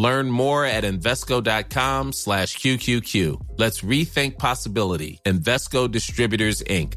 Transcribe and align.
Learn 0.00 0.30
more 0.30 0.64
at 0.64 0.84
Invesco.com 0.84 2.12
slash 2.12 2.56
QQQ. 2.56 3.14
Let's 3.58 3.82
rethink 3.82 4.38
possibility. 4.38 5.20
Investco 5.26 5.90
Distributors, 5.90 6.62
Inc. 6.62 6.94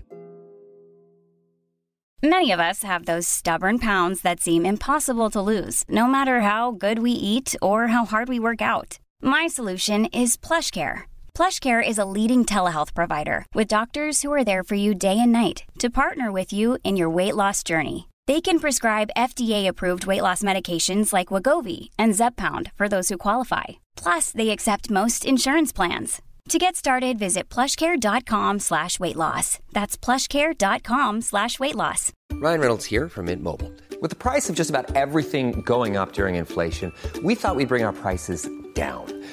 Many 2.23 2.51
of 2.51 2.61
us 2.61 2.83
have 2.83 3.03
those 3.03 3.27
stubborn 3.27 3.79
pounds 3.79 4.21
that 4.21 4.39
seem 4.39 4.65
impossible 4.65 5.29
to 5.31 5.41
lose, 5.41 5.83
no 5.89 6.07
matter 6.07 6.39
how 6.39 6.71
good 6.71 6.99
we 6.99 7.11
eat 7.11 7.53
or 7.61 7.87
how 7.87 8.05
hard 8.05 8.29
we 8.29 8.39
work 8.39 8.61
out. 8.61 8.99
My 9.21 9.47
solution 9.47 10.05
is 10.05 10.37
PlushCare. 10.37 11.01
PlushCare 11.37 11.85
is 11.85 11.97
a 11.97 12.05
leading 12.05 12.45
telehealth 12.45 12.93
provider 12.93 13.45
with 13.53 13.67
doctors 13.67 14.21
who 14.21 14.31
are 14.31 14.45
there 14.45 14.63
for 14.63 14.75
you 14.75 14.95
day 14.95 15.19
and 15.19 15.33
night 15.33 15.65
to 15.79 15.89
partner 15.89 16.31
with 16.31 16.53
you 16.53 16.77
in 16.85 16.95
your 16.95 17.09
weight 17.09 17.35
loss 17.35 17.63
journey. 17.63 18.07
They 18.25 18.39
can 18.39 18.59
prescribe 18.59 19.09
FDA-approved 19.17 20.05
weight 20.05 20.21
loss 20.21 20.43
medications 20.43 21.11
like 21.11 21.27
Wagovi 21.27 21.89
and 21.99 22.13
Zepbound 22.13 22.71
for 22.75 22.87
those 22.87 23.09
who 23.09 23.17
qualify. 23.17 23.63
Plus, 23.97 24.31
they 24.31 24.51
accept 24.51 24.89
most 24.89 25.25
insurance 25.25 25.73
plans. 25.73 26.21
To 26.49 26.57
get 26.57 26.75
started, 26.75 27.19
visit 27.19 27.49
plushcare.com 27.49 28.59
slash 28.59 28.99
weight 28.99 29.15
loss. 29.15 29.59
That's 29.73 29.97
plushcare.com 29.97 31.21
slash 31.21 31.59
weight 31.59 31.75
loss. 31.75 32.11
Ryan 32.33 32.59
Reynolds 32.59 32.85
here 32.85 33.09
from 33.09 33.25
Mint 33.25 33.41
Mobile. 33.41 33.71
With 34.01 34.09
the 34.09 34.17
price 34.17 34.49
of 34.49 34.55
just 34.55 34.69
about 34.69 34.95
everything 34.95 35.61
going 35.61 35.97
up 35.97 36.13
during 36.13 36.35
inflation, 36.35 36.91
we 37.23 37.35
thought 37.35 37.55
we'd 37.55 37.69
bring 37.69 37.83
our 37.85 37.93
prices 37.93 38.49
down. 38.73 39.22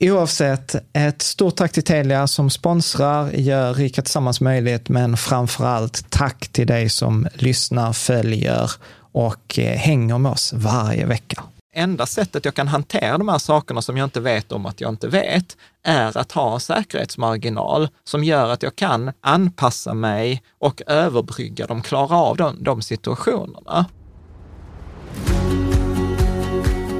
Oavsett, 0.00 0.76
ett 0.92 1.22
stort 1.22 1.56
tack 1.56 1.72
till 1.72 1.82
Telia 1.82 2.26
som 2.26 2.50
sponsrar, 2.50 3.30
gör 3.30 3.74
Rika 3.74 4.02
Tillsammans 4.02 4.40
möjligt, 4.40 4.88
men 4.88 5.16
framför 5.16 5.64
allt 5.64 6.10
tack 6.10 6.48
till 6.48 6.66
dig 6.66 6.88
som 6.88 7.28
lyssnar, 7.34 7.92
följer 7.92 8.70
och 9.12 9.58
eh, 9.58 9.76
hänger 9.76 10.18
med 10.18 10.32
oss 10.32 10.52
varje 10.52 11.06
vecka. 11.06 11.42
Enda 11.74 12.06
sättet 12.06 12.44
jag 12.44 12.54
kan 12.54 12.68
hantera 12.68 13.18
de 13.18 13.28
här 13.28 13.38
sakerna 13.38 13.82
som 13.82 13.96
jag 13.96 14.06
inte 14.06 14.20
vet 14.20 14.52
om 14.52 14.66
att 14.66 14.80
jag 14.80 14.90
inte 14.90 15.08
vet, 15.08 15.56
är 15.82 16.18
att 16.18 16.32
ha 16.32 16.54
en 16.54 16.60
säkerhetsmarginal 16.60 17.88
som 18.04 18.24
gör 18.24 18.48
att 18.48 18.62
jag 18.62 18.76
kan 18.76 19.12
anpassa 19.20 19.94
mig 19.94 20.42
och 20.58 20.82
överbrygga 20.86 21.66
dem, 21.66 21.82
klara 21.82 22.16
av 22.16 22.36
de, 22.36 22.62
de 22.62 22.82
situationerna. 22.82 23.86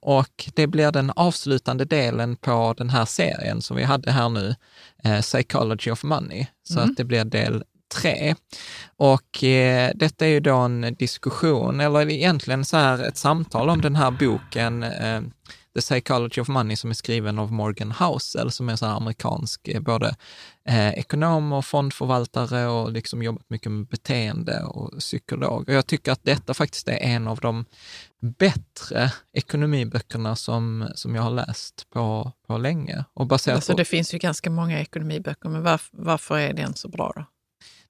och 0.00 0.50
det 0.54 0.66
blir 0.66 0.92
den 0.92 1.10
avslutande 1.16 1.84
delen 1.84 2.36
på 2.36 2.74
den 2.78 2.90
här 2.90 3.04
serien 3.04 3.62
som 3.62 3.76
vi 3.76 3.82
hade 3.84 4.10
här 4.10 4.28
nu, 4.28 4.54
eh, 5.04 5.20
Psychology 5.20 5.90
of 5.90 6.02
Money. 6.04 6.46
Så 6.62 6.78
Mm. 6.78 6.90
att 6.90 6.96
det 6.96 7.04
blir 7.04 7.24
del 7.24 7.64
tre. 7.94 8.34
Och 8.96 9.44
eh, 9.44 9.90
detta 9.94 10.26
är 10.26 10.30
ju 10.30 10.40
då 10.40 10.56
en 10.56 10.94
diskussion, 10.98 11.80
eller 11.80 12.10
egentligen 12.10 12.64
så 12.64 12.76
här 12.76 13.08
ett 13.08 13.16
samtal 13.16 13.70
om 13.70 13.80
den 13.80 13.96
här 13.96 14.10
boken 14.10 14.82
eh, 14.82 15.20
The 15.78 15.82
Psychology 15.82 16.40
of 16.40 16.48
Money 16.48 16.76
som 16.76 16.90
är 16.90 16.94
skriven 16.94 17.38
av 17.38 17.52
Morgan 17.52 17.92
Housel 17.92 18.50
som 18.50 18.68
är 18.68 18.76
så 18.76 18.86
här 18.86 18.96
amerikansk 18.96 19.68
eh, 19.68 19.80
både 19.80 20.16
eh, 20.68 20.88
ekonom 20.88 21.52
och 21.52 21.64
fondförvaltare 21.64 22.66
och 22.66 22.92
liksom 22.92 23.22
jobbat 23.22 23.50
mycket 23.50 23.72
med 23.72 23.86
beteende 23.86 24.62
och 24.62 24.98
psykolog. 24.98 25.68
Och 25.68 25.74
jag 25.74 25.86
tycker 25.86 26.12
att 26.12 26.24
detta 26.24 26.54
faktiskt 26.54 26.88
är 26.88 26.98
en 26.98 27.28
av 27.28 27.38
de 27.38 27.64
bättre 28.20 29.12
ekonomiböckerna 29.32 30.36
som, 30.36 30.88
som 30.94 31.14
jag 31.14 31.22
har 31.22 31.30
läst 31.30 31.90
på, 31.90 32.32
på 32.46 32.58
länge. 32.58 33.04
Och 33.14 33.26
baserat 33.26 33.56
Alltså, 33.56 33.72
på, 33.72 33.78
det 33.78 33.84
finns 33.84 34.14
ju 34.14 34.18
ganska 34.18 34.50
många 34.50 34.80
ekonomiböcker, 34.80 35.48
men 35.48 35.66
varf- 35.66 35.90
varför 35.92 36.38
är 36.38 36.52
den 36.52 36.74
så 36.74 36.88
bra 36.88 37.12
då? 37.16 37.24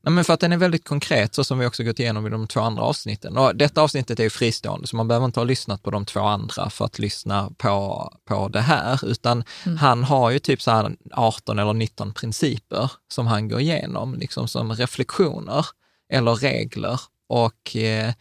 Nej, 0.03 0.13
men 0.13 0.25
för 0.25 0.35
att 0.35 0.41
den 0.41 0.53
är 0.53 0.57
väldigt 0.57 0.85
konkret, 0.85 1.35
så 1.35 1.45
som 1.45 1.59
vi 1.59 1.67
också 1.67 1.85
gått 1.85 2.01
igenom 2.01 2.27
i 2.27 2.31
de 2.31 2.47
två 2.47 2.61
andra 2.61 2.83
avsnitten. 2.83 3.37
Och 3.37 3.57
detta 3.57 3.83
avsnittet 3.83 4.21
är 4.21 4.25
ju 4.25 4.31
fristående, 4.31 4.87
så 4.87 4.97
man 4.97 5.09
behöver 5.09 5.27
inte 5.27 5.41
ha 5.41 5.45
lyssnat 5.45 5.83
på 5.83 5.91
de 5.91 6.05
två 6.05 6.21
andra 6.21 6.71
för 6.71 6.85
att 6.85 6.99
lyssna 6.99 7.51
på, 7.57 8.13
på 8.25 8.49
det 8.49 8.61
här, 8.61 9.09
utan 9.09 9.45
han 9.79 10.05
har 10.05 10.31
ju 10.31 10.39
typ 10.39 10.63
så 10.63 10.71
här 10.71 10.97
18 11.13 11.59
eller 11.59 11.73
19 11.73 12.15
principer 12.15 12.91
som 13.13 13.27
han 13.27 13.49
går 13.49 13.61
igenom, 13.61 14.15
liksom 14.15 14.49
som 14.49 14.73
reflektioner 14.73 15.67
eller 16.13 16.35
regler. 16.35 17.01
Och 17.29 17.77
eh, 17.77 18.13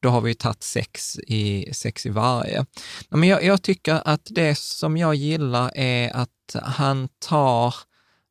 då 0.00 0.08
har 0.08 0.20
vi 0.20 0.30
ju 0.30 0.34
tagit 0.34 0.62
sex 0.62 1.18
i, 1.18 1.74
sex 1.74 2.06
i 2.06 2.10
varje. 2.10 2.66
Men 3.08 3.28
jag, 3.28 3.44
jag 3.44 3.62
tycker 3.62 4.02
att 4.04 4.28
det 4.30 4.58
som 4.58 4.96
jag 4.96 5.14
gillar 5.14 5.70
är 5.74 6.16
att 6.16 6.56
han 6.62 7.08
tar 7.18 7.74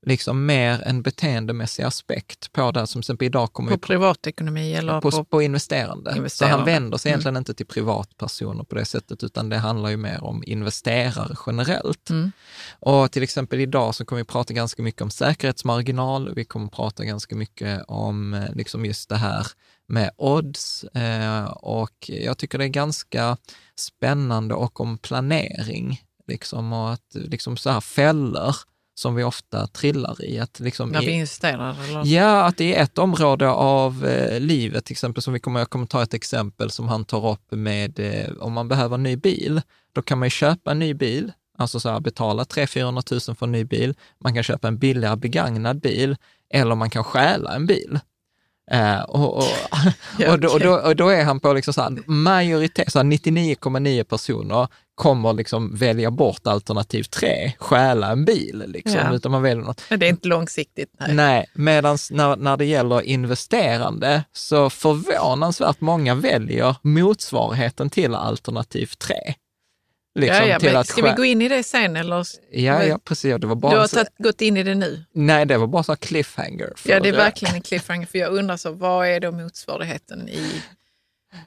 liksom 0.06 0.46
mer 0.46 0.84
en 0.86 1.02
beteendemässig 1.02 1.84
aspekt 1.84 2.52
på 2.52 2.72
det. 2.72 2.88
Som 2.88 3.02
till 3.02 3.06
exempel 3.06 3.26
idag 3.26 3.54
kommer 3.54 3.72
På 3.72 3.78
privatekonomi 3.78 4.74
eller 4.74 5.02
på, 5.02 5.12
på... 5.12 5.24
på 5.24 5.42
investerande. 5.42 6.14
Investerande. 6.18 6.30
Så 6.30 6.58
han 6.58 6.66
vänder 6.66 6.98
sig 6.98 7.10
Mm. 7.10 7.16
egentligen 7.16 7.38
inte 7.38 7.54
till 7.54 7.66
privatpersoner 7.66 8.64
på 8.64 8.76
det 8.76 8.86
sättet, 8.86 9.24
utan 9.24 9.50
det 9.50 9.58
handlar 9.58 9.90
ju 9.90 9.98
mer 9.98 10.24
om 10.24 10.44
investerare 10.48 11.36
generellt. 11.48 12.10
Mm. 12.10 12.32
Och 12.80 13.12
till 13.12 13.24
exempel 13.24 13.60
idag 13.60 13.96
så 13.96 14.06
kommer 14.06 14.22
vi 14.22 14.26
prata 14.26 14.54
ganska 14.54 14.82
mycket 14.84 15.02
om 15.02 15.10
säkerhetsmarginal. 15.10 16.34
Vi 16.36 16.46
kommer 16.46 16.68
prata 16.68 17.04
ganska 17.04 17.36
mycket 17.36 17.84
om 17.88 18.34
eh, 18.34 18.56
liksom 18.56 18.86
just 18.86 19.10
det 19.10 19.16
här 19.18 19.48
med 19.88 20.12
odds 20.18 20.84
eh, 20.84 21.44
och 21.46 22.10
jag 22.10 22.38
tycker 22.38 22.58
det 22.58 22.66
är 22.66 22.68
ganska 22.70 23.38
spännande 23.76 24.56
och 24.56 24.80
om 24.82 24.98
planering. 24.98 26.02
Liksom, 26.28 26.74
och 26.74 26.94
att 26.94 27.08
liksom 27.14 27.58
så 27.58 27.70
här 27.70 27.82
fällor 27.82 28.56
som 28.96 29.16
vi 29.16 29.24
ofta 29.24 29.68
trillar 29.68 30.26
i. 30.26 30.40
Att 30.40 30.60
liksom 30.60 30.96
i, 30.96 31.06
vi 31.06 31.12
investerar 31.12 31.76
eller? 31.90 32.06
Ja, 32.06 32.46
att 32.46 32.58
det 32.58 32.76
är 32.76 32.84
ett 32.84 32.98
område 32.98 33.50
av 33.50 34.06
eh, 34.06 34.40
livet, 34.40 34.86
till 34.86 34.94
exempel 34.94 35.24
som 35.24 35.34
vi 35.34 35.40
kommer, 35.40 35.60
jag 35.60 35.70
kommer 35.70 35.86
ta 35.86 36.04
ett 36.04 36.14
exempel 36.14 36.70
som 36.70 36.88
han 36.88 37.06
tar 37.06 37.32
upp 37.32 37.52
med 37.52 38.00
eh, 38.00 38.32
om 38.40 38.54
man 38.54 38.68
behöver 38.68 38.96
en 38.96 39.04
ny 39.04 39.16
bil, 39.16 39.62
då 39.94 40.02
kan 40.02 40.20
man 40.20 40.26
ju 40.26 40.30
köpa 40.30 40.72
en 40.72 40.80
ny 40.80 40.94
bil, 40.94 41.32
alltså 41.58 41.80
så 41.80 41.90
här, 41.90 42.00
betala 42.00 42.46
300 42.46 43.04
000 43.12 43.20
för 43.20 43.46
en 43.46 43.52
ny 43.52 43.64
bil. 43.64 43.96
Man 44.20 44.34
kan 44.34 44.44
köpa 44.44 44.68
en 44.68 44.78
billigare 44.78 45.16
begagnad 45.16 45.82
bil 45.82 46.16
eller 46.50 46.76
man 46.76 46.90
kan 46.90 47.04
stjäla 47.04 47.56
en 47.56 47.66
bil. 47.66 48.00
Eh, 48.72 49.02
och, 49.02 49.38
och, 49.38 49.44
och, 50.30 50.40
då, 50.40 50.50
och, 50.50 50.60
då, 50.60 50.74
och 50.74 50.96
då 50.96 51.10
är 51.10 51.24
han 51.24 51.40
på 51.40 51.54
liksom 51.54 51.74
så 51.74 51.82
här, 51.82 51.98
majoritet, 52.06 52.92
så 52.92 53.00
här 53.00 53.06
99,9 53.06 54.04
personer 54.04 54.68
kommer 54.96 55.34
liksom 55.34 55.76
välja 55.76 56.12
bort 56.12 56.48
alternativ 56.48 57.04
3, 57.04 57.54
stjäla 57.60 58.12
en 58.12 58.26
bil. 58.26 58.64
Liksom, 58.68 59.00
Ja. 59.06 59.14
utan 59.14 59.32
man 59.32 59.42
väljer 59.42 59.64
något. 59.64 59.82
Men 59.90 60.00
det 60.00 60.06
är 60.06 60.10
inte 60.10 60.28
långsiktigt. 60.28 60.90
Nej. 61.00 61.14
Nej, 61.16 61.46
medan 61.54 61.98
när, 62.12 62.36
när 62.36 62.58
det 62.58 62.66
gäller 62.66 63.02
investerande 63.02 64.24
så 64.34 64.70
förvånansvärt 64.70 65.82
många 65.82 66.16
väljer 66.16 66.76
motsvarigheten 66.82 67.90
till 67.90 68.16
alternativ 68.16 68.86
3. 68.86 69.16
Liksom 70.16 70.48
ja, 70.48 70.60
ja, 70.62 70.84
ska 70.84 71.02
vi 71.02 71.12
gå 71.12 71.26
in 71.26 71.42
i 71.42 71.48
det 71.50 71.64
sen 71.64 71.96
eller? 71.96 72.26
Ja, 72.52 72.84
ja, 72.84 73.00
precis. 73.04 73.30
ja, 73.32 73.38
Det 73.38 73.48
var 73.48 73.56
Du 73.56 73.62
bara 73.62 73.80
har 73.80 73.88
så, 73.88 73.96
tagit, 73.96 74.18
gått 74.18 74.42
in 74.42 74.58
i 74.58 74.64
det 74.64 74.76
nu? 74.76 75.04
nej, 75.14 75.46
det 75.46 75.58
var 75.58 75.68
bara 75.68 75.84
så 75.84 75.96
cliffhanger. 75.96 76.74
Ja, 76.86 77.00
det 77.00 77.10
är 77.10 77.14
verkligen 77.14 77.56
en 77.56 77.62
cliffhanger. 77.62 78.06
För 78.06 78.18
jag 78.20 78.34
undrar 78.34 78.58
så, 78.58 78.72
vad 78.72 79.08
är 79.08 79.20
då 79.20 79.32
motsvarigheten 79.32 80.30
i 80.30 80.62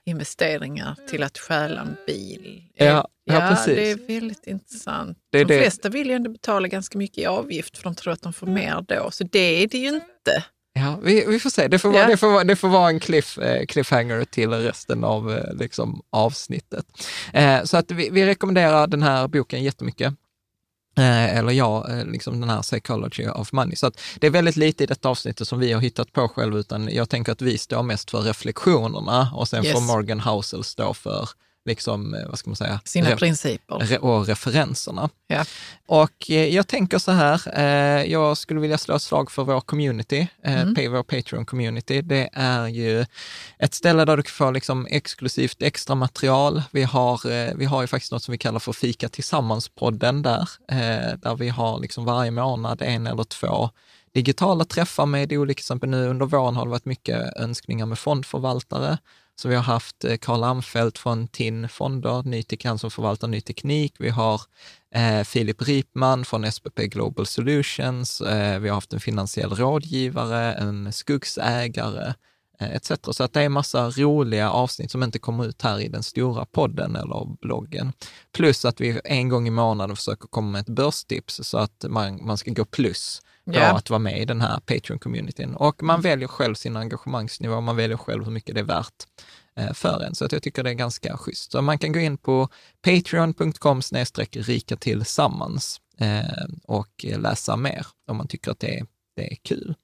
investeringar 0.05 0.97
till 1.09 1.23
att 1.23 1.39
stjäla 1.39 1.81
en 1.81 1.97
bil? 2.07 2.63
Ja, 2.75 3.09
ja, 3.25 3.41
precis. 3.51 3.77
det 3.77 3.91
är 3.91 4.21
väldigt 4.21 4.47
intressant. 4.47 5.19
Det 5.33 5.39
de 5.39 5.45
det. 5.45 5.61
flesta 5.61 5.89
vill 5.89 6.07
ju 6.07 6.13
ändå 6.13 6.31
betala 6.31 6.69
ganska 6.69 6.99
mycket 6.99 7.19
i 7.19 7.27
avgift 7.27 7.77
för 7.77 7.85
de 7.85 7.95
tror 7.95 8.13
att 8.13 8.23
de 8.23 8.33
får 8.33 8.47
mer 8.47 8.85
då. 8.89 9.11
Så 9.11 9.25
det 9.25 9.63
är 9.63 9.67
det 9.69 9.79
ju 9.79 9.89
inte. 9.89 10.45
Ja, 10.79 10.99
vi, 11.03 11.25
vi 11.29 11.41
får 11.41 11.51
se. 11.51 11.69
Det 11.69 11.79
får, 11.79 11.91
vara, 11.91 12.07
det 12.07 12.17
får, 12.17 12.29
vara, 12.29 12.45
det 12.45 12.57
får 12.57 12.69
vara 12.69 12.89
en 12.89 13.01
cliff, 13.01 13.39
eh, 13.39 13.67
cliffhanger 13.67 14.25
till 14.25 14.51
resten 14.51 15.05
av 15.05 15.33
eh, 15.33 15.55
liksom, 15.55 16.03
avsnittet. 16.11 16.87
Eh, 17.33 17.63
så 17.65 17.77
att 17.77 17.91
vi, 17.91 18.11
vi 18.11 18.27
rekommenderar 18.27 18.87
den 18.87 19.03
här 19.03 19.29
boken 19.29 19.63
jättemycket. 19.65 20.15
Eh, 20.99 21.37
eller 21.37 21.53
ja, 21.53 21.89
eh, 21.91 22.05
liksom 22.07 22.41
den 22.41 22.51
här 22.51 22.63
Psychology 22.63 23.29
of 23.29 23.53
Money. 23.53 23.77
Så 23.77 23.87
att 23.87 24.01
det 24.21 24.27
är 24.27 24.31
väldigt 24.31 24.57
lite 24.57 24.85
i 24.85 24.87
detta 24.87 25.09
avsnittet 25.09 25.49
som 25.49 25.59
vi 25.59 25.73
har 25.73 25.81
hittat 25.81 26.13
på 26.13 26.29
själv, 26.29 26.57
utan 26.59 26.89
jag 26.93 27.09
tänker 27.09 27.33
att 27.33 27.43
vi 27.43 27.59
står 27.59 27.83
mest 27.83 28.11
för 28.11 28.21
reflektionerna 28.21 29.31
och 29.35 29.49
sen 29.49 29.65
Yes. 29.65 29.73
får 29.73 29.81
Morgan 29.81 30.21
Housel 30.21 30.65
stå 30.65 30.95
för, 30.95 31.29
liksom, 31.67 32.15
eh, 32.15 32.29
vad 32.29 32.39
ska 32.39 32.51
man 32.51 32.57
säga, 32.57 32.81
Sina 32.85 33.11
Re- 33.11 33.17
principer. 33.17 34.05
och 34.05 34.27
referenserna. 34.27 35.11
Ja. 35.27 35.45
Och 35.87 36.31
eh, 36.31 36.55
jag 36.55 36.67
tänker 36.67 36.99
så 36.99 37.13
här, 37.13 37.43
eh, 37.59 38.13
jag 38.13 38.39
skulle 38.39 38.61
vilja 38.61 38.79
slå 38.79 38.95
ett 38.97 39.03
slag 39.03 39.31
för 39.31 39.45
vår 39.45 39.61
community, 39.61 40.29
Mm. 40.45 40.93
vår 40.93 41.03
Patreon-community. 41.03 42.03
Det 42.03 42.29
är 42.33 42.67
ju 42.67 43.07
ett 43.59 43.75
ställe 43.75 44.05
där 44.05 44.17
du 44.17 44.23
kan 44.23 44.31
få 44.33 44.51
liksom 44.51 44.87
exklusivt 44.91 45.63
extra 45.63 45.95
material. 45.95 46.63
Vi 46.71 46.83
har, 46.83 47.55
vi 47.57 47.65
har 47.65 47.81
ju 47.81 47.87
faktiskt 47.87 48.13
något 48.13 48.23
som 48.23 48.33
vi 48.33 48.39
kallar 48.39 48.59
för 48.59 48.73
Fika 48.73 49.09
Tillsammans-podden 49.09 50.23
där, 50.23 50.49
där 51.17 51.37
vi 51.37 51.49
har 51.49 51.79
liksom 51.81 52.05
varje 52.05 52.31
månad 52.31 52.83
en 52.83 53.07
eller 53.07 53.25
två 53.25 53.71
digitala 54.15 54.65
träffar 54.65 55.07
med 55.07 55.33
olika, 55.33 55.57
till 55.59 55.63
exempel 55.63 55.89
nu 55.91 56.09
under 56.09 56.27
våren 56.27 56.57
har 56.57 56.65
det 56.65 56.71
varit 56.71 56.85
mycket 56.85 57.37
önskningar 57.37 57.87
med 57.87 57.99
fondförvaltare. 57.99 58.99
Så 59.39 59.49
vi 59.49 59.55
har 59.55 59.63
haft 59.63 60.05
eh, 60.05 60.17
Karl 60.17 60.45
Amfelt 60.45 60.99
från 60.99 61.29
TIN 61.29 61.69
Fonder, 61.69 62.23
ny 62.23 62.45
han 62.65 62.79
som 62.79 62.91
förvaltar 62.91 63.29
ny 63.29 63.41
teknik. 63.41 63.95
Vi 63.99 64.09
har 64.09 64.41
eh, 64.95 65.25
Filip 65.25 65.63
Ripman 65.63 66.25
från 66.25 66.53
SPP 66.53 66.79
Global 66.79 67.27
Solutions. 67.27 68.21
Eh, 68.21 68.61
vi 68.61 68.69
har 68.69 68.75
haft 68.75 68.93
en 68.93 69.01
finansiell 69.01 69.51
rådgivare, 69.51 70.53
en 70.55 70.93
skogsägare 70.93 72.15
eh, 72.61 72.75
etc. 72.75 72.93
Så 73.11 73.25
att 73.25 73.33
det 73.33 73.43
är 73.43 73.49
massa 73.49 73.91
roliga 73.91 74.51
avsnitt 74.51 74.91
som 74.91 75.03
inte 75.03 75.19
kommer 75.19 75.47
ut 75.47 75.63
här 75.63 75.81
i 75.81 75.89
den 75.89 76.03
stora 76.03 76.45
podden 76.45 76.97
eller 76.97 77.37
bloggen. 77.41 77.93
Plus 78.33 78.65
att 78.65 78.81
vi 78.81 79.01
en 79.05 79.29
gång 79.29 79.49
i 79.49 79.51
månaden 79.51 79.97
försöker 79.97 80.29
komma 80.29 80.51
med 80.51 80.61
ett 80.61 80.75
börstips 80.75 81.41
så 81.43 81.59
att 81.59 81.85
man, 81.89 82.27
man 82.27 82.39
ska 82.39 82.51
gå 82.51 82.65
plus 82.65 83.23
på 83.47 83.53
Ja. 83.55 83.77
att 83.77 83.91
vara 83.91 83.99
med 83.99 84.21
i 84.21 84.25
den 84.25 84.41
här 84.41 84.59
Patreon-communityn. 84.67 85.55
Och 85.55 85.83
man 85.83 86.01
väljer 86.01 86.29
själv 86.29 86.55
sin 86.55 86.77
engagemangsnivå, 86.77 87.61
man 87.61 87.77
väljer 87.77 87.97
själv 87.97 88.25
hur 88.25 88.33
mycket 88.33 88.55
det 88.55 88.61
är 88.61 88.65
värt 88.65 89.07
eh, 89.57 89.73
för 89.73 90.03
en. 90.05 90.15
Så 90.15 90.25
att 90.25 90.33
jag 90.33 90.43
tycker 90.43 90.63
det 90.63 90.71
är 90.71 90.75
ganska 90.75 91.17
schysst. 91.17 91.53
Så 91.53 91.63
man 91.63 91.79
kan 91.79 91.93
gå 91.93 91.99
in 92.01 92.19
på 92.19 92.49
patreon.com 92.83 93.81
rika 94.33 94.77
tillsammans 94.77 95.81
eh, 95.99 96.47
och 96.65 97.05
läsa 97.05 97.57
mer 97.57 97.87
om 98.07 98.17
man 98.17 98.29
tycker 98.29 98.51
att 98.51 98.61
det 98.61 98.79
är, 98.79 98.87
det 99.17 99.33
är 99.33 99.37
kul. 99.43 99.75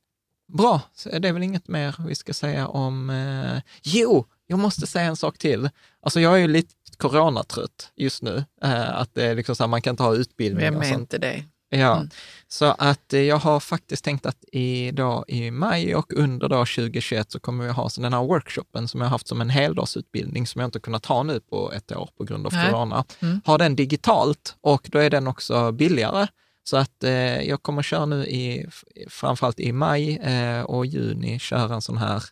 Bra, 0.53 0.81
så 0.95 1.19
det 1.19 1.29
är 1.29 1.33
väl 1.33 1.43
inget 1.43 1.69
mer 1.69 1.97
vi 2.07 2.15
ska 2.15 2.35
säga 2.35 2.69
om... 2.69 3.11
Eh, 3.11 3.63
jo, 3.83 4.27
jag 4.47 4.59
måste 4.59 4.87
säga 4.87 5.07
en 5.07 5.17
sak 5.17 5.39
till. 5.39 5.71
Alltså 6.01 6.21
jag 6.21 6.35
är 6.35 6.39
ju 6.39 6.49
lite 6.49 6.75
coronatrött 6.97 7.93
just 7.97 8.23
nu. 8.23 8.45
Att 8.61 9.15
det 9.15 9.27
är 9.27 9.35
liksom 9.35 9.57
så 9.57 9.63
här, 9.63 9.69
man 9.69 9.83
kan 9.83 9.97
ta 9.97 10.15
utbildning 10.15 10.65
Vem 10.65 10.83
är 10.83 10.95
inte 10.95 11.19
det? 11.19 11.45
Ja, 11.75 11.97
Mm. 11.97 12.09
så 12.49 12.65
att 12.65 13.13
eh, 13.13 13.21
jag 13.21 13.37
har 13.37 13.61
faktiskt 13.61 14.05
tänkt 14.05 14.27
att 14.27 14.45
i, 14.53 14.91
då, 14.91 15.25
i 15.29 15.51
maj 15.51 15.95
och 15.95 16.13
under 16.13 16.49
då 16.49 16.57
2021 16.57 17.33
så 17.33 17.41
kommer 17.41 17.65
vi 17.65 17.71
ha 17.71 17.89
så 17.89 18.01
den 18.01 18.13
här 18.13 18.23
workshopen 18.23 18.89
som 18.89 19.01
jag 19.01 19.07
har 19.09 19.11
haft 19.11 19.29
som 19.29 19.41
en 19.41 19.51
heldagsutbildning 19.51 20.47
som 20.47 20.61
jag 20.61 20.69
inte 20.69 20.81
kunnat 20.81 21.07
ha 21.07 21.23
nu 21.23 21.41
på 21.41 21.73
ett 21.73 21.93
år 21.93 22.11
på 22.19 22.25
grund 22.25 22.47
av 22.47 22.53
Nej. 22.53 22.71
corona. 22.71 23.05
Mm. 23.21 23.41
Ha 23.47 23.59
den 23.59 23.77
digitalt 23.77 24.57
och 24.61 24.89
då 24.93 24.99
är 24.99 25.11
den 25.11 25.27
också 25.27 25.73
billigare. 25.73 26.27
Så 26.65 26.77
att 26.77 27.05
eh, 27.05 27.43
jag 27.43 27.63
kommer 27.63 27.83
köra 27.83 28.07
nu 28.07 28.27
i, 28.27 28.67
framförallt 29.09 29.61
i 29.61 29.73
maj 29.73 30.19
eh, 30.19 30.61
och 30.63 30.87
juni, 30.87 31.39
köra 31.39 31.75
en 31.75 31.83
sån 31.83 31.97
här 31.97 32.23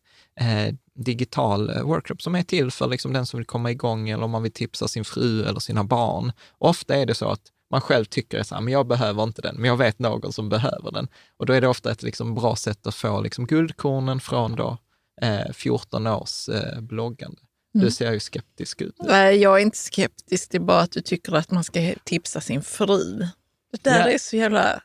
eh, 0.41 0.75
digital 0.95 1.71
eh, 1.71 1.83
workshop 1.83 2.17
som 2.23 2.35
är 2.35 2.43
till 2.43 2.71
för 2.71 2.89
liksom 2.89 3.13
den 3.13 3.27
som 3.27 3.39
vill 3.39 3.47
komma 3.47 3.71
igång 3.71 4.09
eller 4.09 4.25
om 4.25 4.31
man 4.31 4.43
vill 4.43 4.53
tipsa 4.53 4.89
sin 4.89 5.05
fru 5.05 5.45
eller 5.45 5.61
sina 5.61 5.85
barn. 5.85 6.33
Ofta 6.59 6.95
är 6.95 7.07
det 7.07 7.15
så 7.15 7.29
att 7.29 7.41
man 7.71 7.81
själv 7.81 8.05
tycker 8.05 8.41
att 8.41 8.51
men 8.63 8.73
jag 8.73 8.87
behöver 8.87 9.23
inte 9.23 9.43
den, 9.43 9.57
men 9.57 9.65
jag 9.65 9.77
vet 9.77 9.99
någon 9.99 10.33
som 10.33 10.49
behöver 10.49 10.91
den. 10.93 11.09
Och 11.37 11.47
då 11.47 11.53
är 11.53 11.61
det 11.61 11.69
ofta 11.69 11.91
ett 11.93 12.03
liksom 12.03 12.35
bra 12.35 12.57
sätt 12.57 12.87
att 12.87 12.95
få 12.95 13.21
liksom 13.21 13.47
guldkornen 13.47 14.21
från 14.21 14.57
då, 14.57 14.79
eh, 15.23 15.53
14 15.53 16.07
års 16.07 16.49
eh, 16.49 16.81
bloggande. 16.81 17.41
Mm. 17.75 17.85
Du 17.85 17.91
ser 17.91 18.13
ju 18.13 18.21
skeptisk 18.21 18.81
ut. 18.81 18.95
Nej, 18.99 19.37
jag 19.37 19.57
är 19.59 19.63
inte 19.63 19.79
skeptisk. 19.79 20.51
Det 20.51 20.57
är 20.59 20.61
bara 20.61 20.81
att 20.81 20.93
du 20.93 21.01
tycker 21.01 21.33
att 21.35 21.51
man 21.51 21.65
ska 21.65 21.93
tipsa 22.05 22.41
sin 22.41 22.63
fru. 22.63 23.19
Det 23.73 23.85
där 23.85 23.99
Ja. 24.01 24.11
är 24.13 24.19
så 24.19 24.37
jävla... 24.37 24.83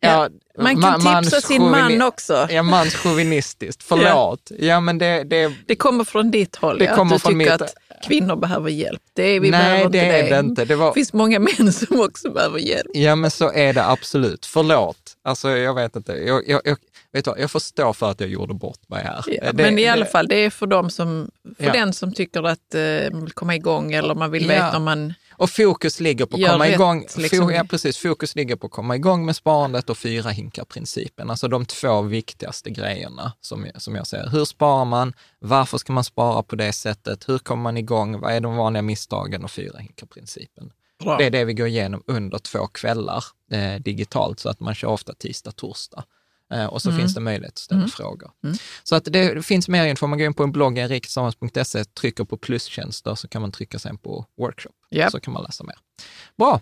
Ja, 0.00 0.28
Ja, 0.56 0.62
man 0.62 0.82
kan 0.82 1.00
ma- 1.00 1.22
tipsa 1.22 1.40
sin 1.40 1.62
man 1.70 2.02
också. 2.02 2.46
Ja, 2.50 2.62
manschauvinistiskt. 2.62 3.82
Förlåt. 3.88 4.50
Ja, 4.58 4.80
men 4.80 4.98
det, 4.98 5.24
det, 5.24 5.52
Det 5.66 5.76
kommer 5.76 6.04
från 6.04 6.30
ditt 6.30 6.56
håll, 6.56 6.78
Det 6.78 6.84
ja, 6.84 6.94
kommer 6.94 7.16
att 7.16 7.22
du 7.22 7.28
från 7.28 7.38
tycker 7.40 7.52
mitt- 7.52 7.62
att 7.62 7.74
kvinnor 8.06 8.36
behöver 8.36 8.70
hjälp. 8.70 9.02
Det 9.14 9.22
är, 9.22 9.40
vi 9.40 9.50
nej, 9.50 9.60
behöver 9.60 9.84
inte 9.86 9.98
det 9.98 10.04
är 10.06 10.22
det. 10.22 10.28
det 10.28 10.38
inte. 10.38 10.64
Det 10.64 10.76
var, 10.76 10.86
Det 10.86 10.94
finns 10.94 11.12
många 11.12 11.38
män 11.38 11.72
som 11.72 12.00
också 12.00 12.30
behöver 12.30 12.58
hjälp. 12.58 12.86
Ja, 12.94 13.16
men 13.16 13.30
så 13.30 13.52
är 13.52 13.72
det 13.72 13.84
absolut. 13.86 14.46
Förlåt. 14.46 15.16
Alltså, 15.24 15.48
jag 15.50 15.74
vet 15.74 15.96
inte. 15.96 16.12
Jag, 16.12 16.48
jag, 16.48 16.60
jag, 16.64 16.76
vet 17.12 17.24
du, 17.24 17.34
jag 17.38 17.50
förstår 17.50 17.92
för 17.92 18.10
att 18.10 18.20
jag 18.20 18.28
gjorde 18.30 18.54
bort 18.54 18.88
mig 18.88 19.02
här. 19.04 19.24
Ja, 19.26 19.52
Det- 19.52 19.62
men 19.62 19.78
i 19.78 19.86
alla 19.88 20.04
det- 20.04 20.10
fall, 20.10 20.28
det 20.28 20.36
är 20.44 20.50
för, 20.50 20.66
dem 20.66 20.90
som, 20.90 21.30
för 21.58 21.64
Ja. 21.64 21.72
den 21.72 21.92
som 21.92 22.14
tycker 22.14 22.42
att 22.42 22.74
eh, 22.74 22.80
man 23.12 23.22
vill 23.24 23.32
komma 23.32 23.54
igång 23.54 23.92
eller 23.92 24.14
man 24.14 24.30
vill 24.30 24.42
Ja. 24.42 24.48
veta 24.48 24.76
om 24.76 24.84
man... 24.84 25.14
Och 25.38 25.50
fokus 25.50 26.00
ligger 26.00 26.26
på 26.26 26.36
att 26.36 26.46
komma 26.46 26.64
rätt, 26.64 26.74
igång. 26.74 27.06
liksom. 27.16 27.50
Ja, 27.50 27.64
precis. 27.70 27.98
Fokus 27.98 28.36
ligger 28.36 28.56
på 28.56 28.66
att 28.66 28.72
komma 28.72 28.96
igång 28.96 29.26
med 29.26 29.36
sparandet 29.36 29.90
och 29.90 29.98
fyra 29.98 30.30
hinkar-principen. 30.30 31.30
Alltså 31.30 31.48
de 31.48 31.66
två 31.66 32.02
viktigaste 32.02 32.70
grejerna 32.70 33.32
som, 33.40 33.66
som 33.76 33.94
jag 33.94 34.06
ser. 34.06 34.28
Hur 34.28 34.44
sparar 34.44 34.84
man? 34.84 35.12
Varför 35.38 35.78
ska 35.78 35.92
man 35.92 36.04
spara 36.04 36.42
på 36.42 36.56
det 36.56 36.72
sättet? 36.72 37.28
Hur 37.28 37.38
kommer 37.38 37.62
man 37.62 37.76
igång? 37.76 38.20
Vad 38.20 38.32
är 38.32 38.40
de 38.40 38.56
vanliga 38.56 38.82
misstagen? 38.82 39.44
Och 39.44 39.50
fyra 39.50 39.78
hinkar-principen. 39.78 40.70
Det 41.18 41.24
är 41.24 41.30
det 41.30 41.44
vi 41.44 41.54
går 41.54 41.66
igenom 41.66 42.02
under 42.06 42.38
två 42.38 42.66
kvällar 42.66 43.24
eh, 43.52 43.74
digitalt, 43.74 44.40
så 44.40 44.48
att 44.48 44.60
man 44.60 44.74
kör 44.74 44.88
ofta 44.88 45.14
tisdag, 45.14 45.52
torsdag. 45.52 46.04
Eh, 46.54 46.64
och 46.66 46.82
så 46.82 46.88
Mm. 46.88 47.00
finns 47.00 47.14
det 47.14 47.20
möjlighet 47.20 47.52
att 47.52 47.58
ställa 47.58 47.78
Mm. 47.80 47.90
frågor. 47.90 48.30
Mm. 48.44 48.56
Så 48.82 48.96
att 48.96 49.04
det, 49.04 49.46
finns 49.46 49.68
mer 49.68 49.86
info. 49.86 50.06
Man 50.06 50.18
går 50.18 50.26
in 50.26 50.34
på 50.34 50.42
en 50.42 50.52
blogg, 50.52 50.78
eriksammans.se, 50.78 51.84
trycker 51.84 52.24
på 52.24 52.36
plustjänster, 52.36 53.14
så 53.14 53.28
kan 53.28 53.42
man 53.42 53.52
trycka 53.52 53.78
sen 53.78 53.98
på 53.98 54.26
workshop. 54.38 54.72
Japp. 54.90 55.10
Så 55.12 55.20
kan 55.20 55.32
man 55.34 55.42
läsa 55.42 55.64
mer. 55.64 55.76
Bra, 56.38 56.60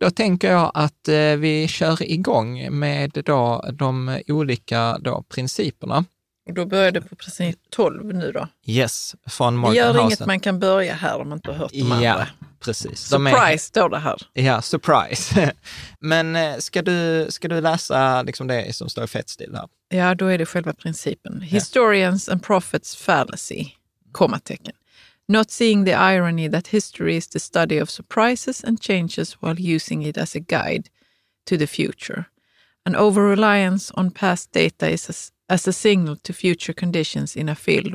Då 0.00 0.10
tänker 0.10 0.50
jag 0.52 0.70
att 0.74 1.08
eh, 1.08 1.14
vi 1.16 1.68
kör 1.68 2.02
igång 2.02 2.78
med 2.78 3.10
då 3.24 3.64
de 3.72 4.20
olika 4.28 4.98
då 4.98 5.22
principerna. 5.28 6.04
Och 6.48 6.54
då 6.54 6.64
börjar 6.66 6.90
det 6.92 7.00
på 7.00 7.16
princip 7.16 7.58
12 7.70 8.14
nu 8.14 8.32
då. 8.32 8.48
Yes, 8.66 9.14
från 9.26 9.52
Det 9.54 9.58
Morgan 9.60 9.74
gör 9.76 10.02
inget 10.04 10.26
man 10.26 10.40
kan 10.40 10.58
börja 10.58 10.94
här 10.94 11.18
om 11.20 11.28
man 11.28 11.38
inte 11.38 11.50
har 11.50 11.56
hört 11.58 11.72
de 11.72 11.78
Ja, 11.78 11.94
andra. 12.12 12.26
precis. 12.60 13.10
De 13.10 13.26
är- 13.26 13.30
Surprise 13.30 13.64
står 13.64 13.88
det 13.88 13.98
här. 13.98 14.16
Ja, 14.32 14.62
surprise. 14.62 15.52
Men 16.00 16.36
eh, 16.36 16.56
ska 16.58 16.82
du, 16.82 17.26
ska 17.30 17.48
du 17.48 17.60
läsa 17.60 18.22
liksom 18.22 18.46
det 18.46 18.76
som 18.76 18.88
står 18.88 19.04
i 19.04 19.06
fett 19.06 19.28
stil 19.28 19.50
här? 19.54 19.68
Ja, 19.88 20.14
då 20.14 20.26
är 20.26 20.38
det 20.38 20.46
själva 20.46 20.72
principen. 20.72 21.40
Historians 21.40 22.28
and 22.28 22.42
prophets 22.42 22.96
fallacy, 22.96 23.66
kommatecken. 24.12 24.74
Not 25.28 25.50
seeing 25.50 25.84
the 25.84 25.92
irony 25.92 26.50
that 26.50 26.68
history 26.68 27.16
is 27.16 27.28
the 27.28 27.40
study 27.40 27.80
of 27.82 27.90
surprises 27.90 28.64
and 28.64 28.82
changes 28.82 29.36
while 29.42 29.74
using 29.76 30.06
it 30.06 30.18
as 30.18 30.36
a 30.36 30.38
guide 30.38 30.88
to 31.48 31.58
the 31.58 31.66
future. 31.66 32.24
An 32.84 32.96
over-reliance 32.96 33.92
on 33.96 34.10
past 34.10 34.52
data 34.52 34.88
is 34.90 35.10
as, 35.10 35.30
as 35.48 35.68
a 35.68 35.72
signal 35.72 36.16
to 36.16 36.32
future 36.32 36.72
conditions 36.72 37.36
in 37.36 37.48
a 37.48 37.54
field 37.54 37.94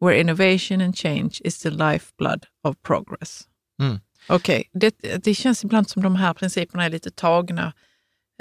where 0.00 0.20
innovation 0.20 0.80
and 0.80 0.96
change 0.96 1.40
is 1.44 1.62
the 1.62 1.70
lifeblood 1.70 2.46
of 2.64 2.76
progress. 2.82 3.42
Mm. 3.80 4.00
Okej, 4.28 4.70
det, 4.72 4.94
det 5.24 5.34
känns 5.34 5.64
ibland 5.64 5.90
som 5.90 6.02
de 6.02 6.16
här 6.16 6.34
principerna 6.34 6.84
är 6.84 6.90
lite 6.90 7.10
tagna, 7.10 7.72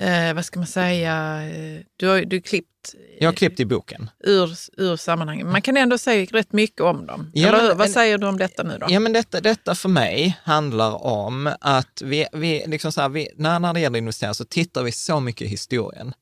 eh, 0.01 0.33
vad 0.33 0.45
ska 0.45 0.59
man 0.59 0.67
säga, 0.67 1.41
eh, 1.47 1.81
du 1.97 2.07
har 2.07 2.21
du 2.21 2.35
har 2.35 2.41
klippt 2.41 2.67
Jag 3.19 3.27
har 3.27 3.33
klippt 3.33 3.59
i 3.59 3.65
boken. 3.65 4.09
ur, 4.23 4.49
ur 4.77 4.95
sammanhanget. 4.95 5.45
Man 5.47 5.61
kan 5.61 5.77
ändå 5.77 5.97
säga 5.97 6.25
rätt 6.25 6.53
mycket 6.53 6.81
om 6.81 7.05
dem. 7.05 7.31
Ja, 7.33 7.47
Eller 7.47 7.67
men-? 7.67 7.77
Vad 7.77 7.89
säger 7.89 8.17
du 8.17 8.27
om 8.27 8.37
detta 8.37 8.63
nu 8.63 8.77
då? 8.77 8.87
Ja, 8.89 8.99
men 8.99 9.13
detta, 9.13 9.41
detta 9.41 9.75
för 9.75 9.89
mig 9.89 10.39
handlar 10.43 11.05
om 11.05 11.49
att 11.61 12.01
vi, 12.05 12.27
vi 12.33 12.63
liksom 12.67 12.91
så 12.91 13.01
här, 13.01 13.09
vi, 13.09 13.29
när, 13.35 13.59
när 13.59 13.73
det 13.73 13.79
gäller 13.79 13.99
investeringar 13.99 14.33
så 14.33 14.45
tittar 14.45 14.83
vi 14.83 14.91
så 14.91 15.19
mycket 15.19 15.41
i 15.41 15.49
historien. 15.49 16.13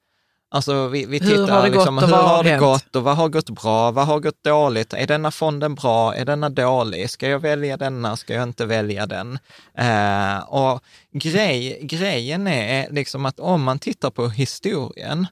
Alltså 0.56 0.88
vi, 0.88 1.06
vi 1.06 1.20
Hur 1.20 1.28
tittar 1.28 1.48
har 1.48 1.64
det 1.64 1.70
gått 1.70 1.78
liksom, 1.78 1.98
och 1.98 2.04
hur 2.04 2.12
vad 2.12 2.30
har 2.30 2.44
det 2.44 2.58
gått 2.58 2.96
och 2.96 3.04
vad 3.04 3.16
har 3.16 3.30
gått 3.30 3.50
bra, 3.50 3.92
vad 3.92 4.08
har 4.08 4.20
gått 4.20 4.44
dåligt, 4.44 4.94
är 4.94 5.08
denna 5.08 5.32
fonden 5.32 5.76
bra, 5.76 6.16
är 6.16 6.26
denna 6.26 6.50
dålig, 6.50 7.10
ska 7.10 7.28
jag 7.28 7.40
välja 7.40 7.78
denna, 7.78 8.18
ska 8.18 8.34
jag 8.34 8.44
inte 8.44 8.66
välja 8.66 9.06
den? 9.06 9.40
Eh, 9.78 10.38
och 10.48 10.84
grej, 11.12 11.80
grejen 11.82 12.48
är 12.48 12.90
liksom 12.92 13.26
att 13.26 13.40
om 13.40 13.64
man 13.64 13.80
tittar 13.80 14.10
på 14.10 14.28
historien 14.28 15.28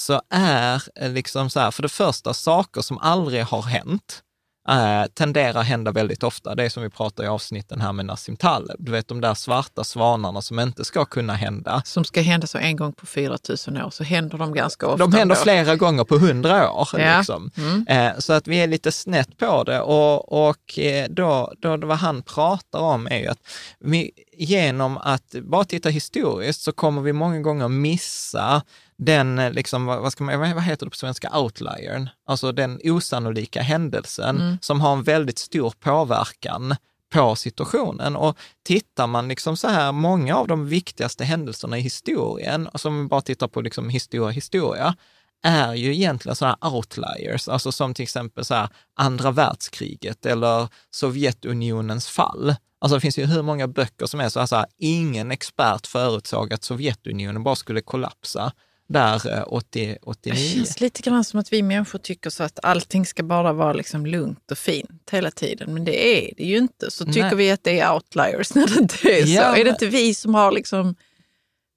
så 0.00 0.22
är 0.30 0.82
eh, 1.00 1.10
liksom 1.10 1.50
så 1.50 1.60
här, 1.60 1.70
för 1.70 1.82
det 1.82 1.88
första 1.88 2.34
saker 2.34 2.80
som 2.80 2.98
aldrig 2.98 3.44
har 3.44 3.62
hänt, 3.62 4.22
eh, 4.68 5.04
tenderar 5.14 5.62
hända 5.62 5.92
väldigt 5.92 6.22
ofta. 6.22 6.54
Det 6.54 6.64
är 6.64 6.68
som 6.68 6.82
vi 6.82 6.90
pratar 6.90 7.24
i 7.24 7.26
avsnitten 7.26 7.80
här 7.80 7.92
med 7.92 8.06
Nassim 8.06 8.36
Taleb. 8.36 8.76
Du 8.78 8.92
vet 8.92 9.08
de 9.08 9.20
där 9.20 9.34
svarta 9.34 9.84
svanarna 9.84 10.42
som 10.42 10.60
inte 10.60 10.84
ska 10.84 11.04
kunna 11.04 11.34
hända. 11.34 11.82
Som 11.84 12.04
ska 12.04 12.20
hända 12.20 12.46
så 12.46 12.58
en 12.58 12.76
gång 12.76 12.92
på 12.92 13.06
4 13.06 13.38
000 13.68 13.82
år, 13.84 13.90
så 13.90 14.04
händer 14.04 14.38
de 14.38 14.54
ganska 14.54 14.86
ofta. 14.86 14.96
De 14.96 15.12
händer 15.12 15.34
ändå. 15.34 15.34
flera 15.34 15.76
gånger 15.76 16.04
på 16.04 16.18
hundra 16.18 16.72
år. 16.72 16.88
Ja. 16.92 17.18
Liksom. 17.18 17.50
Mm. 17.56 17.86
Eh, 17.88 18.18
så 18.18 18.32
att 18.32 18.46
vi 18.46 18.56
är 18.56 18.66
lite 18.66 18.92
snett 18.92 19.38
på 19.38 19.64
det. 19.64 19.80
Och, 19.80 20.48
och 20.48 20.78
eh, 20.78 21.08
då, 21.10 21.52
då, 21.58 21.76
vad 21.76 21.98
han 21.98 22.22
pratar 22.22 22.78
om 22.78 23.06
är 23.06 23.18
ju 23.18 23.26
att 23.26 23.40
vi, 23.80 24.10
genom 24.38 24.98
att 24.98 25.34
bara 25.42 25.64
titta 25.64 25.88
historiskt 25.88 26.62
så 26.62 26.72
kommer 26.72 27.02
vi 27.02 27.12
många 27.12 27.40
gånger 27.40 27.68
missa 27.68 28.62
den, 28.98 29.38
eh, 29.38 29.52
liksom, 29.52 29.86
vad, 29.86 30.12
ska 30.12 30.24
man, 30.24 30.40
vad 30.40 30.62
heter 30.62 30.86
det 30.86 30.90
på 30.90 30.96
svenska, 30.96 31.38
outliern, 31.38 32.08
alltså 32.26 32.52
den 32.52 32.80
osannolika 32.84 33.62
händelsen 33.62 34.36
Mm. 34.36 34.58
som 34.60 34.80
har 34.80 34.92
en 34.92 35.02
väldigt 35.02 35.38
stor 35.38 35.70
påverkan 35.80 36.76
på 37.12 37.36
situationen. 37.36 38.16
Och 38.16 38.38
tittar 38.64 39.06
man 39.06 39.28
liksom 39.28 39.56
så 39.56 39.68
här, 39.68 39.92
många 39.92 40.36
av 40.36 40.46
de 40.48 40.68
viktigaste 40.68 41.24
händelserna 41.24 41.78
i 41.78 41.80
historien, 41.80 42.68
alltså 42.72 42.88
om 42.88 43.02
vi 43.02 43.08
bara 43.08 43.20
tittar 43.20 43.48
på 43.48 43.60
liksom 43.60 43.88
historia, 43.88 44.30
historia, 44.30 44.94
är 45.42 45.74
ju 45.74 45.94
egentligen 45.94 46.36
sådana 46.36 46.58
här 46.62 46.74
outliers, 46.74 47.48
alltså 47.48 47.72
som 47.72 47.94
till 47.94 48.02
exempel 48.02 48.44
så 48.44 48.54
här 48.54 48.68
andra 48.96 49.30
världskriget 49.30 50.26
eller 50.26 50.68
Sovjetunionens 50.90 52.08
fall. 52.08 52.54
Alltså 52.78 52.96
det 52.96 53.00
finns 53.00 53.18
ju 53.18 53.26
hur 53.26 53.42
många 53.42 53.68
böcker 53.68 54.06
som 54.06 54.20
är 54.20 54.28
så 54.28 54.40
här, 54.40 54.46
så 54.46 54.56
här 54.56 54.66
ingen 54.78 55.30
expert 55.30 55.86
förutsåg 55.86 56.52
att 56.52 56.64
Sovjetunionen 56.64 57.42
bara 57.42 57.56
skulle 57.56 57.80
kollapsa 57.80 58.52
där 58.88 59.32
eh, 59.38 59.44
80, 59.46 59.86
Det 59.86 59.98
89. 60.02 60.36
känns 60.54 60.80
lite 60.80 61.02
grann 61.02 61.24
som 61.24 61.40
att 61.40 61.52
vi 61.52 61.62
människor 61.62 61.98
tycker 61.98 62.30
så 62.30 62.42
att 62.44 62.58
allting 62.64 63.06
ska 63.06 63.22
bara 63.22 63.52
vara 63.52 63.72
liksom 63.72 64.06
lugnt 64.06 64.50
och 64.50 64.58
fint 64.58 65.08
hela 65.10 65.30
tiden. 65.30 65.74
Men 65.74 65.84
det 65.84 66.28
är 66.28 66.34
det 66.36 66.44
ju 66.44 66.56
inte. 66.58 66.90
Så 66.90 67.04
tycker 67.04 67.22
Nej. 67.22 67.34
vi 67.36 67.50
att 67.50 67.64
det 67.64 67.80
är 67.80 67.92
outliers 67.94 68.50
när 68.54 68.66
det 68.66 68.80
inte 68.80 69.08
är 69.08 69.22
så. 69.26 69.32
Ja, 69.32 69.56
är 69.56 69.64
det 69.64 69.70
inte 69.70 69.86
vi 69.86 70.14
som 70.14 70.34
har 70.34 70.52
liksom 70.52 70.94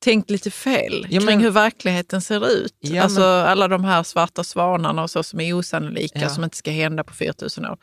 tänkt 0.03 0.29
lite 0.29 0.51
fel 0.51 1.07
Ja, 1.09 1.19
kring 1.19 1.25
men- 1.25 1.41
hur 1.41 1.51
verkligheten 1.51 2.21
ser 2.21 2.49
ut? 2.51 2.75
Ja, 2.79 3.03
alltså 3.03 3.19
men- 3.19 3.45
alla 3.45 3.67
de 3.67 3.83
här 3.83 4.03
svarta 4.03 4.43
svanarna 4.43 5.03
och 5.03 5.11
så 5.11 5.23
som 5.23 5.39
är 5.39 5.53
osannolika, 5.53 6.19
Ja. 6.19 6.29
som 6.29 6.43
inte 6.43 6.57
ska 6.57 6.71
hända 6.71 7.03
på 7.03 7.13
4000 7.13 7.65
år. 7.65 7.77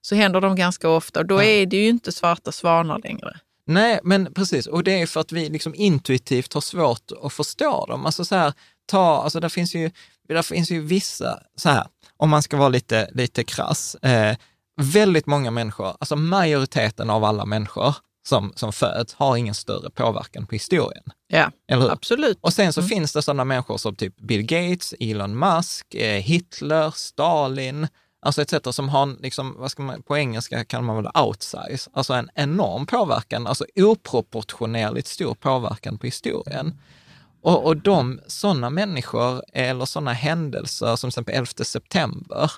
Så 0.00 0.14
händer 0.14 0.40
de 0.40 0.56
ganska 0.56 0.88
ofta 0.88 1.20
och 1.20 1.26
då 1.26 1.42
är 1.42 1.66
det 1.66 1.76
ju 1.76 1.88
inte 1.88 2.12
svarta 2.12 2.52
svanar 2.52 2.98
längre. 3.04 3.36
Nej, 3.66 4.00
men 4.02 4.34
precis. 4.34 4.66
Och 4.66 4.84
det 4.84 5.02
är 5.02 5.06
för 5.06 5.20
att 5.20 5.32
vi 5.32 5.48
liksom 5.48 5.74
intuitivt 5.74 6.54
har 6.54 6.60
svårt 6.60 7.12
att 7.22 7.32
förstå 7.32 7.86
dem. 7.86 8.06
Alltså 8.06 8.24
så 8.24 8.34
här, 8.34 8.52
ta, 8.86 9.22
alltså 9.22 9.40
där 9.40 9.48
finns 9.48 9.74
ju, 9.74 9.90
där 10.28 10.42
finns 10.42 10.70
ju 10.70 10.80
vissa, 10.80 11.40
så 11.56 11.68
här, 11.68 11.86
om 12.16 12.30
man 12.30 12.42
ska 12.42 12.56
vara 12.56 12.68
lite, 12.68 13.10
lite 13.12 13.44
krass, 13.44 13.94
eh, 13.94 14.36
väldigt 14.80 15.26
många 15.26 15.50
människor, 15.50 15.86
alltså 15.86 16.16
majoriteten 16.16 17.10
av 17.10 17.24
alla 17.24 17.44
människor 17.44 17.94
som, 18.28 18.52
som 18.56 18.72
föds 18.72 19.14
har 19.14 19.36
ingen 19.36 19.54
större 19.54 19.90
påverkan 19.90 20.46
på 20.46 20.54
historien. 20.54 21.04
Ja, 21.28 21.50
absolut. 21.68 22.38
Och 22.40 22.52
sen 22.52 22.72
så 22.72 22.82
finns 22.82 23.12
det 23.12 23.22
sådana 23.22 23.44
människor 23.44 23.76
som 23.76 23.96
typ 23.96 24.16
Bill 24.16 24.42
Gates, 24.42 24.94
Elon 25.00 25.38
Musk, 25.38 25.94
eh, 25.94 26.22
Hitler, 26.22 26.90
Stalin, 26.90 27.88
alltså 28.26 28.42
etc. 28.42 28.54
som 28.76 28.88
har, 28.88 29.22
liksom, 29.22 29.54
vad 29.58 29.70
ska 29.70 29.82
man, 29.82 30.02
på 30.02 30.16
engelska 30.16 30.64
kan 30.64 30.84
man 30.84 30.96
väl 30.96 31.12
outsize, 31.14 31.90
alltså 31.92 32.12
en 32.12 32.30
enorm 32.34 32.86
påverkan, 32.86 33.46
alltså 33.46 33.66
oproportionerligt 33.76 35.08
stor 35.08 35.34
påverkan 35.34 35.98
på 35.98 36.06
historien. 36.06 36.80
Och, 37.42 37.66
och 37.66 37.76
de, 37.76 38.20
sådana 38.26 38.70
människor 38.70 39.42
eller 39.52 39.84
sådana 39.84 40.12
händelser 40.12 40.96
som 40.96 41.10
till 41.10 41.12
exempel 41.12 41.34
11 41.34 41.46
september 41.64 42.52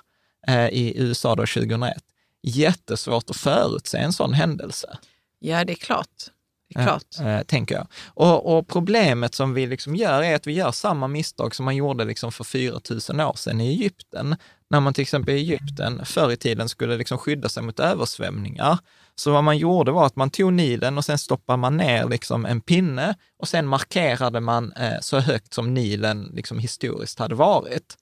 eh, 0.47 0.67
i 0.67 0.93
USA 0.97 1.35
då 1.35 1.45
2001, 1.45 2.03
jättesvårt 2.43 3.29
att 3.29 3.35
förutse 3.35 3.97
en 3.97 4.13
sån 4.13 4.33
händelse. 4.33 4.97
Ja, 5.39 5.65
det 5.65 5.73
är 5.73 5.75
klart. 5.75 6.29
Är 6.75 6.83
klart. 6.83 7.19
Eh, 7.21 7.41
tänker 7.41 7.75
jag. 7.75 7.87
Och, 8.07 8.57
och 8.57 8.67
problemet 8.67 9.35
som 9.35 9.53
vi 9.53 9.67
liksom 9.67 9.95
gör 9.95 10.23
är 10.23 10.35
att 10.35 10.47
vi 10.47 10.53
gör 10.53 10.71
samma 10.71 11.07
misstag 11.07 11.55
som 11.55 11.65
man 11.65 11.75
gjorde 11.75 12.05
liksom 12.05 12.31
för 12.31 12.43
4 12.43 12.79
000 13.09 13.21
år 13.21 13.33
sedan 13.35 13.61
i 13.61 13.67
Egypten. 13.67 14.35
När 14.69 14.79
man 14.79 14.93
till 14.93 15.01
exempel 15.01 15.35
i 15.35 15.37
Egypten 15.37 16.05
förr 16.05 16.31
i 16.31 16.37
tiden 16.37 16.69
skulle 16.69 16.97
liksom 16.97 17.17
skydda 17.17 17.49
sig 17.49 17.63
mot 17.63 17.79
översvämningar. 17.79 18.77
Så 19.15 19.31
vad 19.31 19.43
man 19.43 19.57
gjorde 19.57 19.91
var 19.91 20.05
att 20.05 20.15
man 20.15 20.29
tog 20.29 20.53
Nilen 20.53 20.97
och 20.97 21.05
sen 21.05 21.17
stoppade 21.17 21.57
man 21.57 21.77
ner 21.77 22.07
liksom 22.07 22.45
en 22.45 22.61
pinne 22.61 23.15
och 23.39 23.47
sen 23.47 23.67
markerade 23.67 24.39
man 24.39 24.71
eh, 24.71 24.99
så 25.01 25.19
högt 25.19 25.53
som 25.53 25.73
Nilen 25.73 26.31
liksom 26.33 26.59
historiskt 26.59 27.19
hade 27.19 27.35
varit. 27.35 27.97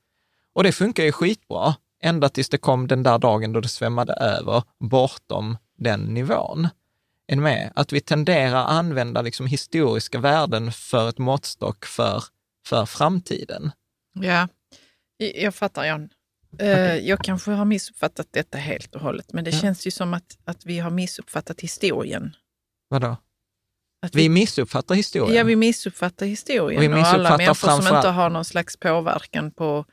Och 0.56 0.64
det 0.64 0.72
funkar 0.72 1.04
ju 1.04 1.12
skitbra, 1.12 1.76
ända 2.04 2.30
tills 2.30 2.50
det 2.50 2.58
kom 2.58 2.88
den 2.88 3.04
där 3.04 3.18
dagen 3.18 3.54
då 3.54 3.62
det 3.62 3.68
svämmade 3.68 4.14
över 4.14 4.64
bortom 4.80 5.58
den 5.78 6.00
nivån. 6.00 6.68
Är 7.28 7.36
ni 7.36 7.42
med? 7.42 7.72
Att 7.76 7.92
vi 7.94 8.02
tenderar 8.02 8.56
att 8.56 8.70
använda 8.70 9.22
liksom 9.22 9.48
historiska 9.48 10.20
värden 10.20 10.72
för 10.72 11.10
ett 11.10 11.18
måttstock 11.18 11.86
för, 11.86 12.24
för 12.68 12.86
framtiden. 12.86 13.72
Ja, 14.14 14.48
jag 15.18 15.56
fattar 15.56 15.86
Jan. 15.86 16.10
Eh, 16.60 16.96
Jag 16.96 17.20
kanske 17.20 17.52
har 17.52 17.66
missuppfattat 17.66 18.28
detta 18.32 18.58
helt 18.58 18.96
och 18.96 19.02
hållet, 19.02 19.34
men 19.34 19.44
det 19.44 19.52
Ja. 19.52 19.60
känns 19.60 19.88
ju 19.88 19.92
som 19.92 20.14
att, 20.14 20.38
att 20.46 20.66
vi 20.66 20.80
har 20.80 20.90
missuppfattat 20.90 21.62
historien. 21.62 22.36
Vadå? 22.90 23.18
Att 24.02 24.16
Vi 24.16 24.30
missuppfattar 24.30 24.96
historien. 24.96 25.36
Ja, 25.38 25.44
vi 25.44 25.56
missuppfattar 25.56 26.26
historien 26.26 26.78
Och 26.78 26.84
vi 26.84 26.88
och, 26.88 26.94
alla 26.94 27.38
missuppfattar 27.38 27.38
människor 27.38 27.82
som 27.82 27.96
inte 27.98 28.10
har 28.10 28.30
någon 28.30 28.46
slags 28.46 28.78
påverkan 28.78 29.52
på... 29.52 29.86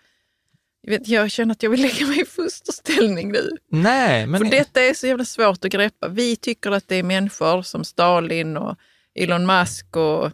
Jag, 0.87 0.91
vet, 0.99 1.09
jag 1.09 1.31
känner 1.31 1.53
att 1.53 1.63
jag 1.63 1.71
vill 1.71 1.83
lägga 1.83 2.07
mig 2.07 2.21
i 2.21 2.25
fosterställning 2.25 3.33
nu. 3.33 3.51
Nej, 3.69 4.27
men... 4.27 4.41
För 4.41 4.51
detta 4.51 4.83
är 4.83 4.95
så 4.95 5.07
jävla 5.07 5.25
svårt 5.25 5.65
att 5.65 5.71
greppa. 5.73 6.09
Vi 6.09 6.37
tycker 6.37 6.71
att 6.71 6.89
det 6.89 6.97
är 6.97 7.03
människor 7.03 7.63
som 7.63 7.85
Stalin 7.85 8.57
och 8.57 8.77
Elon 9.15 9.47
Musk 9.47 9.97
och 9.97 10.33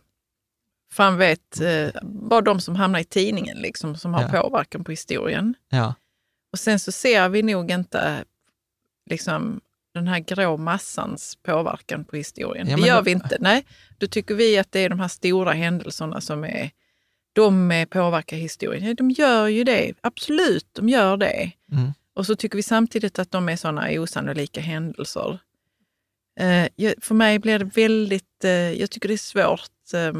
fan 0.93 1.17
vet, 1.17 1.61
eh, 1.61 1.89
bara 2.03 2.41
de 2.41 2.61
som 2.61 2.77
hamnar 2.77 3.01
i 3.01 3.05
tidningen 3.05 3.59
liksom, 3.59 3.97
som 3.97 4.15
har 4.15 4.23
Ja. 4.23 4.43
påverkan 4.43 4.85
på 4.85 4.91
historien. 4.91 5.55
Ja. 5.69 5.95
Och 6.53 6.59
sen 6.59 6.79
så 6.81 6.93
ser 6.93 7.29
vi 7.29 7.43
nog 7.43 7.71
inte 7.71 8.25
liksom, 9.11 9.61
den 9.95 10.09
här 10.09 10.19
grå 10.19 10.57
massans 10.57 11.39
påverkan 11.43 12.05
på 12.05 12.17
historien. 12.17 12.69
Ja, 12.69 12.77
det 12.77 12.87
gör 12.87 12.97
då- 12.97 13.03
vi 13.03 13.11
inte. 13.11 13.37
Nej, 13.41 13.65
då 13.99 14.07
tycker 14.07 14.35
vi 14.35 14.59
att 14.59 14.73
det 14.73 14.81
är 14.81 14.89
de 14.89 15.01
här 15.01 15.09
stora 15.09 15.53
händelserna 15.53 16.21
som 16.21 16.45
är, 16.45 16.71
de 17.33 17.87
påverkar 17.91 18.37
historien. 18.37 18.97
De 18.97 19.11
gör 19.11 19.49
ju 19.49 19.65
det. 19.65 19.93
Absolut, 20.01 20.67
de 20.73 20.89
gör 20.89 21.17
det. 21.17 21.53
Mm. 21.73 21.93
Och 22.15 22.27
så 22.27 22.37
tycker 22.37 22.57
vi 22.57 22.63
samtidigt 22.63 23.19
att 23.19 23.31
de 23.31 23.49
är 23.49 23.57
sådana 23.57 23.91
osannolika 23.91 24.61
händelser. 24.61 25.39
Eh, 26.41 26.93
för 27.01 27.15
mig 27.15 27.39
blir 27.39 27.59
det 27.59 27.65
väldigt, 27.65 28.45
eh, 28.45 28.51
jag 28.51 28.91
tycker 28.91 29.09
det 29.09 29.15
är 29.15 29.19
svårt 29.19 29.95
eh, 29.95 30.13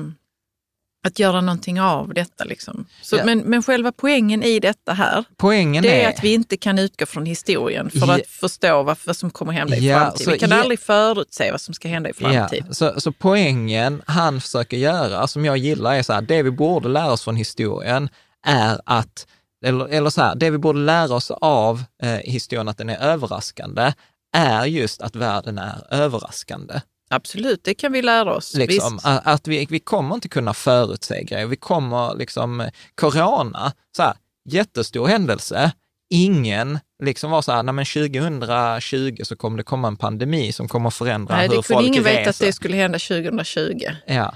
att 1.07 1.19
göra 1.19 1.41
någonting 1.41 1.81
av 1.81 2.15
detta. 2.15 2.45
Liksom. 2.45 2.87
Så, 3.03 3.17
Ja. 3.17 3.25
men, 3.25 3.39
men 3.39 3.63
själva 3.63 3.93
poängen 3.93 4.43
i 4.43 4.61
detta 4.61 4.93
här, 4.93 5.25
Poängen 5.37 5.83
det 5.83 6.03
är 6.03 6.05
är... 6.09 6.13
att 6.15 6.25
vi 6.25 6.35
inte 6.35 6.57
kan 6.57 6.79
utgå 6.79 7.07
från 7.07 7.27
historien 7.27 7.91
för 7.91 7.99
Ja. 7.99 8.15
att 8.15 8.27
förstå 8.27 8.83
vad, 8.83 8.97
vad 9.07 9.17
som 9.17 9.31
kommer 9.31 9.53
hända 9.53 9.77
i 9.77 9.89
Ja, 9.89 9.99
framtiden. 9.99 10.25
så 10.25 10.31
Vi 10.31 10.39
kan 10.39 10.53
aldrig 10.53 10.81
förutse 10.81 11.51
vad 11.51 11.61
som 11.61 11.75
ska 11.75 11.89
hända 11.89 12.11
i 12.11 12.13
framtiden. 12.13 12.75
Så, 12.75 13.01
så 13.01 13.13
poängen 13.13 14.03
han 14.07 14.41
försöker 14.41 14.77
göra, 14.77 15.27
som 15.27 15.45
jag 15.45 15.57
gillar, 15.57 15.95
är 15.95 16.03
så 16.03 16.13
här, 16.13 16.21
det 16.23 16.43
vi 16.43 16.51
borde 16.51 16.89
lära 16.89 17.13
oss 17.13 17.23
från 17.25 17.37
historien 17.37 18.09
är 18.47 18.81
att, 18.87 19.27
eller, 19.67 19.89
eller 19.89 20.11
så 20.11 20.21
här, 20.23 20.35
det 20.35 20.51
vi 20.51 20.59
borde 20.59 20.79
lära 20.81 21.15
oss 21.15 21.31
av 21.31 21.83
eh, 22.03 22.11
historien, 22.11 22.69
att 22.69 22.79
den 22.79 22.89
är 22.89 22.99
överraskande, 22.99 23.93
är 24.37 24.65
just 24.65 25.03
att 25.03 25.17
världen 25.17 25.59
är 25.59 25.75
överraskande. 25.91 26.81
Absolut, 27.11 27.65
det 27.65 27.75
kan 27.75 27.93
vi 27.93 28.03
lära 28.03 28.35
oss. 28.37 28.55
Liksom, 28.55 29.01
att 29.03 29.27
att 29.27 29.49
vi, 29.49 29.67
vi 29.71 29.81
kommer 29.81 30.15
inte 30.15 30.29
kunna 30.29 30.55
förutse 30.55 31.25
grejer. 31.25 31.47
Vi 31.47 31.57
kommer 31.57 32.15
liksom, 32.15 32.71
corona, 32.95 33.73
så 33.97 34.03
här, 34.03 34.15
jättestor 34.49 35.07
händelse. 35.07 35.73
Ingen 36.11 36.79
liksom 37.03 37.31
var 37.31 37.43
så 37.43 37.53
här, 37.53 37.63
nej 37.63 37.75
men 37.75 37.85
2020 37.85 39.17
så 39.25 39.37
kommer 39.37 39.57
det 39.57 39.63
komma 39.65 39.89
en 39.89 39.97
pandemi 39.97 40.53
som 40.53 40.69
kommer 40.69 40.91
förändra 40.91 41.37
Nej, 41.37 41.49
hur 41.49 41.57
det 41.57 41.63
folk 41.63 41.69
kunde 41.69 41.87
ingen 41.87 42.05
reser. 42.05 42.19
veta 42.19 42.31
att 42.31 42.39
det 42.39 42.53
skulle 42.53 42.77
hända 42.77 42.99
2020. 42.99 43.81
Ja. 44.07 44.35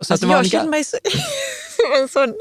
Så 0.00 0.12
Alltså, 0.12 0.14
att 0.14 0.20
det 0.20 0.26
jag 0.26 0.38
en 0.38 0.50
känner 0.50 0.70
mig 0.70 0.84
så, 0.84 0.96
som 1.76 2.02
en 2.02 2.08
sån 2.08 2.34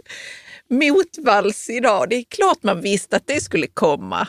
motvals 0.70 1.70
idag. 1.70 2.10
Det 2.10 2.16
är 2.16 2.24
klart 2.24 2.64
man 2.64 2.82
visste 2.82 3.16
att 3.16 3.28
det 3.28 3.42
skulle 3.42 3.68
komma. 3.68 4.28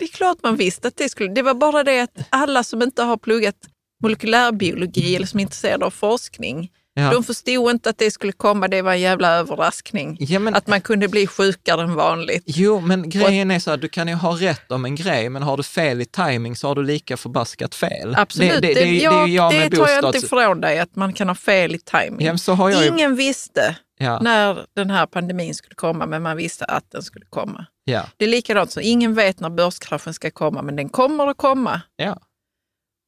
Det 0.00 0.04
är 0.04 0.08
klart 0.08 0.38
man 0.42 0.56
visste 0.56 0.88
att 0.88 0.96
det 0.96 1.08
skulle... 1.08 1.34
Det 1.34 1.42
var 1.42 1.54
bara 1.54 1.84
det 1.84 2.00
att 2.00 2.16
alla 2.30 2.64
som 2.64 2.82
inte 2.82 3.02
har 3.02 3.16
pluggat 3.16 3.54
molekylärbiologi 4.02 5.16
eller 5.16 5.26
som 5.26 5.38
är 5.40 5.42
intresserade 5.42 5.84
av 5.86 5.90
forskning, 5.90 6.70
ja. 6.94 7.10
de 7.12 7.24
förstod 7.24 7.70
inte 7.70 7.90
att 7.90 7.98
det 7.98 8.10
skulle 8.10 8.32
komma. 8.32 8.68
Det 8.68 8.82
var 8.82 8.92
en 8.92 9.00
jävla 9.00 9.28
överraskning. 9.28 10.16
Ja, 10.20 10.38
men- 10.38 10.54
Att 10.54 10.66
man 10.66 10.80
kunde 10.80 11.08
bli 11.08 11.26
sjukare 11.26 11.82
än 11.82 11.94
vanligt. 11.94 12.42
Jo, 12.46 12.80
men 12.80 13.08
grejen 13.10 13.50
är 13.50 13.58
så 13.58 13.70
här, 13.70 13.76
du 13.76 13.88
kan 13.88 14.08
ju 14.08 14.14
ha 14.14 14.32
rätt 14.36 14.72
om 14.72 14.84
en 14.84 14.94
grej, 14.94 15.28
men 15.28 15.42
har 15.42 15.56
du 15.56 15.62
fel 15.62 16.00
i 16.00 16.04
timing 16.04 16.56
så 16.56 16.68
har 16.68 16.74
du 16.74 16.82
lika 16.82 17.16
förbaskat 17.16 17.74
fel. 17.74 18.14
Absolut, 18.16 18.50
Det, 18.52 18.60
det, 18.60 18.74
det, 18.74 18.74
det, 18.74 18.80
är 18.80 18.86
ju- 18.86 19.00
ja, 19.00 19.22
det 19.24 19.56
jag 19.56 19.70
det 19.70 19.76
tar 19.76 19.88
jag 19.88 20.04
inte 20.04 20.18
ifrån 20.18 20.60
dig, 20.60 20.78
att 20.78 20.96
man 20.96 21.12
kan 21.12 21.28
ha 21.28 21.34
fel 21.34 21.74
i 21.74 21.78
timing. 21.78 22.26
Ja, 22.26 22.70
jag. 22.70 22.86
Ingen 22.86 23.16
visste 23.16 23.76
Ja, 24.02 24.18
när 24.20 24.66
den 24.76 24.90
här 24.90 25.06
pandemin 25.06 25.54
skulle 25.54 25.74
komma, 25.74 26.06
men 26.06 26.22
man 26.22 26.36
visste 26.36 26.64
att 26.64 26.90
den 26.90 27.02
skulle 27.02 27.26
komma. 27.30 27.66
ja, 27.84 28.02
Det 28.16 28.24
är 28.24 28.28
likadant 28.28 28.70
som 28.72 28.82
ingen 28.82 29.14
vet 29.14 29.40
när 29.40 29.50
börskraschen 29.50 30.14
ska 30.14 30.30
komma, 30.30 30.62
men 30.62 30.76
den 30.76 30.88
kommer 30.88 31.26
att 31.26 31.36
komma. 31.36 31.80
ja. 31.96 32.16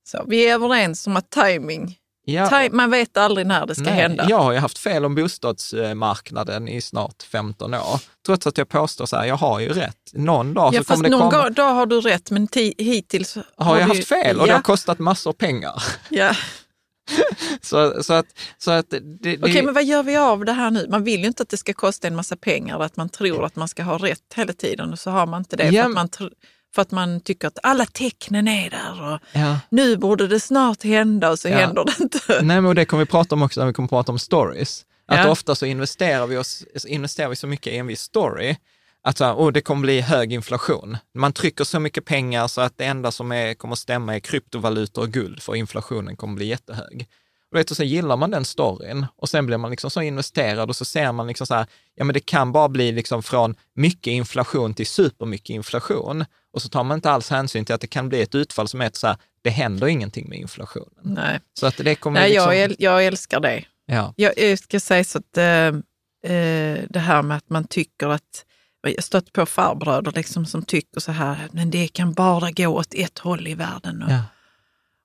Så 0.08 0.25
vi 0.26 0.49
är 0.49 0.54
överens 0.54 1.06
om 1.06 1.16
att 1.16 1.30
timing, 1.30 1.96
ja. 2.25 2.46
ti- 2.49 2.72
man 2.72 2.90
vet 2.90 3.16
aldrig 3.16 3.46
när 3.46 3.66
det 3.66 3.75
ska 3.75 3.84
Nej, 3.84 3.92
hända. 3.94 4.26
Jag 4.28 4.38
har 4.38 4.52
ju 4.52 4.58
haft 4.58 4.78
fel 4.78 5.04
om 5.04 5.14
bostadsmarknaden 5.14 6.68
i 6.68 6.80
snart 6.80 7.22
15 7.22 7.75
år, 7.75 8.00
trots 8.26 8.46
att 8.46 8.58
jag 8.58 8.68
påstår 8.68 9.06
så 9.06 9.16
här, 9.16 9.25
jag 9.25 9.37
har 9.37 9.61
ju 9.61 9.68
rätt. 9.68 9.96
Någon 10.12 10.54
dag 10.54 10.75
så 10.75 10.84
kommer 10.84 11.04
det 11.04 11.11
någon 11.11 11.30
komma... 11.30 11.42
gång, 11.44 11.52
dag 11.52 11.75
har 11.75 11.87
du 11.87 12.00
rätt, 12.00 12.30
men 12.30 12.49
ti- 12.49 12.75
hittills 12.78 13.37
Har 13.56 13.78
jag 13.78 13.88
du- 13.88 13.94
haft 13.94 14.08
fel 14.08 14.40
och 14.40 14.46
det 14.46 14.52
har 14.52 14.62
kostat 14.62 14.99
massor 14.99 15.32
pengar. 15.32 15.82
Så, 17.62 18.02
så 18.02 18.12
att, 18.12 18.26
så 18.59 18.71
att 18.71 18.90
det, 18.90 19.00
det, 19.00 19.38
Okej, 19.42 19.62
men 19.62 19.75
vad 19.75 19.85
gör 19.85 20.02
vi 20.02 20.16
av 20.16 20.45
det 20.45 20.52
här 20.52 20.71
nu? 20.71 20.87
Man 20.90 21.04
vill 21.04 21.21
ju 21.21 21.26
inte 21.26 21.42
att 21.42 21.49
det 21.49 21.57
ska 21.57 21.73
kosta 21.73 22.09
en 22.09 22.16
massa 22.16 22.37
pengar, 22.37 22.81
att 22.81 22.97
man 22.97 23.09
tror 23.09 23.45
att 23.45 23.57
man 23.57 23.69
ska 23.69 23.83
ha 23.83 23.99
rätt 23.99 24.23
hela 24.35 24.52
tiden 24.52 24.92
och 24.92 24.99
så 24.99 25.11
har 25.11 25.26
man 25.26 25.40
inte 25.40 25.57
det. 25.57 25.69
Ja, 25.69 25.83
För, 25.83 25.88
att 25.88 25.95
man, 25.95 26.09
för 26.75 26.83
att 26.83 26.90
man 26.90 27.21
tycker 27.21 27.49
att 27.49 27.59
alla 27.62 27.87
tecknen 27.87 28.49
är 28.49 28.71
där 28.71 29.12
och 29.12 29.21
ja. 29.33 29.59
nu 29.71 29.97
borde 29.97 30.28
det 30.28 30.40
snart 30.40 30.83
hända 30.83 31.31
och 31.31 31.38
så 31.38 31.49
Ja. 31.49 31.57
händer 31.57 31.85
det 31.85 32.02
inte. 32.02 32.42
Nej, 32.42 32.61
men 32.61 32.76
det 32.76 32.85
kommer 32.85 33.04
vi 33.04 33.11
prata 33.11 33.35
om 33.35 33.42
också 33.42 33.61
när 33.61 33.66
vi 33.66 33.73
kommer 33.73 33.88
prata 33.88 34.12
om 34.12 34.19
stories. 34.19 34.85
Att 35.07 35.26
ofta 35.28 35.54
så 35.54 35.66
investerar 35.66 36.26
vi, 36.26 36.37
oss, 36.37 36.64
investerar 36.87 37.28
vi 37.28 37.37
så 37.37 37.47
mycket 37.47 37.73
i 37.73 37.76
en 37.76 37.87
viss 37.87 38.00
story, 38.00 38.57
att 39.02 39.18
så 39.18 39.25
här, 39.25 39.35
oh, 39.35 39.52
det 39.52 39.61
kommer 39.61 39.82
bli 39.82 40.00
hög 40.00 40.32
inflation. 40.32 40.97
Man 41.14 41.32
trycker 41.32 41.64
så 41.64 41.80
mycket 41.80 42.04
pengar 42.04 42.49
så 42.49 42.61
att 42.61 42.78
det 42.78 42.85
enda 42.85 43.11
som 43.11 43.32
är, 43.32 43.54
kommer 43.54 43.73
att 43.73 43.78
stämma 43.78 44.14
är 44.16 44.21
kryptovalutor 44.21 45.02
och 45.02 45.09
guld, 45.11 45.42
för 45.42 45.54
inflationen 45.54 46.16
kommer 46.16 46.35
bli 46.35 46.47
jättehög. 46.47 47.09
Och, 47.52 47.59
vet, 47.59 47.68
du, 47.68 47.75
så 47.75 47.82
gillar 47.85 48.16
man 48.16 48.30
den 48.30 48.44
storyn 48.44 49.06
och 49.16 49.28
sen 49.28 49.47
blir 49.47 49.56
man 49.56 49.71
liksom 49.71 49.90
så 49.90 50.02
investerad 50.02 50.68
och 50.68 50.76
så 50.76 50.85
ser 50.85 51.12
man 51.12 51.26
liksom 51.26 51.47
så 51.47 51.54
här, 51.54 51.66
ja 51.94 52.04
men 52.04 52.14
det 52.14 52.21
kan 52.21 52.52
bara 52.52 52.68
bli 52.68 52.92
liksom 52.92 53.23
från 53.23 53.54
mycket 53.75 54.11
inflation 54.11 54.75
till 54.75 54.87
supermycket 54.87 55.50
inflation. 55.50 56.25
Och 56.52 56.62
så 56.62 56.68
tar 56.68 56.85
man 56.85 56.94
inte 56.94 57.11
alls 57.11 57.30
hänsyn 57.30 57.64
till 57.64 57.75
att 57.75 57.80
det 57.80 57.87
kan 57.87 58.09
bli 58.09 58.23
ett 58.23 58.35
utfall 58.35 58.68
som 58.68 58.80
är 58.80 58.90
så 58.92 59.06
här, 59.06 59.16
det 59.42 59.50
händer 59.50 59.87
ingenting 59.87 60.28
med 60.28 60.38
inflationen. 60.38 60.88
Nej, 61.02 61.40
Så 61.59 61.66
att 61.66 61.76
det 61.76 61.94
kommer 61.94 62.21
Nej 62.21 62.30
liksom, 62.30 62.56
jag, 62.56 62.71
äl- 62.71 62.76
jag 62.78 63.06
älskar 63.06 63.40
det. 63.40 63.64
ja. 63.87 64.14
Jag, 64.16 64.38
jag 64.38 64.59
ska 64.59 64.81
säga 64.81 65.05
så 65.05 65.18
att 65.18 65.37
eh, 65.37 65.44
eh, 66.37 66.79
det 66.90 66.98
här 66.98 67.22
med 67.22 67.37
att 67.37 67.50
man 67.50 67.64
tycker 67.64 68.09
att 68.09 68.44
stött 68.99 69.33
på 69.33 69.47
farbröder 69.47 70.12
liksom 70.12 70.47
som 70.47 70.62
tycker 70.62 71.01
så 71.01 71.12
här, 71.12 71.49
men 71.53 71.71
det 71.71 71.88
kan 71.88 72.12
bara 72.12 72.51
gå 72.51 72.66
åt 72.66 72.95
ett 72.95 73.18
håll 73.18 73.49
i 73.49 73.55
världen. 73.55 74.03
Och, 74.03 74.11
Ja. 74.11 74.23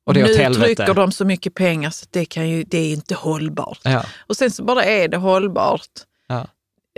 Och 0.06 0.14
nu 0.22 0.34
trycker 0.54 0.94
de 0.94 1.12
så 1.12 1.26
mycket 1.26 1.54
pengar 1.54 1.90
så 1.90 2.06
det, 2.12 2.26
kan 2.26 2.50
ju, 2.50 2.64
det 2.64 2.78
är 2.78 2.94
inte 2.94 3.16
hållbart. 3.16 3.80
Ja, 3.84 4.04
Och 4.28 4.38
sen 4.38 4.52
så 4.52 4.64
bara 4.64 4.84
är 4.84 5.08
det 5.08 5.18
hållbart. 5.18 5.90
ja, 6.28 6.48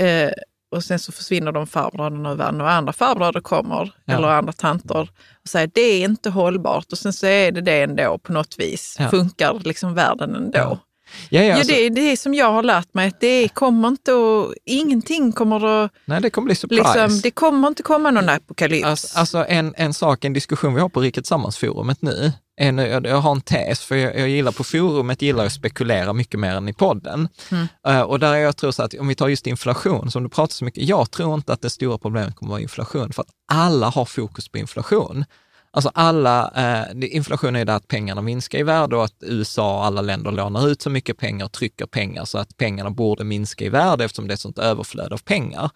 Eh, 0.05 0.31
och 0.71 0.83
sen 0.83 0.99
så 0.99 1.11
försvinner 1.11 1.51
de 1.51 1.67
farbröderna 1.67 2.31
ur 2.31 2.35
världen 2.35 2.61
och 2.61 2.71
andra 2.71 2.93
farbröder 2.93 3.39
kommer, 3.41 3.91
eller 4.07 4.27
andra 4.27 4.53
tanter, 4.53 5.09
och 5.43 5.49
säger 5.49 5.69
det 5.73 5.81
är 5.81 6.05
inte 6.05 6.29
hållbart. 6.29 6.91
Och 6.91 6.97
sen 6.97 7.13
så 7.13 7.25
är 7.27 7.51
det 7.51 7.61
det 7.61 7.81
ändå 7.81 8.17
på 8.17 8.33
något 8.33 8.55
vis. 8.59 8.97
Funkar 9.09 9.59
liksom 9.63 9.93
världen 9.93 10.35
ändå. 10.35 10.79
Ja. 11.29 11.43
ja, 11.43 11.55
alltså, 11.55 11.73
det 11.73 11.85
är 11.85 11.89
det 11.89 12.17
som 12.17 12.33
jag 12.33 12.51
har 12.51 12.63
lärt 12.63 12.93
mig, 12.93 13.07
att 13.07 13.19
det 13.19 13.49
kommer 13.49 13.87
inte 13.87 14.11
att, 14.11 14.53
ingenting 14.65 15.31
kommer 15.31 15.65
att, 15.65 15.91
nej, 16.05 16.21
det 16.21 16.29
kommer 16.29 16.45
bli 16.45 16.55
surprise. 16.55 16.83
liksom, 16.83 17.21
det 17.21 17.31
kommer 17.31 17.67
inte 17.67 17.83
komma 17.83 18.11
någon 18.11 18.29
apokalyps. 18.29 18.85
Alltså, 18.85 19.19
alltså 19.19 19.45
en, 19.47 19.73
en 19.77 19.93
sak, 19.93 20.25
en 20.25 20.33
diskussion 20.33 20.73
vi 20.73 20.81
har 20.81 20.89
på 20.89 21.01
Rikets 21.01 21.29
Sammansforumet 21.29 22.01
nu, 22.01 22.31
en, 22.61 22.77
jag, 22.77 23.05
jag 23.05 23.17
har 23.17 23.31
en 23.31 23.41
tes, 23.41 23.79
för 23.79 23.95
jag, 23.95 24.19
jag 24.19 24.29
gillar 24.29 24.51
på 24.51 24.63
forumet, 24.63 25.21
gillar 25.21 25.45
att 25.45 25.51
spekulera 25.51 26.13
mycket 26.13 26.39
mer 26.39 26.55
än 26.55 26.69
i 26.69 26.73
podden. 26.73 27.27
Mm. 27.51 27.67
Eh, 27.87 28.01
och 28.01 28.19
där 28.19 28.33
är 28.33 28.37
jag 28.37 28.57
tror 28.57 28.71
så 28.71 28.83
att 28.83 28.93
om 28.93 29.07
vi 29.07 29.15
tar 29.15 29.27
just 29.27 29.47
inflation, 29.47 30.11
som 30.11 30.23
du 30.23 30.29
pratar 30.29 30.53
så 30.53 30.65
mycket, 30.65 30.83
jag 30.83 31.11
tror 31.11 31.33
inte 31.33 31.53
att 31.53 31.61
det 31.61 31.69
stora 31.69 31.97
problemet 31.97 32.35
kommer 32.35 32.49
vara 32.49 32.61
inflation, 32.61 33.13
för 33.13 33.21
att 33.21 33.29
alla 33.51 33.89
har 33.89 34.05
fokus 34.05 34.49
på 34.49 34.57
inflation. 34.57 35.25
Alltså 35.71 35.91
alla, 35.93 36.51
eh, 36.55 37.15
inflation 37.15 37.55
är 37.55 37.65
det 37.65 37.75
att 37.75 37.87
pengarna 37.87 38.21
minskar 38.21 38.59
i 38.59 38.63
värde 38.63 38.95
och 38.95 39.03
att 39.03 39.15
USA 39.21 39.77
och 39.77 39.85
alla 39.85 40.01
länder 40.01 40.31
lånar 40.31 40.67
ut 40.67 40.81
så 40.81 40.89
mycket 40.89 41.17
pengar 41.17 41.45
och 41.45 41.51
trycker 41.51 41.85
pengar 41.85 42.25
så 42.25 42.37
att 42.37 42.57
pengarna 42.57 42.89
borde 42.89 43.23
minska 43.23 43.65
i 43.65 43.69
värde 43.69 44.05
eftersom 44.05 44.27
det 44.27 44.31
är 44.31 44.35
ett 44.35 44.39
sånt 44.39 44.59
överflöd 44.59 45.13
av 45.13 45.17
pengar. 45.17 45.69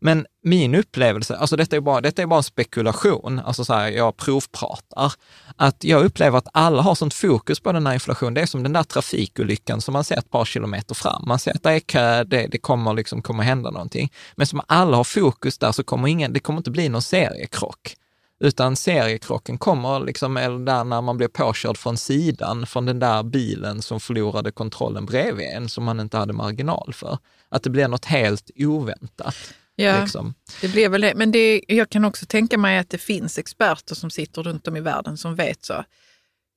Men 0.00 0.26
min 0.42 0.74
upplevelse, 0.74 1.36
alltså 1.36 1.56
detta 1.56 1.76
är 1.76 1.80
bara, 1.80 2.00
detta 2.00 2.22
är 2.22 2.26
bara 2.26 2.36
en 2.36 2.42
spekulation, 2.42 3.38
alltså 3.38 3.64
så 3.64 3.74
här, 3.74 3.88
jag 3.88 4.16
provpratar, 4.16 5.12
att 5.56 5.84
jag 5.84 6.04
upplever 6.04 6.38
att 6.38 6.48
alla 6.52 6.82
har 6.82 6.94
sånt 6.94 7.14
fokus 7.14 7.60
på 7.60 7.72
den 7.72 7.86
här 7.86 7.94
inflationen. 7.94 8.34
Det 8.34 8.40
är 8.40 8.46
som 8.46 8.62
den 8.62 8.72
där 8.72 8.82
trafikolyckan 8.82 9.80
som 9.80 9.92
man 9.92 10.04
ser 10.04 10.18
ett 10.18 10.30
par 10.30 10.44
kilometer 10.44 10.94
fram. 10.94 11.24
Man 11.26 11.38
ser 11.38 11.50
att 11.50 11.62
det 11.62 11.70
är 11.70 11.80
kö, 11.80 12.24
det, 12.24 12.46
det 12.46 12.58
kommer 12.58 12.94
liksom 12.94 13.22
komma 13.22 13.42
hända 13.42 13.70
någonting. 13.70 14.12
Men 14.36 14.46
som 14.46 14.60
alla 14.66 14.96
har 14.96 15.04
fokus 15.04 15.58
där 15.58 15.72
så 15.72 15.84
kommer 15.84 16.08
ingen, 16.08 16.32
det 16.32 16.40
kommer 16.40 16.58
inte 16.58 16.70
bli 16.70 16.88
någon 16.88 17.02
seriekrock. 17.02 17.96
Utan 18.40 18.76
seriekrocken 18.76 19.58
kommer 19.58 20.00
liksom, 20.00 20.36
eller 20.36 20.58
där 20.58 20.84
när 20.84 21.00
man 21.00 21.16
blir 21.16 21.28
påkörd 21.28 21.76
från 21.78 21.96
sidan, 21.96 22.66
från 22.66 22.86
den 22.86 22.98
där 22.98 23.22
bilen 23.22 23.82
som 23.82 24.00
förlorade 24.00 24.50
kontrollen 24.50 25.06
bredvid 25.06 25.46
en, 25.46 25.68
som 25.68 25.84
man 25.84 26.00
inte 26.00 26.16
hade 26.16 26.32
marginal 26.32 26.92
för. 26.94 27.18
Att 27.48 27.62
det 27.62 27.70
blir 27.70 27.88
något 27.88 28.04
helt 28.04 28.50
oväntat. 28.56 29.36
ja, 29.74 30.00
Liksom. 30.00 30.34
det 30.60 30.68
blir 30.68 30.88
väl 30.88 31.00
det. 31.00 31.14
Men 31.14 31.30
det, 31.32 31.64
jag 31.68 31.90
kan 31.90 32.04
också 32.04 32.26
tänka 32.26 32.58
mig 32.58 32.78
att 32.78 32.90
det 32.90 32.98
finns 32.98 33.38
experter 33.38 33.94
som 33.94 34.10
sitter 34.10 34.42
runt 34.42 34.68
om 34.68 34.76
i 34.76 34.80
världen 34.80 35.16
som 35.16 35.34
vet 35.34 35.64
så. 35.64 35.84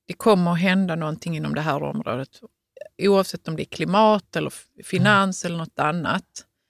Det 0.06 0.14
kommer 0.14 0.52
att 0.52 0.60
hända 0.60 0.94
någonting 0.96 1.36
inom 1.36 1.54
det 1.54 1.60
här 1.60 1.82
området. 1.82 2.28
Oavsett 3.02 3.48
om 3.48 3.56
det 3.56 3.62
är 3.62 3.74
klimat 3.76 4.36
eller 4.36 4.52
finans 4.84 5.44
eller 5.44 5.56
något 5.56 5.78
annat. 5.78 6.24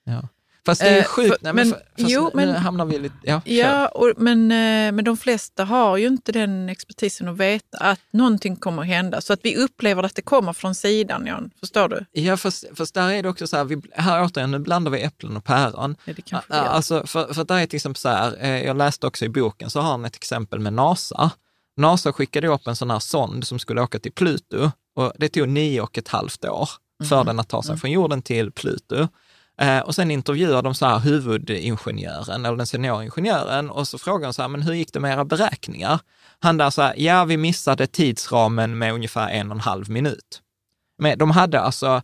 Ja. 0.05 0.29
Fast 0.66 0.81
det 0.81 0.88
är 0.88 0.98
Eh, 0.98 1.05
sjukt, 1.05 1.29
för- 1.29 1.38
nej, 1.40 1.53
men, 1.53 1.70
fast 1.70 1.81
jo, 1.96 2.31
nu 2.35 2.46
men- 2.46 2.57
hamnar 2.57 2.85
vi 2.85 2.98
lite, 2.98 3.14
ja. 3.22 3.40
Ja, 3.44 3.88
och, 3.88 4.12
men, 4.16 4.51
eh, 4.53 4.92
men 4.92 5.05
de 5.05 5.16
flesta 5.16 5.64
har 5.64 5.96
ju 5.96 6.07
inte 6.07 6.33
den 6.33 6.68
expertisen 6.68 7.29
att 7.29 7.37
veta 7.37 7.79
att 7.79 8.01
någonting 8.12 8.57
kommer 8.57 8.83
att 8.83 8.88
hända. 8.88 9.20
Så 9.20 9.33
att 9.33 9.40
vi 9.42 9.57
upplever 9.57 10.03
att 10.03 10.14
det 10.14 10.22
kommer 10.22 10.53
från 10.53 10.75
sidan, 10.75 11.27
Jan. 11.27 11.51
Förstår 11.61 11.88
du? 11.88 12.05
Ja, 12.12 12.37
fast, 12.37 12.64
fast 12.75 12.94
där 12.94 13.11
är 13.11 13.22
det 13.22 13.29
också 13.29 13.46
så 13.46 13.57
här, 13.57 13.64
vi, 13.64 13.83
här 13.92 14.25
återigen, 14.25 14.51
nu 14.51 14.59
blandar 14.59 14.90
vi 14.90 15.03
äpplen 15.03 15.37
och 15.37 15.44
päron. 15.44 15.96
Ja, 16.05 16.12
det 16.16 16.22
kanske 16.22 16.55
gör. 16.57 16.64
Alltså, 16.64 17.07
för, 17.07 17.35
för 17.35 17.44
där 17.44 17.57
är 17.59 17.66
till 17.66 17.77
exempel 17.77 18.01
så 18.01 18.09
här, 18.09 18.37
eh, 18.40 18.64
jag 18.64 18.77
läste 18.77 19.07
också 19.07 19.25
i 19.25 19.29
boken, 19.29 19.70
så 19.70 19.81
har 19.81 19.90
han 19.90 20.05
ett 20.05 20.16
exempel 20.16 20.59
med 20.61 20.72
NASA. 20.72 21.31
NASA 21.77 22.12
skickade 22.12 22.48
upp 22.48 22.66
en 22.66 22.77
sån 22.77 22.90
här 22.90 22.98
sond 22.98 23.46
som 23.46 23.59
skulle 23.59 23.81
åka 23.83 23.98
till 23.98 24.12
Pluto 24.12 24.70
och 24.96 25.12
det 25.18 25.29
tog 25.29 25.48
nio 25.48 25.81
och 25.81 25.98
ett 25.98 26.09
halvt 26.09 26.44
år 26.44 26.68
för 27.09 27.16
Mhm. 27.16 27.27
den 27.27 27.40
att 27.40 27.48
ta 27.48 27.62
sig 27.62 27.77
från 27.79 27.90
jorden 27.90 28.22
till 28.22 28.53
Pluto. 28.53 29.09
Eh, 29.62 29.79
och 29.79 29.94
sen 29.94 30.11
intervjuar 30.11 30.62
de 30.62 30.75
så 30.75 30.87
här 30.87 30.98
huvudingenjören, 30.98 32.44
eller 32.44 32.57
den 32.57 32.66
senioringenjören, 32.66 33.70
och 33.70 33.88
så 33.88 33.98
frågar 33.98 34.27
de 34.27 34.35
så 34.35 34.42
här, 34.42 34.48
men 34.48 34.62
hur 34.62 34.75
gick 34.75 34.92
det 34.92 35.01
med 35.01 35.12
era 35.12 35.25
beräkningar? 35.25 36.01
Han 36.40 36.57
där 36.57 36.70
så 36.70 36.83
här, 36.83 36.94
ja 36.96 37.25
vi 37.25 37.37
missade 37.37 37.87
tidsramen 37.87 38.79
med 38.79 38.94
ungefär 38.94 39.29
en 39.29 39.51
och 39.51 39.55
en 39.55 39.61
halv 39.61 39.90
minut. 39.90 40.42
Men 40.98 41.18
de 41.18 41.31
hade 41.31 41.61
alltså 41.61 42.03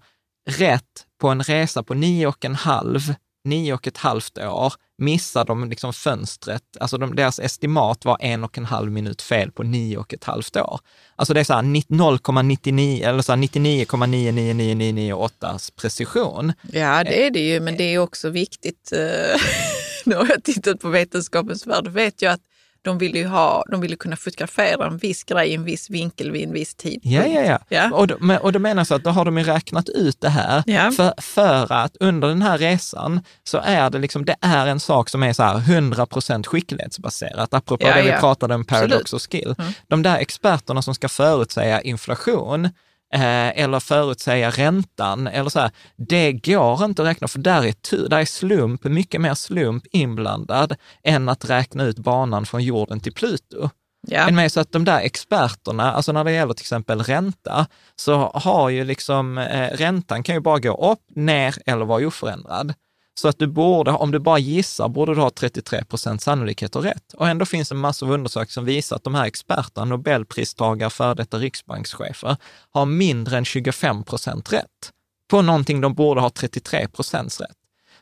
rätt 0.50 1.06
på 1.20 1.28
en 1.28 1.42
resa 1.42 1.82
på 1.82 1.94
nio 1.94 2.26
och 2.26 2.44
en 2.44 2.54
halv, 2.54 3.14
nio 3.48 3.74
och 3.74 3.86
ett 3.86 3.96
halvt 3.96 4.38
år, 4.38 4.72
missar 4.98 5.44
de 5.44 5.70
liksom 5.70 5.92
fönstret, 5.92 6.62
alltså 6.80 6.98
de, 6.98 7.16
deras 7.16 7.40
estimat 7.40 8.04
var 8.04 8.16
en 8.20 8.44
och 8.44 8.58
en 8.58 8.64
halv 8.64 8.92
minut 8.92 9.22
fel 9.22 9.52
på 9.52 9.62
nio 9.62 9.96
och 9.96 10.14
ett 10.14 10.24
halvt 10.24 10.56
år. 10.56 10.80
Alltså 11.16 11.34
det 11.34 11.40
är 11.40 11.44
så 11.44 11.54
här 11.54 11.62
0,99 11.62 13.08
eller 13.08 13.22
så 13.22 13.32
här 13.32 13.38
99,99998 13.38 15.70
precision. 15.76 16.52
Ja, 16.72 17.04
det 17.04 17.26
är 17.26 17.30
det 17.30 17.48
ju, 17.48 17.60
men 17.60 17.76
det 17.76 17.94
är 17.94 17.98
också 17.98 18.30
viktigt. 18.30 18.92
Eh, 18.92 19.40
nu 20.04 20.16
har 20.16 20.28
jag 20.28 20.44
tittat 20.44 20.80
på 20.80 20.88
Vetenskapens 20.88 21.66
värld, 21.66 21.88
vet 21.88 22.22
jag 22.22 22.32
att 22.32 22.42
de 22.82 22.98
ville 22.98 23.18
ju 23.18 23.26
ha, 23.26 23.64
de 23.70 23.80
ville 23.80 23.96
kunna 23.96 24.16
fotografera 24.16 24.86
en 24.86 24.96
viss 24.98 25.24
grej 25.24 25.48
i 25.50 25.54
en 25.54 25.64
viss 25.64 25.90
vinkel 25.90 26.30
vid 26.30 26.42
en 26.48 26.52
viss 26.52 26.74
tid. 26.74 27.00
Ja, 27.02 27.26
ja, 27.26 27.40
ja. 27.40 27.58
Ja. 27.68 27.90
Och, 27.92 28.08
men- 28.20 28.38
och 28.38 28.52
jag 28.52 28.86
så 28.86 28.94
att 28.94 29.04
då 29.04 29.10
har 29.10 29.24
de 29.24 29.38
ju 29.38 29.44
räknat 29.44 29.88
ut 29.88 30.20
det 30.20 30.28
här. 30.28 30.62
Ja. 30.66 30.90
För, 30.90 31.14
för 31.20 31.72
att 31.72 31.96
under 32.00 32.28
den 32.28 32.42
här 32.42 32.58
resan 32.58 33.20
så 33.44 33.58
är 33.64 33.90
det 33.90 33.98
liksom, 33.98 34.24
det 34.24 34.36
är 34.40 34.66
en 34.66 34.80
sak 34.80 35.08
som 35.08 35.22
är 35.22 35.32
så 35.32 35.42
här 35.42 35.56
100 35.58 36.06
skicklighetsbaserat, 36.46 37.54
apropå 37.54 37.86
Ja, 37.86 37.94
det 37.94 38.02
vi 38.02 38.12
pratade 38.12 38.54
om 38.54 38.64
paradox 38.64 38.94
Absolut. 39.00 39.12
och 39.12 39.32
skill. 39.32 39.54
Mm. 39.58 39.72
De 39.88 40.02
där 40.02 40.16
experterna 40.18 40.82
som 40.82 40.94
ska 40.94 41.08
förutsäga 41.08 41.80
inflation, 41.80 42.68
eh, 43.14 43.62
eller 43.62 43.80
förutsäga 43.80 44.50
räntan, 44.50 45.26
eller 45.26 45.50
så 45.50 45.60
här, 45.60 45.70
det 45.96 46.32
går 46.32 46.84
inte 46.84 47.02
att 47.02 47.08
räkna, 47.08 47.28
för 47.28 47.38
där 47.38 47.64
är, 47.64 47.72
tur, 47.72 48.08
där 48.08 48.18
är 48.18 48.24
slump, 48.24 48.84
mycket 48.84 49.20
mer 49.20 49.34
slump 49.34 49.84
inblandad 49.92 50.76
än 51.04 51.28
att 51.28 51.50
räkna 51.50 51.84
ut 51.84 51.98
banan 51.98 52.46
från 52.46 52.64
jorden 52.64 53.00
till 53.00 53.12
Pluto. 53.12 53.70
Än 54.10 54.34
med 54.34 54.52
så 54.52 54.60
att 54.60 54.72
de 54.72 54.84
där 54.84 55.00
experterna, 55.00 55.92
alltså 55.92 56.12
när 56.12 56.24
det 56.24 56.32
gäller 56.32 56.54
till 56.54 56.62
exempel 56.62 57.02
ränta, 57.02 57.66
så 57.96 58.16
har 58.34 58.68
ju 58.68 58.84
liksom, 58.84 59.38
eh, 59.38 59.76
räntan 59.76 60.22
kan 60.22 60.34
ju 60.34 60.40
bara 60.40 60.58
gå 60.58 60.92
upp, 60.92 61.02
ner 61.14 61.54
eller 61.66 61.84
vara 61.84 62.06
oförändrad. 62.06 62.74
Så 63.20 63.28
att 63.28 63.38
du 63.38 63.46
borde, 63.46 63.90
om 63.90 64.10
du 64.10 64.18
bara 64.18 64.38
gissar, 64.38 64.88
borde 64.88 65.14
du 65.14 65.20
ha 65.20 65.30
33 65.30 65.84
procent 65.84 66.22
sannolikhet 66.22 66.76
och 66.76 66.82
rätt. 66.82 67.12
Och 67.14 67.28
ändå 67.28 67.44
finns 67.44 67.68
det 67.68 67.74
en 67.74 67.78
massa 67.78 68.06
av 68.06 68.12
undersökningar 68.12 68.52
som 68.52 68.64
visar 68.64 68.96
att 68.96 69.04
de 69.04 69.14
här 69.14 69.24
experterna, 69.24 69.84
Nobelpristagare, 69.84 70.90
före 70.90 71.14
detta 71.14 71.38
riksbankschefer, 71.38 72.36
har 72.70 72.86
mindre 72.86 73.38
än 73.38 73.44
25 73.44 74.04
procent 74.04 74.52
rätt 74.52 74.92
på 75.30 75.42
någonting 75.42 75.80
de 75.80 75.94
borde 75.94 76.20
ha 76.20 76.30
33 76.30 76.88
procents 76.88 77.40
rätt. 77.40 77.56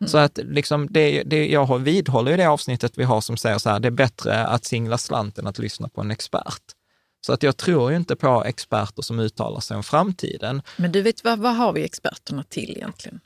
Så 0.08 0.18
att 0.18 0.38
liksom 0.42 0.86
det, 0.90 1.22
det, 1.22 1.46
jag 1.48 1.64
har- 1.64 1.78
vidhåller 1.78 2.30
ju 2.30 2.36
det 2.36 2.46
avsnittet 2.46 2.92
vi 2.98 3.04
har 3.04 3.20
som 3.20 3.36
säger 3.36 3.58
så 3.58 3.70
här, 3.70 3.80
det 3.80 3.88
är 3.88 3.90
bättre 3.90 4.46
att 4.46 4.64
singla 4.64 4.98
slant 4.98 5.38
än 5.38 5.46
att 5.46 5.58
lyssna 5.58 5.88
på 5.88 6.00
en 6.00 6.10
expert. 6.10 6.62
Så 7.26 7.32
att 7.32 7.42
jag 7.42 7.56
tror 7.56 7.90
ju 7.90 7.96
inte 7.96 8.16
på 8.16 8.44
experter 8.44 9.02
som 9.02 9.18
uttalar 9.20 9.60
sig 9.60 9.76
om 9.76 9.82
framtiden. 9.82 10.62
Men 10.76 10.92
du 10.92 11.02
vet, 11.02 11.24
vad, 11.24 11.38
vad 11.38 11.56
har 11.56 11.72
vi 11.72 11.84
experterna 11.84 12.42
till 12.48 12.70
egentligen? 12.76 13.20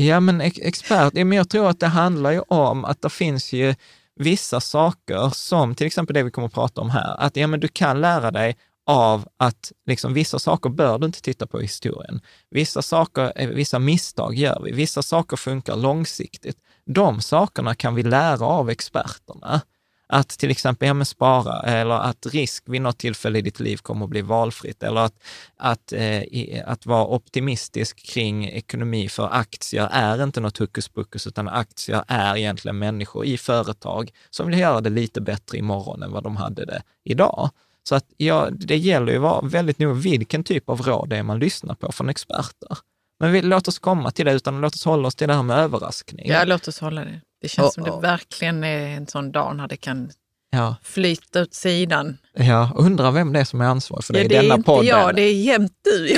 Ja, 0.00 0.20
men 0.20 0.40
expert, 0.40 1.12
ja, 1.14 1.24
men 1.24 1.38
jag 1.38 1.48
tror 1.48 1.68
att 1.68 1.80
det 1.80 1.86
handlar 1.86 2.30
ju 2.30 2.40
om 2.40 2.84
att 2.84 3.02
det 3.02 3.10
finns 3.10 3.52
ju 3.52 3.74
vissa 4.16 4.60
saker 4.60 5.30
som 5.34 5.74
till 5.74 5.86
exempel 5.86 6.14
det 6.14 6.22
vi 6.22 6.30
kommer 6.30 6.46
att 6.46 6.54
prata 6.54 6.80
om 6.80 6.90
här, 6.90 7.20
att 7.20 7.36
ja, 7.36 7.46
men 7.46 7.60
du 7.60 7.68
kan 7.68 8.00
lära 8.00 8.30
dig 8.30 8.56
av 8.86 9.28
att 9.36 9.72
liksom, 9.86 10.14
vissa 10.14 10.38
saker 10.38 10.70
bör 10.70 10.98
du 10.98 11.06
inte 11.06 11.22
titta 11.22 11.46
på 11.46 11.60
i 11.60 11.62
historien. 11.62 12.20
Vissa 12.50 12.82
saker, 12.82 13.32
eh, 13.36 13.48
vissa 13.48 13.78
misstag 13.78 14.34
gör 14.34 14.62
vi, 14.64 14.72
vissa 14.72 15.02
saker 15.02 15.36
funkar 15.36 15.76
långsiktigt. 15.76 16.56
De 16.86 17.20
sakerna 17.20 17.74
kan 17.74 17.94
vi 17.94 18.02
lära 18.02 18.46
av 18.46 18.70
experterna. 18.70 19.60
Att 20.08 20.28
till 20.28 20.50
exempel 20.50 20.88
ja, 20.88 20.94
men 20.94 21.06
spara 21.06 21.60
eller 21.60 21.94
att 21.94 22.26
risk 22.26 22.64
vid 22.66 22.82
något 22.82 22.98
tillfälle 22.98 23.38
i 23.38 23.42
ditt 23.42 23.60
liv 23.60 23.76
kommer 23.76 24.04
att 24.04 24.10
bli 24.10 24.22
valfritt 24.22 24.82
eller 24.82 25.00
att, 25.00 25.14
att, 25.56 25.92
eh, 25.92 26.22
att 26.66 26.86
vara 26.86 27.06
optimistisk 27.06 28.06
kring 28.06 28.48
ekonomi 28.48 29.08
för 29.08 29.28
aktier 29.32 29.88
är 29.92 30.22
inte 30.22 30.40
något 30.40 30.58
hokus 30.58 30.88
pokus 30.88 31.26
utan 31.26 31.48
aktier 31.48 32.04
är 32.08 32.36
egentligen 32.36 32.78
människor 32.78 33.24
i 33.24 33.38
företag 33.38 34.10
som 34.30 34.46
vill 34.46 34.58
göra 34.58 34.80
det 34.80 34.90
lite 34.90 35.20
bättre 35.20 35.58
imorgon 35.58 36.02
än 36.02 36.12
vad 36.12 36.22
de 36.22 36.36
hade 36.36 36.64
det 36.64 36.82
idag. 37.04 37.50
Så 37.88 37.94
att 37.94 38.04
ja, 38.16 38.48
det 38.50 38.76
gäller 38.76 39.12
ju 39.12 39.16
att 39.16 39.22
vara 39.22 39.40
väldigt 39.40 39.78
noga 39.78 39.94
vilken 39.94 40.44
typ 40.44 40.68
av 40.68 40.82
råd 40.82 41.08
det 41.08 41.16
är 41.16 41.22
man 41.22 41.38
lyssnar 41.38 41.74
på 41.74 41.92
från 41.92 42.08
experter. 42.08 42.78
Men 43.20 43.32
vi, 43.32 43.42
låt 43.42 43.68
oss 43.68 43.78
komma 43.78 44.10
till 44.10 44.26
det, 44.26 44.32
utan 44.32 44.60
låt 44.60 44.74
oss 44.74 44.84
hålla 44.84 45.08
oss 45.08 45.14
till 45.14 45.28
det 45.28 45.34
här 45.34 45.42
med 45.42 45.58
överraskning. 45.58 46.28
Ja, 46.28 46.44
låt 46.44 46.68
oss 46.68 46.80
hålla 46.80 47.04
det. 47.04 47.20
Det 47.40 47.48
känns 47.48 47.66
Och- 47.68 47.74
som 47.74 47.84
det 47.84 47.90
och- 47.90 48.04
verkligen 48.04 48.64
är 48.64 48.86
en 48.96 49.06
sån 49.06 49.32
dag 49.32 49.56
när 49.56 49.68
det 49.68 49.76
kan 49.76 50.10
Ja, 50.50 50.76
flyta 50.82 51.42
åt 51.42 51.54
sidan. 51.54 52.18
ja, 52.34 52.72
undrar 52.76 53.10
vem 53.10 53.32
det 53.32 53.40
är 53.40 53.44
som 53.44 53.60
är 53.60 53.64
ansvarig 53.64 54.04
för 54.04 54.12
det 54.12 54.18
ja, 54.18 54.24
i 54.24 54.28
det 54.28 54.36
är 54.36 54.42
denna 54.42 54.54
inte 54.54 54.66
podden. 54.66 54.86
jag, 54.86 55.14
det 55.16 55.22
är 55.22 55.34
jämt 55.34 55.72
du. 55.84 56.16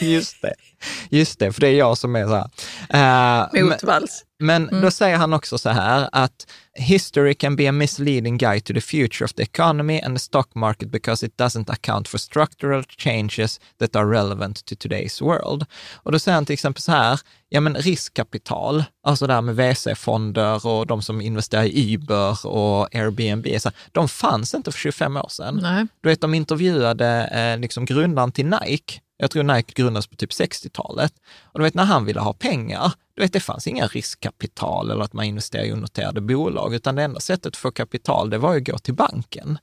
Just 0.06 0.42
det. 0.42 0.54
Just 1.10 1.38
det, 1.38 1.52
för 1.52 1.60
det 1.60 1.68
är 1.68 1.78
jag 1.78 1.98
som 1.98 2.16
är 2.16 2.26
så 2.26 2.34
här. 2.34 3.48
Men 3.52 3.66
Motvalls. 3.68 4.24
men 4.38 4.68
Mm. 4.68 4.80
då 4.82 4.90
säger 4.90 5.16
han 5.16 5.32
också 5.32 5.58
så 5.58 5.68
här 5.70 6.08
att 6.12 6.46
history 6.78 7.34
can 7.34 7.56
be 7.56 7.68
a 7.68 7.72
misleading 7.72 8.38
guide 8.38 8.64
to 8.64 8.74
the 8.74 8.80
future 8.80 9.24
of 9.24 9.32
the 9.32 9.42
economy 9.42 10.00
and 10.00 10.16
the 10.16 10.20
stock 10.20 10.54
market 10.54 10.88
because 10.90 11.26
it 11.26 11.36
doesn't 11.36 11.70
account 11.72 12.08
for 12.08 12.18
structural 12.18 12.84
changes 12.98 13.60
that 13.80 13.96
are 13.96 14.06
relevant 14.10 14.64
to 14.64 14.74
today's 14.74 15.22
world. 15.24 15.66
Och 15.94 16.12
då 16.12 16.18
säger 16.18 16.34
han 16.34 16.46
till 16.46 16.54
exempel 16.54 16.82
så 16.82 16.92
här, 16.92 17.20
ja 17.48 17.60
men 17.60 17.74
riskkapital, 17.74 18.84
alltså 19.06 19.26
det 19.26 19.34
här 19.34 19.40
med 19.40 19.56
VC-fonder 19.56 20.66
och 20.66 20.86
de 20.86 21.02
som 21.02 21.20
investerar 21.20 21.64
i 21.64 21.94
Uber 21.94 22.46
och 22.46 22.94
Airbnb, 22.94 23.46
så 23.60 23.68
här, 23.68 23.76
de 23.92 24.08
fanns 24.08 24.54
inte 24.54 24.72
för 24.72 24.78
25 24.78 25.16
år 25.16 25.28
sedan. 25.28 25.58
Nej. 25.62 25.86
Du 26.02 26.08
vet, 26.08 26.20
de 26.20 26.34
intervjuade 26.34 27.06
eh, 27.32 27.60
liksom 27.60 27.84
grundaren 27.84 28.32
till 28.32 28.46
Nike. 28.46 29.00
Jag 29.20 29.30
tror 29.30 29.42
Nike 29.42 29.72
grundades 29.74 30.06
på 30.06 30.16
typ 30.16 30.30
60-talet. 30.30 31.12
Och 31.42 31.58
du 31.58 31.64
vet, 31.64 31.74
när 31.74 31.84
han 31.84 32.04
ville 32.04 32.20
ha 32.20 32.32
pengar, 32.32 32.92
du 33.14 33.22
vet, 33.22 33.32
det 33.32 33.40
fanns 33.40 33.66
inga 33.66 33.86
riskkapital 33.86 34.90
eller 34.90 35.04
att 35.04 35.12
man 35.12 35.24
investerade 35.24 35.68
i 35.68 35.72
onoterade 35.72 36.20
bolag, 36.20 36.74
utan 36.74 36.94
det 36.94 37.02
enda 37.02 37.20
sättet 37.20 37.46
att 37.46 37.56
få 37.56 37.70
kapital, 37.70 38.30
det 38.30 38.38
var 38.38 38.52
ju 38.52 38.58
att 38.58 38.66
gå 38.66 38.78
till 38.78 38.94
banken. 38.94 39.58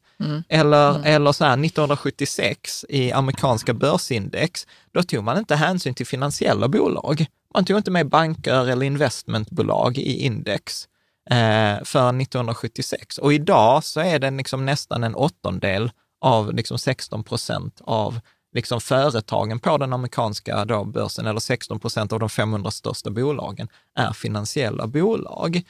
Eller, 0.50 1.06
eller 1.06 1.32
så 1.32 1.46
här, 1.46 1.54
1976 1.54 2.86
i 2.89 3.12
amerikanska 3.12 3.74
börsindex, 3.74 4.67
då 4.91 5.04
tog 5.04 5.24
man 5.24 5.38
inte 5.38 5.56
hänsyn 5.56 5.93
till 5.93 6.08
finansiella 6.08 6.67
bolag. 6.67 7.26
Man 7.54 7.65
tog 7.65 7.78
inte 7.78 7.91
med 7.91 8.10
banker 8.10 8.67
eller 8.67 8.86
investmentbolag 8.86 9.98
i 9.98 10.26
index 10.26 10.88
eh, 11.30 11.84
för 11.84 12.22
1976. 12.22 13.17
Och 13.17 13.34
idag 13.34 13.84
så 13.84 14.00
är 14.00 14.20
den 14.20 14.38
liksom 14.38 14.65
nästan 14.65 15.04
en 15.04 15.15
åttondel 15.15 15.91
av 16.22 16.54
liksom 16.54 16.80
16 16.80 17.24
procent 17.24 17.82
av 17.84 18.20
liksom 18.58 18.82
företagen 18.82 19.60
på 19.60 19.78
den 19.78 19.93
amerikanska 19.93 20.65
då 20.65 20.84
börsen, 20.84 21.28
eller 21.28 21.39
16 21.39 21.80
procent 21.80 22.13
av 22.13 22.20
de 22.20 22.30
500 22.30 22.72
största 22.72 23.10
bolagen, 23.10 23.67
är 23.96 24.13
finansiella 24.13 24.88
bolag. 24.88 25.62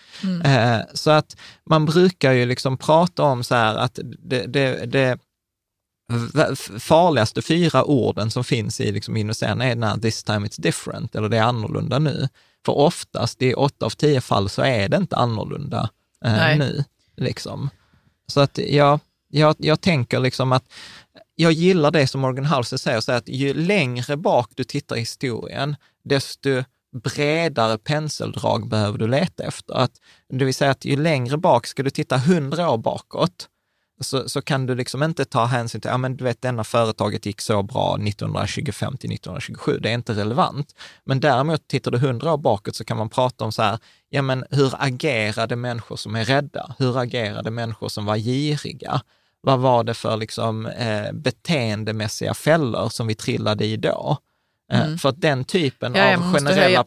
Eh, 0.44 0.80
så 0.94 1.12
att 1.12 1.38
man 1.66 1.86
brukar 1.86 2.32
ju 2.32 2.46
liksom 2.46 2.78
prata 2.78 3.24
om 3.24 3.44
så 3.44 3.56
här 3.56 3.76
att 3.76 4.00
det, 4.04 4.46
det, 4.46 4.86
det 4.86 5.20
farligaste 6.80 7.42
fyra 7.42 7.84
orden 7.84 8.32
som 8.32 8.44
finns 8.44 8.82
i 8.82 8.92
liksom 8.92 9.18
investerarna 9.18 9.66
är 9.66 9.70
den 9.76 9.84
här 9.84 9.98
this 9.98 10.24
time 10.24 10.48
it's 10.48 10.62
different, 10.62 11.16
eller 11.16 11.30
det 11.30 11.38
är 11.38 11.44
annorlunda 11.44 12.00
nu. 12.00 12.28
För 12.66 12.78
oftast 12.78 13.42
i 13.42 13.54
åtta 13.54 13.86
av 13.86 13.90
tio 13.90 14.22
fall 14.22 14.50
så 14.50 14.62
är 14.62 14.90
det 14.90 14.98
inte 14.98 15.16
annorlunda 15.16 15.90
eh, 16.26 16.58
nu. 16.58 16.84
Liksom. 17.18 17.70
Så 18.28 18.40
att 18.40 18.58
jag, 18.58 19.00
jag, 19.30 19.56
jag 19.58 19.82
tänker 19.82 20.20
liksom 20.20 20.52
att 20.52 20.64
jag 21.40 21.52
gillar 21.52 21.92
det 21.92 22.08
som 22.08 22.22
Morgan 22.22 22.46
Housel 22.46 22.80
säger, 22.80 23.00
så 23.00 23.12
att 23.12 23.30
ju 23.30 23.54
längre 23.54 24.18
bak 24.18 24.52
du 24.56 24.64
tittar 24.64 24.96
i 24.96 25.00
historien, 25.00 25.76
desto 26.04 26.64
bredare 27.04 27.78
penseldrag 27.78 28.70
behöver 28.70 28.98
du 28.98 29.08
leta 29.08 29.44
efter. 29.44 29.74
Att, 29.74 29.92
det 30.30 30.46
vill 30.46 30.54
säga 30.54 30.72
att 30.72 30.86
ju 30.86 30.98
längre 30.98 31.38
bak, 31.38 31.68
ska 31.68 31.84
du 31.84 31.90
titta 31.90 32.18
hundra 32.18 32.70
år 32.70 32.78
bakåt, 32.78 33.50
så, 34.02 34.30
så 34.30 34.42
kan 34.42 34.66
du 34.66 34.76
liksom 34.76 35.04
inte 35.04 35.26
ta 35.26 35.46
hänsyn 35.46 35.82
till, 35.82 35.90
ja 35.90 35.98
men 35.98 36.18
du 36.18 36.24
vet 36.24 36.42
denna 36.42 36.64
företaget 36.64 37.26
gick 37.26 37.42
så 37.42 37.64
bra 37.64 37.96
1925 37.96 38.98
till 38.98 39.12
1927, 39.12 39.80
det 39.80 39.90
är 39.90 39.94
inte 39.94 40.14
relevant. 40.14 40.76
Men 41.04 41.20
däremot 41.20 41.68
tittar 41.68 41.92
du 41.92 41.98
hundra 41.98 42.34
år 42.34 42.38
bakåt 42.38 42.76
så 42.76 42.86
kan 42.86 42.98
man 42.98 43.10
prata 43.10 43.46
om 43.46 43.52
så 43.52 43.62
här, 43.62 43.80
ja 44.10 44.22
men 44.22 44.46
hur 44.50 44.74
agerade 44.80 45.56
människor 45.56 45.96
som 45.96 46.16
är 46.16 46.26
rädda? 46.26 46.76
Hur 46.80 46.98
agerade 46.98 47.52
människor 47.52 47.90
som 47.90 48.06
var 48.06 48.18
giriga? 48.18 49.02
Vad 49.48 49.60
var 49.60 49.84
det 49.84 49.94
för 49.94 50.18
liksom, 50.18 50.66
eh, 50.66 51.12
beteendemässiga 51.14 52.34
fällor 52.34 52.90
som 52.90 53.08
vi 53.08 53.16
trillade 53.16 53.66
i 53.66 53.78
då? 53.78 54.18
Eh, 54.74 54.96
För 54.96 55.10
att 55.10 55.22
den 55.22 55.46
typen 55.46 55.96
Ja, 55.96 56.18
av 56.18 56.34
generella 56.34 56.70
ja, 56.70 56.84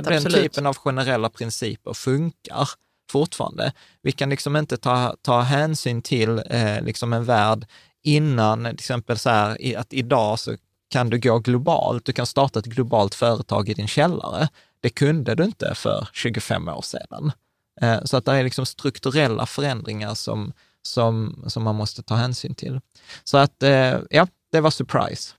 den 0.00 0.16
absolut. 0.16 0.42
typen 0.42 0.66
av 0.66 0.76
generella 0.76 1.28
principer 1.28 1.92
funkar 1.92 2.68
fortfarande. 3.10 3.72
Vi 4.02 4.12
kan 4.12 4.30
liksom 4.30 4.56
inte 4.56 4.76
ta, 4.76 5.16
ta 5.22 5.40
hänsyn 5.40 6.02
till 6.02 6.42
eh, 6.50 6.82
liksom 6.82 7.12
en 7.12 7.24
värld 7.24 7.66
innan, 8.02 8.64
till 8.64 8.74
exempel 8.74 9.18
så 9.18 9.30
här, 9.30 9.76
att 9.78 9.92
idag 9.92 10.38
så 10.38 10.56
kan 10.90 11.10
du 11.10 11.18
gå 11.18 11.38
globalt, 11.38 12.04
du 12.04 12.12
kan 12.12 12.26
starta 12.26 12.58
ett 12.58 12.66
globalt 12.66 13.14
företag 13.14 13.68
i 13.68 13.74
din 13.74 13.88
källare. 13.88 14.48
Det 14.80 14.90
kunde 14.90 15.34
du 15.34 15.44
inte 15.44 15.74
för 15.74 16.08
25 16.12 16.68
år 16.68 16.82
sedan. 16.82 17.32
Eh, 17.80 18.04
så 18.04 18.16
att 18.16 18.24
det 18.24 18.32
är 18.32 18.44
liksom 18.44 18.66
strukturella 18.66 19.46
förändringar 19.46 20.14
som, 20.14 20.52
som, 20.86 21.44
som 21.48 21.62
man 21.62 21.74
måste 21.74 22.02
ta 22.02 22.14
hänsyn 22.14 22.54
till. 22.54 22.80
Så 23.24 23.38
att, 23.38 23.62
eh, 23.62 23.98
ja, 24.10 24.26
det 24.52 24.60
var 24.60 24.70
surprise. 24.70 25.34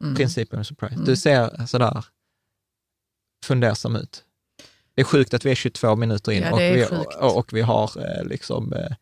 Mm. 0.00 0.14
Principen 0.16 0.58
med 0.58 0.66
surprise. 0.66 0.96
Du 1.06 1.16
ser 1.16 1.66
sådär 1.66 2.04
fundersam 3.44 3.96
ut. 3.96 4.24
Det 4.94 5.00
är 5.00 5.04
sjukt 5.04 5.34
att 5.34 5.44
vi 5.44 5.50
är 5.50 5.54
22 5.54 5.96
minuter 5.96 6.32
in 6.32 6.42
Ja, 6.42 6.52
och, 6.52 6.60
vi, 6.60 6.86
och, 7.20 7.38
och 7.38 7.52
vi 7.52 7.60
har 7.62 7.90
eh, 8.18 8.24
liksom, 8.24 8.72
eh, 8.72 8.92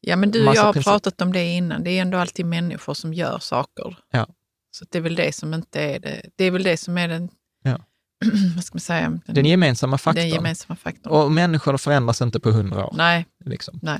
Ja, 0.00 0.16
men 0.16 0.30
du 0.30 0.48
och 0.48 0.54
jag 0.56 0.62
har 0.62 0.72
principer. 0.72 0.90
pratat 0.90 1.20
om 1.20 1.32
det 1.32 1.44
innan. 1.44 1.84
Det 1.84 1.90
är 1.90 2.02
ändå 2.02 2.18
alltid 2.18 2.46
människor 2.46 2.94
som 2.94 3.14
gör 3.14 3.38
saker. 3.38 3.96
Ja. 4.10 4.26
Så 4.70 4.84
det 4.90 4.98
är 4.98 5.02
väl 5.02 5.14
det 5.14 5.34
som 5.34 5.54
inte 5.54 5.80
är 5.80 6.00
det. 6.00 6.22
Det 6.36 6.44
är 6.44 6.50
väl 6.50 6.62
det 6.62 6.76
som 6.76 6.98
är 6.98 7.08
den, 7.08 7.28
Ja. 7.62 7.78
vad 8.54 8.64
ska 8.64 8.74
man 8.74 8.80
säga, 8.80 9.08
den, 9.26 9.34
den 9.34 9.44
gemensamma 9.44 9.98
faktorn. 9.98 10.22
den 10.22 10.28
gemensamma 10.34 10.76
faktorn. 10.76 11.12
Och 11.12 11.32
människor 11.32 11.76
förändras 11.76 12.22
inte 12.22 12.40
på 12.40 12.50
hundra 12.50 12.86
år. 12.86 12.94
Nej, 12.96 13.26
Liksom. 13.44 13.78
nej. 13.82 13.98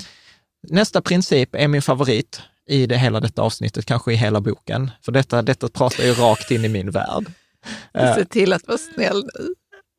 Nästa 0.69 1.03
princip 1.03 1.55
är 1.55 1.69
min 1.69 1.83
favorit 1.83 2.43
i 2.69 2.87
det 2.87 2.97
hela 2.99 3.21
detta 3.21 3.43
avsnittet, 3.43 3.87
kanske 3.87 4.13
i 4.13 4.17
hela 4.17 4.41
boken. 4.41 4.91
För 5.05 5.13
detta, 5.13 5.43
detta 5.43 5.69
pratar 5.69 6.05
ju 6.05 6.13
rakt 6.13 6.51
in 6.51 6.65
i 6.65 6.69
min 6.69 6.91
värld. 6.91 7.25
Eh, 7.95 8.15
Se 8.15 8.25
till 8.25 8.53
att 8.53 8.67
vara 8.69 8.79
snäll 8.79 9.23
nu. 9.39 9.55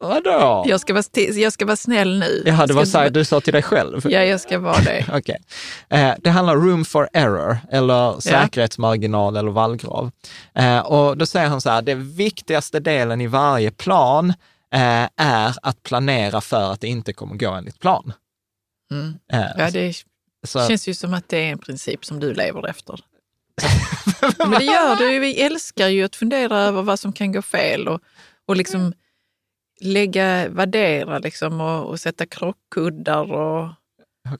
vadå? 0.08 0.64
Jag 0.68 0.80
ska 0.80 0.94
vara, 0.94 1.04
jag 1.34 1.54
ska 1.54 1.66
vara 1.66 1.76
snäll 1.76 2.20
nu. 2.20 2.44
Jaha, 2.46 2.68
det 2.68 2.74
var 2.74 2.86
så 2.86 2.98
här 2.98 3.10
du 3.10 3.26
sa 3.26 3.42
till 3.42 3.54
dig 3.54 3.62
själv? 3.62 4.02
Ja, 4.04 4.24
jag 4.24 4.42
ska 4.42 4.60
vara 4.60 4.80
det. 4.80 5.06
Okej. 5.14 5.38
Eh, 5.90 6.14
det 6.20 6.30
handlar 6.30 6.56
om 6.56 6.68
room 6.70 6.86
for 6.86 7.10
error, 7.14 7.58
eller 7.72 8.20
säkerhetsmarginal 8.20 9.38
eller 9.38 9.52
vallgrav. 9.52 10.12
Eh, 10.56 10.80
och 10.80 11.18
då 11.18 11.26
säger 11.26 11.48
han 11.48 11.62
så 11.62 11.70
här, 11.70 11.82
det 11.82 11.96
viktigaste 11.96 12.80
delen 12.80 13.22
i 13.22 13.28
varje 13.28 13.72
plan 13.72 14.30
eh, 14.74 15.08
är 15.18 15.56
att 15.62 15.84
planera 15.84 16.42
för 16.42 16.72
att 16.72 16.82
det 16.82 16.88
inte 16.88 17.14
kommer 17.14 17.36
gå 17.36 17.52
enligt 17.52 17.80
plan. 17.80 18.14
Mm. 18.92 19.14
Eh, 19.34 19.40
Ja, 19.58 19.72
det 19.72 19.94
så, 20.48 20.68
känns 20.68 20.88
ju 20.88 20.94
som 20.94 21.14
att 21.14 21.30
det 21.30 21.38
är 21.38 21.52
en 21.52 21.58
princip 21.58 22.06
som 22.06 22.20
du 22.20 22.34
lever 22.34 22.68
efter. 22.70 23.00
Men 24.38 24.52
det 24.52 24.64
gör 24.64 24.96
du 24.96 25.14
ju. 25.14 25.20
Vi 25.20 25.42
älskar 25.42 25.88
ju 25.88 26.04
att 26.04 26.16
fundera 26.16 26.58
över 26.60 26.82
vad 26.82 27.00
som 27.00 27.14
kan 27.14 27.32
gå 27.32 27.42
fel 27.42 27.88
och, 27.88 28.02
och 28.46 28.56
liksom 28.56 28.94
lägga, 29.82 30.50
värdera 30.50 31.20
liksom 31.20 31.62
och, 31.62 31.86
och 31.90 32.00
sätta 32.00 32.26
krockkuddar. 32.26 33.32
Och, 33.32 33.68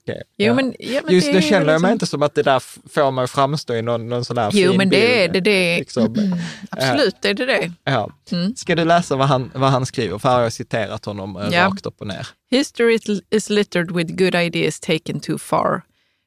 jo, 0.06 0.14
Ja. 0.36 0.54
men, 0.54 0.74
ja, 0.78 1.00
men 1.04 1.14
Just 1.14 1.26
det 1.26 1.32
nu 1.32 1.38
är 1.38 1.42
känner 1.42 1.60
jag 1.60 1.66
liksom, 1.66 1.82
mig 1.82 1.92
inte 1.92 2.06
som 2.06 2.22
att 2.22 2.34
det 2.34 2.42
där 2.42 2.60
får 2.88 3.10
mig 3.10 3.26
framstå 3.26 3.74
i 3.74 3.82
någon, 3.82 4.08
någon 4.08 4.24
sån 4.24 4.38
här 4.38 4.50
Jo, 4.52 4.70
fin 4.70 4.78
men 4.78 4.88
det 4.90 5.24
är 5.24 5.28
bild. 5.28 5.44
det. 5.44 5.50
det 5.50 5.74
är, 5.74 5.78
Liksom. 5.78 6.36
absolut 6.70 7.24
är 7.24 7.34
det 7.34 7.46
det. 7.46 7.72
Ja. 7.84 8.10
Mm. 8.32 8.56
Ska 8.56 8.74
du 8.74 8.84
läsa 8.84 9.16
vad 9.16 9.28
han, 9.28 9.50
vad 9.54 9.70
han 9.70 9.86
skriver? 9.86 10.18
För 10.18 10.28
här 10.28 10.36
har 10.36 10.42
jag 10.42 10.52
citerat 10.52 11.04
honom 11.04 11.36
eh, 11.36 11.48
Ja. 11.52 11.64
rakt 11.66 11.86
upp 11.86 12.00
och 12.00 12.06
ner. 12.06 12.26
History 12.50 12.94
is- 12.94 13.22
is 13.30 13.50
littered 13.50 13.90
with 13.90 14.14
good 14.16 14.34
ideas 14.34 14.80
taken 14.80 15.20
too 15.20 15.38
far, 15.38 15.82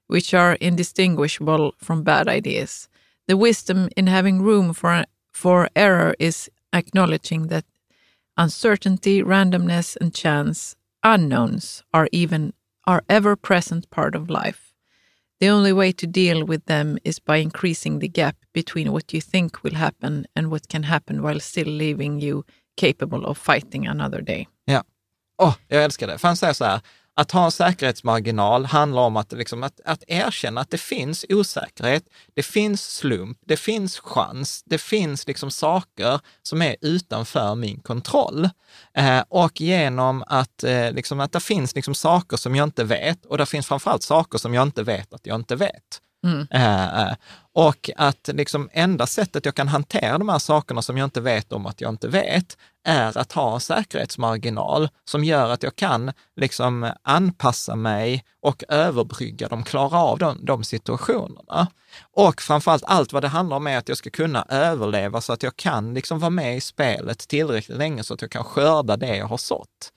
which 0.07 0.33
are 0.33 0.57
indistinguishable 0.61 1.73
from 1.77 2.03
bad 2.03 2.27
ideas. 2.27 2.89
The 3.27 3.37
wisdom 3.37 3.89
in 3.97 4.07
having 4.07 4.41
room 4.41 4.73
for, 4.73 5.05
for 5.33 5.69
error 5.75 6.15
is 6.19 6.49
acknowledging 6.73 7.47
that 7.47 7.65
uncertainty, 8.37 9.23
randomness, 9.23 9.97
and 9.99 10.13
chance, 10.13 10.75
unknowns, 11.03 11.83
are 11.93 12.09
even 12.11 12.53
are 12.87 13.03
ever 13.09 13.35
present 13.35 13.89
part 13.89 14.15
of 14.15 14.29
life. 14.29 14.73
The 15.39 15.49
only 15.49 15.73
way 15.73 15.91
to 15.91 16.07
deal 16.07 16.45
with 16.45 16.65
them 16.65 16.97
is 17.03 17.19
by 17.19 17.37
increasing 17.37 17.99
the 17.99 18.07
gap 18.07 18.35
between 18.53 18.91
what 18.91 19.13
you 19.13 19.21
think 19.21 19.63
will 19.63 19.75
happen 19.75 20.25
and 20.35 20.49
what 20.49 20.69
can 20.69 20.83
happen 20.83 21.21
while 21.21 21.39
still 21.39 21.67
leaving 21.67 22.21
you 22.21 22.45
capable 22.77 23.25
of 23.25 23.37
fighting 23.37 23.87
another 23.87 24.21
day. 24.21 24.47
Ja. 24.65 24.83
Åh, 25.37 25.55
jag 25.67 25.83
älskar 25.83 26.07
det. 26.07 26.21
Han 26.21 26.37
säger 26.37 26.53
så 26.53 26.65
här, 26.65 26.81
att 27.15 27.31
ha 27.31 27.45
en 27.45 27.51
säkerhetsmarginal 27.51 28.65
handlar 28.65 29.01
om 29.01 29.17
att, 29.17 29.31
liksom, 29.31 29.63
att, 29.63 29.81
att 29.85 30.03
erkänna 30.07 30.61
att 30.61 30.69
det 30.69 30.77
finns 30.77 31.25
osäkerhet, 31.29 32.03
det 32.33 32.43
finns 32.43 32.95
slump, 32.95 33.37
det 33.45 33.57
finns 33.57 33.99
chans, 33.99 34.63
det 34.65 34.77
finns 34.77 35.27
liksom 35.27 35.51
saker 35.51 36.19
som 36.43 36.61
är 36.61 36.75
utanför 36.81 37.55
min 37.55 37.79
kontroll. 37.79 38.49
Eh, 38.97 39.23
och 39.29 39.61
genom 39.61 40.23
att, 40.27 40.63
eh, 40.63 40.91
liksom, 40.91 41.19
att 41.19 41.31
det 41.31 41.39
finns 41.39 41.75
liksom 41.75 41.95
saker 41.95 42.37
som 42.37 42.55
jag 42.55 42.63
inte 42.63 42.83
vet 42.83 43.25
och 43.25 43.37
det 43.37 43.45
finns 43.45 43.67
framförallt 43.67 44.03
saker 44.03 44.37
som 44.37 44.53
jag 44.53 44.63
inte 44.63 44.83
vet 44.83 45.13
att 45.13 45.27
jag 45.27 45.35
inte 45.35 45.55
vet. 45.55 46.01
Mm. 46.25 46.47
Eh, 46.51 47.01
eh, 47.01 47.13
och 47.53 47.89
att 47.97 48.29
liksom 48.33 48.69
enda 48.73 49.07
sättet 49.07 49.45
jag 49.45 49.55
kan 49.55 49.67
hantera 49.67 50.17
de 50.17 50.29
här 50.29 50.39
sakerna 50.39 50.81
som 50.81 50.97
jag 50.97 51.05
inte 51.05 51.21
vet 51.21 51.53
om 51.53 51.65
att 51.65 51.81
jag 51.81 51.89
inte 51.89 52.07
vet, 52.07 52.57
är 52.83 53.17
att 53.17 53.31
ha 53.31 53.53
en 53.53 53.59
säkerhetsmarginal 53.59 54.89
som 55.05 55.23
gör 55.23 55.49
att 55.49 55.63
jag 55.63 55.75
kan 55.75 56.11
liksom 56.35 56.91
anpassa 57.03 57.75
mig 57.75 58.23
och 58.41 58.63
överbrygga 58.69 59.47
dem, 59.47 59.63
klara 59.63 59.97
av 59.97 60.17
de, 60.17 60.45
de 60.45 60.63
situationerna. 60.63 61.67
Och 62.11 62.41
framförallt 62.41 62.83
allt 62.83 63.13
vad 63.13 63.23
det 63.23 63.27
handlar 63.27 63.57
om 63.57 63.67
är 63.67 63.77
att 63.77 63.89
jag 63.89 63.97
ska 63.97 64.09
kunna 64.09 64.45
överleva 64.49 65.21
så 65.21 65.33
att 65.33 65.43
jag 65.43 65.55
kan 65.55 65.93
liksom 65.93 66.19
vara 66.19 66.29
med 66.29 66.57
i 66.57 66.61
spelet 66.61 67.19
tillräckligt 67.19 67.77
länge 67.77 68.03
så 68.03 68.13
att 68.13 68.21
jag 68.21 68.31
kan 68.31 68.43
skörda 68.43 68.97
det 68.97 69.17
jag 69.17 69.27
har 69.27 69.37
sått. 69.37 69.91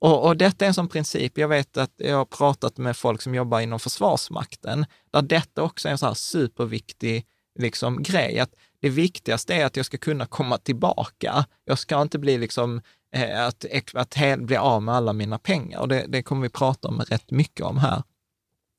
Och, 0.00 0.26
och 0.26 0.36
detta 0.36 0.64
är 0.64 0.66
en 0.66 0.74
sån 0.74 0.88
princip, 0.88 1.38
jag 1.38 1.48
vet 1.48 1.76
att 1.76 1.92
jag 1.96 2.16
har 2.16 2.24
pratat 2.24 2.78
med 2.78 2.96
folk 2.96 3.22
som 3.22 3.34
jobbar 3.34 3.60
inom 3.60 3.80
Försvarsmakten, 3.80 4.86
där 5.10 5.22
detta 5.22 5.62
också 5.62 5.88
är 5.88 5.92
en 5.92 5.98
så 5.98 6.06
här 6.06 6.14
superviktig 6.14 7.26
liksom, 7.58 8.02
grej, 8.02 8.38
att 8.38 8.54
det 8.80 8.88
viktigaste 8.88 9.54
är 9.54 9.66
att 9.66 9.76
jag 9.76 9.86
ska 9.86 9.98
kunna 9.98 10.26
komma 10.26 10.58
tillbaka. 10.58 11.46
Jag 11.64 11.78
ska 11.78 12.02
inte 12.02 12.18
bli 12.18 12.38
liksom, 12.38 12.80
eh, 13.14 13.46
att, 13.46 13.64
att 13.94 14.14
helt 14.14 14.42
bli 14.42 14.56
av 14.56 14.82
med 14.82 14.94
alla 14.94 15.12
mina 15.12 15.38
pengar. 15.38 15.80
Och 15.80 15.88
det, 15.88 16.04
det 16.08 16.22
kommer 16.22 16.42
vi 16.42 16.48
prata 16.48 16.88
om 16.88 17.00
rätt 17.00 17.30
mycket 17.30 17.66
om 17.66 17.78
här. 17.78 18.02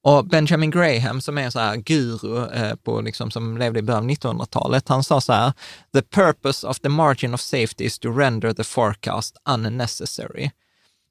Och 0.04 0.26
Benjamin 0.26 0.72
Graham, 0.72 1.22
som 1.22 1.38
är 1.38 1.42
en 1.42 1.52
så 1.52 1.60
här 1.60 1.76
guru 1.76 2.46
eh, 2.46 2.76
på, 2.76 3.02
liksom, 3.02 3.32
som 3.32 3.58
levde 3.58 3.80
i 3.80 3.82
början 3.82 4.04
av 4.04 4.10
1900-talet, 4.10 4.90
han 4.90 5.04
sa 5.04 5.22
så 5.22 5.34
här, 5.34 5.54
the 5.94 6.02
purpose 6.02 6.68
of 6.68 6.80
the 6.80 6.90
margin 6.90 7.34
of 7.34 7.42
safety 7.42 7.84
is 7.84 8.00
to 8.00 8.10
render 8.18 8.54
the 8.54 8.64
forecast 8.64 9.38
unnecessary. 9.50 10.52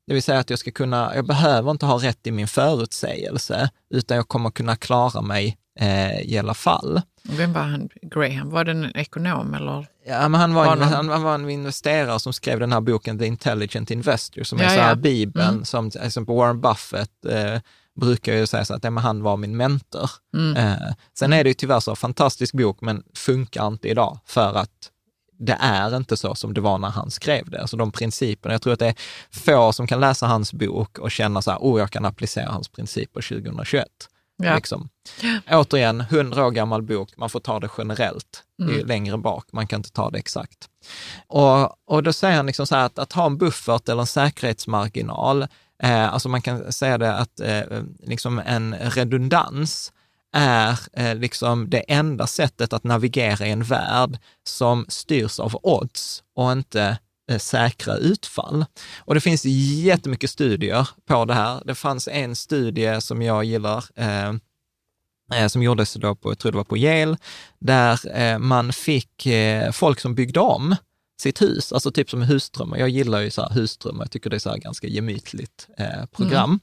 Det 0.08 0.14
vill 0.14 0.22
säga 0.22 0.38
att 0.38 0.50
jag 0.50 0.58
ska 0.58 0.70
kunna, 0.70 1.12
jag 1.14 1.26
behöver 1.26 1.70
inte 1.70 1.86
ha 1.86 1.98
rätt 1.98 2.26
i 2.26 2.30
min 2.30 2.48
förutsägelse, 2.48 3.70
utan 3.90 4.16
jag 4.16 4.28
kommer 4.28 4.50
kunna 4.50 4.76
klara 4.76 5.20
mig 5.20 5.58
eh, 5.80 6.20
i 6.20 6.38
alla 6.38 6.54
fall. 6.54 7.00
Vem 7.22 7.52
var 7.52 7.60
han? 7.62 7.88
Graham? 8.02 8.50
Var 8.50 8.64
det 8.64 8.70
en 8.70 8.96
ekonom 8.96 9.54
eller? 9.54 9.86
Ja, 10.06 10.28
men 10.28 10.40
han, 10.40 10.54
var 10.54 10.64
Var 10.66 10.72
en, 10.72 10.82
han, 10.82 11.08
han 11.08 11.22
var 11.22 11.34
en 11.34 11.50
investerare 11.50 12.20
som 12.20 12.32
skrev 12.32 12.60
den 12.60 12.72
här 12.72 12.80
boken 12.80 13.18
The 13.18 13.26
Intelligent 13.26 13.90
Investor, 13.90 14.42
som 14.42 14.58
är 14.58 14.62
Ja, 14.62 14.68
så 14.70 14.80
här 14.80 14.88
ja. 14.88 14.94
bibeln, 14.94 15.48
Mm. 15.48 15.64
som 15.64 15.90
till 15.90 16.00
exempel 16.00 16.34
Warren 16.34 16.60
Buffett 16.60 17.24
eh, 17.28 17.60
brukar 18.00 18.34
ju 18.34 18.46
säga 18.46 18.64
så 18.64 18.74
att 18.74 18.84
ja, 18.84 18.90
men 18.90 19.02
han 19.04 19.22
var 19.22 19.36
min 19.36 19.56
mentor. 19.56 20.10
Mm. 20.34 20.56
Eh, 20.56 20.92
sen 21.18 21.32
är 21.32 21.44
det 21.44 21.50
ju 21.50 21.54
tyvärr 21.54 21.80
så, 21.80 21.96
fantastisk 21.96 22.54
bok, 22.54 22.80
men 22.80 23.02
funkar 23.14 23.66
inte 23.66 23.88
idag 23.88 24.18
för 24.26 24.54
att 24.58 24.70
det 25.38 25.56
är 25.60 25.96
inte 25.96 26.16
så 26.16 26.34
som 26.34 26.54
det 26.54 26.60
var 26.60 26.78
när 26.78 26.88
han 26.88 27.10
skrev 27.10 27.50
det. 27.50 27.60
Alltså 27.60 27.76
de 27.76 27.92
principerna, 27.92 28.54
jag 28.54 28.62
tror 28.62 28.72
att 28.72 28.78
det 28.78 28.86
är 28.86 28.94
få 29.30 29.72
som 29.72 29.86
kan 29.86 30.00
läsa 30.00 30.26
hans 30.26 30.52
bok 30.52 30.98
och 30.98 31.10
känna 31.10 31.42
så 31.42 31.50
här, 31.50 31.58
oh, 31.58 31.80
jag 31.80 31.90
kan 31.90 32.04
applicera 32.04 32.50
hans 32.50 32.68
principer 32.68 33.28
2021. 33.28 33.86
Ja. 34.42 34.54
Liksom. 34.54 34.88
Återigen, 35.50 36.00
hundra 36.00 36.46
år 36.46 36.50
gammal 36.50 36.82
bok, 36.82 37.16
man 37.16 37.30
får 37.30 37.40
ta 37.40 37.60
det 37.60 37.68
generellt. 37.78 38.44
Mm. 38.62 38.86
längre 38.86 39.18
bak, 39.18 39.46
man 39.52 39.66
kan 39.66 39.78
inte 39.78 39.92
ta 39.92 40.10
det 40.10 40.18
exakt. 40.18 40.68
Och, 41.26 41.88
och 41.88 42.02
då 42.02 42.12
säger 42.12 42.36
han 42.36 42.46
liksom 42.46 42.66
så 42.66 42.76
här 42.76 42.86
att, 42.86 42.98
att 42.98 43.12
ha 43.12 43.26
en 43.26 43.38
buffert 43.38 43.88
eller 43.88 44.00
en 44.00 44.06
säkerhetsmarginal, 44.06 45.42
eh, 45.82 46.12
alltså 46.12 46.28
man 46.28 46.42
kan 46.42 46.72
säga 46.72 46.98
det 46.98 47.14
att 47.14 47.40
eh, 47.40 47.62
liksom 48.00 48.38
en 48.38 48.74
redundans 48.74 49.92
är 50.32 50.78
eh, 50.92 51.14
liksom 51.14 51.70
det 51.70 51.78
enda 51.78 52.26
sättet 52.26 52.72
att 52.72 52.84
navigera 52.84 53.46
i 53.46 53.50
en 53.50 53.62
värld 53.62 54.18
som 54.44 54.86
styrs 54.88 55.40
av 55.40 55.58
odds 55.62 56.22
och 56.34 56.52
inte 56.52 56.98
eh, 57.30 57.38
säkra 57.38 57.96
utfall. 57.96 58.64
Och 58.98 59.14
det 59.14 59.20
finns 59.20 59.44
jättemycket 59.44 60.30
studier 60.30 60.88
på 61.06 61.24
det 61.24 61.34
här. 61.34 61.62
Det 61.64 61.74
fanns 61.74 62.08
en 62.08 62.36
studie 62.36 63.00
som 63.00 63.22
jag 63.22 63.44
gillar, 63.44 63.84
eh, 63.94 64.28
eh 65.34 65.46
som 65.48 65.62
gjordes 65.62 65.94
då 65.94 66.14
på, 66.14 66.30
jag 66.30 66.38
tror 66.38 66.52
det 66.52 66.58
var 66.58 66.64
på 66.64 66.76
Yale, 66.76 67.16
där 67.58 68.18
eh, 68.20 68.38
man 68.38 68.72
fick 68.72 69.26
eh, 69.26 69.72
folk 69.72 70.00
som 70.00 70.14
byggde 70.14 70.40
om 70.40 70.76
sitt 71.20 71.42
hus, 71.42 71.72
alltså 71.72 71.90
typ 71.90 72.10
som 72.10 72.22
husdrömmar. 72.22 72.78
Jag 72.78 72.88
gillar 72.88 73.20
ju 73.20 73.30
så 73.30 73.42
här 73.42 73.50
husdrömmar, 73.50 74.04
jag 74.04 74.10
tycker 74.10 74.30
det 74.30 74.36
är 74.36 74.38
så 74.38 74.54
ganska 74.56 74.86
gemytligt 74.86 75.68
eh, 75.76 76.06
program. 76.06 76.60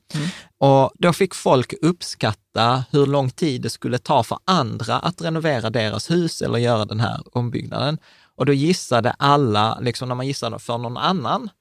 Och 0.58 0.91
då 0.96 1.13
fick 1.13 1.36
folk 1.36 1.74
uppskatta 1.82 2.84
hur 2.91 3.06
lång 3.06 3.30
tid 3.30 3.62
det 3.62 3.70
skulle 3.70 3.98
ta 3.98 4.24
för 4.24 4.38
andra 4.46 5.00
att 5.00 5.22
renovera 5.22 5.70
deras 5.70 6.12
hus 6.12 6.41
eller 6.41 6.60
göra 6.60 6.86
den 6.86 7.00
här 7.00 7.24
ombyggnaden. 7.32 7.98
Och 8.36 8.46
då 8.46 8.54
gissade 8.54 9.12
alla, 9.12 9.80
liksom 9.80 10.08
när 10.08 10.15
man 10.15 10.28
gissade 10.28 10.60
för 10.60 10.78
någon 10.78 10.98
annans 10.98 11.52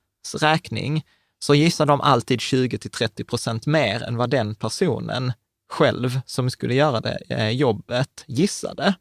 räkning, 0.41 1.05
så 1.39 1.55
gissade 1.55 1.93
de 1.93 2.01
alltid 2.01 2.41
20 2.41 2.79
till 2.79 2.91
30 2.91 3.25
procent 3.25 3.67
mer 3.67 4.03
än 4.03 4.17
vad 4.17 4.31
den 4.31 4.55
personen 4.55 5.33
själv 5.71 6.21
som 6.27 6.51
skulle 6.51 6.75
göra 6.75 7.01
det 7.01 7.19
eh, 7.29 7.51
jobbet 7.51 8.25
gissade. 8.27 8.95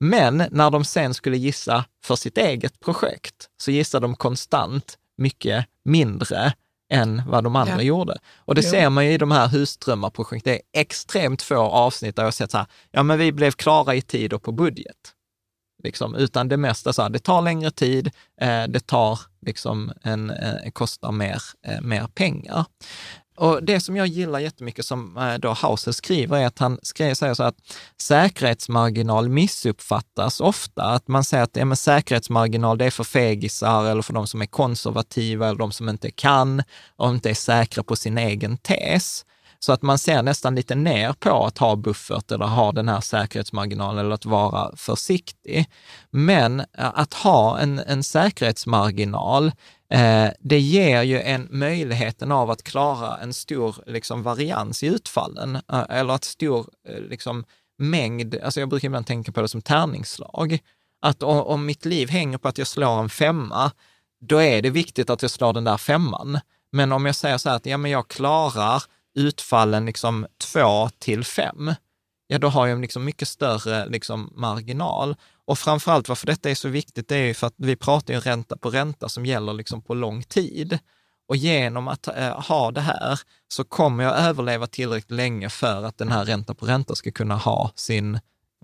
Men 0.00 0.44
när 0.50 0.70
de 0.70 0.84
sen 0.84 1.14
skulle 1.14 1.36
gissa 1.36 1.84
för 2.04 2.16
sitt 2.16 2.38
eget 2.38 2.80
projekt 2.80 3.48
så 3.60 3.70
gissade 3.70 4.04
de 4.06 4.16
konstant 4.16 4.98
mycket 5.16 5.66
mindre 5.84 6.52
än 6.92 7.22
vad 7.26 7.44
de 7.44 7.56
andra 7.56 7.74
Ja. 7.76 7.82
gjorde. 7.82 8.18
Och 8.36 8.54
det 8.54 8.64
Jo. 8.64 8.70
ser 8.70 8.90
man 8.90 9.06
ju 9.06 9.12
i 9.12 9.18
de 9.18 9.30
här 9.30 9.48
husdrömmarprojekten. 9.48 10.52
Det 10.52 10.78
är 10.78 10.80
extremt 10.80 11.42
få 11.42 11.56
avsnitt 11.56 12.16
där 12.16 12.24
jag 12.24 12.34
sett 12.34 12.50
så 12.50 12.58
här, 12.58 12.66
ja 12.90 13.02
men 13.02 13.18
vi 13.18 13.32
blev 13.32 13.50
klara 13.50 13.94
i 13.94 14.02
tid 14.02 14.32
och 14.32 14.42
på 14.42 14.52
budget. 14.52 15.14
Liksom, 15.84 16.14
utan 16.14 16.48
det 16.48 16.56
mesta 16.56 16.92
så 16.92 17.02
här, 17.02 17.08
det 17.10 17.18
tar 17.18 17.42
längre 17.42 17.70
tid, 17.70 18.10
eh, 18.40 18.64
det 18.68 18.86
tar 18.86 19.20
liksom 19.46 19.92
en, 20.02 20.30
eh, 20.30 20.70
kostar 20.72 21.12
mer, 21.12 21.42
eh, 21.66 21.80
mer 21.80 22.06
pengar. 22.14 22.64
Och 23.38 23.62
det 23.62 23.80
som 23.80 23.96
jag 23.96 24.06
gillar 24.06 24.38
jättemycket 24.38 24.84
som 24.84 25.16
eh, 25.16 25.34
då 25.34 25.52
Hauser 25.52 25.92
skriver 25.92 26.38
är 26.38 26.46
att 26.46 26.58
han 26.58 26.78
skriver, 26.82 27.14
säger 27.14 27.34
så 27.34 27.42
att 27.42 27.56
säkerhetsmarginal 28.02 29.28
missuppfattas 29.28 30.40
ofta. 30.40 30.82
Att 30.82 31.08
man 31.08 31.24
säger 31.24 31.44
att 31.44 31.56
ja, 31.56 31.64
men 31.64 31.76
säkerhetsmarginal 31.76 32.78
det 32.78 32.84
är 32.84 32.90
för 32.90 33.04
fegisar 33.04 33.84
eller 33.84 34.02
för 34.02 34.12
de 34.12 34.26
som 34.26 34.42
är 34.42 34.46
konservativa 34.46 35.48
eller 35.48 35.58
de 35.58 35.72
som 35.72 35.88
inte 35.88 36.10
kan 36.10 36.62
och 36.96 37.10
inte 37.10 37.30
är 37.30 37.34
säkra 37.34 37.82
på 37.82 37.96
sin 37.96 38.18
egen 38.18 38.56
tes. 38.56 39.24
Så 39.60 39.72
att 39.72 39.82
man 39.82 39.98
ser 39.98 40.22
nästan 40.22 40.54
lite 40.54 40.74
ner 40.74 41.12
på 41.12 41.46
att 41.46 41.58
ha 41.58 41.76
buffert 41.76 42.32
eller 42.32 42.46
ha 42.46 42.72
den 42.72 42.88
här 42.88 43.00
säkerhetsmarginalen 43.00 44.04
eller 44.04 44.14
att 44.14 44.24
vara 44.24 44.76
försiktig. 44.76 45.66
Men 46.10 46.60
eh, 46.60 46.66
att 46.94 47.14
ha 47.14 47.58
en, 47.58 47.78
en 47.78 48.02
säkerhetsmarginal, 48.02 49.52
Eh, 49.90 50.30
det 50.40 50.60
ger 50.60 51.02
ju 51.02 51.20
en 51.20 51.48
möjligheten 51.50 52.32
av 52.32 52.50
att 52.50 52.62
klara 52.62 53.18
en 53.18 53.34
stor 53.34 53.76
liksom, 53.86 54.22
varians 54.22 54.82
i 54.82 54.86
utfallen 54.86 55.56
eh, 55.56 55.84
eller 55.88 56.14
att 56.14 56.24
stor 56.24 56.66
eh, 56.88 57.00
liksom, 57.00 57.44
mängd, 57.78 58.38
alltså 58.42 58.60
jag 58.60 58.68
brukar 58.68 58.88
ibland 58.88 59.06
tänka 59.06 59.32
på 59.32 59.40
det 59.40 59.48
som 59.48 59.62
tärningsslag. 59.62 60.58
Att 61.00 61.22
om, 61.22 61.38
om 61.38 61.66
mitt 61.66 61.84
liv 61.84 62.10
hänger 62.10 62.38
på 62.38 62.48
att 62.48 62.58
jag 62.58 62.66
slår 62.66 63.00
en 63.00 63.08
femma, 63.08 63.70
då 64.20 64.42
är 64.42 64.62
det 64.62 64.70
viktigt 64.70 65.10
att 65.10 65.22
jag 65.22 65.30
slår 65.30 65.52
den 65.52 65.64
där 65.64 65.76
femman. 65.76 66.40
Men 66.72 66.92
om 66.92 67.06
jag 67.06 67.14
säger 67.14 67.38
så 67.38 67.48
här 67.48 67.56
att 67.56 67.66
ja, 67.66 67.76
men 67.76 67.90
jag 67.90 68.08
klarar 68.08 68.82
utfallen 69.14 69.86
liksom 69.86 70.26
två 70.52 70.88
till 70.98 71.24
fem, 71.24 71.74
ja 72.26 72.38
då 72.38 72.48
har 72.48 72.66
jag 72.66 72.80
liksom 72.80 73.04
mycket 73.04 73.28
större 73.28 73.88
liksom 73.88 74.32
marginal. 74.36 75.16
Och 75.48 75.58
framförallt 75.58 76.08
varför 76.08 76.26
detta 76.26 76.50
är 76.50 76.54
så 76.54 76.68
viktigt, 76.68 77.08
det 77.08 77.16
är 77.16 77.26
ju 77.26 77.34
för 77.34 77.46
att 77.46 77.54
vi 77.56 77.76
pratar 77.76 78.14
ju 78.14 78.20
ränta 78.20 78.56
på 78.56 78.70
ränta 78.70 79.08
som 79.08 79.26
gäller 79.26 79.52
liksom 79.52 79.82
på 79.82 79.94
lång 79.94 80.22
tid. 80.22 80.78
Och 81.28 81.36
genom 81.36 81.88
att 81.88 82.08
eh, 82.08 82.40
ha 82.40 82.70
det 82.70 82.80
här 82.80 83.20
så 83.48 83.64
kommer 83.64 84.04
jag 84.04 84.18
överleva 84.18 84.66
tillräckligt 84.66 85.10
länge 85.10 85.48
för 85.48 85.82
att 85.84 85.98
den 85.98 86.08
här 86.08 86.24
ränta 86.24 86.54
på 86.54 86.66
ränta 86.66 86.94
ska 86.94 87.10
kunna 87.10 87.36
ha 87.36 87.72
sin, 87.74 88.14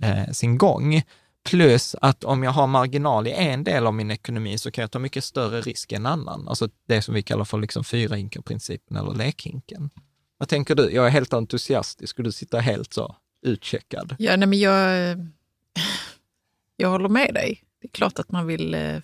eh, 0.03 0.31
sin 0.33 0.59
gång. 0.59 1.03
Plus 1.45 1.97
att 2.01 2.25
om 2.25 2.43
jag 2.43 2.51
har 2.51 2.67
marginal 2.67 3.27
i 3.27 3.33
en 3.33 3.65
del 3.65 3.87
av 3.87 3.95
min 3.95 4.11
ekonomi 4.11 4.59
så 4.59 4.71
kan 4.71 4.83
jag 4.83 4.91
ta 4.91 4.99
mycket 4.99 5.25
större 5.25 5.61
risk 5.61 5.93
än 5.93 6.07
en 6.07 6.13
annan. 6.13 6.49
Alltså 6.49 6.69
det 6.89 7.03
som 7.03 7.15
vi 7.15 7.23
kallar 7.23 7.45
för 7.45 7.59
liksom 7.59 7.85
fyra 7.85 8.17
principen 8.45 8.97
eller 8.97 9.15
lekhinken. 9.15 9.91
Vad 10.39 10.49
tänker 10.49 10.75
du? 10.75 10.91
Jag 10.91 11.07
är 11.07 11.11
helt 11.11 11.33
entusiastisk. 11.33 12.19
och 12.19 12.25
du 12.25 12.33
sitter 12.33 12.61
helt 12.61 12.95
så 12.95 13.17
utcheckad? 13.43 14.17
Ja, 14.19 14.37
nej, 14.37 14.49
men 14.49 14.59
jag, 14.59 15.17
jag 16.77 16.89
håller 16.89 17.09
med 17.09 17.35
dig. 17.35 17.65
Det 17.81 17.87
är 17.87 17.91
klart 17.91 18.19
att 18.19 18.31
man 18.33 18.47
vill 18.47 18.75
eh, 18.75 19.01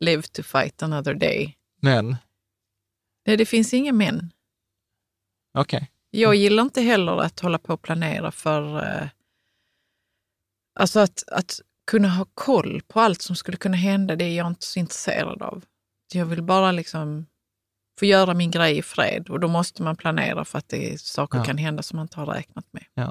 live 0.00 0.22
to 0.22 0.42
fight 0.42 0.82
another 0.82 1.14
day. 1.14 1.56
Men, 1.80 2.16
Nej, 3.26 3.36
det 3.36 3.46
finns 3.46 3.74
inga 3.74 3.92
men. 3.92 4.32
okej. 5.58 5.90
Jag 6.10 6.34
gillar 6.34 6.62
inte 6.62 6.80
heller 6.82 7.16
att 7.20 7.40
hålla 7.40 7.58
på 7.58 7.72
och 7.74 7.82
planera 7.82 8.32
för... 8.32 8.82
Eh, 8.84 9.08
alltså 10.80 11.00
att, 11.00 11.24
att 11.28 11.60
kunna 11.86 12.08
ha 12.08 12.26
koll 12.34 12.82
på 12.88 13.00
allt 13.00 13.22
som 13.22 13.36
skulle 13.36 13.56
kunna 13.56 13.76
hända, 13.76 14.16
det 14.16 14.24
är 14.24 14.36
jag 14.36 14.46
inte 14.46 14.66
så 14.66 14.78
intresserad 14.78 15.42
av. 15.42 15.64
Jag 16.12 16.26
vill 16.26 16.42
bara 16.42 16.72
liksom 16.72 17.26
få 17.98 18.04
göra 18.04 18.34
min 18.34 18.50
grej 18.50 18.78
i 18.78 18.82
fred 18.82 19.28
och 19.30 19.40
då 19.40 19.48
måste 19.48 19.82
man 19.82 19.96
planera 19.96 20.44
för 20.44 20.58
att 20.58 20.68
det 20.68 20.92
är, 20.92 20.96
saker 20.96 21.38
Ja. 21.38 21.44
kan 21.44 21.58
hända 21.58 21.82
som 21.82 21.96
man 21.96 22.04
inte 22.04 22.20
har 22.20 22.26
räknat 22.26 22.66
med. 22.72 22.84
Eh, 22.96 23.10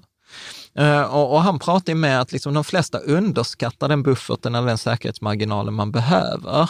Eh, 0.76 1.02
och, 1.02 1.34
och 1.34 1.42
han 1.42 1.60
pratar 1.60 1.94
ju 1.94 2.00
med 2.00 2.22
att 2.22 2.32
liksom 2.32 2.54
de 2.54 2.64
flesta 2.64 2.98
underskattar 2.98 3.90
den 3.90 4.04
bufferten 4.04 4.56
eller 4.56 4.68
den 4.68 4.78
säkerhetsmarginalen 4.78 5.74
man 5.74 5.92
behöver. 5.92 6.70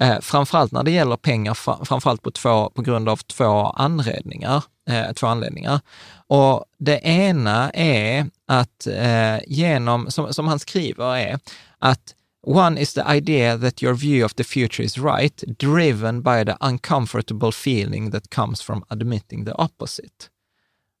Eh, 0.00 0.20
framförallt 0.20 0.72
när 0.72 0.82
det 0.82 0.90
gäller 0.90 1.16
pengar, 1.16 1.84
framförallt 1.84 2.22
på, 2.22 2.30
två, 2.30 2.70
på 2.70 2.82
grund 2.82 3.08
av 3.08 3.16
två 3.16 3.66
anledningar. 3.66 4.64
Eh, 4.88 5.12
två 5.12 5.26
anledningar. 5.26 5.80
Och 6.26 6.64
det 6.78 7.00
ena 7.04 7.70
är 7.70 8.26
att 8.46 8.86
eh, 8.86 9.38
genom, 9.46 10.10
som, 10.10 10.34
som 10.34 10.48
han 10.48 10.58
skriver, 10.58 11.16
är 11.16 11.38
att 11.78 12.14
One 12.44 12.80
is 12.80 12.94
the 12.94 13.02
idea 13.16 13.56
that 13.58 13.82
your 13.82 13.94
view 13.94 14.24
of 14.24 14.34
the 14.34 14.44
future 14.44 14.82
is 14.82 14.98
right, 14.98 15.44
driven 15.58 16.22
by 16.22 16.44
the 16.44 16.56
uncomfortable 16.60 17.52
feeling 17.52 18.10
that 18.10 18.30
comes 18.30 18.62
from 18.62 18.84
admitting 18.88 19.44
the 19.44 19.52
opposite. 19.52 20.28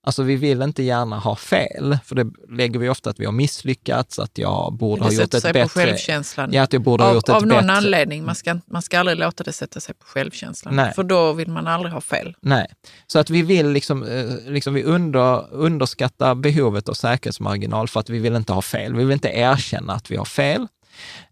Alltså 0.04 0.22
vi 0.22 0.36
vill 0.36 0.62
inte 0.62 0.82
gärna 0.82 1.18
ha 1.18 1.36
fel, 1.36 1.98
för 2.04 2.14
det 2.14 2.26
lägger 2.48 2.78
vi 2.78 2.88
ofta 2.88 3.10
att 3.10 3.20
vi 3.20 3.24
har 3.24 3.32
misslyckats, 3.32 4.18
att 4.18 4.38
jag 4.38 4.72
borde 4.72 5.00
Det 5.00 5.04
ha 5.04 5.12
gjort 5.12 5.22
sätter 5.22 5.38
ett 5.38 5.42
sig 5.42 5.52
bättre... 5.52 5.62
på 5.62 5.68
självkänslan. 5.68 6.52
Ja, 6.52 6.62
att 6.62 6.72
jag 6.72 6.82
borde 6.82 7.04
ha 7.04 7.10
av 7.10 7.14
gjort 7.14 7.28
ett 7.28 7.34
av 7.34 7.46
någon 7.46 7.58
bättre... 7.58 7.72
anledning. 7.72 8.24
Man 8.24 8.34
ska, 8.34 8.58
man 8.66 8.82
ska 8.82 9.00
aldrig 9.00 9.18
låta 9.18 9.44
det 9.44 9.52
sätta 9.52 9.80
sig 9.80 9.94
på 9.94 10.06
självkänslan. 10.06 10.76
Nej. 10.76 10.92
För 10.94 11.02
då 11.02 11.32
vill 11.32 11.48
man 11.48 11.66
aldrig 11.66 11.92
ha 11.92 12.00
fel. 12.00 12.34
Nej, 12.40 12.66
så 13.06 13.18
att 13.18 13.30
vi 13.30 13.42
vill 13.42 13.68
liksom, 13.68 14.02
eh, 14.02 14.52
liksom 14.52 14.74
vi 14.74 14.82
under, 14.82 15.54
underskatta 15.54 16.34
behovet 16.34 16.88
av 16.88 16.94
säkerhetsmarginal 16.94 17.88
för 17.88 18.00
att 18.00 18.10
vi 18.10 18.18
vill 18.18 18.36
inte 18.36 18.52
ha 18.52 18.62
fel. 18.62 18.94
Vi 18.94 19.04
vill 19.04 19.12
inte 19.12 19.28
erkänna 19.28 19.92
att 19.92 20.10
vi 20.10 20.16
har 20.16 20.24
fel. 20.24 20.66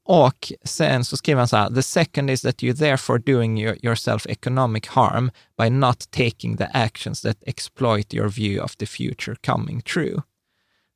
Och 0.04 0.52
sen 0.64 1.04
så 1.04 1.16
skriver 1.16 1.38
han 1.38 1.48
så 1.48 1.56
här, 1.56 1.70
the 1.70 1.82
second 1.82 2.30
is 2.30 2.42
that 2.42 2.62
you're 2.62 2.78
therefore 2.78 3.18
doing 3.18 3.60
your, 3.60 3.84
yourself 3.84 4.26
economic 4.26 4.86
harm 4.88 5.30
by 5.58 5.70
not 5.70 6.10
taking 6.10 6.56
the 6.56 6.68
actions 6.72 7.22
that 7.22 7.36
exploit 7.46 8.14
your 8.14 8.28
view 8.28 8.64
of 8.64 8.76
the 8.76 8.86
future 8.86 9.36
coming 9.46 9.82
true. 9.82 10.22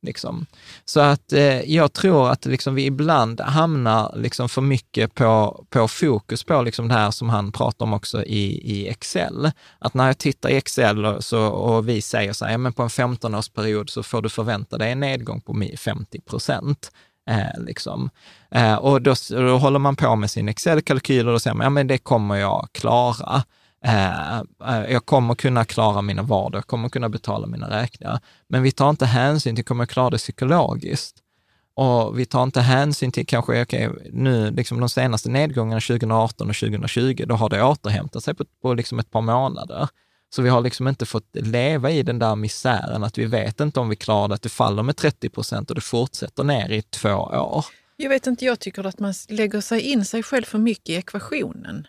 Liksom. 0.04 0.46
Så 0.84 1.00
att 1.00 1.32
eh, 1.32 1.60
jag 1.60 1.92
tror 1.92 2.30
att 2.30 2.44
liksom 2.46 2.74
vi 2.74 2.84
ibland 2.84 3.40
hamnar 3.40 4.16
liksom 4.16 4.48
för 4.48 4.60
mycket 4.62 5.14
på, 5.14 5.64
på 5.70 5.88
fokus 5.88 6.44
på 6.44 6.62
liksom 6.62 6.88
det 6.88 6.94
här 6.94 7.10
som 7.10 7.28
han 7.28 7.52
pratar 7.52 7.86
om 7.86 7.92
också 7.92 8.24
i, 8.24 8.72
i 8.72 8.88
Excel. 8.88 9.50
Att 9.78 9.94
när 9.94 10.06
jag 10.06 10.18
tittar 10.18 10.48
i 10.48 10.56
Excel 10.56 11.04
och, 11.04 11.24
så, 11.24 11.46
och 11.46 11.88
vi 11.88 12.02
säger 12.02 12.32
så 12.32 12.44
här, 12.44 12.52
ja, 12.52 12.58
men 12.58 12.72
på 12.72 12.82
en 12.82 12.88
15-årsperiod 12.88 13.90
så 13.90 14.02
får 14.02 14.22
du 14.22 14.28
förvänta 14.28 14.78
dig 14.78 14.92
en 14.92 15.00
nedgång 15.00 15.40
på 15.40 15.62
50 15.78 16.20
procent. 16.20 16.90
Eh, 17.30 17.62
liksom. 17.62 18.10
eh, 18.50 18.74
och 18.74 19.02
då, 19.02 19.14
då 19.30 19.58
håller 19.58 19.78
man 19.78 19.96
på 19.96 20.16
med 20.16 20.30
sin 20.30 20.48
Excel-kalkyl 20.48 21.26
och 21.26 21.32
då 21.32 21.38
säger 21.38 21.54
man, 21.54 21.64
ja 21.64 21.70
men 21.70 21.86
det 21.86 21.98
kommer 21.98 22.36
jag 22.36 22.68
klara. 22.72 23.42
Eh, 23.84 24.38
eh 24.38 24.44
jag 24.88 25.06
kommer 25.06 25.34
kunna 25.34 25.64
klara 25.64 26.02
mina 26.02 26.22
vardag, 26.22 26.58
jag 26.58 26.66
kommer 26.66 26.88
kunna 26.88 27.08
betala 27.08 27.46
mina 27.46 27.70
räkningar. 27.70 28.20
Men 28.48 28.62
vi 28.62 28.72
tar 28.72 28.90
inte 28.90 29.06
hänsyn 29.06 29.56
till, 29.56 29.64
kommer 29.64 29.82
jag 29.82 29.88
klara 29.88 30.10
det 30.10 30.18
psykologiskt? 30.18 31.16
Och 31.76 32.18
vi 32.18 32.26
tar 32.26 32.42
inte 32.42 32.60
hänsyn 32.60 33.12
till 33.12 33.26
kanske, 33.26 33.62
okej, 33.62 33.90
nu 34.12 34.50
liksom 34.50 34.80
de 34.80 34.88
senaste 34.88 35.28
nedgångarna 35.28 35.80
2018 35.80 36.48
och 36.48 36.56
2020, 36.56 37.24
då 37.26 37.34
har 37.34 37.48
det 37.48 37.62
återhämtat 37.62 38.24
sig 38.24 38.34
på, 38.34 38.44
på 38.62 38.74
liksom 38.74 38.98
ett 38.98 39.10
par 39.10 39.20
månader. 39.20 39.88
Så 40.34 40.42
vi 40.42 40.48
har 40.48 40.60
liksom 40.60 40.88
inte 40.88 41.06
fått 41.06 41.28
leva 41.32 41.90
i 41.90 42.02
den 42.02 42.18
där 42.18 42.36
misären 42.36 43.04
att 43.04 43.18
vi 43.18 43.24
vet 43.24 43.60
inte 43.60 43.80
om 43.80 43.88
vi 43.88 43.96
klarar 43.96 44.28
det, 44.28 44.34
att 44.34 44.42
det 44.42 44.48
faller 44.48 44.82
med 44.82 44.96
30 44.96 45.28
procent 45.28 45.70
och 45.70 45.74
det 45.74 45.80
fortsätter 45.80 46.44
ner 46.44 46.70
i 46.70 46.82
två 46.82 47.14
år. 47.14 47.64
Jag 47.96 48.08
vet 48.08 48.26
inte, 48.26 48.44
jag 48.44 48.60
tycker 48.60 48.84
att 48.84 48.98
man 48.98 49.14
lägger 49.28 49.60
sig 49.60 49.80
in 49.80 50.04
sig 50.04 50.22
själv 50.22 50.44
för 50.44 50.58
mycket 50.58 50.88
i 50.88 50.94
ekvationen. 50.94 51.86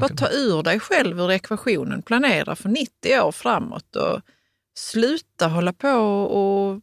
Bara 0.00 0.08
ta 0.08 0.28
ur 0.28 0.62
dig 0.62 0.80
själv 0.80 1.20
ur 1.20 1.30
ekvationen. 1.30 2.02
Planera 2.02 2.56
för 2.56 2.68
90 2.68 3.20
år 3.20 3.32
framåt 3.32 3.96
och 3.96 4.20
sluta 4.78 5.48
hålla 5.48 5.72
på 5.72 5.88
och 5.88 6.80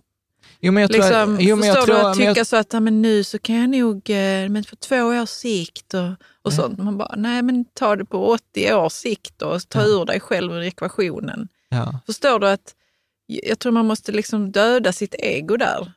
Jo, 0.60 0.72
men 0.72 0.82
jag 0.82 0.92
tror, 0.92 1.02
liksom, 1.02 1.38
jo, 1.40 1.56
men 1.56 1.68
jag 1.68 1.76
förstår 1.78 1.94
tror, 1.94 2.04
du, 2.04 2.10
att 2.10 2.18
men 2.18 2.26
jag- 2.26 2.36
tycka 2.36 2.46
så 2.46 2.56
att 2.56 2.74
ja, 2.74 2.80
men 2.80 3.02
nu 3.02 3.24
så 3.24 3.40
kan 3.40 3.56
jag 3.56 3.70
nog, 3.70 4.10
eh, 4.10 4.50
men 4.50 4.64
på 4.64 4.76
två 4.76 4.96
års 5.02 5.30
sikt 5.30 5.94
och, 5.94 6.10
och 6.42 6.54
sånt. 6.54 6.78
Man 6.80 6.98
bara, 6.98 7.14
nej 7.18 7.42
men 7.42 7.66
ta 7.74 7.96
det 7.96 8.06
på 8.06 8.28
80 8.28 8.74
års 8.74 8.94
sikt 8.94 9.42
och 9.42 9.70
ta 9.70 9.84
ur 9.84 10.06
dig 10.06 10.20
själv 10.20 10.54
ur 10.54 10.62
ekvationen. 10.62 11.48
ja. 11.70 12.00
Förstår 12.06 12.40
du 12.40 12.48
att 12.50 12.74
jag 13.28 13.60
tror 13.60 13.72
man 13.72 13.86
måste 13.86 14.12
liksom 14.12 14.52
döda 14.52 14.94
sitt 14.94 15.16
ego 15.20 15.58
där. 15.58 15.92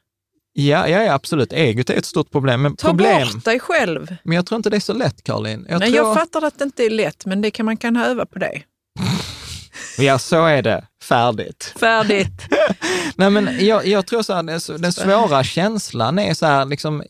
Ja, 0.52 0.88
ja, 0.88 1.02
ja, 1.02 1.12
absolut. 1.14 1.52
Egot 1.52 1.90
är 1.90 1.94
ett 1.94 2.04
stort 2.04 2.30
problem. 2.30 2.62
Men, 2.62 2.76
Ta 2.76 2.88
problem, 2.88 3.28
bort 3.34 3.44
dig 3.44 3.60
själv. 3.60 4.16
men 4.22 4.36
jag 4.36 4.46
tror 4.46 4.56
inte 4.56 4.70
det 4.70 4.76
är 4.76 4.80
så 4.80 4.92
lätt, 4.92 5.24
Caroline. 5.24 5.66
Jag 5.68 5.80
nej, 5.80 5.92
tror, 5.92 6.06
jag 6.06 6.14
fattar 6.16 6.42
att 6.42 6.58
det 6.58 6.64
inte 6.64 6.82
är 6.84 6.90
lätt, 6.90 7.26
men 7.26 7.40
det 7.42 7.50
kan 7.50 7.66
man 7.66 7.76
kan 7.76 7.96
öva 7.96 8.26
på 8.26 8.38
det. 8.38 8.62
Ja, 9.98 10.18
så 10.18 10.46
är 10.46 10.62
det. 10.62 10.84
Färdigt. 11.02 11.74
Färdigt. 11.80 12.32
Nej, 13.16 13.30
men 13.30 13.66
jag, 13.66 13.86
jag 13.86 14.06
tror 14.06 14.22
så 14.22 14.32
här, 14.34 14.78
den, 14.78 14.92
svåra 14.92 15.44
känslan 15.44 16.18
är 16.18 16.34
så 16.34 16.46
här, 16.46 16.64
liksom, 16.64 17.02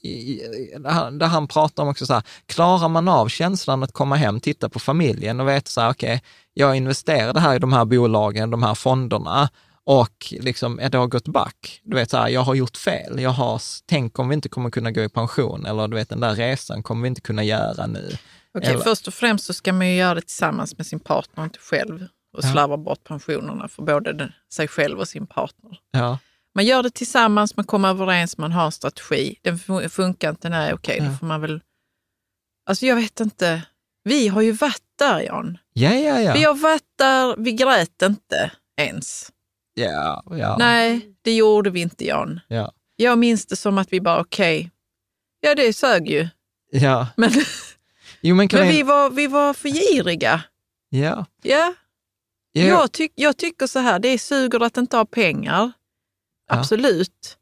där 1.19 1.27
han- 1.27 1.49
pratar 1.49 1.83
om 1.83 1.89
också 1.89 2.07
så 2.07 2.13
här, 2.15 2.23
klarar 2.47 2.89
man 2.89 3.09
av 3.09 3.29
känslan 3.29 3.83
att 3.83 3.93
komma 3.93 4.17
hem, 4.17 4.41
titta 4.41 4.69
på 4.69 4.79
familjen 4.79 5.41
och 5.41 5.49
veta 5.49 5.69
så 5.71 5.81
här, 5.81 5.91
okej, 5.91 6.23
jag 6.55 6.77
investerade 6.77 7.41
här 7.41 7.57
i 7.57 7.59
de 7.59 7.73
här 7.73 7.85
bolagen, 7.85 8.51
de 8.51 8.63
här 8.63 8.75
fonderna 8.75 9.49
och 9.85 10.35
liksom, 10.41 10.77
det 10.91 10.99
har 10.99 11.07
gått 11.07 11.29
back. 11.29 11.81
Du 11.85 11.97
vet, 11.97 12.11
så 12.11 12.17
här, 12.17 12.29
jag 12.29 12.41
har 12.41 12.55
gjort 12.55 12.77
fel. 12.77 13.21
Jag 13.21 13.31
har, 13.31 13.63
tänk 13.87 14.19
om 14.19 14.29
vi 14.29 14.35
inte 14.35 14.49
kommer 14.49 14.71
kunna 14.71 14.91
gå 14.91 15.01
i 15.03 15.09
pension 15.09 15.67
eller 15.67 15.89
du 15.89 15.97
vet, 15.97 16.09
den 16.09 16.21
där 16.21 16.35
resan 16.35 16.83
kommer 16.83 17.03
vi 17.03 17.09
inte 17.09 17.21
kunna 17.21 17.45
göra 17.45 17.87
nu. 17.87 18.17
Okej, 18.59 18.71
Eller- 18.71 18.81
först 18.81 19.09
och 19.09 19.15
främst 19.15 19.45
så 19.45 19.53
ska 19.55 19.73
man 19.73 19.89
ju 19.89 19.95
göra 19.97 20.15
det 20.15 20.21
tillsammans 20.21 20.77
med 20.79 20.87
sin 20.87 21.01
partner, 21.01 21.45
inte 21.45 21.59
själv. 21.59 22.07
Och 22.37 22.45
Ja. 22.45 22.53
slarva 22.53 22.77
bort 22.77 23.05
pensionerna 23.05 23.69
för 23.69 23.83
både 23.83 24.33
sig 24.53 24.69
själv 24.69 24.99
och 24.99 25.09
sin 25.09 25.27
partner. 25.27 25.79
Ja, 25.91 26.19
Man 26.55 26.65
gör 26.67 26.83
det 26.83 26.91
tillsammans, 26.91 27.57
man 27.57 27.65
kommer 27.67 27.89
överens, 27.89 28.39
man 28.39 28.53
har 28.53 28.65
en 28.67 28.73
strategi. 28.73 29.39
Den 29.43 29.57
fun- 29.59 29.89
funkar 29.89 30.31
inte, 30.31 30.49
nej 30.49 30.75
okej, 30.75 30.97
Ja. 30.99 31.05
då 31.05 31.13
får 31.17 31.27
man 31.27 31.41
väl... 31.41 31.61
Alltså 32.67 32.87
jag 32.87 32.97
vet 32.97 33.21
inte. 33.21 33.63
Vi 34.05 34.29
har 34.29 34.43
ju 34.43 34.53
varit 34.53 34.83
där 34.99 35.21
Jan. 35.21 35.59
ja, 35.73 35.95
ja. 35.95 36.21
ja. 36.21 36.33
Vi 36.35 36.43
har 36.45 36.55
varit 36.55 36.85
där, 36.99 37.37
vi 37.39 37.53
grät 37.53 38.03
inte 38.03 38.51
ens. 38.81 39.33
ja, 39.75 40.23
ja. 40.31 40.57
Nej, 40.59 41.15
det 41.23 41.35
gjorde 41.37 41.71
vi 41.71 41.81
inte 41.81 42.05
Jan. 42.07 42.41
Ja. 42.49 42.73
Jag 42.97 43.19
minns 43.19 43.47
det 43.47 43.57
som 43.57 43.79
att 43.79 43.93
vi 43.93 44.01
bara 44.01 44.21
okej, 44.21 44.71
ja 45.41 45.55
det 45.55 45.73
sög 45.73 46.09
ju. 46.09 46.29
ja. 46.71 47.07
Men, 47.17 47.31
Jo, 48.21 48.35
men 48.35 48.49
men 48.53 48.69
vi... 48.69 48.73
vi, 48.77 48.83
var, 48.83 49.11
vi 49.11 49.27
var 49.27 49.55
för 49.55 49.69
giriga. 49.69 50.43
Ja. 50.89 51.27
Ja, 51.43 51.75
ja. 52.53 52.65
Jag, 52.67 52.93
tyck, 52.93 53.13
jag 53.15 53.37
tycker 53.37 53.67
så 53.67 53.79
här, 53.79 53.99
det 53.99 54.09
är 54.09 54.19
suger 54.19 54.61
att 54.63 54.77
inte 54.77 54.97
ha 54.97 55.05
pengar. 55.05 55.73
Absolut. 56.51 57.37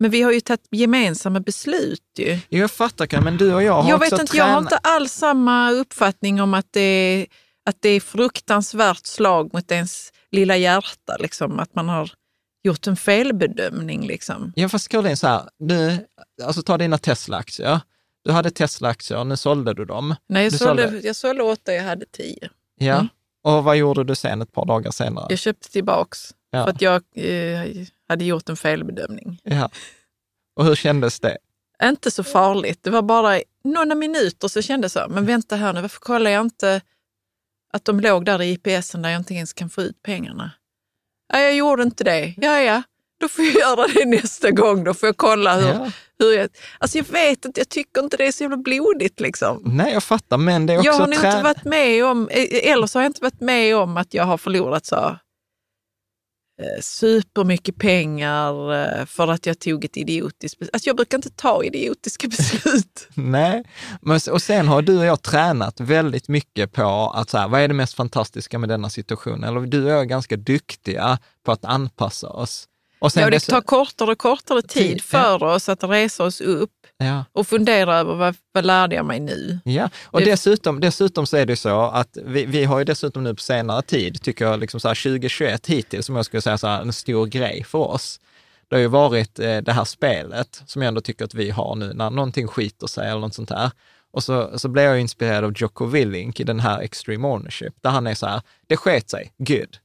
Men 0.00 0.10
vi 0.10 0.22
har 0.22 0.32
ju 0.32 0.40
tagit 0.40 0.66
gemensamma 0.70 1.40
beslut 1.40 2.02
ju. 2.18 2.38
Jo, 2.48 2.60
jag 2.60 2.70
fattar, 2.70 3.06
Karin, 3.06 3.24
men 3.24 3.36
du 3.36 3.54
och 3.54 3.62
jag 3.62 3.82
har 3.82 3.90
Jag 3.90 3.98
vet 3.98 4.12
inte, 4.20 4.36
jag 4.36 4.44
har 4.44 4.58
inte 4.58 4.76
alls 4.76 5.12
samma 5.12 5.70
uppfattning 5.70 6.40
om 6.42 6.54
att 6.54 6.66
det 6.70 6.80
är, 6.80 7.26
att 7.70 7.76
det 7.80 7.88
är 7.88 8.00
fruktansvärt 8.00 9.06
slag 9.06 9.50
mot 9.54 9.70
ens 9.70 10.12
lilla 10.30 10.56
hjärta. 10.56 11.16
Liksom, 11.20 11.58
att 11.58 11.74
man 11.74 11.88
har 11.88 12.10
gjort 12.62 12.86
en 12.86 12.96
felbedömning. 12.96 14.06
Liksom. 14.06 14.52
Ja, 14.56 14.68
fast 14.68 14.88
Caroline, 14.88 15.16
så 15.16 15.26
här, 15.26 15.42
du, 15.58 15.96
alltså 16.42 16.62
ta 16.62 16.78
dina 16.78 16.98
Tesla-aktier. 16.98 17.80
Du 18.24 18.32
hade 18.32 18.50
Tesla-aktier, 18.50 19.24
nu 19.24 19.36
sålde 19.36 19.74
du 19.74 19.84
dem. 19.84 20.14
Nej, 20.28 20.42
jag, 20.44 20.52
Du 20.52 20.58
sålde, 20.58 20.82
sålde- 20.90 21.06
jag 21.06 21.16
sålde 21.16 21.42
åtta, 21.42 21.72
jag 21.74 21.84
hade 21.84 22.06
tio. 22.06 22.48
Ja. 22.78 22.94
Mm. 22.94 23.08
Och 23.42 23.64
vad 23.64 23.76
gjorde 23.76 24.04
du 24.04 24.14
sen 24.14 24.42
ett 24.42 24.52
par 24.52 24.66
dagar 24.66 24.90
senare? 24.90 25.26
Jag 25.28 25.38
köpte 25.38 25.70
tillbaks 25.70 26.34
Ja. 26.50 26.64
för 26.64 26.70
att 26.70 26.80
jag 26.82 27.02
eh, 27.14 27.86
hade 28.08 28.24
gjort 28.24 28.48
en 28.48 28.56
felbedömning. 28.56 29.40
Ja. 29.42 29.70
Och 30.56 30.64
hur 30.64 30.74
kändes 30.74 31.20
det? 31.20 31.38
Inte 31.82 32.10
så 32.10 32.24
farligt. 32.24 32.78
Det 32.82 32.90
var 32.90 33.02
bara 33.02 33.40
några 33.64 33.94
minuter 33.94 34.48
så 34.48 34.62
kände 34.62 34.84
jag 34.84 34.90
så, 34.90 35.06
men 35.08 35.26
vänta 35.26 35.56
här 35.56 35.72
nu, 35.72 35.80
varför 35.80 36.00
kollar 36.00 36.30
jag 36.30 36.40
inte 36.40 36.80
att 37.72 37.84
de 37.84 38.00
låg 38.00 38.24
där 38.24 38.42
i 38.42 38.50
IPSen 38.52 39.02
där 39.02 39.10
jag 39.10 39.20
inte 39.20 39.34
ens 39.34 39.52
kan 39.52 39.70
få 39.70 39.82
ut 39.82 40.02
pengarna? 40.02 40.50
Nej, 41.32 41.44
jag 41.44 41.54
gjorde 41.56 41.82
inte 41.82 42.04
det. 42.04 42.34
Ja, 42.36 42.60
ja, 42.60 42.82
då 43.22 43.28
får 43.28 43.44
jag 43.44 43.54
göra 43.54 43.86
det 43.94 44.04
nästa 44.04 44.50
gång. 44.50 44.84
Då 44.84 44.94
får 44.94 45.06
jag 45.06 45.16
kolla 45.16 45.56
hur, 45.56 45.68
Ja. 45.68 45.90
hur 46.18 46.32
jag... 46.32 46.48
Alltså 46.78 46.98
jag 46.98 47.04
vet 47.04 47.44
inte, 47.44 47.60
jag 47.60 47.68
tycker 47.68 48.00
inte 48.02 48.16
det 48.16 48.26
är 48.26 48.32
så 48.32 48.44
jävla 48.44 48.56
blodigt 48.56 49.20
liksom. 49.20 49.62
Nej, 49.64 49.92
jag 49.92 50.02
fattar, 50.02 50.38
men 50.38 50.66
det 50.66 50.72
är 50.72 50.78
också 50.78 50.86
Jag 50.86 50.92
har 50.94 51.06
nog 51.06 51.14
inte 51.14 51.42
varit 51.42 51.64
med 51.64 52.04
om, 52.04 52.28
eh, 52.28 52.70
eller 52.72 52.86
så 52.86 52.98
har 52.98 53.02
jag 53.04 53.10
inte 53.10 53.22
varit 53.22 53.40
med 53.40 53.76
om 53.76 53.96
att 53.96 54.14
jag 54.14 54.24
har 54.24 54.38
förlorat 54.38 54.86
så 54.86 54.96
eh, 56.62 56.80
supermycket 56.80 57.76
pengar 57.76 58.74
eh, 59.00 59.06
för 59.06 59.28
att 59.28 59.46
jag 59.46 59.58
tog 59.58 59.84
ett 59.84 59.96
idiotiskt 59.96 60.58
beslut. 60.58 60.70
Alltså 60.74 60.88
jag 60.88 60.96
brukar 60.96 61.18
inte 61.18 61.30
ta 61.30 61.64
idiotiska 61.64 62.28
beslut. 62.36 63.08
Nej, 63.14 63.64
men, 64.02 64.20
och 64.30 64.42
sen 64.42 64.68
har 64.68 64.82
du 64.82 64.98
och 64.98 65.04
jag 65.04 65.22
tränat 65.22 65.80
väldigt 65.80 66.28
mycket 66.28 66.72
på 66.72 67.12
att 67.14 67.30
så 67.30 67.38
här, 67.38 67.48
vad 67.48 67.60
är 67.60 67.68
det 67.68 67.74
mest 67.74 67.94
fantastiska 67.94 68.58
med 68.58 68.68
denna 68.68 68.90
situation? 68.90 69.44
Eller 69.44 69.60
du 69.60 69.84
och 69.84 69.90
jag 69.90 70.00
är 70.00 70.04
ganska 70.04 70.36
duktiga 70.36 71.18
på 71.44 71.52
att 71.52 71.64
anpassa 71.64 72.28
oss. 72.28 72.68
Och 73.02 73.10
Ja, 73.14 73.24
det 73.24 73.30
dess- 73.30 73.46
tar 73.46 73.60
kortare 73.60 74.10
och 74.12 74.18
kortare 74.18 74.62
tid 74.62 75.02
för 75.04 75.42
oss 75.42 75.68
att 75.68 75.84
resa 75.84 76.24
oss 76.24 76.40
upp 76.40 76.70
ja. 76.98 77.24
och 77.32 77.46
fundera 77.46 77.98
över 77.98 78.14
vad, 78.14 78.36
vad 78.52 78.64
lärde 78.64 78.96
jag 78.96 79.04
mig 79.06 79.20
nu? 79.20 79.58
Ja, 79.64 79.90
och 80.04 80.20
Det- 80.20 80.26
dessutom, 80.30 80.80
dessutom 80.80 81.26
så 81.26 81.36
är 81.36 81.46
det 81.46 81.56
så 81.56 81.80
att 81.82 82.18
vi, 82.24 82.44
vi 82.46 82.64
har 82.64 82.78
ju 82.78 82.84
dessutom 82.84 83.24
nu 83.24 83.34
på 83.34 83.40
senare 83.40 83.82
tid, 83.82 84.22
tycker 84.22 84.44
jag, 84.44 84.60
liksom 84.60 84.80
så 84.80 84.88
här 84.88 84.94
2021 84.94 85.66
hittills, 85.66 86.06
som 86.06 86.16
jag 86.16 86.24
skulle 86.24 86.40
säga 86.40 86.58
så 86.58 86.66
här, 86.66 86.80
en 86.82 86.92
stor 86.92 87.26
grej 87.26 87.64
för 87.64 87.78
oss. 87.78 88.20
Det 88.68 88.76
har 88.76 88.80
ju 88.80 88.86
varit 88.88 89.38
eh, 89.38 89.56
det 89.58 89.72
här 89.72 89.84
spelet 89.84 90.62
som 90.66 90.82
jag 90.82 90.88
ändå 90.88 91.00
tycker 91.00 91.24
att 91.24 91.34
vi 91.34 91.50
har 91.50 91.74
nu, 91.76 91.92
när 91.94 92.10
någonting 92.10 92.48
skiter 92.48 92.86
sig 92.86 93.08
eller 93.08 93.20
något 93.20 93.34
sånt 93.34 93.50
här. 93.50 93.70
Och 94.10 94.24
så, 94.24 94.58
så 94.58 94.68
blev 94.68 94.84
jag 94.84 95.00
inspirerad 95.00 95.44
av 95.44 95.52
Jocko 95.56 95.86
Willink 95.86 96.40
i 96.40 96.44
den 96.44 96.60
här 96.60 96.80
Extreme 96.80 97.28
Ownership, 97.28 97.74
där 97.82 97.90
han 97.90 98.06
är 98.06 98.14
så 98.14 98.26
här, 98.26 98.42
det 98.66 98.76
sket 98.76 99.10
sig, 99.10 99.32
good. 99.38 99.76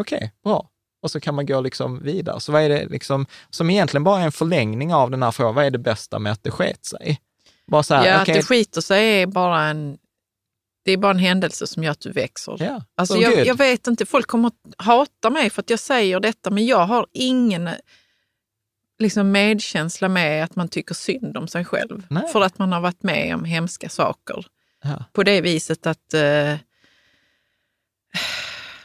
Okej, 0.00 0.32
bra. 0.44 0.68
Och 1.02 1.10
så 1.10 1.20
kan 1.20 1.34
man 1.34 1.46
gå 1.46 1.60
liksom 1.60 2.02
vidare. 2.02 2.40
Så 2.40 2.52
vad 2.52 2.62
är 2.62 2.68
det 2.68 2.86
liksom, 2.86 3.26
som 3.50 3.70
egentligen 3.70 4.04
bara 4.04 4.20
är 4.20 4.24
en 4.24 4.32
förlängning 4.32 4.94
av 4.94 5.10
den 5.10 5.22
här 5.22 5.30
frågan, 5.30 5.54
vad 5.54 5.64
är 5.64 5.70
det 5.70 5.78
bästa 5.78 6.18
med 6.18 6.32
att 6.32 6.42
det 6.42 6.50
sket 6.50 6.84
sig? 6.84 7.20
Bara 7.66 7.82
så 7.82 7.94
här, 7.94 8.06
ja, 8.06 8.22
okej, 8.22 8.32
att 8.32 8.40
det 8.40 8.46
skiter 8.46 8.80
sig 8.80 9.22
är 9.22 9.26
bara 9.26 9.62
en, 9.62 9.98
det 10.84 10.92
är 10.92 10.96
bara 10.96 11.12
en 11.12 11.18
händelse 11.18 11.66
som 11.66 11.84
gör 11.84 11.90
att 11.90 12.00
du 12.00 12.12
växer. 12.12 12.56
Ja, 12.58 12.84
Alltså 12.94 13.14
så 13.14 13.20
jag, 13.20 13.46
jag 13.46 13.54
vet 13.54 13.86
inte, 13.86 14.06
folk 14.06 14.26
kommer 14.26 14.48
att 14.48 14.54
hata 14.76 15.30
mig 15.30 15.50
för 15.50 15.62
att 15.62 15.70
jag 15.70 15.78
säger 15.78 16.20
detta, 16.20 16.50
men 16.50 16.66
jag 16.66 16.86
har 16.86 17.06
ingen 17.12 17.70
liksom 18.98 19.30
medkänsla 19.32 20.08
med 20.08 20.44
att 20.44 20.56
man 20.56 20.68
tycker 20.68 20.94
synd 20.94 21.36
om 21.36 21.48
sig 21.48 21.64
själv. 21.64 22.06
Nej. 22.10 22.28
För 22.32 22.40
att 22.40 22.58
man 22.58 22.72
har 22.72 22.80
varit 22.80 23.02
med 23.02 23.34
om 23.34 23.44
hemska 23.44 23.88
saker. 23.88 24.46
Ja. 24.82 25.04
På 25.12 25.22
det 25.22 25.40
viset 25.40 25.86
att... 25.86 26.14
Eh, 26.14 26.54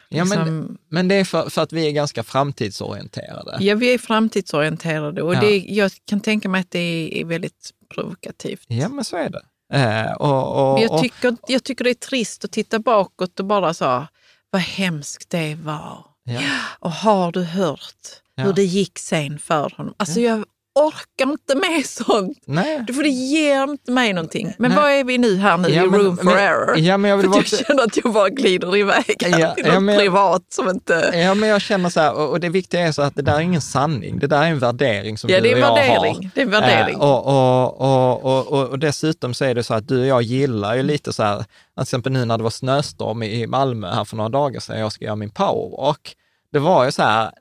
Ja, 0.10 0.26
men, 0.26 0.40
liksom- 0.40 0.78
men 0.90 1.08
det 1.08 1.16
är 1.16 1.24
för, 1.26 1.50
för 1.50 1.62
att 1.62 1.74
vi 1.74 1.88
är 1.88 1.92
ganska 1.92 2.24
framtidsorienterade. 2.24 3.58
Ja, 3.60 3.76
vi 3.76 3.94
är 3.94 3.98
framtidsorienterade 3.98 5.22
och 5.22 5.36
Ja. 5.36 5.40
det, 5.42 5.58
jag 5.58 5.92
kan 6.06 6.20
tänka 6.22 6.50
mig 6.50 6.62
att 6.62 6.72
det 6.72 7.12
är, 7.22 7.26
väldigt 7.26 7.72
provokativt. 7.94 8.66
Ja, 8.68 8.90
men 8.90 9.06
så 9.06 9.18
är 9.18 9.30
det. 9.30 9.42
Eh, 9.74 10.12
och, 10.12 10.68
och, 10.72 10.74
Men 10.80 10.84
jag, 10.84 11.02
tycker, 11.02 11.36
jag 11.48 11.64
tycker 11.64 11.84
det 11.84 11.90
är 11.90 11.94
trist 11.94 12.46
att 12.46 12.52
titta 12.52 12.80
bakåt 12.80 13.40
och 13.40 13.46
bara 13.46 13.74
så, 13.74 14.08
vad 14.50 14.62
hemskt 14.62 15.30
det 15.30 15.56
var. 15.56 16.06
ja. 16.24 16.40
Och 16.80 16.92
har 16.92 17.32
du 17.32 17.44
hört 17.44 18.22
hur 18.38 18.54
det 18.54 18.64
gick 18.64 19.00
sen 19.00 19.40
för 19.40 19.74
honom? 19.78 19.94
Alltså 19.98 20.20
jag 20.20 20.46
orkar 20.76 21.32
inte 21.32 21.56
med 21.56 21.86
sånt. 21.86 22.38
Nej. 22.46 22.86
För 22.88 23.04
det 23.04 23.10
ger 23.10 23.64
inte 23.64 23.92
mig 23.92 24.14
någonting. 24.14 24.54
Men 24.58 24.72
Nej. 24.72 24.80
vad 24.82 24.92
är 24.92 25.04
vi 25.04 25.18
nu 25.18 25.38
här 25.38 25.58
nu 25.58 25.70
Ja, 25.70 25.84
i 25.84 25.88
men- 25.88 26.00
room 26.00 26.18
for 26.18 26.24
men- 26.26 26.38
error? 26.38 26.78
ja, 26.78 26.98
men 26.98 27.10
jag 27.12 27.18
vill 27.18 27.30
för 27.30 27.36
jag 27.38 27.48
känner 27.48 27.84
att 27.84 27.98
jag 28.04 28.14
bara 28.14 28.30
glider 28.30 28.78
iväg 28.78 29.16
här 29.24 29.40
Ja, 29.40 29.54
till 29.54 29.66
ja, 29.68 29.80
något 29.80 29.94
jag- 29.94 30.00
privat 30.00 30.42
som 30.50 30.70
inte... 30.70 31.12
Ja, 31.14 31.34
men 31.34 31.50
jag 31.50 31.62
känner 31.62 31.90
så 31.90 32.00
här, 32.00 32.14
och, 32.14 32.30
och 32.30 32.40
det 32.40 32.50
viktiga 32.50 32.82
är 32.88 32.92
så 32.92 33.02
att 33.02 33.16
det 33.16 33.22
där 33.22 33.36
är 33.36 33.40
ingen 33.40 33.62
sanning, 33.62 34.20
det 34.20 34.28
där 34.28 34.42
är 34.44 34.48
en 34.48 34.60
värdering 34.60 35.18
som 35.18 35.30
Ja, 35.30 35.42
du 35.42 35.54
och 35.54 35.60
jag 35.60 35.76
värdering. 35.76 36.16
har. 36.16 36.30
Det 36.36 36.42
är 36.42 36.46
värdering. 36.46 36.96
Eh, 36.96 37.02
och, 37.02 37.26
och, 37.28 37.82
och, 37.82 38.26
och, 38.26 38.48
och, 38.62 38.70
och 38.70 38.80
dessutom 38.80 39.34
så 39.34 39.46
är 39.46 39.56
det 39.56 39.64
så 39.64 39.74
att 39.74 39.88
du 39.88 40.00
och 40.02 40.08
jag 40.08 40.22
gillar 40.22 40.76
ju 40.76 40.84
lite 40.84 41.14
så 41.14 41.24
här, 41.24 41.38
till 41.38 41.82
exempel 41.82 42.12
nu 42.12 42.26
när 42.26 42.38
det 42.38 42.44
var 42.44 42.50
snöstorm 42.50 43.24
i 43.24 43.42
i 43.42 43.48
Malmö 43.48 43.92
här 43.94 44.06
för 44.06 44.16
några 44.18 44.30
dagar 44.30 44.60
sedan, 44.60 44.80
jag 44.80 44.92
ska 44.92 45.06
göra 45.06 45.16
min 45.16 45.32
powerwalk. 45.32 46.14
Det 46.52 46.60
var 46.60 46.86
ju 46.86 46.92
så 46.92 47.02
här, 47.04 47.32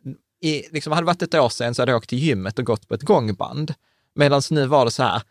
i, 0.44 0.68
liksom, 0.72 0.92
hade 0.92 1.02
det 1.02 1.06
varit 1.06 1.22
ett 1.22 1.34
år 1.34 1.48
sedan 1.48 1.74
så 1.74 1.82
hade 1.82 1.92
jag 1.92 1.96
åkt 1.96 2.08
till 2.08 2.18
gymmet 2.18 2.58
och 2.58 2.64
gått 2.64 2.88
på 2.88 2.94
ett 2.94 3.02
gångband. 3.02 3.74
Medan 4.14 4.42
nu 4.50 4.66
var 4.66 4.84
det 4.84 4.90
så 4.90 5.02
här, 5.02 5.22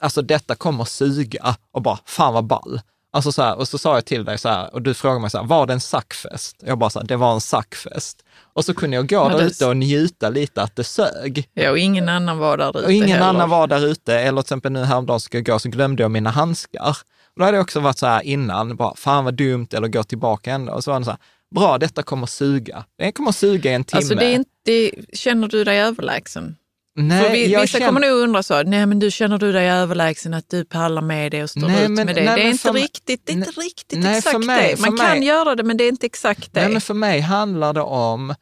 alltså 0.00 0.22
detta 0.22 0.54
kommer 0.54 0.84
suga 0.84 1.56
och 1.72 1.82
bara, 1.82 1.98
fan 2.04 2.34
vad 2.34 2.44
ball. 2.44 2.80
Alltså 3.12 3.32
så 3.32 3.42
här, 3.42 3.56
och 3.56 3.68
så 3.68 3.78
sa 3.78 3.94
jag 3.94 4.04
till 4.04 4.24
dig 4.24 4.38
så 4.38 4.48
här, 4.48 4.74
och 4.74 4.82
du 4.82 4.94
frågade 4.94 5.20
mig 5.20 5.30
så 5.30 5.38
här, 5.38 5.44
var 5.44 5.66
det 5.66 5.72
en 5.72 5.80
sackfest? 5.80 6.56
Jag 6.60 6.78
bara 6.78 6.90
så 6.90 6.98
här, 6.98 7.06
det 7.06 7.16
var 7.16 7.34
en 7.34 7.40
sackfest. 7.40 8.24
Och 8.52 8.64
så 8.64 8.74
kunde 8.74 8.96
jag 8.96 9.08
gå 9.08 9.28
där 9.28 9.42
ute 9.42 9.66
och 9.66 9.76
njuta 9.76 10.28
lite 10.28 10.62
att 10.62 10.76
det 10.76 10.84
sög. 10.84 11.48
Ja, 11.54 11.70
och 11.70 11.78
ingen 11.78 12.08
annan 12.08 12.38
var 12.38 12.56
där 12.56 12.68
ute 12.68 12.86
Och 12.86 12.92
ingen 12.92 13.08
heller. 13.08 13.26
annan 13.26 13.50
var 13.50 13.66
där 13.66 13.86
ute, 13.86 14.14
eller 14.20 14.42
till 14.42 14.46
exempel 14.46 14.72
nu 14.72 14.84
häromdagen 14.84 15.20
ska 15.20 15.38
jag 15.38 15.44
gå 15.44 15.58
så 15.58 15.68
glömde 15.68 16.02
jag 16.02 16.10
mina 16.10 16.30
handskar. 16.30 16.96
Och 17.34 17.40
då 17.40 17.44
hade 17.44 17.56
jag 17.56 17.62
också 17.62 17.80
varit 17.80 17.98
så 17.98 18.06
här 18.06 18.22
innan, 18.22 18.76
bara 18.76 18.96
fan 18.96 19.24
vad 19.24 19.34
dumt, 19.34 19.68
eller 19.72 19.88
gå 19.88 20.02
tillbaka 20.02 20.52
ändå. 20.52 20.72
Och 20.72 20.84
så 20.84 20.90
var 20.90 20.98
det 20.98 21.04
så 21.04 21.10
här, 21.10 21.20
bra 21.54 21.78
detta 21.78 22.02
kommer 22.02 22.26
suga. 22.26 22.84
Det 22.98 23.12
kommer 23.12 23.32
suga 23.32 23.70
i 23.70 23.74
en 23.74 23.84
timme. 23.84 23.98
Alltså 23.98 24.14
det 24.14 24.24
är 24.26 24.32
inte, 24.34 25.02
känner 25.16 25.48
du 25.48 25.64
dig 25.64 25.80
överlägsen? 25.80 26.56
Nej, 26.98 27.22
För 27.24 27.30
vi, 27.30 27.46
vissa 27.46 27.66
känner- 27.66 27.86
kommer 27.86 28.00
nog 28.00 28.10
undra 28.10 28.42
så, 28.42 28.62
nej 28.62 28.86
men 28.86 28.98
du 28.98 29.10
känner 29.10 29.38
du 29.38 29.52
dig 29.52 29.68
överlägsen 29.70 30.34
att 30.34 30.50
du 30.50 30.64
pallar 30.64 31.02
med 31.02 31.30
det 31.32 31.42
och 31.42 31.50
står 31.50 31.60
Nej, 31.68 31.84
ut 31.84 31.90
men- 31.90 32.06
med 32.06 32.14
det. 32.16 32.24
nej, 32.24 32.36
det 32.36 32.42
är 32.42 32.50
inte 32.50 32.62
för 32.62 32.72
mig- 32.72 32.82
riktigt, 32.82 33.26
det 33.26 33.32
är 33.32 33.36
inte 33.36 33.50
riktigt 33.50 33.98
nej, 33.98 34.22
för 34.22 34.28
exakt 34.30 34.46
mig- 34.46 34.74
det. 34.74 34.80
Man 34.80 34.90
för 34.96 35.04
kan 35.04 35.18
mig- 35.18 35.28
göra 35.28 35.54
det 35.54 35.62
men 35.62 35.76
det 35.76 35.84
är 35.84 35.88
inte 35.88 36.06
exakt 36.06 36.52
det. 36.54 36.60
Nej, 36.60 36.72
men 36.72 36.80
för 36.80 36.94
mig 36.94 37.20
handlar 37.20 37.72
det 37.72 37.80
om 37.80 38.34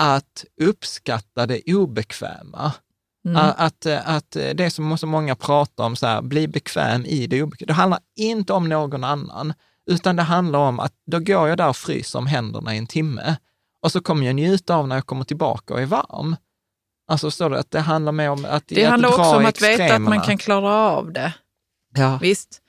att 0.00 0.44
uppskatta 0.62 1.46
det 1.46 1.74
obekväma. 1.74 2.72
Mm. 3.26 3.36
Att, 3.56 3.86
att 3.86 4.30
det 4.54 4.70
som 4.70 4.98
så 4.98 5.06
många 5.06 5.34
pratar 5.34 5.84
om, 5.84 5.96
så 5.96 6.06
här, 6.06 6.22
bli 6.22 6.48
bekväm 6.48 7.04
i 7.06 7.26
det 7.26 7.42
obekväma. 7.42 7.66
Det 7.66 7.72
handlar 7.72 8.00
inte 8.16 8.52
om 8.52 8.68
någon 8.68 9.04
annan, 9.04 9.54
utan 9.88 10.16
det 10.16 10.22
handlar 10.22 10.58
om 10.58 10.80
att 10.80 10.92
då 11.06 11.18
går 11.18 11.48
jag 11.48 11.58
där 11.58 11.68
och 11.68 11.76
fryser 11.76 12.18
om 12.18 12.26
händerna 12.26 12.74
i 12.74 12.78
en 12.78 12.86
timme 12.86 13.36
och 13.82 13.92
så 13.92 14.00
kommer 14.00 14.26
jag 14.26 14.34
njuta 14.34 14.74
av 14.74 14.88
när 14.88 14.96
jag 14.96 15.06
kommer 15.06 15.24
tillbaka 15.24 15.74
och 15.74 15.80
är 15.80 15.86
varm. 15.86 16.36
Alltså 17.08 17.30
står 17.30 17.50
det 17.50 17.58
att 17.58 17.70
det 17.70 17.80
handlar 17.80 18.12
mer 18.12 18.30
om 18.30 18.44
att 18.44 18.66
det 18.66 18.84
att 18.84 18.90
handlar 18.90 19.08
också 19.08 19.36
om 19.36 19.46
att 19.46 19.62
veta 19.62 19.94
att 19.94 20.00
man 20.00 20.20
kan 20.20 20.38
klara 20.38 20.74
av 20.74 21.12
det. 21.12 21.32
Ja, 21.94 22.18
Visst. 22.22 22.62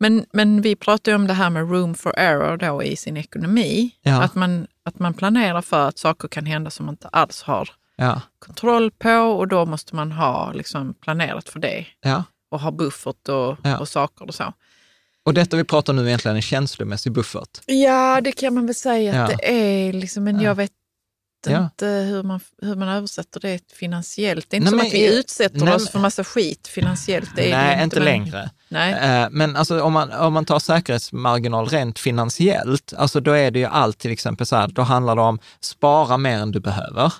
Men, 0.00 0.26
men 0.32 0.62
vi 0.62 0.76
pratar 0.76 1.12
ju 1.12 1.16
om 1.16 1.26
det 1.26 1.34
här 1.34 1.50
med 1.50 1.70
room 1.70 1.94
for 1.94 2.14
error 2.16 2.56
då 2.56 2.82
i 2.82 2.96
sin 2.96 3.16
ekonomi. 3.16 3.90
Ja. 4.02 4.22
Att, 4.22 4.34
man, 4.34 4.66
Att 4.82 4.98
man 4.98 5.14
planerar 5.14 5.62
för 5.62 5.88
att 5.88 5.98
saker 5.98 6.28
kan 6.28 6.46
hända 6.46 6.70
som 6.70 6.86
man 6.86 6.92
inte 6.92 7.08
alls 7.08 7.42
har 7.42 7.70
Ja, 8.00 8.20
kontroll 8.38 8.90
på 8.90 9.10
och 9.10 9.48
då 9.48 9.66
måste 9.66 9.96
man 9.96 10.12
ha 10.12 10.52
liksom, 10.52 10.94
planerat 10.94 11.48
för 11.48 11.60
det 11.60 11.86
ja. 12.00 12.24
och 12.50 12.60
ha 12.60 12.70
buffert 12.70 13.28
och, 13.28 13.80
och 13.80 13.88
saker 13.88 14.28
och 14.28 14.34
så. 14.34 14.52
Och 15.28 15.34
detta 15.34 15.56
vi 15.56 15.64
pratar 15.64 15.92
nu 15.92 16.02
är 16.02 16.06
egentligen 16.06 16.36
en 16.36 16.42
känslomässig 16.42 17.12
buffert. 17.12 17.60
Ja, 17.66 18.20
det 18.20 18.32
kan 18.32 18.54
man 18.54 18.66
väl 18.66 18.74
säga 18.74 19.24
att 19.24 19.30
Ja. 19.30 19.36
det 19.36 19.50
är, 19.88 19.92
liksom, 19.92 20.24
men 20.24 20.40
jag 20.40 20.54
vet 20.54 20.70
Ja. 21.46 21.64
inte 21.64 21.86
hur 21.86 22.22
man, 22.22 22.40
hur 22.62 22.76
man 22.76 22.88
översätter 22.88 23.40
det 23.40 23.72
finansiellt. 23.72 24.46
Det 24.50 24.56
är 24.56 24.58
inte 24.58 24.70
Nej, 24.70 24.80
som 24.80 24.86
att 24.88 24.94
vi 24.94 25.18
utsätter 25.18 25.64
nej, 25.64 25.74
oss 25.74 25.90
för 25.90 25.98
massa 25.98 26.24
skit 26.24 26.68
finansiellt. 26.68 27.30
Nej, 27.36 27.76
det 27.76 27.84
inte 27.84 27.96
men- 27.96 28.04
längre. 28.04 28.50
Nej. 28.68 28.92
Eh, 29.22 29.28
Men 29.30 29.56
alltså, 29.56 29.82
om, 29.82 29.92
man, 29.92 30.12
om 30.12 30.32
man 30.32 30.44
tar 30.44 30.58
säkerhetsmarginal 30.58 31.68
rent 31.68 31.98
finansiellt, 31.98 32.92
alltså 32.96 33.20
då 33.20 33.32
är 33.32 33.50
det 33.50 33.58
ju 33.58 33.64
allt 33.64 33.98
till 33.98 34.10
exempel 34.10 34.46
så 34.46 34.56
här, 34.56 34.68
då 34.68 34.82
handlar 34.82 35.16
det 35.16 35.22
om 35.22 35.38
spara 35.60 36.16
mer 36.16 36.38
än 36.38 36.52
du 36.52 36.60
behöver. 36.60 37.12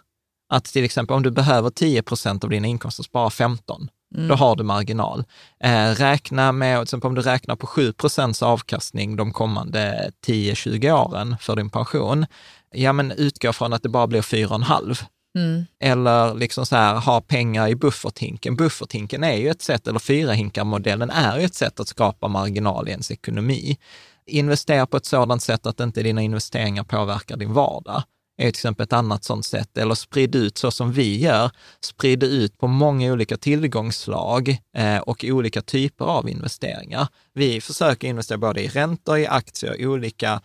Att 0.53 0.65
till 0.65 0.85
exempel 0.85 1.17
om 1.17 1.23
du 1.23 1.31
behöver 1.31 1.71
10 1.71 2.03
procent 2.03 2.45
av 2.45 2.51
dina 2.51 2.67
inkomster, 2.69 3.03
spara 3.03 3.31
15. 3.31 3.89
Då 4.11 4.35
har 4.35 4.57
du 4.57 4.65
marginal. 4.65 5.25
Eh, 5.65 5.91
räkna 5.91 6.53
med, 6.53 6.77
till 6.79 6.83
exempel 6.83 7.09
om 7.09 7.15
du 7.15 7.23
räknar 7.23 7.57
på 7.57 7.67
7 7.67 7.93
procents 7.93 8.43
avkastning 8.43 9.17
de 9.17 9.33
kommande 9.33 10.11
10-20 10.27 10.93
åren 10.93 11.37
för 11.41 11.57
din 11.57 11.71
pension, 11.71 12.27
ja 12.75 12.93
men 12.93 13.13
utgå 13.13 13.53
från 13.53 13.73
att 13.73 13.83
det 13.83 13.89
bara 13.89 14.07
blir 14.07 14.23
4,5. 14.23 15.05
Mm. 15.39 15.67
Eller 15.81 16.35
liksom 16.35 16.67
så 16.67 16.77
här, 16.77 16.95
ha 16.95 17.21
pengar 17.21 17.69
i 17.69 17.77
bufferthinken. 17.77 18.57
Bufferthinken 18.57 19.25
är 19.25 19.37
ju 19.37 19.49
ett 19.49 19.63
sätt, 19.63 19.89
eller 19.89 19.99
fyrahinkarmodellen 19.99 21.11
är 21.11 21.39
ju 21.39 21.45
ett 21.45 21.55
sätt 21.55 21.81
att 21.81 21.89
skapa 21.89 22.29
marginal 22.29 22.89
i 22.89 22.91
ens 22.91 23.11
ekonomi. 23.11 23.79
Investera 24.27 24.87
på 24.87 24.97
ett 24.97 25.07
sådant 25.07 25.43
sätt 25.43 25.67
att 25.67 25.81
inte 25.81 26.03
dina 26.03 26.23
investeringar 26.23 26.85
påverkar 26.85 27.37
din 27.37 27.53
vardag 27.53 28.03
är 28.39 28.45
till 28.45 28.49
exempel 28.49 28.85
ett 28.85 28.93
annat 28.93 29.25
sådant 29.25 29.47
sätt. 29.47 29.79
Eller 29.79 29.95
sprid 29.95 30.35
ut 30.35 30.59
så 30.59 30.71
som 30.71 30.93
vi 30.93 31.19
gör, 31.19 31.51
sprid 31.81 32.23
ut 32.23 32.59
på 32.59 32.67
många 32.67 33.13
olika 33.13 33.37
tillgångsslag 33.37 34.59
eh, 34.77 34.99
och 34.99 35.25
olika 35.25 35.63
typer 35.63 36.05
av 36.05 36.29
investeringar. 36.29 37.09
Vi 37.35 37.61
försöker 37.61 38.09
investera 38.09 38.39
både 38.39 38.63
i 38.63 38.69
räntor, 38.69 39.19
i 39.19 39.27
aktier, 39.27 39.81
i 39.81 39.87
olika 39.87 40.41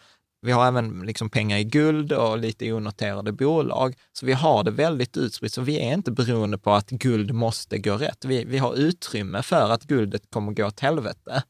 vi 0.45 0.51
har 0.51 0.67
även 0.67 0.99
liksom 0.99 1.29
pengar 1.29 1.57
i 1.57 1.63
guld 1.63 2.11
och 2.11 2.37
lite 2.37 2.73
onoterade 2.73 3.31
bolag. 3.31 3.95
Så 4.13 4.25
vi 4.25 4.33
har 4.33 4.63
det 4.63 4.71
väldigt 4.71 5.17
utspritt. 5.17 5.53
Så 5.53 5.61
vi 5.61 5.79
är 5.79 5.93
inte 5.93 6.11
beroende 6.11 6.57
på 6.57 6.71
att 6.71 6.89
guld 6.89 7.33
måste 7.33 7.77
gå 7.77 7.97
rätt. 7.97 8.25
Vi, 8.25 8.45
vi 8.45 8.57
har 8.57 8.75
utrymme 8.75 9.43
för 9.43 9.69
att 9.69 9.83
guldet 9.83 10.21
kommer 10.29 10.51
gå 10.51 10.65
åt 10.65 10.79
helvete. 10.79 11.43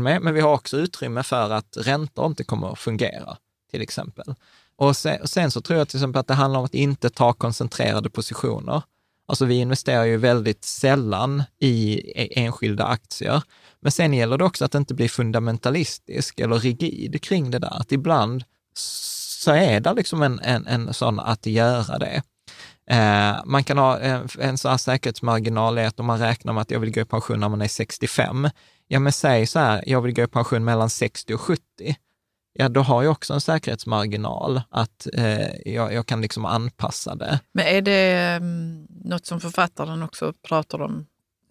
Men 0.00 0.34
vi 0.34 0.40
har 0.40 0.52
också 0.52 0.76
utrymme 0.76 1.22
för 1.22 1.50
att 1.50 1.76
räntor 1.80 2.26
inte 2.26 2.44
kommer 2.44 2.72
att 2.72 2.78
fungera, 2.78 3.36
till 3.70 3.82
exempel. 3.82 4.34
Och 4.76 4.96
sen, 4.96 5.20
och 5.20 5.30
sen 5.30 5.50
så 5.50 5.60
tror 5.60 5.78
jag 5.78 5.88
till 5.88 5.96
liksom 5.96 6.10
exempel 6.10 6.20
att 6.20 6.26
det 6.26 6.34
handlar 6.34 6.60
om 6.60 6.66
att 6.66 6.74
inte 6.74 7.10
ta 7.10 7.32
koncentrerade 7.32 8.10
positioner. 8.10 8.82
Alltså 9.26 9.44
vi 9.44 9.54
investerar 9.54 10.04
ju 10.04 10.16
väldigt 10.16 10.64
sällan 10.64 11.42
i 11.60 12.02
e, 12.22 12.28
enskilda 12.40 12.84
aktier. 12.84 13.42
Men 13.80 13.92
sen 13.92 14.14
gäller 14.14 14.38
det 14.38 14.44
också 14.44 14.64
att 14.64 14.74
inte 14.74 14.94
bli 14.94 15.08
fundamentalistisk 15.08 16.40
eller 16.40 16.58
rigid 16.58 17.22
kring 17.22 17.50
det 17.50 17.58
där. 17.58 17.80
Att 17.80 17.92
ibland 17.92 18.44
så 18.74 19.50
är 19.50 19.80
det 19.80 19.94
liksom 19.94 20.22
en, 20.22 20.40
en, 20.40 20.66
en 20.66 20.94
sån 20.94 21.20
att 21.20 21.46
göra 21.46 21.98
det. 21.98 22.22
Eh, 22.90 23.44
man 23.44 23.64
kan 23.64 23.78
ha 23.78 23.98
eh, 23.98 24.14
en, 24.14 24.28
en 24.38 24.58
sån 24.58 24.70
här 24.70 24.78
säkerhetsmarginal 24.78 25.78
är 25.78 25.86
att 25.86 26.00
om 26.00 26.06
man 26.06 26.18
räknar 26.18 26.52
med 26.52 26.60
att 26.60 26.70
jag 26.70 26.80
vill 26.80 26.92
gå 26.92 27.00
i 27.00 27.04
pension 27.04 27.40
när 27.40 27.48
man 27.48 27.62
är 27.62 27.68
65, 27.68 28.48
ja 28.88 28.98
men 28.98 29.12
säg 29.12 29.46
så 29.46 29.58
här, 29.58 29.84
jag 29.86 30.00
vill 30.00 30.14
gå 30.14 30.22
i 30.22 30.26
pension 30.26 30.64
mellan 30.64 30.90
60 30.90 31.34
och 31.34 31.40
70, 31.40 31.60
ja 32.54 32.68
då 32.68 32.80
har 32.80 33.02
jag 33.02 33.12
också 33.12 33.32
en 33.34 33.40
säkerhetsmarginal 33.40 34.62
att 34.70 35.06
eh, 35.12 35.72
jag, 35.72 35.92
jag 35.94 36.06
kan 36.06 36.20
liksom 36.20 36.44
anpassa 36.44 37.14
det. 37.14 37.40
Men 37.52 37.66
är 37.66 37.82
det 37.82 38.36
um, 38.40 38.86
något 39.04 39.26
som 39.26 39.40
författaren 39.40 40.02
också 40.02 40.32
pratar 40.48 40.82
om? 40.82 41.06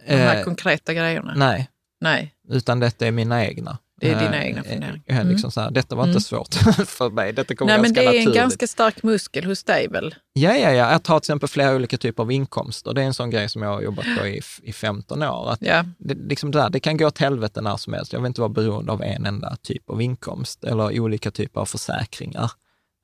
De 0.07 0.13
här 0.15 0.37
Eh, 0.37 0.43
konkreta 0.43 0.93
grejerna? 0.93 1.33
nej, 1.35 1.69
Nej. 2.01 2.33
utan 2.49 2.79
detta 2.79 3.07
är 3.07 3.11
mina 3.11 3.45
egna. 3.45 3.77
Det 4.03 4.11
är 4.11 4.19
dina 4.19 4.35
Eh, 4.37 4.45
egna 4.47 4.59
eh, 4.61 4.63
funderingar. 4.71 5.01
eh, 5.07 5.15
Mm. 5.15 5.27
Liksom 5.29 5.51
så 5.51 5.61
här, 5.61 5.71
detta 5.71 5.95
var 5.95 6.03
inte 6.03 6.11
Mm. 6.11 6.21
svårt 6.21 6.53
för 6.87 7.09
mig, 7.09 7.33
detta 7.33 7.55
kom 7.55 7.67
Nej, 7.67 7.77
men 7.81 7.83
ganska 7.93 8.01
det 8.01 8.07
är 8.07 8.09
en 8.11 8.15
naturligt. 8.17 8.35
ganska 8.35 8.67
stark 8.67 9.03
muskel 9.03 9.45
hos 9.45 9.63
dig 9.63 9.87
väl? 9.87 10.15
Ja, 10.33 10.51
ja, 10.55 10.71
ja. 10.71 10.91
Jag 10.91 11.03
tar 11.03 11.19
till 11.19 11.23
exempel 11.25 11.49
flera 11.49 11.75
olika 11.75 11.97
typer 11.97 12.23
av 12.23 12.31
inkomster. 12.31 12.93
Det 12.93 13.01
är 13.01 13.05
en 13.05 13.13
sån 13.13 13.29
grej 13.29 13.49
som 13.49 13.61
jag 13.61 13.69
har 13.69 13.81
jobbat 13.81 14.05
på 14.19 14.27
i, 14.27 14.41
i 14.63 14.73
15 14.73 15.23
år. 15.23 15.51
Att 15.51 15.61
Ja. 15.61 15.83
det, 15.97 16.13
liksom 16.13 16.51
det, 16.51 16.57
där, 16.59 16.69
det 16.69 16.79
kan 16.79 16.97
gå 16.97 17.07
åt 17.07 17.17
helvete 17.17 17.61
när 17.61 17.77
som 17.77 17.93
helst. 17.93 18.13
Jag 18.13 18.19
vill 18.19 18.27
inte 18.27 18.41
vara 18.41 18.49
beroende 18.49 18.91
av 18.91 19.01
en 19.03 19.25
enda 19.25 19.55
typ 19.61 19.89
av 19.89 20.01
inkomst 20.01 20.63
eller 20.63 20.99
olika 20.99 21.31
typer 21.31 21.61
av 21.61 21.65
försäkringar, 21.65 22.51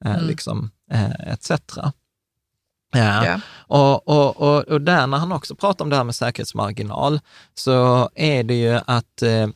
eh, 0.06 0.12
Mm. 0.16 0.28
liksom, 0.28 0.72
eh, 0.92 1.32
etc. 1.34 1.52
Ja. 2.94 3.26
Ja. 3.26 3.40
Och, 3.58 4.08
och, 4.08 4.38
och, 4.42 4.64
och 4.68 4.82
där 4.82 5.08
när 5.08 5.18
han 5.18 5.32
också 5.32 5.56
pratar 5.56 5.86
om 5.86 5.90
det 5.90 5.96
här 5.96 6.04
med 6.04 6.16
säkerhetsmarginal, 6.16 7.20
så 7.54 8.10
är 8.16 8.44
det 8.44 8.54
ju 8.54 8.80
att 8.86 9.22
eh, 9.22 9.48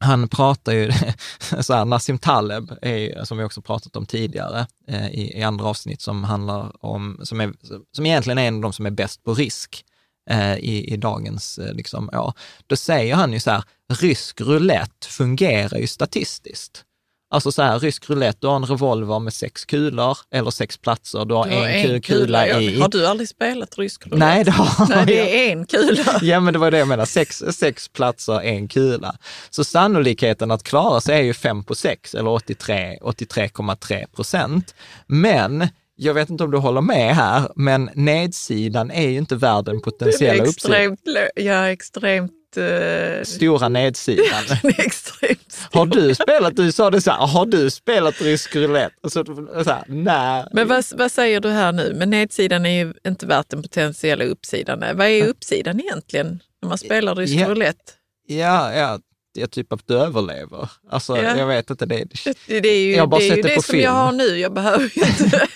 han 0.00 0.28
pratar 0.28 0.72
ju, 0.72 0.92
så 1.60 1.74
här, 1.74 1.84
Nassim 1.84 2.18
Taleb, 2.18 2.72
är, 2.82 3.24
som 3.24 3.38
vi 3.38 3.44
också 3.44 3.62
pratat 3.62 3.96
om 3.96 4.06
tidigare 4.06 4.66
eh, 4.88 5.06
i, 5.06 5.38
i 5.38 5.42
andra 5.42 5.64
avsnitt 5.64 6.00
som 6.00 6.24
handlar 6.24 6.84
om, 6.84 7.20
som, 7.22 7.40
är, 7.40 7.52
som 7.92 8.06
egentligen 8.06 8.38
är 8.38 8.48
en 8.48 8.54
av 8.54 8.60
de 8.60 8.72
som 8.72 8.86
är 8.86 8.90
bäst 8.90 9.24
på 9.24 9.34
risk 9.34 9.84
eh, 10.30 10.56
i, 10.56 10.92
i 10.92 10.96
dagens 10.96 11.58
eh, 11.58 11.72
liksom, 11.74 12.10
år. 12.12 12.32
Då 12.66 12.76
säger 12.76 13.14
han 13.14 13.32
ju 13.32 13.40
så 13.40 13.50
här, 13.50 13.64
rysk 13.88 14.40
roulette 14.40 15.06
fungerar 15.08 15.78
ju 15.78 15.86
statistiskt. 15.86 16.84
Alltså 17.30 17.52
så 17.52 17.62
här, 17.62 17.78
rysk 17.78 18.10
roulette, 18.10 18.38
du 18.40 18.46
har 18.46 18.56
en 18.56 18.66
revolver 18.66 19.18
med 19.18 19.32
sex 19.32 19.64
kulor 19.64 20.18
eller 20.30 20.50
sex 20.50 20.78
platser, 20.78 21.24
du 21.24 21.34
har, 21.34 21.46
Du 21.46 21.54
har 21.54 21.66
en, 21.66 21.86
kul, 21.86 22.02
kula 22.02 22.48
ja. 22.48 22.60
i. 22.60 22.80
Har 22.80 22.88
du 22.88 23.06
aldrig 23.06 23.28
spelat 23.28 23.78
rysk 23.78 24.06
roulette? 24.06 24.26
Nej, 24.26 24.44
det 24.44 24.50
har 24.50 24.88
Nej, 24.88 25.06
det 25.06 25.48
är 25.48 25.52
en 25.52 25.66
kula. 25.66 26.18
Ja, 26.22 26.40
men 26.40 26.52
det 26.52 26.58
var 26.58 26.70
det 26.70 26.78
jag 26.78 26.88
menade. 26.88 27.06
Sex, 27.06 27.42
sex 27.52 27.88
platser, 27.88 28.40
en 28.40 28.68
kula. 28.68 29.16
Så 29.50 29.64
sannolikheten 29.64 30.50
att 30.50 30.62
klara 30.62 31.00
sig 31.00 31.18
är 31.18 31.22
ju 31.22 31.34
5 31.34 31.64
på 31.64 31.74
6 31.74 32.14
eller 32.14 32.30
83, 32.30 32.98
83,3 33.02 34.06
procent. 34.14 34.74
Men 35.06 35.68
jag 35.96 36.14
vet 36.14 36.30
inte 36.30 36.44
om 36.44 36.50
du 36.50 36.58
håller 36.58 36.80
med 36.80 37.14
här, 37.16 37.50
men 37.56 37.90
nedsidan 37.94 38.90
är 38.90 39.08
ju 39.08 39.18
inte 39.18 39.36
värd 39.36 39.64
den 39.64 39.80
potentiella 39.80 40.44
uppsidan. 40.44 40.96
ja, 41.34 41.68
extremt... 41.68 42.32
eh, 42.56 43.24
Stora 43.24 43.68
nedsidan. 43.68 44.42
extremt 44.78 45.52
stor. 45.52 45.78
Har 45.78 45.86
du 45.86 46.14
spelat, 46.14 46.56
du 46.56 46.72
sa 46.72 46.90
det 46.90 47.00
så 47.00 47.10
här, 47.10 47.26
har 47.26 47.46
du 47.46 47.70
spelat 47.70 48.20
rysk 48.20 48.56
roulette? 48.56 48.96
Och 49.02 49.12
så, 49.12 49.24
så 49.64 49.70
här, 49.70 49.84
nej. 49.86 50.46
Men 50.52 50.68
vad, 50.68 50.84
vad 50.92 51.12
säger 51.12 51.40
du 51.40 51.48
här 51.48 51.72
nu? 51.72 51.92
Men 51.94 52.10
nedsidan 52.10 52.66
är 52.66 52.84
ju 52.84 52.94
inte 53.06 53.26
värt 53.26 53.48
den 53.48 53.62
potentiella 53.62 54.24
uppsidan. 54.24 54.84
Vad 54.96 55.06
är 55.06 55.26
uppsidan 55.28 55.80
egentligen 55.80 56.40
när 56.62 56.68
man 56.68 56.78
spelar 56.78 57.14
rysk 57.14 57.34
Ja. 57.34 57.48
roulette? 57.48 57.92
Ja, 58.28 58.74
ja, 58.74 58.98
ja, 59.36 59.46
typ 59.46 59.72
att 59.72 59.86
du 59.86 59.94
överlever. 59.98 60.70
Alltså, 60.90 61.16
Ja. 61.16 61.36
jag 61.38 61.46
vet 61.46 61.70
inte. 61.70 61.86
Det, 61.86 62.04
Det, 62.46 62.60
det 62.60 62.68
är 62.68 62.80
ju 62.80 62.92
Jag 62.92 63.02
har 63.02 63.06
bara 63.06 63.20
det, 63.20 63.26
är 63.28 63.34
sett 63.34 63.42
det 63.42 63.48
det 63.48 63.54
på 63.56 63.62
som 63.62 63.72
film. 63.72 63.82
jag 63.84 63.90
har 63.90 64.12
nu. 64.12 64.24
Jag 64.38 64.52
behöver 64.54 64.90
ju 64.94 65.02
inte... 65.06 65.46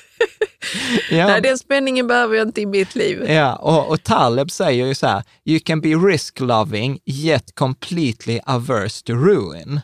ja. 1.10 1.26
Nej, 1.26 1.40
den 1.42 1.58
spänningen 1.58 2.06
behöver 2.06 2.36
jag 2.36 2.48
inte 2.48 2.60
i 2.60 2.66
mitt 2.66 2.94
liv. 2.94 3.30
Ja, 3.30 3.56
och, 3.56 3.88
och 3.90 4.02
Taleb 4.02 4.50
säger 4.50 4.86
ju 4.86 4.94
så 4.94 5.06
här, 5.06 5.22
you 5.44 5.60
can 5.60 5.80
be 5.80 5.88
risk-loving 5.88 6.98
yet 7.06 7.54
completely 7.54 8.40
averse 8.46 9.04
to 9.04 9.12
ruin. 9.12 9.80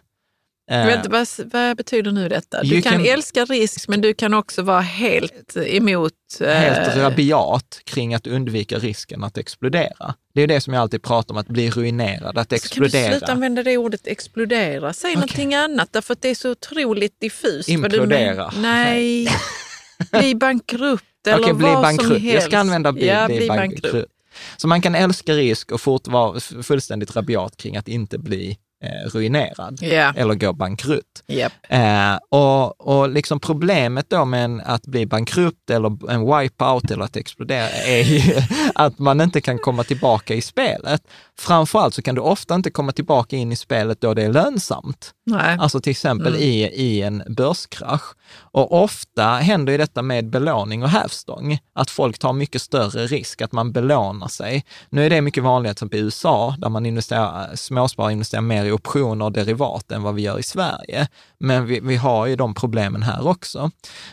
Eh, 0.70 0.86
Vänta, 0.86 1.08
vad, 1.08 1.28
vad 1.52 1.76
betyder 1.76 2.12
nu 2.12 2.28
detta? 2.28 2.62
Du 2.62 2.82
kan, 2.82 2.92
can- 2.92 3.06
älska 3.12 3.44
risk, 3.44 3.88
men 3.88 4.00
du 4.00 4.14
kan 4.14 4.34
också 4.34 4.62
vara 4.62 4.80
helt 4.80 5.56
emot... 5.56 6.12
eh, 6.40 6.48
helt 6.48 6.96
rabiat 6.96 7.80
kring 7.84 8.14
att 8.14 8.26
undvika 8.26 8.78
risken 8.78 9.24
att 9.24 9.38
explodera. 9.38 10.14
Det 10.34 10.42
är 10.42 10.46
det 10.46 10.60
som 10.60 10.74
jag 10.74 10.80
alltid 10.80 11.02
pratar 11.02 11.34
om, 11.34 11.38
att 11.38 11.48
bli 11.48 11.70
ruinerad, 11.70 12.38
att 12.38 12.48
Så 12.48 12.68
kan 12.68 12.80
du 12.82 12.86
explodera. 12.86 13.10
sluta 13.10 13.32
använda 13.32 13.62
det 13.62 13.76
ordet 13.76 14.06
explodera? 14.06 14.92
Säg 14.92 15.14
någonting 15.14 15.54
annat, 15.54 15.92
därför 15.92 16.12
att 16.12 16.22
det 16.22 16.28
är 16.28 16.34
så 16.34 16.50
otroligt 16.50 17.20
diffust. 17.20 17.66
du 17.68 17.72
Implodera. 17.74 18.50
men- 18.54 18.62
Nej, 18.62 19.28
bli 20.20 20.34
bankrutt 20.34 21.02
eller 21.26 21.42
Okej, 21.42 21.54
bli 21.54 21.64
vad 21.66 21.74
som 21.74 21.82
bankrutt. 21.82 22.10
helst. 22.22 22.34
Jag 22.34 22.42
ska 22.42 22.58
använda 22.58 22.92
bli, 22.92 23.06
ja, 23.06 23.26
bli 23.26 23.36
bli 23.36 23.48
bankrutt. 23.48 23.82
bankrutt. 23.82 24.06
Så 24.56 24.68
man 24.68 24.80
kan 24.82 24.94
älska 24.94 25.32
risk 25.32 25.72
och 25.72 25.80
fort 25.80 26.08
vara 26.08 26.40
fullständigt 26.40 27.16
rabiat 27.16 27.56
kring 27.56 27.76
att 27.76 27.88
inte 27.88 28.18
bli 28.18 28.58
eh, 28.84 29.10
ruinerad 29.12 29.78
Ja, 29.82 30.12
eller 30.16 30.34
gå 30.34 30.52
bankrutt. 30.52 31.22
japp. 31.26 31.52
Eh, 31.68 32.16
och, 32.28 32.80
och 32.88 33.08
liksom 33.08 33.40
problemet 33.40 34.10
då 34.10 34.24
med 34.24 34.44
en, 34.44 34.60
att 34.60 34.86
bli 34.86 35.06
bankrutt 35.06 35.70
eller 35.70 36.10
en 36.10 36.20
wipeout 36.38 36.90
eller 36.90 37.04
att 37.04 37.16
explodera 37.16 37.68
är 37.68 38.02
ju 38.02 38.40
att 38.74 38.98
man 38.98 39.20
inte 39.20 39.40
kan 39.40 39.58
komma 39.58 39.84
tillbaka 39.84 40.34
i 40.34 40.42
spelet. 40.42 41.02
Framförallt 41.38 41.94
så 41.94 42.02
kan 42.02 42.14
du 42.14 42.20
ofta 42.20 42.54
inte 42.54 42.70
komma 42.70 42.92
tillbaka 42.92 43.36
in 43.36 43.52
i 43.52 43.56
spelet 43.56 44.00
då 44.00 44.14
det 44.14 44.22
är 44.22 44.32
lönsamt. 44.32 45.12
Nej. 45.26 45.56
Alltså 45.60 45.80
till 45.80 45.90
exempel 45.90 46.26
Mm. 46.26 46.40
i, 46.40 46.62
i 46.62 47.02
en 47.02 47.22
börskrasch. 47.28 48.14
Och 48.38 48.82
ofta 48.82 49.24
händer 49.26 49.72
ju 49.72 49.78
detta 49.78 50.02
med 50.02 50.30
belåning 50.30 50.82
och 50.82 50.88
hävstång, 50.88 51.58
att 51.74 51.90
folk 51.90 52.18
tar 52.18 52.32
mycket 52.32 52.62
större 52.62 53.06
risk, 53.06 53.42
att 53.42 53.52
man 53.52 53.72
belånar 53.72 54.28
sig. 54.28 54.64
Nu 54.90 55.06
är 55.06 55.10
det 55.10 55.20
mycket 55.20 55.42
vanligare 55.42 55.74
till 55.74 55.78
exempel 55.78 56.00
i 56.00 56.02
USA, 56.02 56.54
där 56.58 56.68
man 56.68 56.86
investerar, 56.86 57.56
småsparare 57.56 58.12
investerar 58.12 58.42
mer 58.42 58.56
mer 58.56 58.64
i 58.64 58.72
optioner 58.72 59.24
och 59.24 59.32
derivat 59.32 59.92
än 59.92 60.02
vad 60.02 60.14
vi 60.14 60.22
gör 60.22 60.38
i 60.38 60.42
Sverige. 60.42 61.08
Men 61.38 61.66
vi, 61.66 61.80
vi 61.80 61.96
har 61.96 62.26
ju 62.26 62.36
de 62.36 62.54
problemen 62.54 63.02
här 63.02 63.26
också. 63.26 63.70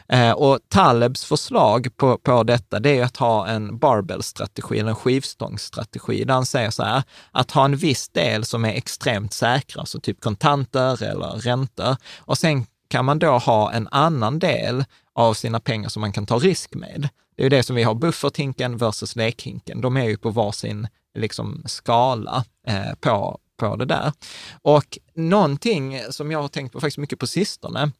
Eh, 0.09 0.31
och 0.31 0.59
Talebs 0.69 1.25
förslag 1.25 1.87
på, 1.97 2.17
på 2.17 2.43
detta, 2.43 2.79
det 2.79 2.99
är 2.99 3.03
att 3.03 3.17
ha 3.17 3.47
en 3.47 3.77
barbell-strategi, 3.77 4.79
eller 4.79 4.89
en 4.89 4.95
skivstångsstrategi, 4.95 6.23
där 6.23 6.33
han 6.33 6.45
säger 6.45 6.71
så 6.71 6.83
här, 6.83 7.03
att 7.31 7.51
ha 7.51 7.65
en 7.65 7.77
viss 7.77 8.09
del 8.09 8.45
som 8.45 8.65
är 8.65 8.73
extremt 8.73 9.33
säkra, 9.33 9.79
alltså 9.79 9.99
typ 9.99 10.21
kontanter 10.21 11.03
eller 11.03 11.27
räntor, 11.27 11.95
och 12.19 12.37
sen 12.37 12.65
kan 12.87 13.05
man 13.05 13.19
då 13.19 13.37
ha 13.37 13.71
en 13.71 13.87
annan 13.91 14.39
del 14.39 14.85
av 15.13 15.33
sina 15.33 15.59
pengar 15.59 15.89
som 15.89 16.01
man 16.01 16.11
kan 16.11 16.25
ta 16.25 16.39
risk 16.39 16.73
med. 16.73 17.09
Det 17.35 17.41
är 17.41 17.43
ju 17.43 17.49
det 17.49 17.63
som 17.63 17.75
vi 17.75 17.83
har 17.83 17.95
bufferthinken 17.95 18.77
versus 18.77 19.15
lekhinken. 19.15 19.81
De 19.81 19.97
är 19.97 20.05
ju 20.05 20.17
på 20.17 20.29
varsin 20.29 20.87
liksom, 21.19 21.63
skala 21.65 22.45
eh, 22.67 22.93
på, 22.99 23.39
på 23.57 23.75
det 23.75 23.85
där. 23.85 24.13
Och 24.61 24.97
någonting 25.13 26.01
som 26.09 26.31
jag 26.31 26.41
har 26.41 26.47
tänkt 26.47 26.73
på 26.73 26.79
faktiskt 26.79 26.97
mycket 26.97 27.19
på 27.19 27.27
sistone, 27.27 27.91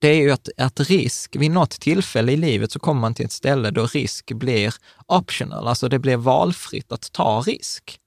det 0.00 0.08
är 0.08 0.20
ju 0.22 0.30
att, 0.30 0.48
att 0.56 0.80
risk, 0.80 1.36
vid 1.36 1.50
något 1.50 1.70
tillfälle 1.70 2.32
i 2.32 2.36
livet 2.36 2.72
så 2.72 2.78
kommer 2.78 3.00
man 3.00 3.14
till 3.14 3.24
ett 3.24 3.32
ställe 3.32 3.70
då 3.70 3.86
risk 3.86 4.32
blir 4.32 4.74
optional, 5.06 5.68
alltså 5.68 5.88
det 5.88 5.98
blir 5.98 6.16
valfritt 6.16 6.92
att 6.92 7.12
ta 7.12 7.40
risk. 7.40 7.98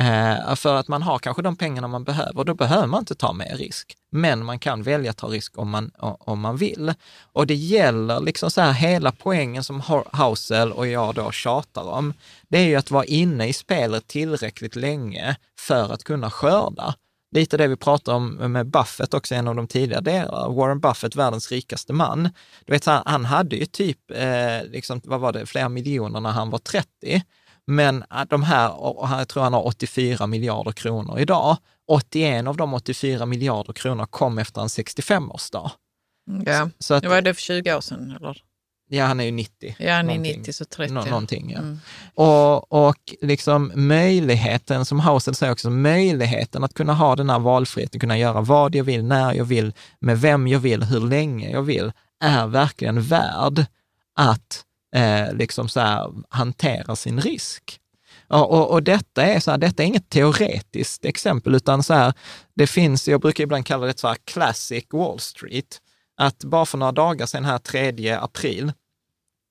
Eh, 0.00 0.54
för 0.54 0.74
att 0.74 0.88
man 0.88 1.02
har 1.02 1.18
kanske 1.18 1.42
de 1.42 1.56
pengarna 1.56 1.88
man 1.88 2.04
behöver, 2.04 2.44
då 2.44 2.54
behöver 2.54 2.86
man 2.86 3.00
inte 3.00 3.14
ta 3.14 3.32
mer 3.32 3.56
risk. 3.56 3.96
Men 4.10 4.44
man 4.44 4.58
kan 4.58 4.82
välja 4.82 5.10
att 5.10 5.16
ta 5.16 5.26
risk 5.26 5.58
om 5.58 5.70
man, 5.70 5.90
om 5.98 6.40
man 6.40 6.56
vill. 6.56 6.94
Och 7.32 7.46
det 7.46 7.54
gäller 7.54 8.20
liksom 8.20 8.50
så 8.50 8.60
här, 8.60 8.72
hela 8.72 9.12
poängen 9.12 9.64
som 9.64 9.82
Hausel 10.12 10.72
och 10.72 10.86
jag 10.86 11.14
då 11.14 11.30
tjatar 11.30 11.82
om, 11.82 12.14
det 12.48 12.58
är 12.58 12.66
ju 12.66 12.76
att 12.76 12.90
vara 12.90 13.04
inne 13.04 13.48
i 13.48 13.52
spelet 13.52 14.06
tillräckligt 14.06 14.76
länge 14.76 15.36
för 15.58 15.92
att 15.92 16.04
kunna 16.04 16.30
skörda. 16.30 16.94
Lite 17.34 17.56
det 17.56 17.68
vi 17.68 17.76
pratar 17.76 18.14
om 18.14 18.28
med 18.28 18.66
Buffett 18.66 19.14
också, 19.14 19.34
en 19.34 19.48
av 19.48 19.54
de 19.56 19.66
tidigare 19.66 20.00
delarna. 20.00 20.48
Warren 20.48 20.80
Buffett, 20.80 21.16
världens 21.16 21.52
rikaste 21.52 21.92
man. 21.92 22.22
Du 22.64 22.72
vet, 22.72 22.86
han 22.86 23.24
hade 23.24 23.56
ju 23.56 23.66
typ, 23.66 24.10
eh, 24.10 24.70
liksom, 24.70 25.00
vad 25.04 25.20
var 25.20 25.32
det, 25.32 25.46
flera 25.46 25.68
miljoner 25.68 26.20
när 26.20 26.30
han 26.30 26.50
var 26.50 26.58
30. 26.58 27.22
Men 27.66 28.04
de 28.28 28.42
här, 28.42 28.80
och 28.80 29.08
jag 29.10 29.28
tror 29.28 29.42
han 29.42 29.52
har 29.52 29.66
84 29.66 30.26
miljarder 30.26 30.72
kronor 30.72 31.18
idag, 31.18 31.56
81 31.88 32.46
av 32.46 32.56
de 32.56 32.74
84 32.74 33.26
miljarder 33.26 33.72
kronor 33.72 34.06
kom 34.06 34.38
efter 34.38 34.60
en 34.60 34.66
65-årsdag. 34.66 35.70
Ja, 36.44 36.64
så, 36.64 36.70
så 36.78 36.94
att, 36.94 37.02
det 37.02 37.08
var 37.08 37.22
det 37.22 37.34
för 37.34 37.42
20 37.42 37.74
år 37.74 37.80
sedan 37.80 38.16
eller? 38.20 38.42
Ja, 38.88 39.04
han 39.04 39.20
är 39.20 39.24
ju 39.24 39.30
90. 39.30 39.76
Ja, 39.78 39.94
han 39.94 40.10
är 40.10 40.18
90, 40.18 40.52
så 40.52 40.64
30. 40.64 40.94
Nå 40.94 41.04
någonting, 41.04 41.50
ja. 41.50 41.58
Mm. 41.58 41.78
Och, 42.14 42.72
och 42.72 43.14
liksom 43.22 43.72
möjligheten, 43.74 44.84
som 44.84 45.00
Hausel 45.00 45.34
säger 45.34 45.52
också, 45.52 45.70
möjligheten 45.70 46.64
att 46.64 46.74
kunna 46.74 46.94
ha 46.94 47.16
den 47.16 47.30
här 47.30 47.38
valfriheten, 47.38 48.00
kunna 48.00 48.18
göra 48.18 48.40
vad 48.40 48.74
jag 48.74 48.84
vill, 48.84 49.04
när 49.04 49.34
jag 49.34 49.44
vill, 49.44 49.72
med 50.00 50.20
vem 50.20 50.48
jag 50.48 50.58
vill, 50.58 50.82
hur 50.82 51.00
länge 51.00 51.50
jag 51.50 51.62
vill, 51.62 51.92
är 52.20 52.46
verkligen 52.46 53.02
värd 53.02 53.64
att 54.14 54.64
eh, 54.94 55.34
liksom 55.34 55.68
så 55.68 55.80
här, 55.80 56.12
hantera 56.28 56.96
sin 56.96 57.20
risk. 57.20 57.80
Och, 58.28 58.52
och, 58.52 58.70
och, 58.70 58.82
detta, 58.82 59.22
är 59.22 59.40
så 59.40 59.50
här, 59.50 59.58
detta 59.58 59.82
är 59.82 59.86
inget 59.86 60.10
teoretiskt 60.10 61.04
exempel, 61.04 61.54
utan 61.54 61.82
så 61.82 61.94
här, 61.94 62.12
det 62.54 62.66
finns, 62.66 63.08
jag 63.08 63.20
brukar 63.20 63.44
ibland 63.44 63.66
kalla 63.66 63.86
det 63.86 63.98
så 63.98 64.08
här 64.08 64.16
classic 64.24 64.84
Wall 64.92 65.20
Street, 65.20 65.80
att 66.16 66.44
bara 66.44 66.66
för 66.66 66.78
några 66.78 66.92
dagar 66.92 67.26
sedan, 67.26 67.44
här 67.44 67.58
3 67.58 68.10
april, 68.12 68.72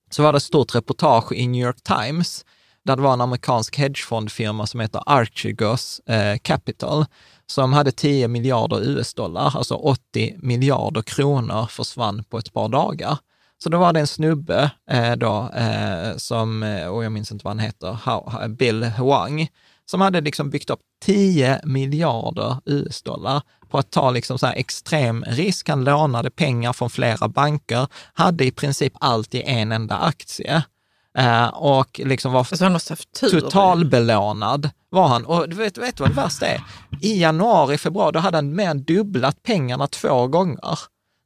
så 0.09 0.23
var 0.23 0.33
det 0.33 0.37
ett 0.37 0.43
stort 0.43 0.75
reportage 0.75 1.31
i 1.31 1.47
New 1.47 1.65
York 1.65 1.81
Times, 1.83 2.45
där 2.85 2.95
det 2.95 3.01
var 3.01 3.13
en 3.13 3.21
amerikansk 3.21 3.77
hedgefondfirma 3.77 4.67
som 4.67 4.79
heter 4.79 5.03
Archegos 5.05 5.99
eh, 5.99 6.37
Capital, 6.37 7.05
som 7.47 7.73
hade 7.73 7.91
10 7.91 8.27
miljarder 8.27 8.83
US-dollar, 8.83 9.57
alltså 9.57 9.75
80 9.75 10.35
miljarder 10.37 11.01
kronor 11.01 11.65
försvann 11.65 12.23
på 12.23 12.37
ett 12.37 12.53
par 12.53 12.69
dagar. 12.69 13.17
Så 13.63 13.69
då 13.69 13.77
var 13.77 13.93
det 13.93 13.99
en 13.99 14.07
snubbe 14.07 14.71
eh, 14.91 15.15
då, 15.15 15.49
eh, 15.55 16.17
som, 16.17 16.63
eh, 16.63 16.87
och 16.87 17.03
jag 17.03 17.11
minns 17.11 17.31
inte 17.31 17.45
vad 17.45 17.51
han 17.51 17.59
heter, 17.59 18.47
Bill 18.47 18.83
Huang, 18.83 19.47
som 19.85 20.01
hade 20.01 20.21
liksom 20.21 20.49
byggt 20.49 20.69
upp 20.69 20.79
10 21.05 21.61
miljarder 21.63 22.57
US-dollar 22.65 23.41
på 23.69 23.77
att 23.77 23.91
ta 23.91 24.11
liksom 24.11 24.39
så 24.39 24.47
extrem 24.47 25.23
risk. 25.27 25.69
Han 25.69 25.83
lånade 25.83 26.29
pengar 26.29 26.73
från 26.73 26.89
flera 26.89 27.27
banker, 27.27 27.87
hade 28.13 28.45
i 28.45 28.51
princip 28.51 28.93
allt 28.99 29.35
i 29.35 29.41
en 29.41 29.71
enda 29.71 29.97
aktie. 29.97 30.63
Eh, 31.17 31.47
och 31.47 32.01
liksom 32.03 32.33
var 32.33 32.39
alltså 32.39 32.95
totalbelånad 33.19 34.69
var 34.89 35.07
han. 35.07 35.25
Och 35.25 35.49
du 35.49 35.55
vet, 35.55 35.77
vet 35.77 35.97
du 35.97 36.03
vad 36.03 36.11
det 36.11 36.21
värsta 36.21 36.47
är? 36.47 36.63
I 37.01 37.21
januari, 37.21 37.77
februari, 37.77 38.11
då 38.11 38.19
hade 38.19 38.37
han 38.37 38.55
mer 38.55 38.69
än 38.69 38.83
dubblat 38.83 39.43
pengarna 39.43 39.87
två 39.87 40.27
gånger. 40.27 40.79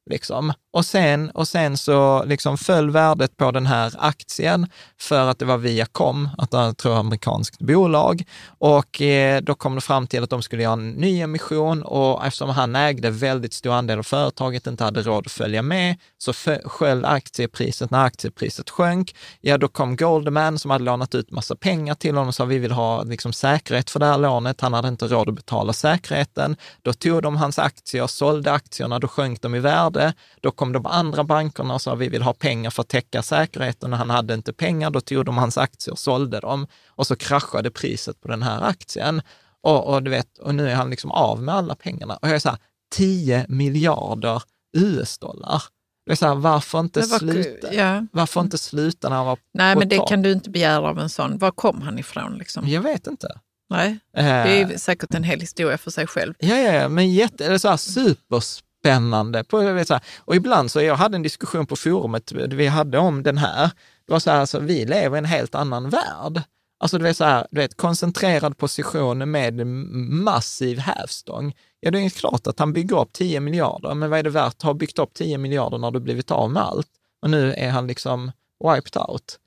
Liksom. 0.10 0.54
Och, 0.74 0.86
sen, 0.86 1.30
och 1.30 1.48
sen 1.48 1.78
så 1.78 2.24
liksom 2.26 2.58
föll 2.58 2.90
värdet 2.90 3.38
på 3.38 3.52
den 3.52 3.66
här 3.66 3.94
aktien 3.98 4.68
för 5.00 5.30
att 5.30 5.40
det 5.40 5.46
var 5.46 5.58
Viacom, 5.58 6.30
att 6.38 6.54
jag 6.54 6.78
tror 6.78 7.00
amerikanskt 7.00 7.60
bolag. 7.60 8.24
Och 8.60 9.02
eh, 9.02 9.42
då 9.42 9.56
kom 9.56 9.76
det 9.76 9.82
fram 9.82 10.08
till 10.08 10.24
att 10.24 10.30
de 10.30 10.42
skulle 10.42 10.64
göra 10.64 10.74
en 10.74 10.92
ny 10.92 11.22
emission 11.22 11.84
och 11.84 12.26
eftersom 12.26 12.50
han 12.50 12.76
ägde 12.76 13.10
väldigt 13.10 13.54
stor 13.54 13.74
andel 13.74 14.00
av 14.00 14.04
företaget, 14.04 14.68
inte 14.68 14.84
hade 14.84 15.02
råd 15.02 15.26
att 15.26 15.32
följa 15.32 15.62
med, 15.62 15.98
så 16.18 16.34
sköll 16.66 17.06
aktiepriset. 17.06 17.92
När 17.92 18.06
aktiepriset 18.06 18.70
sjönk, 18.70 19.16
ja 19.42 19.58
då 19.58 19.68
kom 19.68 19.96
Goldman 19.96 20.60
som 20.60 20.72
hade 20.72 20.84
lånat 20.84 21.16
ut 21.16 21.32
massa 21.32 21.56
pengar 21.56 21.96
till 21.96 22.16
honom 22.16 22.28
och 22.28 22.36
sa 22.36 22.46
vi 22.46 22.58
vill 22.58 22.72
ha 22.72 23.04
liksom, 23.04 23.34
säkerhet 23.34 23.90
för 23.90 24.00
det 24.00 24.06
här 24.06 24.18
lånet. 24.18 24.62
Han 24.62 24.74
hade 24.74 24.88
inte 24.88 25.08
råd 25.08 25.30
att 25.30 25.36
betala 25.36 25.74
säkerheten. 25.74 26.56
Då 26.82 26.94
tog 26.94 27.22
de 27.22 27.38
hans 27.38 27.60
aktier, 27.60 28.08
sålde 28.08 28.52
aktierna, 28.52 29.00
då 29.00 29.08
sjönk 29.08 29.42
de 29.42 29.56
i 29.56 29.60
värde. 29.60 29.99
Då 30.42 30.52
kom 30.52 30.72
de 30.72 30.86
andra 30.86 31.24
bankerna 31.24 31.74
och 31.74 31.82
sa 31.82 31.96
vi 31.96 32.10
vill 32.10 32.22
ha 32.22 32.34
pengar 32.34 32.70
för 32.70 32.82
att 32.82 32.88
täcka 32.88 33.24
säkerheten. 33.24 33.94
Han 33.94 34.10
hade 34.10 34.34
inte 34.34 34.54
pengar, 34.54 34.90
då 34.90 35.02
tog 35.02 35.26
de 35.26 35.38
hans 35.38 35.58
aktier 35.58 35.92
och 35.92 36.00
sålde 36.00 36.40
dem 36.40 36.68
och 36.88 37.08
så 37.08 37.16
kraschade 37.16 37.72
priset 37.72 38.22
på 38.22 38.28
den 38.28 38.44
här 38.44 38.62
aktien. 38.62 39.22
Och, 39.62 39.94
och 39.94 40.04
du 40.04 40.12
vet, 40.12 40.38
och 40.38 40.56
nu 40.56 40.70
är 40.70 40.76
han 40.76 40.90
liksom 40.90 41.12
av 41.12 41.42
med 41.42 41.56
alla 41.56 41.76
pengarna. 41.76 42.18
Och 42.18 42.28
jag 42.28 42.36
är 42.36 42.40
så 42.40 42.50
här, 42.50 42.58
10 42.96 43.46
miljarder 43.50 44.44
US-dollar. 44.78 45.64
Det 46.06 46.12
är 46.12 46.16
så 46.16 46.28
här, 46.28 46.36
varför 46.36 46.80
inte, 46.80 47.00
var, 47.00 47.20
sluta, 47.20 47.74
ja. 47.74 48.06
varför 48.12 48.42
inte 48.42 48.58
sluta 48.58 49.10
när 49.10 49.16
han 49.16 49.26
var 49.26 49.38
Nej, 49.54 49.76
men 49.76 49.90
det 49.90 49.98
top? 49.98 50.10
kan 50.10 50.22
du 50.22 50.32
inte 50.32 50.50
begära 50.50 50.90
av 50.90 51.00
en 51.00 51.10
sån. 51.10 51.38
Var 51.38 51.52
kom 51.52 51.82
han 51.82 52.00
ifrån? 52.00 52.38
Liksom? 52.38 52.68
Jag 52.68 52.82
vet 52.82 53.08
inte. 53.08 53.40
Nej, 53.70 54.00
det 54.14 54.22
är 54.22 54.78
säkert 54.78 55.14
en 55.14 55.24
hel 55.24 55.40
historia 55.40 55.78
för 55.78 55.92
sig 55.92 56.08
själv. 56.08 56.34
Ja, 56.40 56.58
ja, 56.58 56.90
men 56.90 57.14
jätte, 57.14 57.46
eller 57.46 57.58
så 57.58 57.70
här, 57.70 57.78
supers 57.78 58.64
spännande. 58.80 59.44
På, 59.44 59.84
så 59.86 59.94
här. 59.94 60.04
Och 60.20 60.36
ibland 60.36 60.72
så, 60.72 60.82
jag 60.82 60.96
hade 60.96 61.16
en 61.16 61.24
diskussion 61.24 61.66
på 61.66 61.76
forumet 61.76 62.32
vi 62.32 62.68
hade 62.68 62.98
om 62.98 63.24
den 63.24 63.38
här. 63.38 63.72
Det 64.08 64.14
var 64.14 64.20
så 64.20 64.32
här, 64.32 64.40
alltså, 64.40 64.60
vi 64.60 64.86
lever 64.86 65.18
i 65.18 65.20
en 65.20 65.26
helt 65.26 65.56
annan 65.56 65.90
värld. 65.90 66.44
Alltså 66.80 66.98
du 66.98 67.04
vet, 67.04 67.18
så 67.18 67.24
här, 67.24 67.48
du 67.52 67.62
vet, 67.62 67.78
koncentrerad 67.78 68.58
position 68.58 69.32
med 69.32 69.68
massiv 69.68 70.80
hävstång. 70.80 71.56
Ja, 71.80 71.92
det 71.92 72.00
är 72.00 72.10
klart 72.10 72.48
att 72.48 72.60
han 72.60 72.74
bygger 72.74 73.02
upp 73.02 73.14
10 73.14 73.40
miljarder, 73.40 73.94
men 73.94 74.10
vad 74.10 74.20
är 74.20 74.24
det 74.24 74.30
värt 74.30 74.54
att 74.54 74.62
ha 74.62 74.74
byggt 74.74 75.00
upp 75.00 75.14
10 75.14 75.38
miljarder 75.38 75.78
när 75.78 75.92
du 75.92 76.00
blivit 76.00 76.32
av 76.32 76.52
med 76.52 76.64
allt? 76.64 76.88
Och 77.22 77.30
nu 77.30 77.54
är 77.54 77.70
han 77.70 77.88
liksom 77.88 78.32
wiped 78.64 79.02
out. 79.02 79.40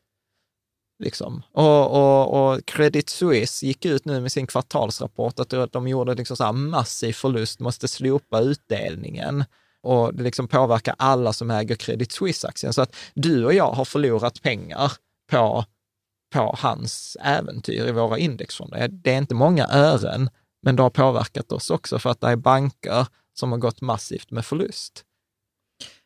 Liksom. 1.02 1.42
Och, 1.52 1.90
och, 1.90 2.52
och, 2.52 2.66
Credit 2.66 3.08
Suisse 3.08 3.66
gick 3.66 3.84
ut 3.84 4.04
nu 4.04 4.20
med 4.20 4.32
sin 4.32 4.46
kvartalsrapport 4.46 5.40
att 5.40 5.72
de 5.72 5.88
gjorde 5.88 6.14
liksom 6.14 6.36
så 6.36 6.52
massiv 6.52 7.12
förlust, 7.12 7.60
måste 7.60 7.88
slopa 7.88 8.40
utdelningen 8.40 9.44
och 9.82 10.14
det 10.14 10.22
liksom 10.22 10.48
påverkar 10.48 10.94
alla 10.98 11.32
som 11.32 11.50
äger 11.50 11.74
Credit 11.74 12.12
Suisse-aktien. 12.12 12.72
Så 12.72 12.82
att 12.82 12.96
du 13.14 13.44
och 13.44 13.54
jag 13.54 13.72
har 13.72 13.84
förlorat 13.84 14.42
pengar 14.42 14.92
på, 15.30 15.64
på 16.32 16.56
hans 16.58 17.16
äventyr 17.20 17.86
i 17.86 17.92
våra 17.92 18.18
indexfonder. 18.18 18.88
Det 18.88 19.12
är 19.12 19.18
inte 19.18 19.34
många 19.34 19.66
ören, 19.66 20.30
men 20.62 20.76
det 20.76 20.82
har 20.82 20.90
påverkat 20.90 21.52
oss 21.52 21.70
också 21.70 21.98
för 21.98 22.10
att 22.10 22.20
det 22.20 22.26
är 22.26 22.36
banker 22.36 23.06
som 23.34 23.52
har 23.52 23.58
gått 23.58 23.80
massivt 23.80 24.30
med 24.30 24.46
förlust. 24.46 25.04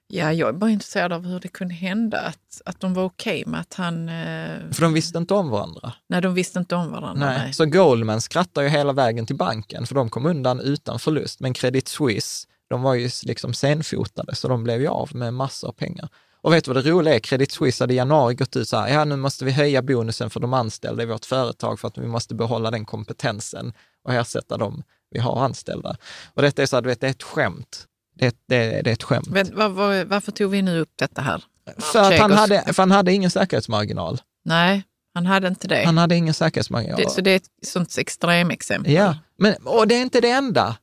Ja, 0.09 0.33
jag 0.33 0.49
är 0.49 0.53
bara 0.53 0.71
intresserad 0.71 1.13
av 1.13 1.27
hur 1.27 1.41
det 1.41 1.49
kunde 1.49 1.75
hända 1.75 2.21
att, 2.21 2.63
att 2.65 2.81
de 2.81 2.95
var 2.95 3.05
okej 3.05 3.41
okay 3.41 3.51
med 3.51 3.61
att 3.61 3.75
han... 3.75 4.09
Eh... 4.09 4.71
För 4.73 4.81
de 4.81 4.93
visste 4.93 5.19
inte 5.19 5.35
om 5.35 5.51
varandra. 5.51 5.93
Nej, 6.09 6.23
de 6.23 6.35
visste 6.35 6.59
inte 6.59 6.75
om 6.75 6.91
varandra. 6.91 7.27
Nej. 7.27 7.39
nej. 7.39 7.53
Så 7.53 7.67
Goldman 7.67 8.21
skrattar 8.21 8.63
ju 8.63 8.69
hela 8.69 8.93
vägen 8.93 9.27
till 9.27 9.37
banken, 9.37 9.87
för 9.87 9.95
de 9.95 10.11
kom 10.11 10.27
undan 10.27 10.61
utan 10.61 10.99
förlust. 10.99 11.41
Men 11.41 11.55
Credit 11.55 11.89
Suisse, 11.89 12.47
de 12.71 12.83
var 12.83 12.95
ju 12.95 13.11
liksom 13.23 13.55
senfotade, 13.55 14.35
så 14.35 14.49
de 14.49 14.65
blev 14.65 14.81
ju 14.81 14.89
av 14.89 15.11
med 15.15 15.35
massor 15.35 15.69
av 15.69 15.73
pengar. 15.73 16.09
Och 16.41 16.53
vet 16.53 16.65
du 16.65 16.73
vad 16.75 16.85
det 16.85 16.91
roliga 16.91 17.15
är? 17.15 17.19
Credit 17.19 17.53
Suisse 17.53 17.83
hade 17.83 17.95
i 17.95 17.97
januari 17.97 18.35
gått 18.35 18.57
ut 18.57 18.69
så 18.69 18.77
här, 18.77 18.89
ja 18.89 19.05
nu 19.05 19.17
måste 19.17 19.45
vi 19.45 19.53
höja 19.53 19.83
bonusen 19.83 20.31
för 20.31 20.41
de 20.41 20.55
anställda 20.55 21.03
i 21.03 21.07
vårt 21.07 21.25
företag 21.25 21.81
för 21.81 21.89
att 21.89 21.99
vi 21.99 22.07
måste 22.07 22.35
behålla 22.35 22.71
den 22.71 22.85
kompetensen 22.85 23.73
och 24.05 24.15
ersätta 24.15 24.57
dem 24.57 24.83
vi 25.11 25.19
har 25.19 25.45
anställda. 25.45 25.97
Och 26.35 26.43
detta 26.43 26.63
är 26.63 26.67
så 26.67 26.77
här, 26.77 26.83
du 26.83 26.89
vet, 26.89 27.01
det 27.01 27.07
är 27.07 27.11
ett 27.11 27.23
skämt. 27.23 27.87
Det, 28.19 28.37
det, 28.49 28.83
det 28.83 28.91
är 28.91 28.93
ett 28.93 29.03
skämt. 29.03 29.29
Men, 29.29 29.57
var, 29.57 29.69
var, 29.69 30.05
varför 30.05 30.33
tog 30.33 30.51
vi 30.51 30.63
nu 30.63 30.81
upp 30.81 30.93
detta 30.99 31.23
här? 31.23 31.45
För 31.79 32.13
att 32.13 32.19
han 32.19 32.33
hade, 32.33 32.73
för 32.73 32.83
han 32.83 32.91
hade 32.91 33.13
ingen 33.13 33.31
säkerhetsmarginal. 33.31 34.21
Nej, 34.45 34.83
han 35.15 35.27
hade 35.27 35.49
inte 35.49 35.69
det. 35.69 35.85
Han 35.85 35.99
hade 35.99 36.17
ingen 36.17 36.35
säkerhetsmarginal. 36.35 37.01
Det, 37.01 37.11
så 37.11 37.21
det 37.21 37.31
är 37.31 37.37
ett 37.37 37.51
sånt 37.67 37.99
extremexempel? 37.99 38.93
Ja, 38.93 39.17
Men, 39.39 39.55
och 39.65 39.89
det 39.89 39.95
är 39.95 40.03
inte 40.03 40.21
det 40.21 40.31
enda. 40.31 40.77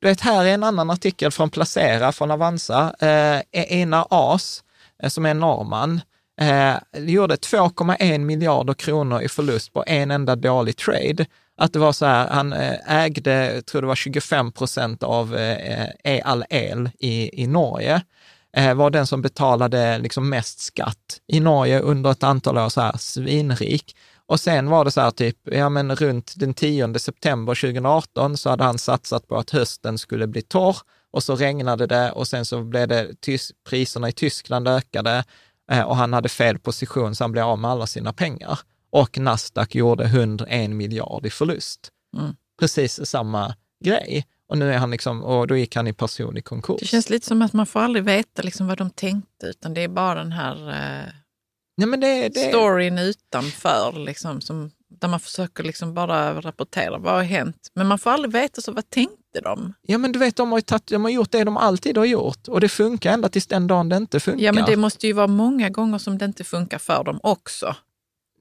Du 0.00 0.08
vet, 0.08 0.20
här 0.20 0.44
är 0.44 0.54
en 0.54 0.64
annan 0.64 0.90
artikel 0.90 1.30
från 1.30 1.50
Placera, 1.50 2.12
från 2.12 2.30
Avanza. 2.30 2.94
Eh, 2.98 3.62
Einar 3.62 4.06
As, 4.10 4.62
eh, 5.02 5.08
som 5.08 5.26
är 5.26 5.34
norrman, 5.34 6.00
eh, 6.40 6.74
gjorde 6.92 7.36
2,1 7.36 8.18
miljarder 8.18 8.74
kronor 8.74 9.22
i 9.22 9.28
förlust 9.28 9.72
på 9.72 9.84
en 9.86 10.10
enda 10.10 10.36
dålig 10.36 10.76
trade. 10.76 11.26
Att 11.60 11.72
det 11.72 11.78
var 11.78 11.92
så 11.92 12.06
här, 12.06 12.28
han 12.28 12.52
eh, 12.52 13.02
ägde, 13.04 13.62
tror 13.62 13.80
det 13.80 13.88
var 13.88 13.94
25 13.94 14.52
procent 14.52 15.02
av 15.02 15.36
eh, 15.36 15.84
eh, 16.04 16.20
all 16.24 16.44
el 16.50 16.90
i, 16.98 17.42
i 17.42 17.46
Norge 17.46 18.02
eh, 18.56 18.74
var 18.74 18.90
den 18.90 19.06
som 19.06 19.22
betalade 19.22 19.98
liksom 19.98 20.28
mest 20.28 20.60
skatt 20.60 21.20
i 21.26 21.40
Norge 21.40 21.80
under 21.80 22.10
ett 22.10 22.22
antal 22.22 22.58
år, 22.58 22.68
så 22.68 22.80
här 22.80 22.96
svinrik. 22.98 23.96
Och 24.26 24.40
sen 24.40 24.70
var 24.70 24.84
det 24.84 24.90
så 24.90 25.00
här 25.00 25.10
typ, 25.10 25.36
ja 25.44 25.68
men 25.68 25.96
runt 25.96 26.34
den 26.36 26.54
10 26.54 26.98
september 26.98 27.54
2018 27.54 28.36
så 28.36 28.50
hade 28.50 28.64
han 28.64 28.78
satsat 28.78 29.28
på 29.28 29.36
att 29.36 29.50
hösten 29.50 29.98
skulle 29.98 30.26
bli 30.26 30.42
torr 30.42 30.76
och 31.10 31.22
så 31.22 31.36
regnade 31.36 31.86
det 31.86 32.10
och 32.10 32.28
sen 32.28 32.44
så 32.44 32.62
blev 32.62 32.88
det, 32.88 33.08
priserna 33.68 34.08
i 34.08 34.12
Tyskland 34.12 34.68
ökade 34.68 35.24
och 35.86 35.96
han 35.96 36.12
hade 36.12 36.28
fel 36.28 36.58
position 36.58 37.14
så 37.14 37.24
han 37.24 37.32
blev 37.32 37.44
av 37.44 37.58
med 37.58 37.70
alla 37.70 37.86
sina 37.86 38.12
pengar 38.12 38.58
och 38.90 39.18
Nasdaq 39.18 39.74
gjorde 39.74 40.04
101 40.04 40.70
miljard 40.70 41.26
i 41.26 41.30
förlust. 41.30 41.90
Mm. 42.16 42.36
Precis 42.60 43.06
samma 43.06 43.54
grej. 43.84 44.26
Och 44.48 44.58
nu 44.58 44.72
är 44.72 44.78
han 44.78 44.90
liksom, 44.90 45.24
och 45.24 45.46
då 45.46 45.56
gick 45.56 45.76
han 45.76 45.86
i 45.86 45.92
personlig 45.92 46.44
konkurs. 46.44 46.80
Det 46.80 46.86
känns 46.86 47.10
lite 47.10 47.26
som 47.26 47.42
att 47.42 47.52
man 47.52 47.66
får 47.66 47.80
aldrig 47.80 48.04
veta 48.04 48.42
liksom 48.42 48.66
vad 48.66 48.78
de 48.78 48.90
tänkte, 48.90 49.46
utan 49.46 49.74
det 49.74 49.80
är 49.80 49.88
bara 49.88 50.14
den 50.14 50.32
här 50.32 50.70
eh, 50.70 51.08
ja, 51.76 51.86
men 51.86 52.00
det, 52.00 52.28
det... 52.28 52.40
storyn 52.40 52.98
utanför, 52.98 53.92
liksom, 53.92 54.40
som, 54.40 54.70
där 55.00 55.08
man 55.08 55.20
försöker 55.20 55.64
liksom 55.64 55.94
bara 55.94 56.40
rapportera 56.40 56.98
vad 56.98 57.14
har 57.14 57.22
hänt. 57.22 57.70
Men 57.74 57.86
man 57.86 57.98
får 57.98 58.10
aldrig 58.10 58.32
veta, 58.32 58.60
så 58.60 58.72
vad 58.72 58.90
tänkte 58.90 59.40
de? 59.42 59.74
Ja, 59.82 59.98
men 59.98 60.12
du 60.12 60.18
vet, 60.18 60.36
de 60.36 60.52
har, 60.52 60.60
tatt, 60.60 60.86
de 60.86 61.04
har 61.04 61.10
gjort 61.10 61.30
det 61.30 61.44
de 61.44 61.56
alltid 61.56 61.96
har 61.96 62.04
gjort 62.04 62.48
och 62.48 62.60
det 62.60 62.68
funkar 62.68 63.12
ända 63.12 63.28
tills 63.28 63.46
den 63.46 63.66
dagen 63.66 63.88
det 63.88 63.96
inte 63.96 64.20
funkar. 64.20 64.44
Ja, 64.44 64.52
men 64.52 64.64
det 64.64 64.76
måste 64.76 65.06
ju 65.06 65.12
vara 65.12 65.26
många 65.26 65.68
gånger 65.68 65.98
som 65.98 66.18
det 66.18 66.24
inte 66.24 66.44
funkar 66.44 66.78
för 66.78 67.04
dem 67.04 67.20
också. 67.22 67.76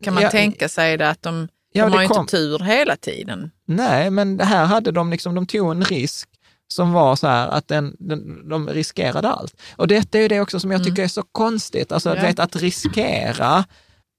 Kan 0.04 0.14
man 0.14 0.24
ja, 0.24 0.32
tänka 0.32 0.70
sig 0.70 0.98
det 0.98 1.10
att 1.10 1.22
de, 1.22 1.48
ja, 1.72 1.86
de 1.86 1.94
har 1.94 2.02
ju 2.02 2.08
kom... 2.08 2.22
inte 2.22 2.32
tur 2.32 2.60
hela 2.60 2.96
tiden? 2.96 3.52
Nej, 3.66 4.10
men 4.10 4.40
här 4.40 4.66
hade 4.66 4.92
de 4.92 5.10
liksom, 5.10 5.36
de 5.36 5.46
tog 5.46 5.72
en 5.72 5.84
risk 5.84 6.30
som 6.68 6.94
var 6.94 7.16
så 7.16 7.28
här 7.28 7.48
att 7.48 7.68
den, 7.68 7.96
den, 8.00 8.50
de 8.50 8.70
riskerade 8.70 9.30
allt. 9.30 9.62
Och 9.76 9.88
detta 9.88 10.18
är 10.18 10.22
ju 10.22 10.28
det 10.28 10.42
också 10.42 10.60
som 10.60 10.72
jag 10.72 10.84
tycker 10.84 11.00
mm. 11.00 11.04
är 11.04 11.10
så 11.10 11.24
konstigt, 11.24 11.92
alltså 11.92 12.16
ja. 12.16 12.22
vet, 12.22 12.40
att 12.40 12.56
riskera 12.56 13.66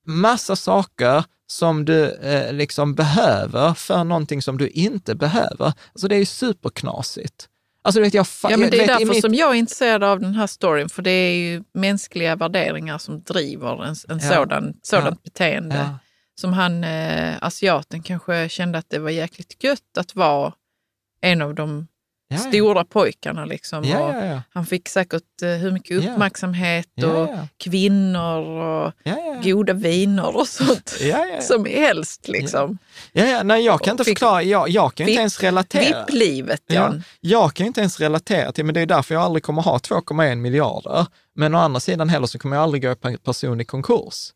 massa 0.06 0.56
saker 0.56 1.24
som 1.46 1.84
du 1.84 2.10
eh, 2.10 2.52
liksom 2.52 2.94
behöver 2.94 3.74
för 3.74 4.04
någonting 4.04 4.42
som 4.42 4.58
du 4.58 4.68
inte 4.68 5.14
behöver. 5.14 5.66
Alltså 5.92 6.08
det 6.08 6.14
är 6.14 6.18
ju 6.18 6.26
superknasigt. 6.26 7.48
Alltså, 7.88 8.00
vet 8.00 8.14
jag, 8.14 8.26
ja, 8.42 8.56
men 8.56 8.70
det 8.70 8.82
är 8.82 8.86
därför 8.86 9.06
mitt... 9.06 9.20
som 9.20 9.34
jag 9.34 9.50
är 9.50 9.54
intresserad 9.54 10.04
av 10.04 10.20
den 10.20 10.34
här 10.34 10.46
storyn, 10.46 10.88
för 10.88 11.02
det 11.02 11.10
är 11.10 11.34
ju 11.34 11.62
mänskliga 11.74 12.36
värderingar 12.36 12.98
som 12.98 13.22
driver 13.22 13.84
en, 13.84 13.94
en 14.08 14.18
ja. 14.22 14.34
sådan, 14.34 14.74
sådant 14.82 15.20
ja. 15.22 15.30
beteende. 15.30 15.76
Ja. 15.76 15.98
Som 16.40 16.52
han, 16.52 16.84
eh, 16.84 17.34
asiaten, 17.40 18.02
kanske 18.02 18.48
kände 18.48 18.78
att 18.78 18.90
det 18.90 18.98
var 18.98 19.10
jäkligt 19.10 19.64
gött 19.64 19.98
att 19.98 20.14
vara 20.14 20.52
en 21.20 21.42
av 21.42 21.54
de 21.54 21.86
ja, 22.28 22.38
stora 22.38 22.84
pojkarna. 22.84 23.44
Liksom. 23.44 23.84
Han 24.50 24.66
fick 24.66 24.88
säkert 24.88 25.42
eh, 25.42 25.48
hur 25.48 25.72
mycket 25.72 25.98
uppmärksamhet 25.98 26.88
och 27.04 27.28
kvinnor 27.58 28.38
och 28.38 28.92
goda 29.42 29.72
viner 29.72 30.36
och 30.36 30.48
sånt 30.48 30.94
som 31.40 31.64
helst. 31.64 32.28
Liksom. 32.28 32.78
Ja, 33.12 33.24
ja. 33.26 33.42
Nej, 33.42 33.64
jag 33.64 33.80
kan 33.80 33.90
inte 33.90 34.04
förklara, 34.04 34.42
jag, 34.42 34.68
jag 34.68 34.94
kan 34.94 35.08
inte 35.08 35.20
ens 35.20 35.40
relatera. 35.40 36.04
Vipplivet, 36.06 36.62
Jan. 36.66 37.02
Jag 37.20 37.54
kan 37.54 37.66
inte 37.66 37.80
ens 37.80 38.00
relatera 38.00 38.52
till, 38.52 38.64
men 38.64 38.74
det 38.74 38.80
är 38.80 38.86
därför 38.86 39.14
jag 39.14 39.22
aldrig 39.22 39.42
kommer 39.42 39.62
ha 39.62 39.78
2,1 39.78 40.34
miljarder. 40.36 41.06
Men 41.34 41.54
å 41.54 41.58
andra 41.58 41.80
sidan 41.80 42.08
heller 42.08 42.26
så 42.26 42.38
kommer 42.38 42.56
jag 42.56 42.62
aldrig 42.62 42.82
gå 42.82 43.10
i 43.10 43.16
personlig 43.16 43.68
konkurs. 43.68 44.32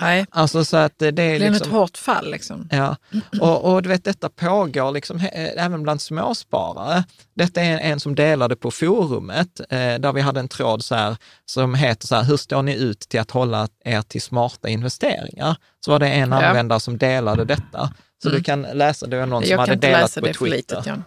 Nej. 0.00 0.26
Alltså 0.30 0.64
så 0.64 0.76
att 0.76 0.98
det 0.98 1.06
är 1.06 1.12
Det 1.12 1.38
liksom, 1.38 1.54
ett 1.54 1.72
hårt 1.72 1.96
fall 1.96 2.30
liksom. 2.30 2.68
Ja, 2.70 2.96
och, 3.40 3.72
och 3.72 3.82
du 3.82 3.88
vet 3.88 4.04
detta 4.04 4.28
pågår 4.28 4.92
liksom 4.92 5.20
även 5.32 5.82
bland 5.82 6.00
småsparare. 6.00 7.04
Detta 7.34 7.62
är 7.62 7.72
en, 7.72 7.78
en 7.78 8.00
som 8.00 8.14
delade 8.14 8.56
på 8.56 8.70
forumet 8.70 9.60
eh, 9.60 9.94
där 9.94 10.12
vi 10.12 10.20
hade 10.20 10.40
en 10.40 10.48
tråd 10.48 10.84
så 10.84 10.94
här, 10.94 11.16
som 11.46 11.74
heter 11.74 12.06
så 12.06 12.14
här, 12.14 12.24
hur 12.24 12.36
står 12.36 12.62
ni 12.62 12.74
ut 12.74 13.00
till 13.00 13.20
att 13.20 13.30
hålla 13.30 13.68
er 13.84 14.02
till 14.02 14.22
smarta 14.22 14.68
investeringar? 14.68 15.56
Så 15.84 15.90
var 15.90 15.98
det 15.98 16.08
en 16.08 16.30
ja. 16.30 16.42
användare 16.42 16.80
som 16.80 16.98
delade 16.98 17.44
detta. 17.44 17.92
Så 18.22 18.28
mm. 18.28 18.38
du 18.38 18.44
kan 18.44 18.62
läsa, 18.62 19.06
det 19.06 19.18
var 19.18 19.26
någon 19.26 19.42
jag 19.42 19.48
som 19.48 19.58
hade 19.58 19.74
delat 19.74 20.14
på 20.14 20.32
Twitter. 20.32 20.78
Okej, 20.78 21.02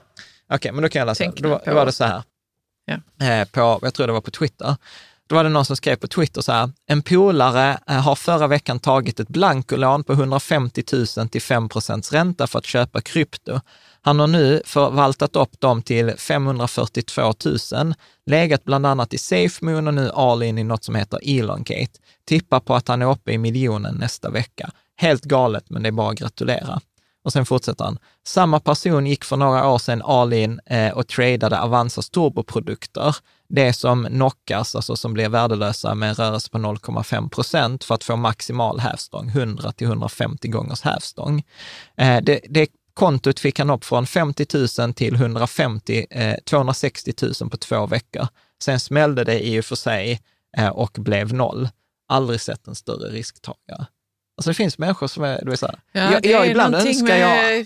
okay, 0.56 0.72
men 0.72 0.82
då 0.82 0.90
kan 0.90 1.00
jag 1.00 1.06
läsa. 1.06 1.32
Då, 1.36 1.62
då 1.66 1.74
var 1.74 1.86
det 1.86 1.92
så 1.92 2.04
här, 2.04 2.24
ja. 2.86 3.26
eh, 3.26 3.48
på, 3.48 3.80
jag 3.82 3.94
tror 3.94 4.08
det 4.08 4.14
var 4.14 4.22
på 4.22 4.32
Twitter. 4.32 4.76
Då 5.28 5.36
var 5.36 5.44
det 5.44 5.50
någon 5.50 5.66
som 5.66 5.76
skrev 5.76 5.96
på 5.96 6.08
Twitter 6.08 6.42
så 6.42 6.52
här, 6.52 6.70
en 6.88 7.02
polare 7.02 7.80
eh, 7.88 7.96
har 7.96 8.16
förra 8.16 8.48
veckan 8.48 8.80
tagit 8.80 9.20
ett 9.20 9.28
blankolån 9.28 10.04
på 10.04 10.14
150 10.14 10.84
000 10.94 11.06
till 11.08 11.42
5% 11.42 12.14
ränta 12.14 12.48
för 12.48 12.60
att 12.60 12.66
köpa 12.66 13.02
krypto. 13.02 13.60
Han 14.02 14.20
har 14.20 14.28
nu 14.28 14.62
förvaltat 14.66 15.36
upp 15.36 15.60
dem 15.60 15.82
till 15.82 16.14
542 16.18 17.34
000, 17.46 17.94
legat 18.26 18.64
bland 18.64 18.86
annat 18.86 19.14
i 19.14 19.18
SafeMoon 19.18 19.88
och 19.88 19.94
nu 19.94 20.12
all 20.14 20.44
in 20.44 20.58
i 20.58 20.64
något 20.64 20.84
som 20.84 20.96
heter 20.96 21.20
Elongate. 21.24 22.00
Tippar 22.26 22.60
på 22.60 22.76
att 22.76 22.88
han 22.88 23.02
är 23.02 23.12
uppe 23.12 23.32
i 23.32 23.38
miljonen 23.38 23.96
nästa 23.96 24.30
vecka. 24.30 24.72
Helt 24.96 25.24
galet, 25.24 25.70
men 25.70 25.84
det 25.84 25.90
är 25.90 25.92
bara 25.92 26.10
att 26.10 26.20
gratulera. 26.20 26.80
Och 27.24 27.34
sen 27.34 27.46
fortsätter 27.46 27.86
han. 27.86 27.98
Samma 28.28 28.60
person 28.60 29.08
gick 29.08 29.24
för 29.24 29.38
några 29.38 29.70
år 29.70 29.78
sedan 29.78 30.02
all 30.06 30.34
in 30.34 30.60
eh, 30.66 30.92
och 30.92 31.08
tradade 31.08 31.62
Avanzas 31.62 32.10
turboprodukter 32.10 33.16
det 33.50 33.74
som 33.74 34.06
knockas, 34.06 34.76
alltså 34.76 34.96
som 34.96 35.14
blir 35.14 35.30
värdelösa 35.30 35.96
med 35.96 36.10
en 36.10 36.16
rörelse 36.16 36.50
på 36.50 36.58
0,5 36.58 37.30
procent 37.30 37.84
för 37.84 37.96
att 37.96 38.04
få 38.04 38.16
maximal 38.16 38.80
hävstång, 38.80 39.30
100 39.30 39.72
till 39.72 39.88
150 39.88 40.48
gångers 40.48 40.82
hävstång. 40.82 41.44
Eh, 41.98 42.22
det, 42.22 42.40
det 42.50 42.70
kontot 42.94 43.40
fick 43.40 43.60
han 43.60 43.70
upp 43.70 43.86
från 43.86 44.08
50 44.08 44.46
000 44.80 44.94
till 44.94 45.16
150, 45.16 46.06
eh, 46.10 46.36
260 46.46 47.14
000 47.42 47.50
på 47.50 47.58
två 47.58 47.86
veckor. 47.86 48.28
Sen 48.64 48.80
smällde 48.80 49.24
det 49.24 49.48
i 49.48 49.60
och 49.60 49.66
för 49.66 49.76
sig 49.76 50.22
eh, 50.58 50.68
och 50.68 50.92
blev 50.98 51.34
noll. 51.34 51.70
Aldrig 52.10 52.42
sett 52.42 52.68
en 52.68 52.76
större 52.76 53.10
risktagare. 53.10 53.88
Alltså 54.38 54.50
det 54.50 54.54
finns 54.54 54.78
människor 54.78 55.08
som 55.08 55.24
är, 55.24 55.42
du 55.44 55.52
vet 55.52 55.60
så 55.60 55.66
här, 55.66 55.80
ja, 55.92 56.12
jag, 56.12 56.26
jag 56.26 56.48
ibland 56.48 56.76
önskar 56.76 57.16
jag 57.16 57.66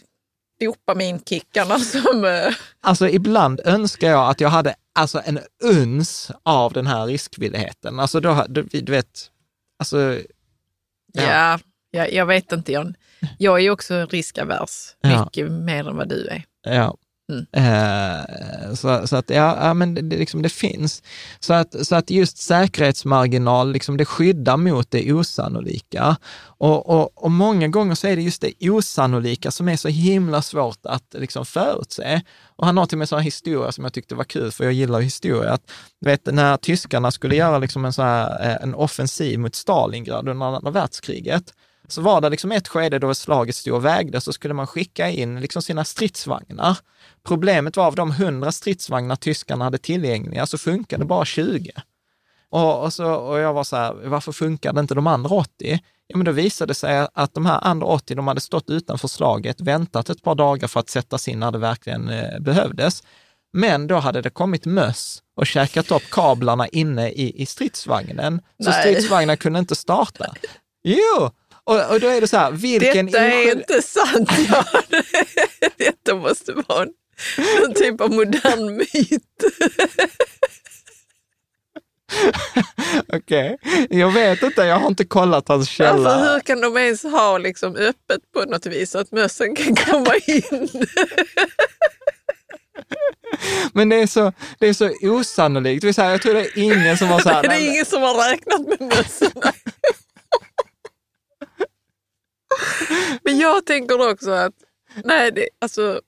dopaminkickarna 0.59 1.79
som... 1.79 2.25
Eh, 2.25 2.53
alltså 2.81 3.09
ibland 3.09 3.61
önskar 3.65 4.09
jag 4.09 4.29
att 4.29 4.41
jag 4.41 4.49
hade 4.49 4.75
alltså 4.93 5.21
en 5.25 5.39
uns 5.63 6.31
av 6.43 6.73
den 6.73 6.87
här 6.87 7.05
riskvilligheten. 7.05 7.99
Alltså 7.99 8.19
då, 8.19 8.45
du, 8.49 8.63
du 8.63 8.91
vet, 8.91 9.31
alltså... 9.79 10.19
Ja, 11.13 11.23
ja 11.23 11.59
jag, 11.91 12.13
jag 12.13 12.25
vet 12.25 12.51
inte 12.51 12.71
John. 12.71 12.95
Jag 13.37 13.61
är 13.61 13.69
också 13.69 14.05
riskavers, 14.05 14.95
mycket 15.03 15.37
ja. 15.37 15.49
mer 15.49 15.87
än 15.89 15.95
vad 15.95 16.09
du 16.09 16.27
är. 16.27 16.43
Ja, 16.61 16.97
Mm. 17.31 17.45
Eh, 17.51 18.73
så, 18.73 19.07
så, 19.07 19.15
att 19.15 19.29
ja, 19.29 19.57
ja 19.61 19.73
men 19.73 20.09
det, 20.09 20.17
liksom, 20.17 20.41
det 20.41 20.49
finns. 20.49 21.03
Så 21.39 21.53
att, 21.53 21.87
så 21.87 21.95
att 21.95 22.09
just 22.09 22.37
säkerhetsmarginal, 22.37 23.71
liksom, 23.71 23.97
det 23.97 24.05
skyddar 24.05 24.57
mot 24.57 24.91
det 24.91 25.13
osannolika. 25.13 26.17
Och, 26.43 26.89
och, 26.89 27.23
och 27.23 27.31
många 27.31 27.67
gånger 27.67 27.95
så 27.95 28.07
är 28.07 28.15
det 28.15 28.21
just 28.21 28.41
det 28.41 28.69
osannolika 28.69 29.51
som 29.51 29.69
är 29.69 29.77
så 29.77 29.87
himla 29.87 30.41
svårt 30.41 30.85
att 30.85 31.15
liksom, 31.17 31.45
förutse. 31.45 32.21
Och 32.55 32.65
han 32.65 32.77
har 32.77 32.85
till 32.85 32.95
och 32.95 32.99
med 32.99 33.09
sådana 33.09 33.23
historia 33.23 33.71
som 33.71 33.83
jag 33.83 33.93
tyckte 33.93 34.15
var 34.15 34.23
kul, 34.23 34.51
för 34.51 34.63
jag 34.63 34.73
gillar 34.73 34.99
historia. 34.99 35.53
Att, 35.53 35.71
vet, 35.99 36.25
när 36.25 36.57
tyskarna 36.57 37.11
skulle 37.11 37.35
göra 37.35 37.57
liksom 37.57 37.85
en, 37.85 37.93
så 37.93 38.01
här, 38.01 38.49
eh, 38.49 38.63
en 38.63 38.75
offensiv 38.75 39.39
mot 39.39 39.55
Stalingrad 39.55 40.29
under 40.29 40.45
andra 40.45 40.71
världskriget, 40.71 41.53
så 41.91 42.01
var 42.01 42.21
det 42.21 42.29
liksom 42.29 42.51
ett 42.51 42.67
skede 42.67 42.99
då 42.99 43.15
slaget 43.15 43.55
stod 43.55 43.73
och 43.73 43.85
vägde, 43.85 44.21
så 44.21 44.33
skulle 44.33 44.53
man 44.53 44.67
skicka 44.67 45.09
in 45.09 45.41
liksom 45.41 45.61
sina 45.61 45.85
stridsvagnar. 45.85 46.77
Problemet 47.23 47.77
var 47.77 47.85
av 47.85 47.95
de 47.95 48.11
100 48.11 48.51
stridsvagnar 48.51 49.15
tyskarna 49.15 49.65
hade 49.65 49.77
tillgängliga 49.77 50.45
så 50.45 50.57
funkade 50.57 51.05
bara 51.05 51.25
20. 51.25 51.71
Och, 52.49 52.83
och, 52.83 52.93
så, 52.93 53.13
och 53.13 53.39
jag 53.39 53.53
var 53.53 53.63
så 53.63 53.75
här, 53.75 53.93
varför 53.93 54.31
funkade 54.31 54.79
inte 54.79 54.95
de 54.95 55.07
andra 55.07 55.35
80? 55.35 55.79
Ja, 56.07 56.17
men 56.17 56.25
då 56.25 56.31
visade 56.31 56.69
det 56.69 56.75
sig 56.75 57.07
att 57.13 57.33
de 57.33 57.45
här 57.45 57.59
andra 57.63 57.87
80, 57.87 58.15
de 58.15 58.27
hade 58.27 58.41
stått 58.41 58.69
utanför 58.69 59.07
slaget, 59.07 59.61
väntat 59.61 60.09
ett 60.09 60.23
par 60.23 60.35
dagar 60.35 60.67
för 60.67 60.79
att 60.79 60.89
sättas 60.89 61.27
in 61.27 61.39
när 61.39 61.51
det 61.51 61.57
verkligen 61.57 62.09
eh, 62.09 62.39
behövdes. 62.39 63.03
Men 63.53 63.87
då 63.87 63.95
hade 63.95 64.21
det 64.21 64.29
kommit 64.29 64.65
möss 64.65 65.23
och 65.35 65.47
käkat 65.47 65.91
upp 65.91 66.09
kablarna 66.11 66.67
inne 66.67 67.09
i, 67.09 67.41
i 67.41 67.45
stridsvagnen. 67.45 68.41
Så 68.63 68.69
Nej. 68.69 68.79
stridsvagnen 68.81 69.37
kunde 69.37 69.59
inte 69.59 69.75
starta. 69.75 70.33
Jo, 70.83 71.31
och, 71.63 71.91
och 71.93 71.99
då 71.99 72.07
är 72.07 72.21
det 72.21 72.27
så 72.27 72.37
här, 72.37 72.51
vilken... 72.51 73.05
Detta 73.05 73.19
är 73.19 73.51
inte 73.51 73.81
sant, 73.81 74.29
ja. 74.49 74.65
Detta 75.77 76.15
måste 76.15 76.53
vara 76.53 76.83
en, 77.65 77.73
typ 77.73 78.01
av 78.01 78.11
modern 78.11 78.77
myt. 78.77 79.23
Okej, 83.13 83.57
jag 83.89 84.11
vet 84.11 84.43
inte, 84.43 84.61
jag 84.61 84.79
har 84.79 84.87
inte 84.87 85.05
kollat 85.05 85.47
hans 85.47 85.69
källa. 85.69 86.09
Alltså, 86.09 86.31
hur 86.33 86.39
kan 86.39 86.61
de 86.61 86.77
ens 86.77 87.03
ha 87.03 87.37
liksom 87.37 87.75
öppet 87.75 88.31
på 88.33 88.45
något 88.45 88.65
vis 88.65 88.91
så 88.91 88.99
att 88.99 89.11
mössen 89.11 89.55
kan 89.55 89.75
komma 89.75 90.15
in? 90.27 90.69
Men 93.73 93.89
det 93.89 93.95
är 93.95 94.07
så, 94.07 94.33
det 94.59 94.67
är 94.67 94.73
så 94.73 94.91
osannolikt. 95.01 95.97
Jag 95.97 96.21
tror 96.21 96.33
det 96.33 96.39
är 96.39 96.57
ingen 96.57 96.97
som 96.97 97.07
har 97.07 97.19
så 97.19 97.29
här, 97.29 97.43
det 97.43 97.55
är 97.55 97.71
ingen 97.71 97.85
som 97.85 98.01
har 98.01 98.29
räknat 98.29 98.61
med 98.67 98.81
mössorna. 98.81 99.53
Men 103.23 103.39
jag 103.39 103.65
tänker 103.65 104.09
också 104.11 104.31
att, 104.31 104.53
nej, 105.03 105.31
det, 105.31 105.49
alltså, 105.61 106.01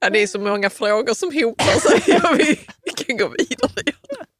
ja, 0.00 0.10
det 0.10 0.22
är 0.22 0.26
så 0.26 0.38
många 0.40 0.70
frågor 0.70 1.14
som 1.14 1.32
hopar 1.42 1.80
sig. 1.80 2.02
Ja, 2.22 2.34
vi, 2.38 2.60
vi 2.84 2.90
kan 3.04 3.16
gå 3.16 3.28
vidare. 3.28 3.92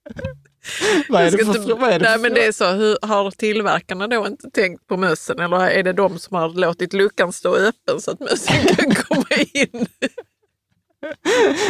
vad 1.09 1.23
är 1.23 1.31
det 1.31 1.45
för, 1.45 1.57
inte- 1.57 1.75
vad 1.75 1.91
är 1.91 1.99
det 1.99 2.05
Nej, 2.05 2.15
för 2.15 2.23
men 2.23 2.35
det 2.35 2.45
är 2.47 2.53
så, 2.53 2.71
hur, 2.73 2.99
har 3.03 3.31
tillverkarna 3.31 4.07
då 4.09 4.27
inte 4.27 4.51
tänkt 4.51 4.87
på 4.87 4.97
mössen 4.97 5.41
eller 5.41 5.57
är 5.71 5.83
det 5.83 5.93
de 5.93 6.19
som 6.19 6.37
har 6.37 6.49
låtit 6.49 6.93
luckan 6.93 7.33
stå 7.33 7.57
öppen 7.57 8.01
så 8.01 8.11
att 8.11 8.21
mössen 8.21 8.67
kan 8.77 8.95
komma 8.95 9.27
in? 9.53 9.87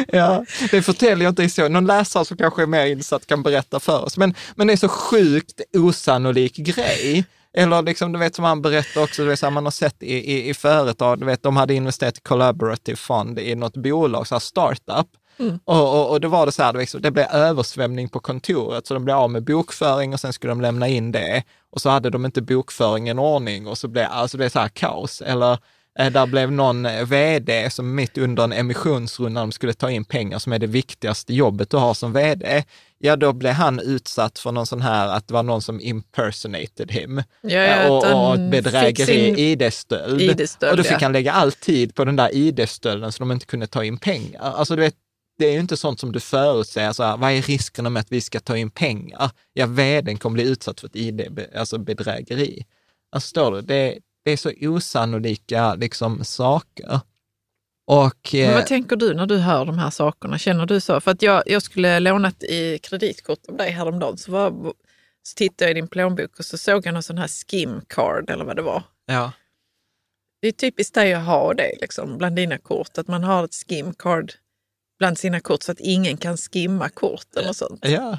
Ja, 0.09 0.45
det 0.71 0.83
förtäljer 0.83 1.25
jag 1.25 1.31
inte 1.31 1.43
historien. 1.43 1.73
Någon 1.73 1.87
läsare 1.87 2.25
som 2.25 2.37
kanske 2.37 2.63
är 2.63 2.67
mer 2.67 2.87
insatt 2.87 3.27
kan 3.27 3.43
berätta 3.43 3.81
för 3.81 4.05
oss. 4.05 4.17
Men, 4.17 4.35
men 4.55 4.67
det 4.67 4.73
är 4.73 4.77
så 4.77 4.89
sjukt 4.89 5.61
osannolik 5.77 6.57
grej. 6.57 7.25
Eller 7.57 7.83
liksom, 7.83 8.13
du 8.13 8.19
vet 8.19 8.35
som 8.35 8.45
han 8.45 8.63
berättar 8.63 9.03
också, 9.03 9.23
du 9.23 9.29
vet, 9.29 9.39
så 9.39 9.47
här, 9.47 9.51
man 9.51 9.65
har 9.65 9.71
sett 9.71 10.03
i, 10.03 10.15
i, 10.33 10.49
i 10.49 10.55
företag, 10.55 11.21
du 11.21 11.27
vet, 11.27 11.43
de 11.43 11.57
hade 11.57 11.75
investerat 11.75 12.19
i 12.19 12.21
collaborative 12.21 12.97
fund 12.97 13.39
i 13.39 13.55
något 13.55 13.77
bolag, 13.77 14.27
så 14.27 14.35
här 14.35 14.41
startup. 14.41 15.07
Och, 15.65 16.01
och, 16.01 16.11
och 16.11 16.21
då 16.21 16.29
var 16.29 16.47
det 16.47 16.53
så 16.53 16.63
här, 16.63 16.73
det, 16.73 16.79
liksom, 16.79 17.01
det 17.03 17.11
blev 17.11 17.27
översvämning 17.27 18.09
på 18.09 18.21
kontoret, 18.21 18.87
så 18.87 18.95
de 18.95 19.05
blev 19.05 19.17
av 19.17 19.31
med 19.31 19.45
bokföring 19.45 20.13
och 20.13 20.21
sen 20.21 20.33
skulle 20.33 20.51
de 20.51 20.61
lämna 20.61 20.89
in 20.89 21.13
det. 21.13 21.43
Och 21.71 21.81
så 21.81 21.91
hade 21.91 22.11
de 22.11 22.25
inte 22.25 22.43
bokföringen 22.43 23.19
i 23.19 23.23
ordning 23.23 23.67
och 23.67 23.79
så 23.79 23.89
blev 23.89 24.07
alltså 24.11 24.39
det 24.39 24.45
är 24.45 24.49
så 24.49 24.59
här 24.59 24.69
kaos. 24.69 25.21
Eller 25.21 25.59
eh, 25.99 26.13
där 26.13 26.27
blev 26.27 26.53
någon 26.53 26.87
eh, 26.87 27.05
vd 27.05 27.71
som 27.71 27.95
mitt 27.95 28.19
under 28.19 28.45
en 28.45 28.53
emissionsrunda, 28.53 29.41
de 29.41 29.53
skulle 29.53 29.73
ta 29.73 29.91
in 29.91 30.05
pengar 30.05 30.39
som 30.39 30.53
är 30.53 30.59
det 30.59 30.67
viktigaste 30.67 31.35
jobbet 31.35 31.71
du 31.71 31.77
har 31.77 31.95
som 31.95 32.13
vd. 32.13 32.65
Ja, 32.99 33.17
då 33.17 33.33
blev 33.33 33.53
han 33.53 33.81
utsatt 33.81 34.39
för 34.39 34.53
någon 34.53 34.67
sån 34.67 34.83
här, 34.83 35.09
att 35.09 35.29
det 35.29 35.35
var 35.35 35.43
någon 35.43 35.63
som 35.63 35.81
impersonated 35.81 36.91
him. 36.91 37.23
Ja, 37.41 37.51
ja, 37.51 37.77
Eh, 37.87 37.93
och, 37.93 38.31
och 38.33 38.39
bedrägeri, 38.51 39.53
ID-stöld. 39.53 40.21
ID-stöld, 40.21 40.71
och 40.71 40.77
då 40.77 40.83
fick 40.83 40.93
ja. 40.93 40.99
han 41.03 41.13
lägga 41.13 41.33
all 41.33 41.53
tid 41.53 41.95
på 41.95 42.05
den 42.05 42.17
där 42.17 42.35
ID-stölden 42.35 43.13
så 43.13 43.19
de 43.19 43.33
inte 43.33 43.47
kunde 43.47 43.67
ta 43.67 43.85
in 43.85 43.99
pengar. 43.99 44.41
Alltså 44.41 44.77
du 44.77 44.83
vet, 44.83 44.95
det 45.39 45.47
är 45.47 45.53
ju 45.53 45.61
inte 45.61 45.77
sånt 45.77 46.01
som 46.01 46.13
du 46.13 46.21
förutsäger, 46.21 46.93
så 46.93 47.03
här, 47.03 47.17
vad 47.17 47.33
är 47.33 47.43
riskerna 47.43 47.91
med 47.91 48.01
att 48.01 48.13
vi 48.13 48.21
ska 48.21 48.41
ta 48.41 48.57
in 48.57 48.71
pengar? 48.71 49.31
Ja, 49.53 49.67
vdn 49.67 50.19
kommer 50.19 50.35
bli 50.35 50.49
utsatt 50.49 50.81
för 50.81 50.87
ett 50.87 50.97
ID, 50.97 51.41
alltså 51.57 51.79
bedrägeri. 51.79 52.65
Alltså 53.13 53.27
förstår 53.27 53.53
du, 53.53 53.61
det, 53.61 53.99
det 54.25 54.31
är 54.31 54.37
så 54.37 54.53
osannolika 54.61 55.75
liksom, 55.75 56.25
saker. 56.25 57.01
Och, 57.89 58.31
Men 58.33 58.43
eh, 58.43 58.55
vad 58.55 58.67
tänker 58.67 58.97
du 58.97 59.15
när 59.15 59.27
du 59.27 59.37
hör 59.39 59.65
de 59.65 59.79
här 59.79 59.91
sakerna? 59.91 60.39
Känner 60.39 60.67
du 60.67 60.81
så? 60.81 61.01
För 61.01 61.11
att 61.11 61.23
jag, 61.23 61.43
jag 61.47 61.63
skulle 61.63 62.01
låna 62.01 62.29
ett 62.29 62.43
i 62.45 62.79
kreditkort 62.83 63.39
av 63.49 63.57
dig 63.57 63.71
häromdagen. 63.71 64.19
Så, 64.19 64.33
var, 64.33 64.51
så 65.23 65.35
tittade 65.37 65.65
jag 65.65 65.71
i 65.71 65.75
din 65.81 65.89
plånbok 65.89 66.39
och 66.39 66.45
så 66.45 66.59
såg 66.59 66.87
jag 66.87 66.95
någon 66.95 67.03
sån 67.03 67.19
här 67.19 67.29
skim 67.29 67.81
card 67.89 68.31
eller 68.31 68.45
vad 68.45 68.57
det 68.57 68.63
var. 68.63 68.83
ja, 69.07 69.33
Det 70.43 70.49
är 70.49 70.53
typiskt 70.53 70.95
dig 70.95 71.15
att 71.15 71.25
ha 71.27 71.55
det 71.55 71.73
liksom, 71.81 72.19
bland 72.19 72.37
dina 72.37 72.59
kort. 72.59 72.99
Att 72.99 73.09
man 73.09 73.25
har 73.25 73.45
ett 73.45 73.55
skim 73.55 73.95
card 73.95 74.33
bland 74.99 75.19
sina 75.19 75.41
kort 75.41 75.63
så 75.63 75.73
att 75.73 75.81
ingen 75.81 76.17
kan 76.17 76.37
skimma 76.37 76.89
korten 76.89 77.49
och 77.49 77.57
sånt. 77.57 77.81
ja, 77.83 78.19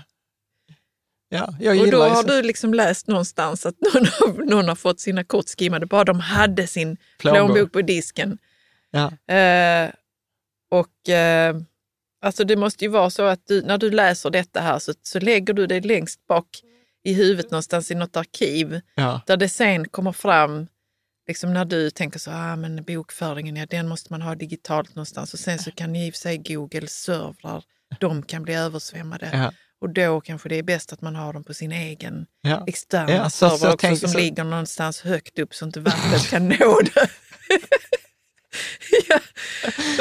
ja, 1.30 1.54
jag 1.60 1.72
Och 1.72 1.86
gillar 1.86 1.92
då 2.00 2.06
ju 2.06 2.10
har 2.12 2.24
du 2.24 2.42
liksom 2.42 2.74
läst 2.74 3.08
någonstans 3.08 3.66
att 3.66 3.76
någon, 3.94 4.46
någon 4.46 4.68
har 4.68 4.76
fått 4.76 5.00
sina 5.00 5.24
kort 5.24 5.50
skimmade. 5.58 5.86
Bara 5.86 6.04
de 6.04 6.20
hade 6.20 6.68
sin 6.68 6.98
Plånbok. 7.18 7.48
plånbok 7.48 7.72
på 7.72 7.82
disken. 7.82 8.38
Ja, 8.98 9.34
Eh, 9.36 9.92
och 10.72 11.10
eh, 11.10 11.56
alltså 12.22 12.44
det 12.44 12.56
måste 12.56 12.86
ju 12.86 12.90
vara 12.92 13.10
så 13.10 13.24
att 13.26 13.48
du, 13.48 13.62
när 13.62 13.78
du 13.78 13.92
läser 13.92 14.30
detta 14.30 14.62
här 14.62 14.80
så, 14.80 14.94
så 15.04 15.20
lägger 15.20 15.54
du 15.54 15.68
det 15.68 15.82
längst 15.86 16.28
bak 16.28 16.48
i 17.04 17.14
huvudet 17.14 17.52
någonstans 17.52 17.92
i 17.92 17.96
något 17.96 18.18
arkiv 18.18 18.82
ja, 18.96 19.22
där 19.28 19.38
det 19.38 19.50
sen 19.50 19.88
kommer 19.88 20.12
fram 20.12 20.68
liksom 21.28 21.54
när 21.54 21.66
du 21.66 21.90
tänker 21.90 22.20
så, 22.20 22.32
ah, 22.32 22.56
men 22.56 22.84
bokföringen, 22.84 23.56
ja, 23.56 23.66
den 23.66 23.88
måste 23.88 24.14
man 24.14 24.22
ha 24.22 24.36
digitalt 24.36 24.96
någonstans 24.96 25.34
och 25.34 25.40
sen 25.40 25.60
så 25.60 25.72
kan 25.72 25.96
i 25.96 26.10
och 26.10 26.14
för 26.14 26.20
sig 26.20 26.38
Google 26.38 26.88
servrar, 26.88 27.64
de 28.00 28.24
kan 28.24 28.44
bli 28.44 28.54
översvämmade. 28.54 29.30
ja, 29.34 29.52
Och 29.82 29.90
då 29.90 30.22
kanske 30.22 30.50
det 30.50 30.56
är 30.56 30.64
bäst 30.64 30.94
att 30.94 31.02
man 31.02 31.16
har 31.16 31.34
dem 31.34 31.44
på 31.44 31.54
sin 31.54 31.72
egen 31.72 32.26
ja. 32.42 32.64
externa 32.68 33.12
Ja, 33.12 33.30
server 33.30 33.58
så 33.58 33.74
också 33.74 33.96
som 33.96 34.10
så- 34.10 34.18
ligger 34.18 34.44
någonstans 34.44 35.02
högt 35.02 35.40
upp 35.40 35.56
så 35.56 35.66
inte 35.66 35.80
vattnet 35.80 36.30
kan 36.30 36.48
nå 36.48 36.80
det. 36.94 37.10
ja. 39.10 39.20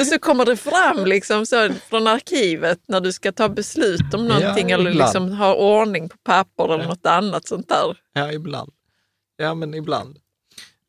Och 0.00 0.06
så 0.06 0.18
kommer 0.18 0.44
det 0.44 0.56
fram 0.56 1.04
liksom 1.06 1.46
så 1.46 1.68
från 1.88 2.06
arkivet 2.06 2.80
när 2.88 3.00
du 3.00 3.12
ska 3.12 3.32
ta 3.32 3.48
beslut 3.48 4.14
om 4.14 4.26
någonting 4.28 4.70
eller 4.70 4.90
ibland. 4.90 5.08
liksom 5.10 5.32
ha 5.32 5.54
ordning 5.54 6.08
på 6.08 6.16
papper 6.24 6.64
eller 6.74 6.84
Ja. 6.84 6.88
något 6.88 7.06
annat 7.06 7.48
sånt 7.48 7.68
där. 7.68 7.98
Ja, 8.12 8.32
ibland. 8.32 8.72
Ja, 9.36 9.54
men 9.54 9.74
ibland. 9.74 10.18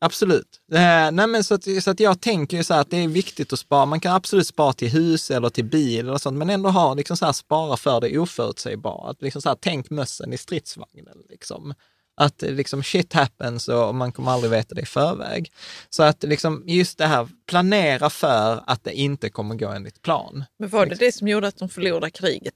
Absolut. 0.00 0.60
Eh, 0.72 1.10
nej, 1.12 1.26
men 1.26 1.44
så, 1.44 1.54
att, 1.54 1.64
så 1.82 1.90
att 1.90 2.00
jag 2.00 2.20
tänker 2.20 2.56
ju 2.56 2.64
så 2.64 2.74
här 2.74 2.80
att 2.80 2.90
det 2.90 2.96
är 3.04 3.08
viktigt 3.08 3.52
att 3.52 3.58
spara. 3.58 3.86
Man 3.86 4.00
kan 4.00 4.14
absolut 4.14 4.46
spara 4.46 4.72
till 4.72 4.88
hus 4.88 5.30
eller 5.30 5.48
till 5.50 5.64
bil 5.64 6.08
eller 6.08 6.18
sånt, 6.18 6.36
men 6.38 6.50
ändå 6.50 6.68
ha 6.70 6.94
liksom 6.94 7.16
så 7.16 7.24
här, 7.26 7.32
spara 7.32 7.76
för 7.76 8.00
det 8.00 8.18
oförutsägbara. 8.18 9.10
Att 9.10 9.22
liksom 9.22 9.42
så 9.42 9.48
här, 9.48 9.56
tänk 9.60 9.90
mössen 9.90 10.32
i 10.32 10.38
stridsvagnen. 10.38 11.18
Liksom. 11.30 11.74
Att 12.20 12.42
liksom 12.42 12.82
shit 12.82 13.12
happens 13.12 13.68
och 13.68 13.94
man 13.94 14.12
kommer 14.12 14.30
aldrig 14.30 14.50
veta 14.50 14.74
det 14.74 14.80
i 14.80 14.86
förväg. 14.86 15.52
Så 15.90 16.02
att 16.02 16.22
liksom 16.22 16.64
just 16.66 16.98
det 16.98 17.06
här, 17.06 17.28
planera 17.48 18.10
för 18.10 18.62
att 18.66 18.84
det 18.84 18.92
inte 18.94 19.30
kommer 19.30 19.54
gå 19.54 19.68
enligt 19.68 20.02
plan. 20.02 20.44
Men 20.58 20.68
var 20.68 20.86
det 20.86 20.94
det 20.94 21.12
som 21.12 21.28
gjorde 21.28 21.48
att 21.48 21.56
de 21.58 21.68
förlorade 21.68 22.10
kriget? 22.10 22.54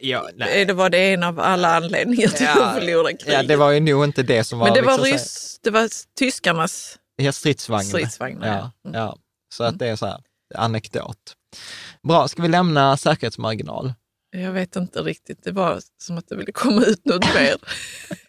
Ja, 0.00 0.28
Är 0.38 0.64
Det 0.66 0.72
var 0.72 0.90
det 0.90 0.98
en 1.14 1.22
av 1.22 1.40
alla 1.40 1.76
anledningar 1.76 2.28
till 2.28 2.46
att 2.46 2.54
de 2.56 2.80
förlorade 2.80 3.16
kriget? 3.16 3.34
ja, 3.34 3.42
det 3.42 3.56
var 3.56 3.70
ju 3.70 3.80
nog 3.80 4.04
inte 4.04 4.22
det 4.22 4.44
som 4.44 4.58
var... 4.58 4.66
Men 4.66 4.74
det 4.74 4.82
var, 4.82 4.92
liksom 4.98 5.12
ryss, 5.12 5.58
det 5.62 5.70
var 5.70 5.88
tyskarnas 6.18 6.98
Ja, 7.16 7.32
stridsvagn. 7.32 7.84
stridsvagnar. 7.84 8.46
Ja, 8.48 8.70
Ja. 8.82 8.88
Mm. 8.90 9.00
ja. 9.00 9.16
Så 9.54 9.64
att 9.64 9.78
det 9.78 9.86
är 9.86 9.96
så 9.96 10.06
här, 10.06 10.20
anekdot. 10.54 11.34
Bra, 12.08 12.28
ska 12.28 12.42
vi 12.42 12.48
lämna 12.48 12.96
säkerhetsmarginal? 12.96 13.94
Jag 14.30 14.52
vet 14.52 14.76
inte 14.76 15.02
riktigt, 15.02 15.44
det 15.44 15.52
var 15.52 15.80
som 16.02 16.18
att 16.18 16.28
det 16.28 16.36
ville 16.36 16.52
komma 16.52 16.82
ut 16.84 17.04
något 17.04 17.34
mer. 17.34 17.56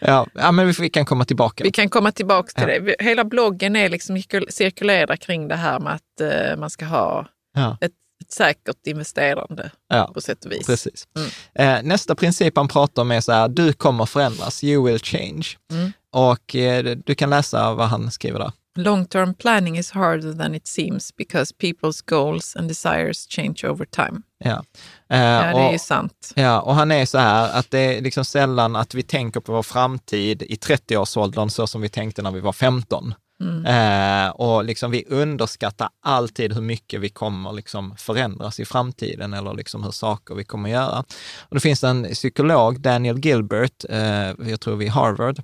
Ja, 0.00 0.26
ja 0.34 0.52
men 0.52 0.72
vi, 0.72 0.90
kan 0.90 1.04
komma 1.04 1.24
tillbaka. 1.24 1.64
Vi 1.64 1.70
kan 1.70 1.88
komma 1.88 2.12
tillbaka 2.12 2.48
till 2.64 2.74
Ja. 2.74 2.80
det. 2.80 2.96
Hela 3.04 3.24
bloggen 3.24 3.76
är 3.76 3.88
liksom 3.88 4.22
cirkulerar 4.48 5.16
kring 5.16 5.48
det 5.48 5.56
här 5.56 5.80
med 5.80 5.92
att 5.94 6.20
eh, 6.20 6.56
man 6.56 6.70
ska 6.70 6.84
ha 6.84 7.26
Ja, 7.54 7.78
ett, 7.80 7.92
ett 8.24 8.32
säkert 8.32 8.86
investerande 8.86 9.70
ja 9.88 10.10
på 10.14 10.20
sätt 10.20 10.44
och 10.44 10.52
vis. 10.52 10.66
precis. 10.66 11.08
Mm. 11.16 11.78
Eh, 11.78 11.88
nästa 11.88 12.14
princip 12.14 12.56
han 12.56 12.68
pratar 12.68 13.02
om 13.02 13.10
är 13.10 13.20
så 13.20 13.32
här, 13.32 13.48
du 13.48 13.72
kommer 13.72 14.06
förändras, 14.06 14.64
you 14.64 14.84
will 14.86 14.98
change. 14.98 15.46
Mm. 15.72 15.92
Och 16.12 16.56
eh, 16.56 16.96
du 17.06 17.14
kan 17.14 17.30
läsa 17.30 17.74
vad 17.74 17.88
han 17.88 18.10
skriver 18.10 18.38
där. 18.38 18.52
Long 18.78 19.06
term 19.06 19.34
planning 19.34 19.78
is 19.78 19.90
harder 19.90 20.32
than 20.32 20.54
it 20.54 20.66
seems 20.66 21.16
because 21.16 21.54
people's 21.62 22.02
goals 22.06 22.56
and 22.56 22.68
desires 22.68 23.26
change 23.28 23.64
over 23.64 23.84
time. 23.84 24.22
Ja. 24.38 24.64
Eh, 25.08 25.20
Ja, 25.20 25.56
det 25.58 25.62
är 25.62 25.72
ju 25.72 25.78
sant. 25.78 26.32
Ja, 26.36 26.60
och 26.60 26.74
han 26.74 26.92
är 26.92 27.06
så 27.06 27.18
här 27.18 27.58
att 27.58 27.70
det 27.70 27.78
är 27.78 28.00
liksom 28.00 28.24
sällan 28.24 28.76
att 28.76 28.94
vi 28.94 29.02
tänker 29.02 29.40
på 29.40 29.52
vår 29.52 29.62
framtid 29.62 30.42
i 30.42 30.54
30-årsåldern 30.54 31.50
så 31.50 31.66
som 31.66 31.80
vi 31.80 31.88
tänkte 31.88 32.22
när 32.22 32.30
vi 32.30 32.40
var 32.40 32.52
15. 32.52 33.14
Eh, 33.66 34.28
och 34.30 34.64
liksom 34.64 34.90
vi 34.90 35.04
underskattar 35.08 35.88
alltid 36.02 36.52
hur 36.52 36.60
mycket 36.60 37.00
vi 37.00 37.08
kommer 37.08 37.52
liksom 37.52 37.96
förändras 37.96 38.60
i 38.60 38.64
framtiden 38.64 39.34
eller 39.34 39.54
liksom 39.54 39.84
hur 39.84 39.90
saker 39.90 40.34
vi 40.34 40.44
kommer 40.44 40.70
göra. 40.70 41.04
Och 41.40 41.54
det 41.54 41.60
finns 41.60 41.84
en 41.84 42.04
psykolog, 42.04 42.80
Daniel 42.80 43.18
Gilbert, 43.18 43.84
eh, 43.90 43.98
jag 44.50 44.60
tror 44.60 44.76
vid 44.76 44.90
Harvard, 44.90 45.42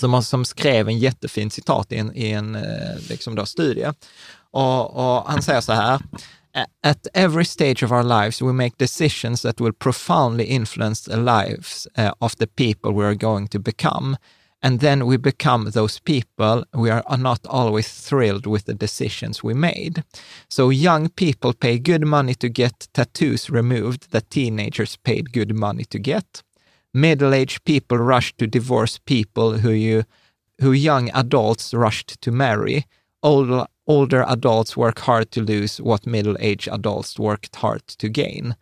som, 0.00 0.22
som 0.22 0.44
skrev 0.44 0.88
en 0.88 0.98
jättefin 0.98 1.50
citat 1.50 1.92
i 1.92 1.96
en, 1.96 2.16
i 2.16 2.30
en 2.30 2.54
eh, 2.54 2.98
liksom 3.08 3.34
då 3.34 3.46
studie. 3.46 3.86
Och, 4.50 4.96
och 4.96 5.24
han 5.30 5.42
säger 5.42 5.60
så 5.60 5.72
här, 5.72 6.00
At 6.54 7.06
every 7.14 7.44
stage 7.44 7.82
of 7.82 7.90
our 7.90 8.04
lives, 8.04 8.40
we 8.40 8.52
make 8.52 8.78
decisions 8.78 9.42
that 9.42 9.60
will 9.60 9.72
profoundly 9.72 10.44
influence 10.44 11.00
the 11.00 11.16
lives 11.16 11.88
uh, 11.96 12.12
of 12.20 12.36
the 12.36 12.46
people 12.46 12.92
we 12.92 13.04
are 13.04 13.16
going 13.16 13.48
to 13.48 13.58
become. 13.58 14.16
And 14.62 14.80
then 14.80 15.04
we 15.04 15.18
become 15.18 15.70
those 15.70 15.98
people. 15.98 16.64
We 16.72 16.90
are 16.90 17.18
not 17.18 17.40
always 17.46 17.92
thrilled 17.92 18.46
with 18.46 18.64
the 18.64 18.74
decisions 18.74 19.42
we 19.42 19.52
made. 19.52 20.04
So 20.48 20.70
young 20.70 21.08
people 21.10 21.52
pay 21.52 21.78
good 21.78 22.06
money 22.06 22.34
to 22.36 22.48
get 22.48 22.88
tattoos 22.94 23.50
removed 23.50 24.12
that 24.12 24.30
teenagers 24.30 24.96
paid 24.96 25.32
good 25.32 25.54
money 25.54 25.84
to 25.86 25.98
get. 25.98 26.42
Middle-aged 26.94 27.64
people 27.64 27.98
rush 27.98 28.32
to 28.36 28.46
divorce 28.46 28.98
people 29.04 29.58
who 29.58 29.70
you 29.70 30.04
who 30.60 30.72
young 30.72 31.10
adults 31.10 31.74
rushed 31.74 32.20
to 32.20 32.30
marry. 32.30 32.86
Older, 33.22 33.66
older 33.86 34.32
adults 34.32 34.76
work 34.76 34.98
hard 35.00 35.30
to 35.30 35.40
lose 35.40 35.82
what 35.82 36.06
middle-aged 36.06 36.74
adults 36.74 37.18
worked 37.18 37.56
hard 37.56 37.86
to 37.86 38.06
gain. 38.08 38.54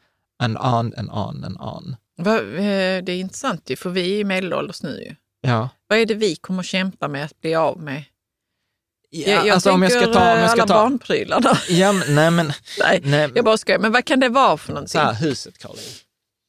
And 0.43 0.57
on 0.59 0.95
and 0.97 1.11
on 1.11 1.45
and 1.45 1.57
on. 1.61 1.97
Va, 2.19 2.39
eh, 2.39 3.05
det 3.05 3.13
är 3.13 3.21
intressant 3.21 3.71
ju, 3.71 3.77
för 3.77 3.91
vi 3.91 4.13
är 4.13 4.17
ju 4.17 4.25
medelålders 4.25 4.83
nu 4.83 5.01
ju. 5.09 5.15
Ja. 5.51 5.69
Vad 5.87 5.99
är 5.99 6.07
det 6.07 6.15
vi 6.15 6.37
kommer 6.37 6.61
att 6.61 6.67
kämpa 6.67 7.09
med 7.09 7.25
att 7.25 7.41
bli 7.41 7.55
av 7.55 7.81
med? 7.81 8.05
Ja, 9.11 9.31
jag 9.33 9.47
jag 9.47 9.55
alltså, 9.55 9.71
om 9.73 9.83
jag 9.83 9.93
tänker 9.93 10.13
ska 10.13 10.21
ta, 10.21 10.33
om 10.33 10.37
eh, 10.37 10.43
jag 10.43 10.51
ska 10.51 10.63
alla 10.63 10.99
ta, 11.41 11.41
då. 11.41 11.57
ja, 11.69 11.93
men, 11.93 12.15
nej 12.15 12.31
men, 12.31 12.47
Nej, 12.79 13.01
nej, 13.05 13.31
jag 13.35 13.45
bara 13.45 13.57
skojar. 13.57 13.79
Men 13.79 13.93
vad 13.93 14.05
kan 14.05 14.21
det 14.21 14.29
vara 14.29 14.57
för 14.57 14.73
någonting? 14.73 14.89
så 14.89 14.99
här, 14.99 15.15
huset 15.15 15.59
Caroline. 15.59 15.93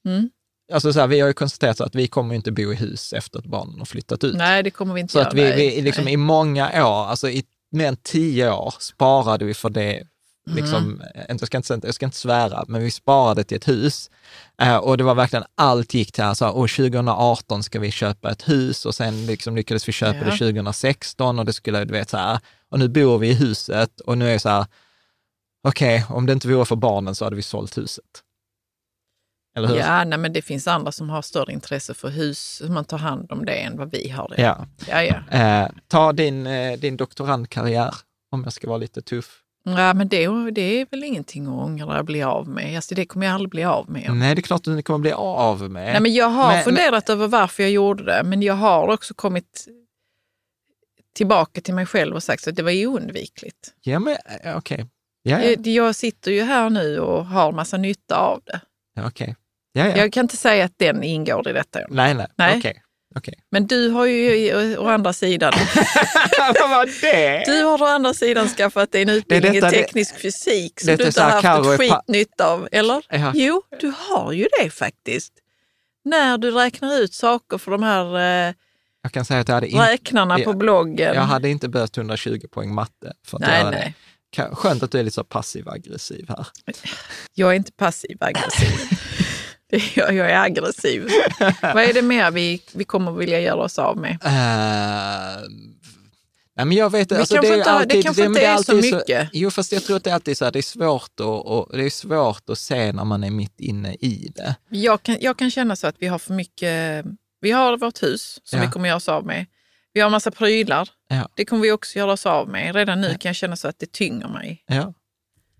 Mm. 0.07 0.29
Alltså 0.73 0.93
så 0.93 0.99
här, 0.99 1.07
vi 1.07 1.19
har 1.19 1.27
ju 1.27 1.33
konstaterat 1.33 1.81
att 1.81 1.95
vi 1.95 2.07
kommer 2.07 2.35
inte 2.35 2.51
bo 2.51 2.73
i 2.73 2.75
hus 2.75 3.13
efter 3.13 3.39
att 3.39 3.45
barnen 3.45 3.79
har 3.79 3.85
flyttat 3.85 4.23
ut. 4.23 4.35
Nej, 4.35 4.63
det 4.63 4.71
kommer 4.71 4.93
vi 4.93 5.01
inte 5.01 5.11
Så 5.11 5.19
göra. 5.19 5.27
att 5.27 5.33
vi, 5.33 5.51
vi 5.51 5.81
liksom 5.81 6.07
i 6.07 6.17
många 6.17 6.85
år, 6.85 7.05
alltså 7.05 7.29
i 7.29 7.43
mer 7.73 7.87
än 7.87 7.97
tio 7.97 8.51
år, 8.51 8.73
sparade 8.79 9.45
vi 9.45 9.53
för 9.53 9.69
det. 9.69 10.03
Liksom, 10.45 10.83
Mm. 10.83 11.37
jag, 11.39 11.47
ska 11.47 11.57
inte, 11.57 11.79
jag 11.83 11.95
ska 11.95 12.05
inte 12.05 12.17
svära, 12.17 12.65
men 12.67 12.81
vi 12.83 12.91
sparade 12.91 13.43
till 13.43 13.57
ett 13.57 13.67
hus. 13.67 14.09
Eh, 14.61 14.75
och 14.77 14.97
det 14.97 15.03
var 15.03 15.15
verkligen, 15.15 15.45
allt 15.55 15.93
gick 15.93 16.11
till 16.11 16.23
år 16.23 16.67
2018 16.77 17.63
ska 17.63 17.79
vi 17.79 17.91
köpa 17.91 18.31
ett 18.31 18.49
hus 18.49 18.85
och 18.85 18.95
sen 18.95 19.25
liksom 19.25 19.55
lyckades 19.55 19.87
vi 19.87 19.91
köpa 19.91 20.17
Ja. 20.17 20.23
det 20.25 20.37
2016 20.37 21.39
och 21.39 21.45
det 21.45 21.53
skulle, 21.53 21.85
du 21.85 21.91
vet 21.93 22.09
så 22.09 22.17
här, 22.17 22.39
och 22.69 22.79
nu 22.79 22.87
bor 22.87 23.17
vi 23.17 23.29
i 23.29 23.33
huset 23.33 23.99
och 24.01 24.17
nu 24.17 24.29
är 24.29 24.33
det 24.33 24.39
så 24.39 24.49
här, 24.49 24.65
okej, 25.67 26.05
om 26.09 26.25
det 26.25 26.33
inte 26.33 26.47
vore 26.47 26.65
för 26.65 26.75
barnen 26.75 27.15
så 27.15 27.23
hade 27.25 27.35
vi 27.35 27.41
sålt 27.41 27.77
huset. 27.77 28.05
Eller 29.55 29.67
hur? 29.67 29.75
Ja, 29.75 30.03
nej, 30.03 30.17
men 30.19 30.33
det 30.33 30.41
finns 30.41 30.67
andra 30.67 30.91
som 30.91 31.09
har 31.09 31.21
större 31.21 31.53
intresse 31.53 31.93
för 31.93 32.09
hus, 32.09 32.61
hur 32.63 32.69
man 32.69 32.85
tar 32.85 32.97
hand 32.97 33.31
om 33.31 33.45
det 33.45 33.53
än 33.55 33.77
vad 33.77 33.91
vi 33.91 34.09
har 34.09 34.29
det. 34.35 34.41
Ja. 34.41 34.67
ja, 34.89 35.03
ja. 35.03 35.37
Eh, 35.37 35.69
ta 35.87 36.13
din, 36.13 36.47
eh, 36.47 36.79
din 36.79 36.97
doktorandkarriär, 36.97 37.95
om 38.31 38.43
jag 38.43 38.53
ska 38.53 38.67
vara 38.67 38.77
lite 38.77 39.01
tuff. 39.01 39.39
Ja, 39.65 39.93
men 39.93 40.07
det, 40.07 40.51
det 40.51 40.61
är 40.81 40.87
väl 40.91 41.03
ingenting 41.03 41.45
att 41.47 41.53
ångra 41.53 41.99
och 41.99 42.05
bli 42.05 42.23
av 42.23 42.47
med. 42.47 42.75
Alltså, 42.75 42.95
det 42.95 43.05
kommer 43.05 43.25
jag 43.25 43.33
aldrig 43.35 43.49
bli 43.49 43.63
av 43.63 43.89
med. 43.89 44.09
Nej, 44.15 44.35
det 44.35 44.39
är 44.39 44.43
klart 44.43 44.57
att 44.59 44.63
du 44.63 44.71
inte 44.71 44.83
kommer 44.83 44.99
bli 44.99 45.11
av 45.11 45.71
med. 45.71 45.91
Nej, 45.91 46.01
men 46.01 46.13
jag 46.13 46.29
har 46.29 46.53
Men- 46.53 46.63
funderat 46.63 47.09
över 47.09 47.27
varför 47.27 47.63
jag 47.63 47.71
gjorde 47.71 48.03
det, 48.03 48.21
men 48.25 48.41
jag 48.41 48.53
har 48.53 48.87
också 48.87 49.13
kommit 49.13 49.67
tillbaka 51.15 51.61
till 51.61 51.73
mig 51.73 51.85
själv 51.85 52.15
och 52.15 52.23
sagt 52.23 52.47
att 52.47 52.55
det 52.55 52.63
var 52.63 52.85
oundvikligt. 52.85 53.73
Ja, 53.81 53.99
men 53.99 54.17
eh, 54.43 54.57
okej. 54.57 54.85
Ja, 55.23 55.41
ja. 55.41 55.49
Jag, 55.49 55.67
jag 55.67 55.95
sitter 55.95 56.31
ju 56.31 56.41
här 56.41 56.69
nu 56.69 56.99
och 56.99 57.25
har 57.25 57.51
massa 57.51 57.77
nytta 57.77 58.17
av 58.17 58.41
det. 58.45 58.59
okej. 59.07 59.35
Ja. 59.73 59.97
Jag 59.97 60.13
kan 60.13 60.25
inte 60.25 60.37
säga 60.37 60.65
att 60.65 60.73
den 60.77 61.03
ingår 61.03 61.49
i 61.49 61.53
detta. 61.53 61.79
Nej, 61.89 62.13
nej. 62.13 62.27
Nej. 62.37 62.57
Okej. 62.57 62.79
Okej. 63.15 63.33
Men 63.51 63.67
du 63.67 63.89
har 63.89 64.05
ju 64.05 64.77
å- 64.77 64.87
andra 64.87 65.13
sidan 65.13 65.53
Vad 66.59 66.69
var 66.69 67.01
det? 67.01 67.43
Du 67.45 67.63
har 67.63 67.81
å 67.81 67.85
andra 67.85 68.13
sidan 68.13 68.47
skaffat 68.47 68.91
dig 68.91 69.01
en 69.01 69.09
utbildning 69.09 69.53
detta- 69.53 69.67
i 69.67 69.71
det- 69.71 69.77
teknisk 69.83 70.17
fysik 70.19 70.79
som 70.79 70.95
du 70.95 71.05
inte 71.05 71.21
har 71.23 71.29
haft 71.31 71.45
ett 71.45 71.79
är 71.81 71.89
pa- 71.89 71.95
skit 71.95 72.07
nytta 72.07 72.47
av, 72.47 72.67
eller? 72.71 73.01
Ja. 73.09 73.31
Jo, 73.35 73.61
du 73.79 73.93
har 73.97 74.31
ju 74.31 74.47
det 74.61 74.69
faktiskt. 74.69 75.33
När 76.05 76.37
du 76.37 76.51
räknar 76.51 76.99
ut 76.99 77.13
saker 77.13 77.57
för 77.57 77.71
de 77.71 77.83
här 77.83 78.17
eh, 78.49 78.53
Jag 79.01 79.11
kan 79.11 79.25
säga 79.25 79.39
att 79.39 79.47
jag 79.47 79.55
hade, 79.55 79.67
in, 79.67 79.79
räknarna 79.81 80.39
på 80.39 80.53
bloggen. 80.53 81.15
jag 81.15 81.21
hade 81.21 81.49
inte 81.49 81.69
behövt 81.69 81.97
120 81.97 82.41
poäng 82.51 82.73
matte 82.73 83.13
för 83.27 83.37
att 83.37 83.41
nej, 83.41 83.59
göra 83.59 83.71
nej. 83.71 83.93
det. 84.35 84.49
Skönt 84.55 84.83
att 84.83 84.91
du 84.91 84.99
är 84.99 85.03
lite 85.03 85.13
så 85.15 85.23
passiv-aggressiv 85.23 86.25
här. 86.29 86.47
Jag 87.33 87.49
är 87.51 87.55
inte 87.55 87.71
passiv 87.71 88.17
aggressiv. 88.19 88.69
Det 88.89 89.23
är 89.29 89.32
jag, 89.95 90.13
jag 90.13 90.31
är 90.31 90.41
aggressiv. 90.43 91.07
Vad 91.61 91.83
är 91.83 91.93
det 91.93 92.01
mer 92.01 92.31
vi, 92.31 92.61
vi 92.73 92.83
kommer 92.83 93.11
vilja 93.11 93.39
göra 93.39 93.61
oss 93.63 93.79
av 93.79 93.97
med? 93.97 94.11
Uh, 94.11 95.49
nej, 96.55 96.65
men 96.65 96.71
jag 96.71 96.89
vet 96.89 97.11
Vi 97.11 97.15
alltså, 97.15 97.41
det 97.41 97.47
är 97.47 97.51
har- 97.51 97.57
det 97.57 97.65
alltid, 97.71 98.03
kanske 98.03 98.25
inte 98.25 98.39
det 98.39 98.45
är 98.45 98.57
så 98.57 98.71
alltid 98.75 98.93
mycket. 98.93 99.29
jo, 99.33 99.51
fast 99.51 99.71
jag 99.71 99.83
tror 99.83 99.97
att 99.97 100.03
det 100.03 100.09
är 100.09 100.13
alltid 100.13 100.37
så 100.37 100.45
här, 100.45 100.51
det 100.51 100.59
är 100.59 100.63
svårt 100.63 101.19
att, 101.19 101.25
och, 101.25 101.77
det 101.77 101.83
är 101.85 101.89
svårt 101.89 102.49
att 102.49 102.59
se 102.59 102.91
när 102.91 103.03
man 103.05 103.23
är 103.23 103.29
mitt 103.31 103.59
inne 103.59 103.93
i 103.93 104.31
det. 104.35 104.55
Jag 104.69 105.03
kan, 105.03 105.17
jag 105.21 105.37
kan 105.37 105.51
känna 105.51 105.75
så 105.75 105.87
att 105.87 105.95
vi 105.99 106.07
har 106.07 106.19
för 106.19 106.33
mycket... 106.33 107.05
Vi 107.41 107.51
har 107.51 107.77
vårt 107.77 108.03
hus 108.03 108.39
som 108.43 108.59
Ja. 108.59 108.65
vi 108.65 108.71
kommer 108.71 108.87
göra 108.87 108.97
oss 108.97 109.09
av 109.09 109.25
med. 109.25 109.45
Vi 109.93 109.99
har 110.01 110.05
en 110.05 110.11
massa 110.11 110.31
prylar. 110.31 110.89
Ja. 111.09 111.29
Det 111.35 111.45
kommer 111.45 111.61
vi 111.61 111.71
också 111.71 111.99
göra 111.99 112.11
oss 112.11 112.25
av 112.25 112.49
med. 112.49 112.75
Redan 112.75 113.01
nu 113.01 113.07
kan 113.19 113.29
jag 113.29 113.35
känna 113.35 113.55
så 113.55 113.67
att 113.67 113.79
det 113.79 113.91
tynger 113.91 114.27
mig. 114.27 114.63
Ja, 114.67 114.93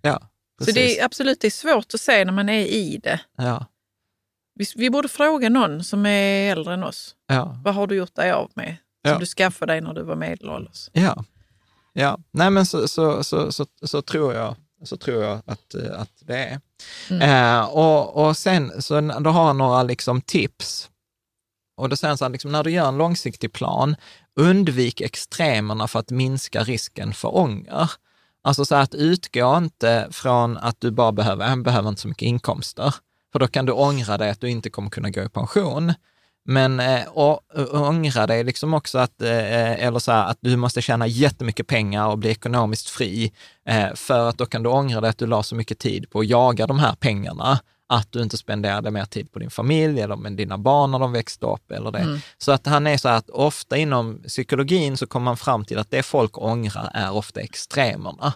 ja 0.02 0.22
Så 0.66 0.72
det 0.72 1.00
är 1.00 1.06
absolut 1.06 1.42
det 1.42 1.48
är 1.48 1.52
svårt 1.52 1.94
att 1.94 2.00
se 2.02 2.26
när 2.26 2.34
man 2.34 2.50
är 2.50 2.66
i 2.66 3.00
det. 3.04 3.20
ja, 3.38 3.66
Vi, 4.56 4.66
vi 4.76 4.90
borde 4.90 5.08
fråga 5.08 5.50
någon 5.50 5.84
som 5.84 6.06
är 6.06 6.52
äldre 6.52 6.74
än 6.74 6.84
oss. 6.84 7.16
ja. 7.28 7.58
Vad 7.64 7.76
har 7.76 7.88
du 7.88 7.96
gjort 7.96 8.16
dig 8.16 8.32
av 8.32 8.52
med? 8.56 8.76
Som 9.06 9.12
Ja. 9.14 9.18
du 9.20 9.26
skaffade 9.26 9.74
dig 9.74 9.82
när 9.82 9.94
du 9.94 10.04
var 10.04 10.16
medelålders. 10.16 10.90
Ja, 10.94 11.24
ja. 11.94 12.18
nej 12.32 12.50
men 12.50 12.66
så, 12.66 12.88
så, 12.88 13.24
så, 13.24 13.52
så, 13.52 13.66
så 13.84 14.02
tror 14.02 14.34
jag 14.34 14.56
så 14.86 14.98
tror 14.98 15.24
jag 15.24 15.42
att, 15.46 15.74
eh, 15.76 16.02
att 16.02 16.10
det 16.22 16.60
är. 17.10 17.60
Eh, 17.60 17.66
och, 17.66 18.26
och 18.28 18.38
sen 18.38 18.82
så 18.82 19.02
då 19.02 19.30
har 19.30 19.46
han 19.46 19.58
några 19.58 19.84
liksom 19.84 20.22
tips. 20.22 20.90
Och 21.78 21.90
då 21.90 21.96
säger 21.96 22.10
han 22.10 22.18
så 22.18 22.26
här, 22.26 22.30
liksom, 22.30 22.52
när 22.52 22.64
du 22.64 22.72
gör 22.72 22.88
en 22.88 22.98
långsiktig 22.98 23.54
plan, 23.54 23.96
undvik 24.40 25.02
extremerna 25.02 25.88
för 25.88 26.00
att 26.00 26.10
minska 26.10 26.64
risken 26.64 27.14
för 27.14 27.36
ånger. 27.38 27.92
Alltså 28.44 28.66
så 28.66 28.76
att 28.76 28.94
utgå 28.96 29.58
inte 29.58 30.08
från 30.12 30.58
att 30.58 30.82
du 30.82 30.92
bara 30.92 31.12
behöver, 31.12 31.56
behöver 31.56 31.90
inte 31.90 32.02
så 32.02 32.08
mycket 32.08 32.26
inkomster, 32.26 32.96
för 33.34 33.40
då 33.40 33.48
kan 33.48 33.66
du 33.66 33.72
ångra 33.72 34.18
dig 34.18 34.30
att 34.30 34.42
du 34.42 34.50
inte 34.50 34.70
kommer 34.70 34.90
kunna 34.90 35.10
gå 35.10 35.22
i 35.22 35.30
pension. 35.30 35.94
Men 36.46 36.80
eh, 36.80 37.08
och, 37.08 37.40
och 37.56 37.74
ångra 37.74 38.28
dig 38.28 38.44
liksom 38.44 38.74
också 38.74 38.98
att, 38.98 39.22
eh, 39.22 39.86
eller 39.86 40.00
så 40.00 40.12
här, 40.12 40.26
att 40.26 40.38
du 40.42 40.56
måste 40.58 40.82
tjäna 40.82 41.08
jättemycket 41.08 41.68
pengar 41.68 42.08
och 42.08 42.18
bli 42.18 42.30
ekonomiskt 42.30 42.90
fri, 42.90 43.32
eh, 43.68 43.94
för 43.96 44.30
att 44.30 44.38
då 44.38 44.46
kan 44.46 44.64
du 44.64 44.70
ångra 44.70 45.02
dig 45.02 45.10
att 45.10 45.18
du 45.18 45.26
la 45.26 45.44
så 45.44 45.56
mycket 45.56 45.80
tid 45.80 46.10
på 46.10 46.20
att 46.20 46.28
jaga 46.28 46.68
de 46.68 46.80
här 46.80 46.96
pengarna, 46.96 47.60
att 47.90 48.12
du 48.12 48.22
inte 48.24 48.38
spenderade 48.38 48.92
mer 48.92 49.06
tid 49.06 49.32
på 49.32 49.40
din 49.40 49.50
familj 49.50 50.02
eller 50.02 50.16
med 50.16 50.34
dina 50.34 50.58
barn 50.58 50.92
när 50.92 51.00
de 51.00 51.12
växte 51.12 51.46
upp 51.46 51.72
eller 51.72 51.92
det. 51.92 52.00
Så 52.38 52.52
att 52.52 52.66
han 52.66 52.88
är 52.88 52.98
så 52.98 53.10
här 53.10 53.18
att 53.18 53.30
ofta 53.30 53.78
inom 53.78 54.24
psykologin 54.28 54.98
så 54.98 55.08
kommer 55.08 55.26
man 55.26 55.38
fram 55.38 55.66
till 55.66 55.78
att 55.80 55.92
det 55.92 56.04
folk 56.04 56.38
ångrar 56.38 56.92
är 56.94 57.12
ofta 57.12 57.42
extremerna. 57.42 58.34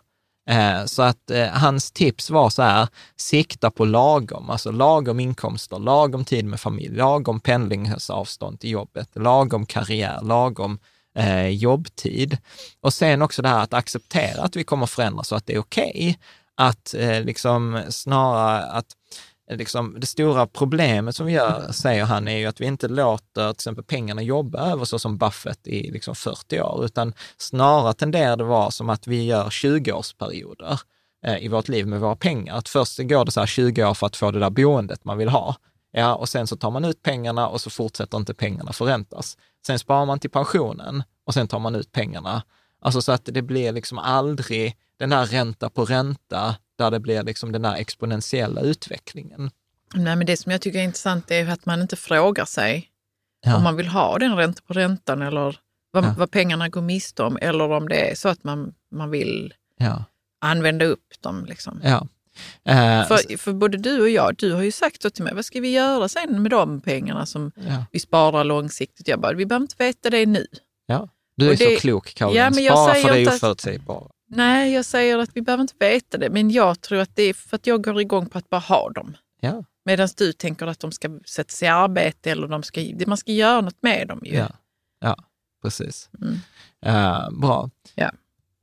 Eh, 0.48 0.86
så 0.86 1.02
att 1.02 1.32
eh, 1.32 1.48
hans 1.48 1.92
tips 1.92 2.30
var 2.30 2.50
så 2.50 2.62
här, 2.62 2.88
sikta 3.16 3.72
på 3.72 3.86
lagom, 3.86 4.50
alltså 4.50 4.72
lagom 4.72 5.20
inkomster, 5.20 5.80
lagom 5.80 6.26
tid 6.26 6.46
med 6.46 6.60
familj, 6.60 6.96
lagom 6.96 7.40
pendlingsavstånd 7.40 8.60
till 8.60 8.70
jobbet, 8.70 9.10
lagom 9.14 9.66
karriär, 9.66 10.20
lagom 10.22 10.80
eh, 11.18 11.48
jobbtid. 11.48 12.38
Och 12.82 12.94
sen 12.94 13.22
också 13.22 13.42
det 13.42 13.50
här 13.50 13.64
att 13.64 13.74
acceptera 13.74 14.44
att 14.44 14.56
vi 14.56 14.64
kommer 14.64 14.86
förändras 14.86 15.32
och 15.32 15.38
att 15.38 15.46
det 15.46 15.54
är 15.54 15.60
okej. 15.60 16.20
Att 16.56 16.94
eh, 16.94 17.22
liksom 17.24 17.82
snarare 17.90 18.64
att 18.64 18.86
eh, 18.86 19.27
liksom, 19.50 19.96
det 20.00 20.08
stora 20.08 20.48
problemet 20.48 21.16
som 21.16 21.26
vi 21.26 21.34
gör, 21.34 21.72
säger 21.72 22.04
han, 22.06 22.28
är 22.28 22.38
ju 22.38 22.46
att 22.46 22.62
vi 22.62 22.66
inte 22.66 22.88
låter 22.88 23.54
till 23.54 23.58
exempel 23.58 23.84
pengarna 23.84 24.22
jobba 24.22 24.72
över 24.72 24.86
så 24.86 25.00
som 25.00 25.18
Buffett 25.18 25.68
i 25.68 25.92
liksom 25.92 26.16
40 26.16 26.62
år, 26.62 26.86
utan 26.86 27.14
snarare 27.38 27.94
tenderar 27.94 28.38
det 28.38 28.44
vara 28.44 28.72
som 28.72 28.90
att 28.90 29.08
vi 29.08 29.24
gör 29.24 29.50
20-årsperioder 29.50 30.80
eh, 31.26 31.38
i 31.38 31.48
vårt 31.48 31.68
liv 31.68 31.88
med 31.88 32.00
våra 32.00 32.16
pengar. 32.16 32.56
Att 32.56 32.70
först 32.70 32.98
går 32.98 33.26
det 33.26 33.32
så 33.32 33.40
här 33.40 33.48
20 33.48 33.86
år 33.86 33.94
för 33.94 34.08
att 34.08 34.16
få 34.16 34.32
det 34.32 34.40
där 34.40 34.50
boendet 34.50 35.06
man 35.06 35.18
vill 35.18 35.30
ha. 35.30 35.56
Ja, 35.92 36.16
och 36.16 36.30
sen 36.30 36.48
så 36.48 36.56
tar 36.58 36.72
man 36.72 36.86
ut 36.86 37.02
pengarna 37.02 37.48
och 37.48 37.62
så 37.62 37.70
fortsätter 37.70 38.18
inte 38.18 38.34
pengarna 38.34 38.74
förräntas. 38.74 39.38
Sen 39.68 39.80
sparar 39.80 40.06
man 40.06 40.20
till 40.20 40.30
pensionen 40.30 41.04
och 41.26 41.34
sen 41.34 41.48
tar 41.48 41.60
man 41.60 41.76
ut 41.76 41.92
pengarna. 41.92 42.44
Alltså 42.82 43.02
så 43.02 43.12
att 43.12 43.26
det 43.26 43.42
blir 43.42 43.72
liksom 43.72 43.98
aldrig 43.98 44.76
den 45.00 45.12
här 45.12 45.26
ränta 45.26 45.70
på 45.70 45.86
ränta, 45.86 46.56
där 46.78 46.92
det 46.92 47.00
blir 47.00 47.24
liksom 47.24 47.52
den 47.52 47.66
här 47.66 47.76
exponentiella 47.76 48.62
utvecklingen. 48.62 49.52
Nej, 49.94 50.16
men 50.16 50.26
det 50.26 50.38
som 50.38 50.52
jag 50.52 50.62
tycker 50.62 50.80
är 50.80 50.84
intressant 50.84 51.32
är 51.32 51.50
att 51.50 51.66
man 51.66 51.82
inte 51.82 51.96
frågar 51.96 52.46
sig 52.46 52.90
Ja. 53.46 53.56
om 53.58 53.64
man 53.64 53.76
vill 53.76 53.88
ha 53.88 54.18
den 54.18 54.36
ränta 54.36 54.62
på 54.68 54.74
räntan 54.74 55.22
eller 55.22 55.60
vad, 55.92 56.04
Ja. 56.06 56.16
vad 56.18 56.32
pengarna 56.32 56.70
går 56.70 56.82
miste 56.82 57.24
om 57.24 57.38
eller 57.42 57.72
om 57.72 57.90
det 57.90 58.12
är 58.12 58.16
så 58.16 58.30
att 58.30 58.44
man, 58.44 58.74
man 58.92 59.10
vill 59.10 59.54
Ja, 59.78 60.04
använda 60.42 60.86
upp 60.86 61.22
dem. 61.22 61.46
Liksom. 61.46 61.82
ja. 61.84 62.08
Eh, 62.66 63.08
För, 63.08 63.38
för 63.38 63.54
både 63.54 63.78
du 63.78 64.02
och 64.02 64.10
jag, 64.10 64.36
du 64.38 64.54
har 64.54 64.62
ju 64.64 64.72
sagt 64.72 65.14
till 65.16 65.24
mig, 65.24 65.34
vad 65.36 65.46
ska 65.46 65.60
vi 65.62 65.72
göra 65.72 66.08
sen 66.10 66.42
med 66.42 66.52
de 66.52 66.82
pengarna 66.82 67.26
som 67.26 67.52
vi 67.92 68.00
sparar 68.00 68.44
långsiktigt? 68.44 69.08
Jag 69.08 69.20
bara, 69.20 69.34
vi 69.34 69.46
behöver 69.46 69.64
inte 69.64 69.76
veta 69.84 70.10
det 70.10 70.26
nu. 70.26 70.46
ja. 70.86 71.10
Du 71.36 71.46
är 71.52 71.56
det- 71.58 71.76
så 71.76 71.82
klok, 71.82 72.14
Caroline. 72.14 72.38
Ja, 72.44 72.50
men 72.50 72.64
jag 72.64 72.74
Spara 72.78 72.94
för 73.02 73.14
det 73.16 73.28
oförutsägbara. 73.28 74.08
Nej, 74.28 74.74
jag 74.74 74.86
säger 74.86 75.18
att 75.18 75.30
vi 75.34 75.42
behöver 75.42 75.62
inte 75.62 75.74
veta 75.80 76.18
det, 76.18 76.30
men 76.30 76.52
jag 76.52 76.82
tror 76.82 77.00
att 77.00 77.16
det 77.16 77.24
är 77.24 77.34
för 77.34 77.56
att 77.56 77.68
jag 77.68 77.84
går 77.84 78.02
igång 78.02 78.30
på 78.30 78.38
att 78.38 78.50
bara 78.50 78.62
ha 78.62 78.90
dem. 78.90 79.18
Ja, 79.40 79.64
Medan 79.88 80.10
du 80.18 80.34
tänker 80.34 80.68
att 80.68 80.80
de 80.80 80.92
ska 80.92 81.20
sättas 81.26 81.64
i 81.64 81.68
arbete 81.68 82.32
eller 82.32 82.48
de 82.48 82.64
ska, 82.64 82.82
man 83.08 83.18
ska 83.18 83.32
göra 83.32 83.62
något 83.62 83.82
med 83.82 84.08
dem. 84.08 84.22
Ju. 84.24 84.36
ja, 84.36 84.48
ja 85.00 85.16
precis. 85.62 86.10
Mm. 86.22 86.40
Eh, 86.86 87.30
bra. 87.32 87.70
Ja. 87.96 88.12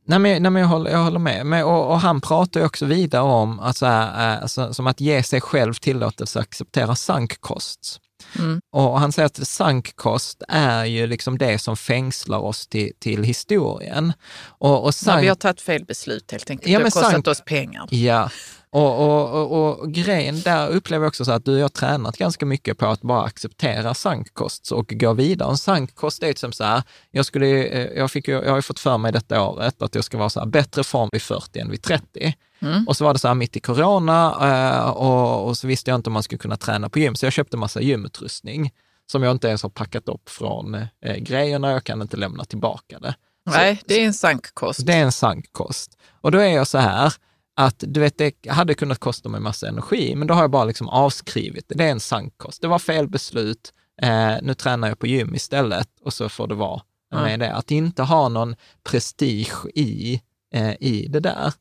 Nej, 0.07 0.19
men, 0.19 0.43
nej, 0.43 0.51
men 0.51 0.63
jag, 0.63 0.69
håller, 0.69 0.91
jag 0.91 1.05
håller 1.05 1.19
med. 1.19 1.47
Men, 1.47 1.65
och, 1.65 1.91
och 1.91 2.01
han 2.01 2.21
pratar 2.21 2.61
ju 2.61 2.67
också 2.67 2.87
vidare 2.87 3.23
om 3.23 3.61
att 3.61 3.77
så 3.77 3.87
här, 3.87 4.35
eh, 4.35 4.43
alltså, 4.43 4.75
som 4.75 4.87
att 4.87 5.01
ge 5.01 5.23
sig 5.23 5.41
själv 5.41 5.75
tillåtelse 5.75 6.39
att 6.39 6.47
acceptera 6.47 6.95
sunk 6.95 7.41
costs. 7.41 8.01
Mm. 8.39 8.61
Och 8.73 9.01
han 9.01 9.13
säger 9.13 9.27
att 9.27 9.47
sunk 9.49 9.97
cost 9.97 10.43
är 10.49 10.85
ju 10.85 11.07
liksom 11.07 11.39
det 11.39 11.59
som 11.59 11.77
fängslar 11.77 12.39
oss 12.39 12.67
till, 12.67 12.93
till 12.99 13.23
historien. 13.25 14.13
Och, 14.49 14.81
och 14.83 14.89
Ja, 14.89 14.93
sunk, 14.93 15.23
vi 15.23 15.29
har 15.29 15.35
tagit 15.35 15.61
fel 15.61 15.85
beslut 15.85 16.31
helt 16.33 16.51
enkelt. 16.51 16.73
Ja, 16.73 16.79
det 16.79 16.85
har 16.85 16.91
kostat 16.91 17.13
sank- 17.13 17.29
oss 17.31 17.43
pengar. 17.47 17.87
Ja, 17.91 18.31
Och, 18.71 19.01
och, 19.01 19.53
och, 19.53 19.79
och, 19.81 19.93
grejen 19.93 20.41
där 20.41 20.69
upplever 20.69 21.05
jag 21.05 21.09
också 21.09 21.25
så 21.25 21.33
att 21.33 21.45
du 21.45 21.53
och 21.53 21.59
jag 21.59 21.65
har 21.65 21.69
tränat 21.69 22.17
ganska 22.17 22.47
mycket 22.47 22.79
på 22.79 22.87
att 22.87 23.03
bara 23.03 23.23
acceptera 23.23 23.95
sankkost 23.95 24.73
och 24.73 24.89
gå 24.89 25.13
vidare. 25.13 25.51
En 25.51 25.59
sankkost 25.59 26.23
är 26.23 26.35
som 26.37 26.53
så 26.53 26.65
här, 26.65 26.83
jag, 27.11 27.27
skulle, 27.27 27.65
eh, 27.65 27.99
jag, 27.99 28.11
fick, 28.11 28.29
jag 28.29 28.49
har 28.49 28.57
ju 28.57 28.63
fått 28.63 28.81
för 28.81 28.99
mig 28.99 29.13
detta 29.13 29.43
året 29.43 29.83
att 29.83 29.95
jag 29.95 30.05
ska 30.05 30.19
vara 30.19 30.31
så 30.31 30.41
här, 30.41 30.47
bättre 30.47 30.85
form 30.85 31.09
vid 31.13 31.23
40 31.23 31.59
än 31.59 31.71
vid 31.71 31.83
30. 31.83 32.35
Mm. 32.65 32.89
Och 32.89 32.97
så 32.97 33.05
var 33.05 33.13
det 33.13 33.19
så 33.19 33.29
här 33.29 33.35
mitt 33.35 33.57
i 33.57 33.61
corona 33.61 34.37
eh, 34.41 34.89
och, 34.89 35.49
och, 35.49 35.59
så 35.59 35.67
visste 35.67 35.91
jag 35.91 35.99
inte 35.99 36.11
om 36.11 36.15
man 36.15 36.23
skulle 36.23 36.39
kunna 36.39 36.57
träna 36.57 36.89
på 36.89 36.99
gym, 36.99 37.15
så 37.15 37.27
jag 37.27 37.33
köpte 37.33 37.57
massa 37.57 37.81
gymutrustning 37.81 38.73
som 39.07 39.23
jag 39.23 39.31
inte 39.31 39.49
ens 39.49 39.63
har 39.63 39.71
packat 39.71 40.09
upp 40.09 40.29
från 40.29 40.75
eh, 40.75 41.17
grejerna. 41.17 41.73
Jag 41.73 41.85
kan 41.85 42.03
inte 42.03 42.17
lämna 42.17 42.45
tillbaka 42.45 42.99
det. 42.99 43.15
Nej, 43.47 43.83
det 43.87 44.01
är 44.01 44.07
en 44.07 44.15
sankkost. 44.15 44.87
Det 44.87 44.93
är 44.93 45.03
en 45.03 45.13
sankkost. 45.13 45.99
Och 46.21 46.31
då 46.33 46.39
är 46.39 46.49
jag 46.49 46.67
så 46.67 46.79
här, 46.79 47.13
att 47.57 47.85
du 47.87 48.01
vet, 48.01 48.19
det 48.19 48.33
hade 48.49 48.75
kunnat 48.75 48.99
kosta 48.99 49.29
mig 49.29 49.41
massa 49.41 49.69
energi, 49.69 50.15
men 50.17 50.27
då 50.29 50.35
har 50.35 50.41
jag 50.41 50.51
bara 50.51 50.65
liksom 50.65 50.89
avskrivit 50.89 51.69
det. 51.69 51.75
Det 51.75 51.85
är 51.85 51.91
en 51.91 52.01
sankkost. 52.01 52.63
Det 52.63 52.69
var 52.69 52.79
fel 52.79 53.09
beslut. 53.09 53.73
Eh, 54.03 54.35
nu 54.43 54.55
tränar 54.55 54.89
jag 54.89 54.99
på 54.99 55.07
gym 55.07 55.35
istället 55.35 55.89
och 56.05 56.13
så 56.13 56.29
får 56.29 56.47
det 56.47 56.55
vara 56.55 56.83
med 57.13 57.35
mm. 57.35 57.41
det. 57.41 57.55
Att 57.55 57.71
inte 57.71 58.03
ha 58.03 58.29
någon 58.29 58.57
prestige 58.91 59.67
i, 59.75 60.21
Eh, 60.55 60.75
i 60.81 61.07
det 61.11 61.21
där. 61.21 61.53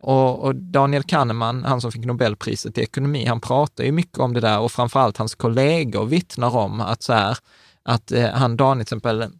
Och, 0.00 0.44
och, 0.44 0.54
Daniel 0.54 1.02
Kahneman, 1.02 1.64
han 1.64 1.80
som 1.80 1.92
fick 1.92 2.04
Nobelpriset 2.04 2.78
i 2.78 2.82
ekonomi, 2.82 3.26
han 3.26 3.40
pratar 3.40 3.84
ju 3.84 3.92
mycket 3.92 4.18
om 4.18 4.34
det 4.34 4.40
där 4.40 4.60
och 4.60 4.72
framförallt 4.72 5.16
hans 5.16 5.34
kollegor 5.34 6.06
vittnar 6.06 6.56
om 6.56 6.80
att 6.80 7.02
så 7.02 7.12
här, 7.12 7.38
att 7.82 8.12
eh, 8.12 8.30
han, 8.30 8.56
Daniel 8.56 8.86
till 8.86 8.96
exempel, 8.96 9.30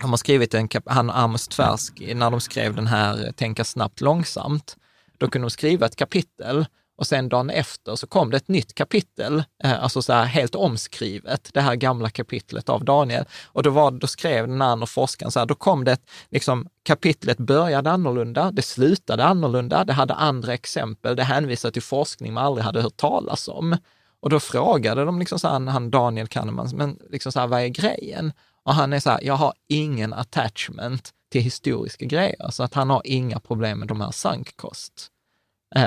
de 0.00 0.10
har 0.10 0.16
skrivit 0.16 0.54
en, 0.54 0.68
han 0.86 1.10
och 1.10 1.18
Amos 1.18 1.48
Tversky, 1.48 2.14
när 2.14 2.30
de 2.30 2.40
skrev 2.40 2.74
den 2.74 2.86
här 2.86 3.26
eh, 3.26 3.32
Tänka 3.32 3.64
snabbt 3.64 4.00
långsamt, 4.00 4.76
då 5.18 5.28
kunde 5.28 5.46
de 5.46 5.50
skriva 5.50 5.86
ett 5.86 5.96
kapitel 5.96 6.66
och 6.98 7.06
sen 7.06 7.28
dagen 7.28 7.50
efter 7.50 7.96
så 7.96 8.06
kom 8.06 8.30
det 8.30 8.36
ett 8.36 8.48
nytt 8.48 8.74
kapitel, 8.74 9.44
eh, 9.64 9.82
alltså 9.82 10.02
så 10.02 10.12
här 10.12 10.24
helt 10.24 10.54
omskrivet, 10.54 11.50
det 11.54 11.60
här 11.60 11.74
gamla 11.74 12.10
kapitlet 12.10 12.68
av 12.68 12.84
Daniel. 12.84 13.24
Och 13.44 13.62
då, 13.62 13.70
var, 13.70 13.90
då 13.90 14.06
skrev 14.06 14.48
den 14.48 14.62
andra 14.62 14.86
forskaren 14.86 15.32
så 15.32 15.38
här, 15.38 15.46
då 15.46 15.54
kom 15.54 15.84
det, 15.84 15.98
liksom 16.30 16.68
kapitlet 16.82 17.38
började 17.38 17.90
annorlunda, 17.90 18.50
det 18.50 18.62
slutade 18.62 19.24
annorlunda, 19.24 19.84
det 19.84 19.92
hade 19.92 20.14
andra 20.14 20.54
exempel, 20.54 21.16
det 21.16 21.22
hänvisade 21.24 21.72
till 21.72 21.82
forskning 21.82 22.32
man 22.32 22.44
aldrig 22.44 22.64
hade 22.64 22.82
hört 22.82 22.96
talas 22.96 23.48
om. 23.48 23.76
Och 24.20 24.30
då 24.30 24.40
frågade 24.40 25.04
de 25.04 25.18
liksom 25.18 25.38
så 25.38 25.48
här, 25.48 25.60
han 25.60 25.90
Daniel 25.90 26.28
Kahneman, 26.28 26.70
men 26.74 26.98
liksom 27.10 27.32
så 27.32 27.40
här, 27.40 27.46
vad 27.46 27.60
är 27.60 27.68
grejen? 27.68 28.32
Och 28.62 28.74
han 28.74 28.92
är 28.92 29.00
så 29.00 29.10
här, 29.10 29.20
jag 29.22 29.34
har 29.34 29.52
ingen 29.68 30.12
attachment 30.12 31.10
till 31.32 31.42
historiska 31.42 32.04
grejer, 32.04 32.50
så 32.50 32.62
att 32.62 32.74
han 32.74 32.90
har 32.90 33.02
inga 33.04 33.40
problem 33.40 33.78
med 33.78 33.88
de 33.88 34.00
här 34.00 34.10
sankkost. 34.10 34.56
kost 34.56 35.12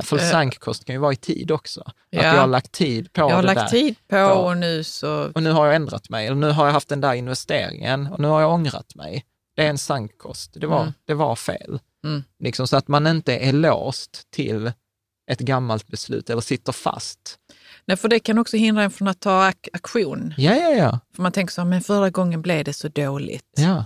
för 0.04 0.18
uh, 0.18 0.24
sankkost 0.24 0.86
kan 0.86 0.96
ju 0.96 1.00
vara 1.00 1.14
i 1.14 1.16
tid 1.16 1.52
också. 1.52 1.92
Ja. 2.10 2.20
Att 2.20 2.26
jag 2.26 2.42
har 2.42 2.48
lagt 2.48 2.72
tid 2.72 3.14
på 3.14 3.22
det 3.22 3.28
Jag 3.28 3.36
har 3.36 3.44
lagt 3.44 3.60
där. 3.60 3.68
tid 3.68 3.96
på 4.08 4.18
och 4.18 4.58
nu 4.58 4.84
så... 4.84 5.32
Och 5.36 5.44
nu 5.44 5.52
har 5.52 5.66
jag 5.66 5.76
ändrat 5.76 6.10
mig, 6.10 6.28
eller 6.28 6.36
nu 6.36 6.50
har 6.50 6.66
jag 6.66 6.74
haft 6.74 6.90
den 6.90 7.02
där 7.02 7.14
investeringen 7.14 8.08
och 8.08 8.20
nu 8.20 8.28
har 8.28 8.42
jag 8.42 8.54
ångrat 8.54 8.96
mig. 8.96 9.26
Det 9.56 9.66
är 9.66 9.70
en 9.70 9.78
sankkost. 9.78 10.54
Det 10.54 10.68
var, 10.68 10.82
mm. 10.82 10.94
det 11.06 11.14
var 11.14 11.36
fel. 11.36 11.80
Mm. 12.04 12.24
Liksom 12.40 12.68
så 12.68 12.78
att 12.78 12.88
man 12.88 13.08
inte 13.08 13.38
är 13.38 13.54
låst 13.54 14.32
till 14.32 14.72
ett 15.32 15.40
gammalt 15.40 15.88
beslut 15.88 16.30
eller 16.30 16.42
sitter 16.42 16.72
fast. 16.72 17.38
Nej, 17.86 17.98
för 17.98 18.10
det 18.10 18.20
kan 18.20 18.38
också 18.38 18.58
hindra 18.58 18.84
en 18.84 18.92
från 18.92 19.08
att 19.08 19.20
ta 19.20 19.48
ak 19.48 19.68
aktion. 19.74 20.34
Ja, 20.38 20.56
ja, 20.56 20.70
ja. 20.70 21.00
För 21.16 21.22
man 21.24 21.32
tänker 21.32 21.54
så 21.54 21.66
men 21.66 21.82
förra 21.82 22.10
gången 22.10 22.42
blev 22.42 22.64
det 22.64 22.74
så 22.74 22.88
dåligt. 22.88 23.54
Ja. 23.58 23.86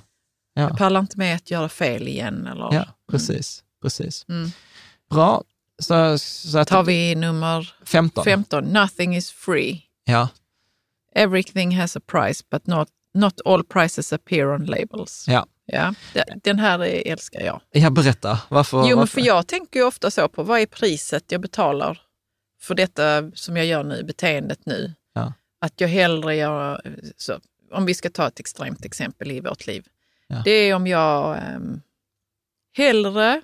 ja. 0.54 0.62
Jag 0.62 0.78
pallar 0.78 1.00
inte 1.00 1.18
med 1.18 1.36
att 1.36 1.52
göra 1.52 1.70
fel 1.70 2.08
igen. 2.08 2.48
Eller... 2.48 2.74
Ja, 2.74 2.86
precis. 3.12 3.64
Mm. 3.64 3.82
precis. 3.82 4.26
Bra. 5.10 5.44
Så, 5.80 6.18
så 6.18 6.58
att, 6.60 6.68
Tar 6.68 6.84
vi 6.84 7.16
nummer 7.16 7.74
15. 7.86 8.24
15. 8.24 8.64
Nothing 8.64 9.16
is 9.16 9.32
free. 9.32 9.82
Ja. 10.06 10.30
Everything 11.16 11.78
has 11.78 11.96
a 11.96 12.02
price, 12.06 12.44
but 12.52 12.68
not, 12.68 12.90
not 13.14 13.42
all 13.46 13.64
prices 13.64 14.14
appear 14.14 14.54
on 14.54 14.66
labels. 14.66 15.26
Ja. 15.28 15.48
Ja, 15.68 15.94
den 16.44 16.60
här 16.60 16.80
älskar 16.80 17.42
jag. 17.42 17.62
Ja, 17.72 17.90
berätta. 17.90 18.40
Varför? 18.50 18.78
Jo, 18.78 18.88
men 18.88 18.98
varför? 18.98 19.22
för 19.22 19.28
jag 19.28 19.48
tänker 19.48 19.80
ju 19.80 19.86
ofta 19.86 20.12
så 20.12 20.28
på 20.28 20.44
vad 20.44 20.60
är 20.60 20.66
priset 20.66 21.32
jag 21.32 21.42
betalar 21.42 22.02
för 22.62 22.76
detta 22.76 23.32
som 23.34 23.58
jag 23.58 23.66
gör 23.66 23.84
nu, 23.84 24.04
beteendet 24.04 24.66
nu. 24.66 24.94
Ja. 25.14 25.34
Att 25.60 25.82
jag 25.82 25.88
hellre 25.88 26.36
gör, 26.36 26.82
så, 27.18 27.40
om 27.72 27.86
vi 27.86 27.94
ska 27.94 28.10
ta 28.10 28.28
ett 28.28 28.40
extremt 28.40 28.86
exempel 28.86 29.32
i 29.32 29.40
vårt 29.40 29.68
liv. 29.68 29.86
Ja. 30.28 30.42
Det 30.46 30.52
är 30.52 30.76
om 30.76 30.88
jag 30.88 31.40
um, 31.56 31.82
hellre 32.78 33.42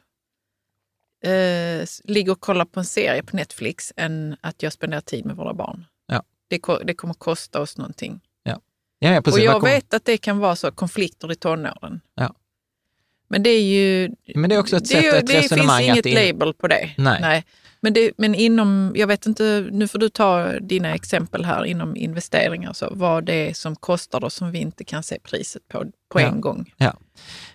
uh, 1.27 1.85
ligger 2.03 2.31
och 2.31 2.39
kollar 2.39 2.65
på 2.65 2.79
en 2.79 2.85
serie 2.85 3.23
på 3.23 3.35
Netflix 3.35 3.93
än 3.95 4.35
att 4.41 4.63
jag 4.63 4.73
spenderar 4.73 5.01
tid 5.01 5.25
med 5.25 5.35
våra 5.35 5.53
barn. 5.53 5.85
Ja. 6.07 6.23
Det, 6.47 6.61
det 6.83 6.93
kommer 6.93 7.13
kosta 7.13 7.61
oss 7.61 7.77
någonting. 7.77 8.21
Ja. 8.43 8.59
Ja, 8.99 9.13
ja, 9.13 9.21
precis. 9.21 9.39
Och 9.39 9.45
jag 9.45 9.63
vet 9.63 9.93
att 9.93 10.05
det 10.05 10.17
kan 10.17 10.39
vara 10.39 10.55
så 10.55 10.71
konflikter 10.71 11.31
i 11.31 11.35
tonåren. 11.35 12.01
Ja. 12.15 12.35
Men 13.27 13.43
det 13.43 13.49
är 13.49 13.63
ju... 13.63 14.09
Men 14.35 14.49
det 14.49 14.55
är 14.55 14.59
också 14.59 14.77
ett 14.77 14.87
sätt, 14.87 15.13
ett 15.13 15.27
det 15.27 15.37
resonemang. 15.37 15.77
Det 15.77 15.93
finns 15.93 16.05
inget 16.05 16.05
in... 16.05 16.27
label 16.27 16.53
på 16.53 16.67
det. 16.67 16.89
Nej. 16.97 17.21
Nej. 17.21 17.45
Men, 17.81 17.93
det, 17.93 18.11
men 18.17 18.35
inom, 18.35 18.91
jag 18.95 19.07
vet 19.07 19.25
inte, 19.25 19.67
nu 19.71 19.87
får 19.87 19.99
du 19.99 20.09
ta 20.09 20.59
dina 20.59 20.93
exempel 20.93 21.45
här 21.45 21.65
inom 21.65 21.95
investeringar, 21.95 22.73
så 22.73 22.89
vad 22.91 23.25
det 23.25 23.49
är 23.49 23.53
som 23.53 23.75
kostar 23.75 24.19
då 24.19 24.29
som 24.29 24.51
vi 24.51 24.59
inte 24.59 24.83
kan 24.83 25.03
se 25.03 25.19
priset 25.23 25.67
på 25.67 25.85
på 26.11 26.21
ja. 26.21 26.27
en 26.27 26.41
gång. 26.41 26.73
Ja. 26.77 26.93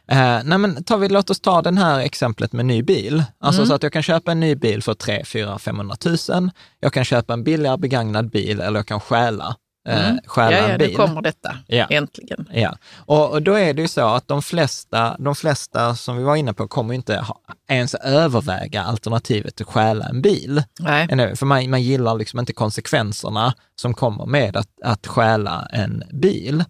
Eh, 0.08 0.44
nej 0.44 0.58
men 0.58 0.84
tar 0.84 0.98
vi, 0.98 1.08
låt 1.08 1.30
oss 1.30 1.40
ta 1.40 1.62
den 1.62 1.78
här 1.78 2.00
exemplet 2.00 2.52
med 2.52 2.66
ny 2.66 2.82
bil. 2.82 3.24
Alltså 3.38 3.60
mm. 3.60 3.68
så 3.68 3.74
att 3.74 3.82
jag 3.82 3.92
kan 3.92 4.02
köpa 4.02 4.32
en 4.32 4.40
ny 4.40 4.54
bil 4.54 4.82
för 4.82 4.94
3, 4.94 5.24
4, 5.24 5.58
500 5.58 5.96
000. 6.28 6.50
Jag 6.80 6.92
kan 6.92 7.04
köpa 7.04 7.32
en 7.32 7.44
billigare 7.44 7.76
begagnad 7.76 8.30
bil 8.30 8.60
eller 8.60 8.78
jag 8.78 8.86
kan 8.86 9.00
stjäla 9.00 9.56
Eh, 9.86 10.08
mm. 10.08 10.20
stjäla 10.26 10.52
ja, 10.52 10.58
ja, 10.58 10.68
en 10.68 10.78
bil. 10.78 10.90
nu 10.90 10.96
kommer 10.96 11.22
detta, 11.22 11.56
ja. 11.66 11.86
äntligen. 11.90 12.48
Ja, 12.52 12.76
och, 12.96 13.30
och, 13.30 13.42
då 13.42 13.54
är 13.54 13.74
det 13.74 13.82
ju 13.82 13.88
så 13.88 14.06
att 14.06 14.28
de 14.28 14.42
flesta, 14.42 15.16
de 15.18 15.34
flesta 15.34 15.94
som 15.94 16.16
vi 16.16 16.22
var 16.22 16.36
inne 16.36 16.52
på 16.52 16.68
kommer 16.68 16.94
inte 16.94 17.16
ha, 17.16 17.40
ens 17.68 17.94
överväga 17.94 18.82
alternativet 18.82 19.60
att 19.60 19.66
stjäla 19.66 20.04
en 20.04 20.22
bil. 20.22 20.62
Nej. 20.80 21.36
För 21.36 21.46
man, 21.46 21.70
man 21.70 21.82
gillar 21.82 22.14
liksom 22.14 22.40
inte 22.40 22.52
konsekvenserna 22.52 23.54
som 23.80 23.94
kommer 23.94 24.26
med 24.26 24.56
att, 24.56 24.68
att 24.84 25.06
stjäla 25.06 25.68
en 25.72 26.02
bil. 26.12 26.64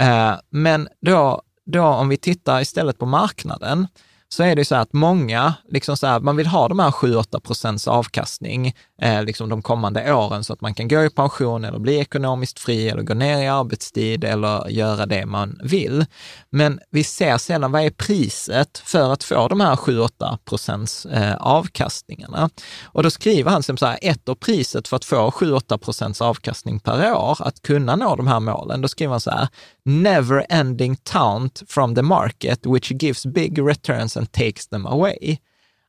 Uh, 0.00 0.34
men 0.50 0.88
då, 1.00 1.42
då 1.66 1.82
om 1.82 2.08
vi 2.08 2.16
tittar 2.16 2.60
istället 2.60 2.98
på 2.98 3.06
marknaden, 3.06 3.86
så 4.28 4.42
är 4.42 4.56
det 4.56 4.64
så 4.64 4.74
att 4.74 4.92
många, 4.92 5.54
liksom 5.68 5.96
så 5.96 6.06
här, 6.06 6.20
man 6.20 6.36
vill 6.36 6.46
ha 6.46 6.68
de 6.68 6.78
här 6.78 6.90
7-8 6.90 7.40
procents 7.40 7.88
avkastning 7.88 8.74
eh, 9.02 9.24
liksom 9.24 9.48
de 9.48 9.62
kommande 9.62 10.14
åren 10.14 10.44
så 10.44 10.52
att 10.52 10.60
man 10.60 10.74
kan 10.74 10.88
gå 10.88 11.04
i 11.04 11.10
pension 11.10 11.64
eller 11.64 11.78
bli 11.78 11.98
ekonomiskt 11.98 12.60
fri 12.60 12.88
eller 12.88 13.02
gå 13.02 13.14
ner 13.14 13.42
i 13.42 13.48
arbetstid 13.48 14.24
eller 14.24 14.68
göra 14.68 15.06
det 15.06 15.26
man 15.26 15.58
vill. 15.62 16.06
Men 16.50 16.80
vi 16.90 17.04
ser 17.04 17.38
sedan, 17.38 17.72
vad 17.72 17.82
är 17.82 17.90
priset 17.90 18.78
för 18.78 19.12
att 19.12 19.24
få 19.24 19.48
de 19.48 19.60
här 19.60 19.76
7-8 19.76 20.38
procents 20.44 21.06
eh, 21.06 21.36
avkastningarna? 21.36 22.50
Och 22.84 23.02
då 23.02 23.10
skriver 23.10 23.50
han 23.50 23.62
som 23.62 23.76
så 23.76 23.86
här, 23.86 23.98
ett 24.02 24.28
av 24.28 24.34
priset 24.34 24.88
för 24.88 24.96
att 24.96 25.04
få 25.04 25.30
7-8 25.30 25.78
procents 25.78 26.20
avkastning 26.20 26.80
per 26.80 27.12
år, 27.14 27.38
att 27.40 27.62
kunna 27.62 27.96
nå 27.96 28.16
de 28.16 28.26
här 28.26 28.40
målen, 28.40 28.80
då 28.80 28.88
skriver 28.88 29.10
han 29.10 29.20
så 29.20 29.30
här, 29.30 29.48
never 29.84 30.46
ending 30.48 30.96
taunt 30.96 31.62
from 31.68 31.94
the 31.94 32.02
market 32.02 32.66
which 32.66 32.92
gives 33.02 33.26
big 33.26 33.58
returns 33.58 34.16
and 34.16 34.32
takes 34.32 34.68
them 34.68 34.86
away 34.86 35.38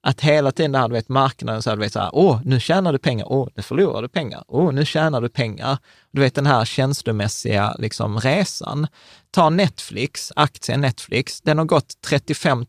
att 0.07 0.21
hela 0.21 0.51
tiden 0.51 0.71
där, 0.71 0.87
du 0.87 0.93
vet, 0.93 1.09
marknaden 1.09 1.61
så 1.61 1.69
här, 1.69 1.77
du 1.77 1.83
vet, 1.83 1.93
så 1.93 1.99
här, 1.99 2.09
åh, 2.13 2.39
nu 2.45 2.59
tjänar 2.59 2.93
du 2.93 2.99
pengar, 2.99 3.25
åh, 3.29 3.47
nu 3.55 3.63
förlorar 3.63 4.01
du 4.01 4.07
pengar, 4.07 4.43
åh, 4.47 4.73
nu 4.73 4.85
tjänar 4.85 5.21
du 5.21 5.29
pengar. 5.29 5.77
Du 6.11 6.21
vet 6.21 6.35
den 6.35 6.45
här 6.45 6.65
känslomässiga 6.65 7.75
liksom, 7.79 8.19
resan. 8.19 8.87
Ta 9.31 9.49
Netflix, 9.49 10.31
aktien 10.35 10.81
Netflix, 10.81 11.41
den 11.41 11.57
har 11.57 11.65
gått 11.65 12.01
35 12.07 12.65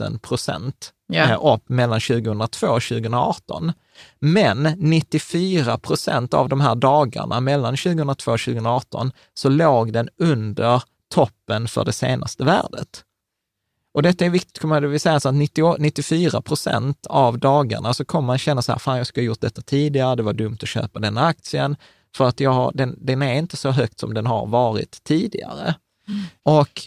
000 0.00 0.18
procent 0.18 0.92
yeah. 1.12 1.54
upp 1.54 1.68
mellan 1.68 2.00
2002 2.00 2.66
och 2.66 2.82
2018. 2.82 3.72
Men 4.18 4.62
94 4.78 5.78
procent 5.78 6.34
av 6.34 6.48
de 6.48 6.60
här 6.60 6.74
dagarna 6.74 7.40
mellan 7.40 7.76
2002 7.76 8.32
och 8.32 8.40
2018 8.40 9.12
så 9.34 9.48
låg 9.48 9.92
den 9.92 10.08
under 10.18 10.82
toppen 11.14 11.68
för 11.68 11.84
det 11.84 11.92
senaste 11.92 12.44
värdet. 12.44 13.04
Och 13.92 14.02
detta 14.02 14.24
är 14.24 14.30
viktigt, 14.30 14.58
kommer 14.58 14.80
det 14.80 14.88
vill 14.88 15.00
säga 15.00 15.20
så 15.20 15.28
att 15.28 15.34
90, 15.34 15.76
94 15.78 16.42
procent 16.42 17.06
av 17.06 17.38
dagarna 17.38 17.94
så 17.94 18.04
kommer 18.04 18.26
man 18.26 18.38
känna 18.38 18.62
så 18.62 18.72
här, 18.72 18.78
fan 18.78 18.98
jag 18.98 19.06
skulle 19.06 19.24
ha 19.24 19.26
gjort 19.26 19.40
detta 19.40 19.62
tidigare, 19.62 20.16
det 20.16 20.22
var 20.22 20.32
dumt 20.32 20.58
att 20.62 20.68
köpa 20.68 21.00
den 21.00 21.18
aktien, 21.18 21.76
för 22.16 22.28
att 22.28 22.40
jag 22.40 22.50
har, 22.50 22.72
den, 22.74 22.98
den 22.98 23.22
är 23.22 23.34
inte 23.34 23.56
så 23.56 23.70
högt 23.70 24.00
som 24.00 24.14
den 24.14 24.26
har 24.26 24.46
varit 24.46 25.04
tidigare. 25.04 25.74
Mm. 26.08 26.22
Och 26.42 26.82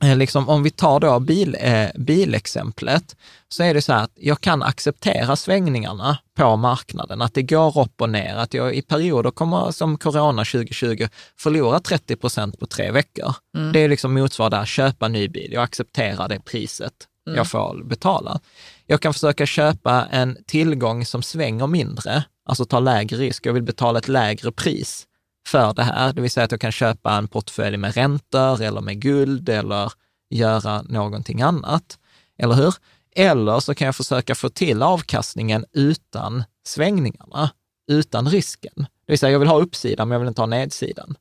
liksom, 0.00 0.48
om 0.48 0.62
vi 0.62 0.70
tar 0.70 1.00
då 1.00 1.20
bil, 1.20 1.56
eh, 1.60 1.88
bilexemplet, 1.94 3.16
så 3.48 3.62
är 3.62 3.74
det 3.74 3.82
så 3.82 3.92
här 3.92 4.04
att 4.04 4.12
jag 4.14 4.40
kan 4.40 4.62
acceptera 4.62 5.36
svängningarna 5.36 6.18
på 6.36 6.56
marknaden, 6.56 7.22
att 7.22 7.34
det 7.34 7.42
går 7.42 7.80
upp 7.80 8.00
och 8.00 8.10
ner, 8.10 8.36
att 8.36 8.54
jag 8.54 8.74
i 8.74 8.82
perioder 8.82 9.30
kommer, 9.30 9.70
som 9.70 9.98
corona 9.98 10.44
2020, 10.44 11.08
förlora 11.38 11.80
30 11.80 12.16
procent 12.16 12.58
på 12.58 12.66
tre 12.66 12.90
veckor. 12.90 13.34
Mm. 13.56 13.72
Det 13.72 13.80
är 13.80 13.88
liksom 13.88 14.14
motsvarande 14.14 14.58
att 14.58 14.68
köpa 14.68 15.08
ny 15.08 15.28
bil, 15.28 15.52
jag 15.52 15.62
accepterar 15.62 16.28
det 16.28 16.40
priset 16.40 16.92
mm. 17.28 17.36
jag 17.36 17.46
får 17.46 17.84
betala. 17.84 18.40
Jag 18.86 19.00
kan 19.00 19.12
försöka 19.12 19.46
köpa 19.46 20.06
en 20.10 20.36
tillgång 20.46 21.04
som 21.04 21.22
svänger 21.22 21.66
mindre, 21.66 22.24
alltså 22.48 22.64
ta 22.64 22.80
lägre 22.80 23.16
risk. 23.16 23.46
Jag 23.46 23.52
vill 23.52 23.62
betala 23.62 23.98
ett 23.98 24.08
lägre 24.08 24.52
pris 24.52 25.07
för 25.48 25.74
det 25.74 25.82
här, 25.82 26.12
det 26.12 26.20
vill 26.20 26.30
säga 26.30 26.44
att 26.44 26.50
jag 26.50 26.60
kan 26.60 26.72
köpa 26.72 27.12
en 27.12 27.28
portfölj 27.28 27.76
med 27.76 27.94
räntor 27.94 28.62
eller 28.62 28.80
med 28.80 29.00
guld 29.00 29.48
eller 29.48 29.92
göra 30.30 30.82
någonting 30.82 31.42
annat. 31.42 31.98
Eller 32.38 32.54
hur? 32.54 32.74
Eller 33.16 33.60
så 33.60 33.74
kan 33.74 33.86
jag 33.86 33.96
försöka 33.96 34.34
få 34.34 34.48
till 34.48 34.82
avkastningen 34.82 35.64
utan 35.72 36.44
svängningarna, 36.66 37.50
utan 37.90 38.28
risken. 38.28 38.72
Det 38.76 39.12
vill 39.12 39.18
säga, 39.18 39.32
jag 39.32 39.38
vill 39.38 39.48
ha 39.48 39.60
uppsidan, 39.60 40.08
men 40.08 40.12
jag 40.14 40.20
vill 40.20 40.28
inte 40.28 40.40
ha 40.42 40.46
nedsidan. 40.46 41.14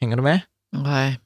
Hänger 0.00 0.16
du 0.16 0.22
med? 0.22 0.40
Nej. 0.76 1.20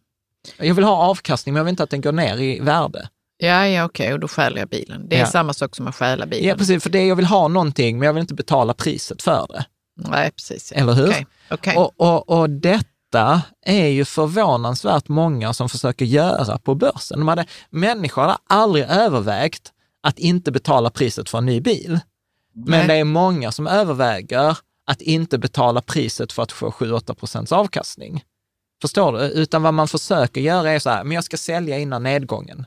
Jag 0.59 0.75
vill 0.75 0.85
ha 0.85 0.97
avkastning, 0.97 1.53
men 1.53 1.59
jag 1.61 1.65
vill 1.65 1.71
inte 1.73 1.83
att 1.83 1.91
den 1.91 2.01
går 2.01 2.13
ner 2.13 2.37
i 2.37 2.61
värde. 2.61 3.09
Ja, 3.39 3.67
ja 3.67 3.85
okej, 3.85 4.13
och 4.13 4.21
då 4.21 4.29
stjäl 4.29 4.57
jag 4.57 4.69
bilen. 4.69 5.09
Det 5.09 5.17
är 5.17 5.21
Ja. 5.21 5.27
samma 5.27 5.53
sak 5.53 5.77
som 5.77 5.87
att 5.87 5.95
stjäla 5.95 6.27
bilen. 6.27 6.49
Ja, 6.49 6.55
precis, 6.57 6.83
för 6.83 6.91
det 6.91 7.07
jag 7.07 7.17
vill 7.17 7.25
ha 7.27 7.49
någonting, 7.49 7.99
men 7.99 8.07
jag 8.07 8.13
vill 8.13 8.21
inte 8.21 8.35
betala 8.35 8.75
priset 8.75 9.23
för 9.23 9.47
det. 9.51 9.67
Nej, 9.97 10.31
precis. 10.31 10.73
Eller 10.73 10.93
hur? 10.93 11.09
Okej, 11.09 11.27
okej. 11.51 11.77
Och, 11.77 11.93
och, 11.97 12.29
och 12.29 12.51
detta 12.51 13.43
är 13.63 13.87
ju 13.87 14.05
förvånansvärt 14.05 15.09
många 15.09 15.53
som 15.53 15.69
försöker 15.69 16.05
göra 16.05 16.59
på 16.59 16.75
börsen. 16.75 17.19
De 17.19 17.29
hade, 17.29 17.47
människor 17.71 18.23
hade 18.23 18.39
aldrig 18.47 18.85
övervägt 18.85 19.73
att 20.03 20.19
inte 20.19 20.53
betala 20.53 20.91
priset 20.91 21.31
för 21.31 21.39
en 21.39 21.47
ny 21.47 21.61
bil. 21.61 22.01
Men 22.55 22.79
Nej. 22.79 22.89
det 22.89 22.95
är 22.95 23.05
många 23.05 23.53
som 23.53 23.67
överväger 23.67 24.59
att 24.87 25.01
inte 25.01 25.39
betala 25.39 25.81
priset 25.81 26.33
för 26.33 26.43
att 26.43 26.53
få 26.53 26.71
7-8 26.71 27.15
procents 27.15 27.53
avkastning. 27.53 28.25
Förstår 28.83 29.13
du? 29.13 29.19
Utan 29.19 29.63
vad 29.63 29.75
man 29.75 29.89
försöker 29.89 30.41
göra 30.41 30.71
är 30.71 30.79
så 30.79 30.91
här, 30.91 31.05
men 31.05 31.15
jag 31.15 31.25
ska 31.25 31.37
sälja 31.37 31.79
innan 31.79 32.03
nedgången. 32.03 32.67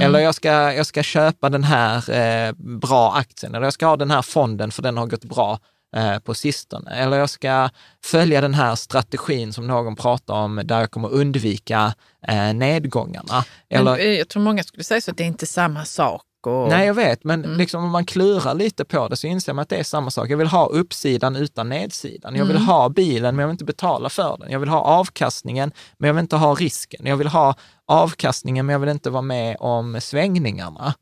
Eller 0.00 0.18
jag 0.18 0.34
ska, 0.34 0.48
jag 0.72 0.86
ska 0.86 1.02
köpa 1.02 1.50
den 1.50 1.64
här 1.64 2.10
eh, 2.10 2.52
bra 2.58 3.12
aktien, 3.12 3.54
eller 3.54 3.66
jag 3.66 3.72
ska 3.72 3.86
ha 3.86 3.96
den 3.96 4.10
här 4.10 4.22
fonden 4.22 4.70
för 4.70 4.82
den 4.82 4.96
har 4.96 5.06
gått 5.06 5.24
bra 5.24 5.58
eh, 5.96 6.18
på 6.18 6.34
sistone. 6.34 6.90
Eller 6.90 7.18
jag 7.18 7.30
ska 7.30 7.70
följa 8.04 8.40
den 8.40 8.54
här 8.54 8.74
strategin 8.74 9.52
som 9.52 9.66
någon 9.66 9.96
pratar 9.96 10.34
om, 10.34 10.60
där 10.64 10.80
jag 10.80 10.90
kommer 10.90 11.12
undvika 11.12 11.94
eh, 12.28 12.54
nedgångarna. 12.54 13.44
Eller, 13.68 13.90
Men, 13.90 14.00
eh, 14.00 14.06
jag 14.06 14.28
tror 14.28 14.42
många 14.42 14.62
skulle 14.62 14.84
säga 14.84 15.00
så 15.00 15.10
att 15.10 15.16
det 15.16 15.24
är 15.24 15.28
inte 15.28 15.46
samma 15.46 15.84
sak. 15.84 16.22
Och... 16.46 16.68
Nej, 16.68 16.86
jag 16.86 16.94
vet, 16.94 17.24
men 17.24 17.42
liksom 17.42 17.84
om 17.84 17.90
man 17.90 18.04
klurar 18.04 18.54
lite 18.54 18.84
på 18.84 19.08
det 19.08 19.16
så 19.16 19.26
inser 19.26 19.52
man 19.52 19.62
att 19.62 19.68
det 19.68 19.76
är 19.76 19.84
samma 19.84 20.10
sak. 20.10 20.30
Jag 20.30 20.36
vill 20.36 20.46
ha 20.46 20.66
uppsidan 20.66 21.36
utan 21.36 21.68
nedsidan. 21.68 22.36
Jag 22.36 22.44
vill 22.44 22.56
ha 22.56 22.88
bilen, 22.88 23.36
men 23.36 23.42
jag 23.42 23.48
vill 23.48 23.54
inte 23.54 23.64
betala 23.64 24.08
för 24.08 24.36
den. 24.38 24.50
Jag 24.50 24.60
vill 24.60 24.68
ha 24.68 24.80
avkastningen, 24.80 25.72
men 25.98 26.08
jag 26.08 26.14
vill 26.14 26.22
inte 26.22 26.36
ha 26.36 26.54
risken. 26.54 27.06
Jag 27.06 27.16
vill 27.16 27.26
ha 27.26 27.54
avkastningen, 27.86 28.66
men 28.66 28.72
jag 28.72 28.80
vill 28.80 28.88
inte 28.88 29.10
vara 29.10 29.22
med 29.22 29.56
om 29.60 30.00
svängningarna. 30.00 30.94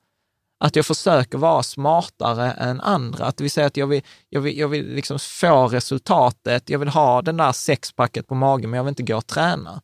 Att 0.65 0.77
jag 0.77 0.87
försöker 0.87 1.39
vara 1.39 1.63
smartare 1.63 2.51
än 2.53 2.81
andra. 2.81 3.25
Att 3.25 3.41
vi 3.41 3.49
säger 3.49 3.67
att 3.67 3.77
jag 3.77 3.87
vill, 3.87 4.03
jag 4.29 4.41
vill, 4.41 4.59
jag 4.59 4.69
vill 4.69 4.95
liksom 4.95 5.19
få 5.19 5.69
resultatet, 5.69 6.71
jag 6.71 6.79
vill 6.79 6.89
ha 6.89 7.23
den 7.23 7.37
där 7.37 7.53
sexpacket 7.53 8.27
på 8.27 8.35
magen, 8.35 8.71
men 8.71 8.77
jag 8.77 8.85
vill 8.85 8.89
inte 8.93 9.03
gå 9.03 9.17
och 9.17 9.27
träna. 9.27 9.81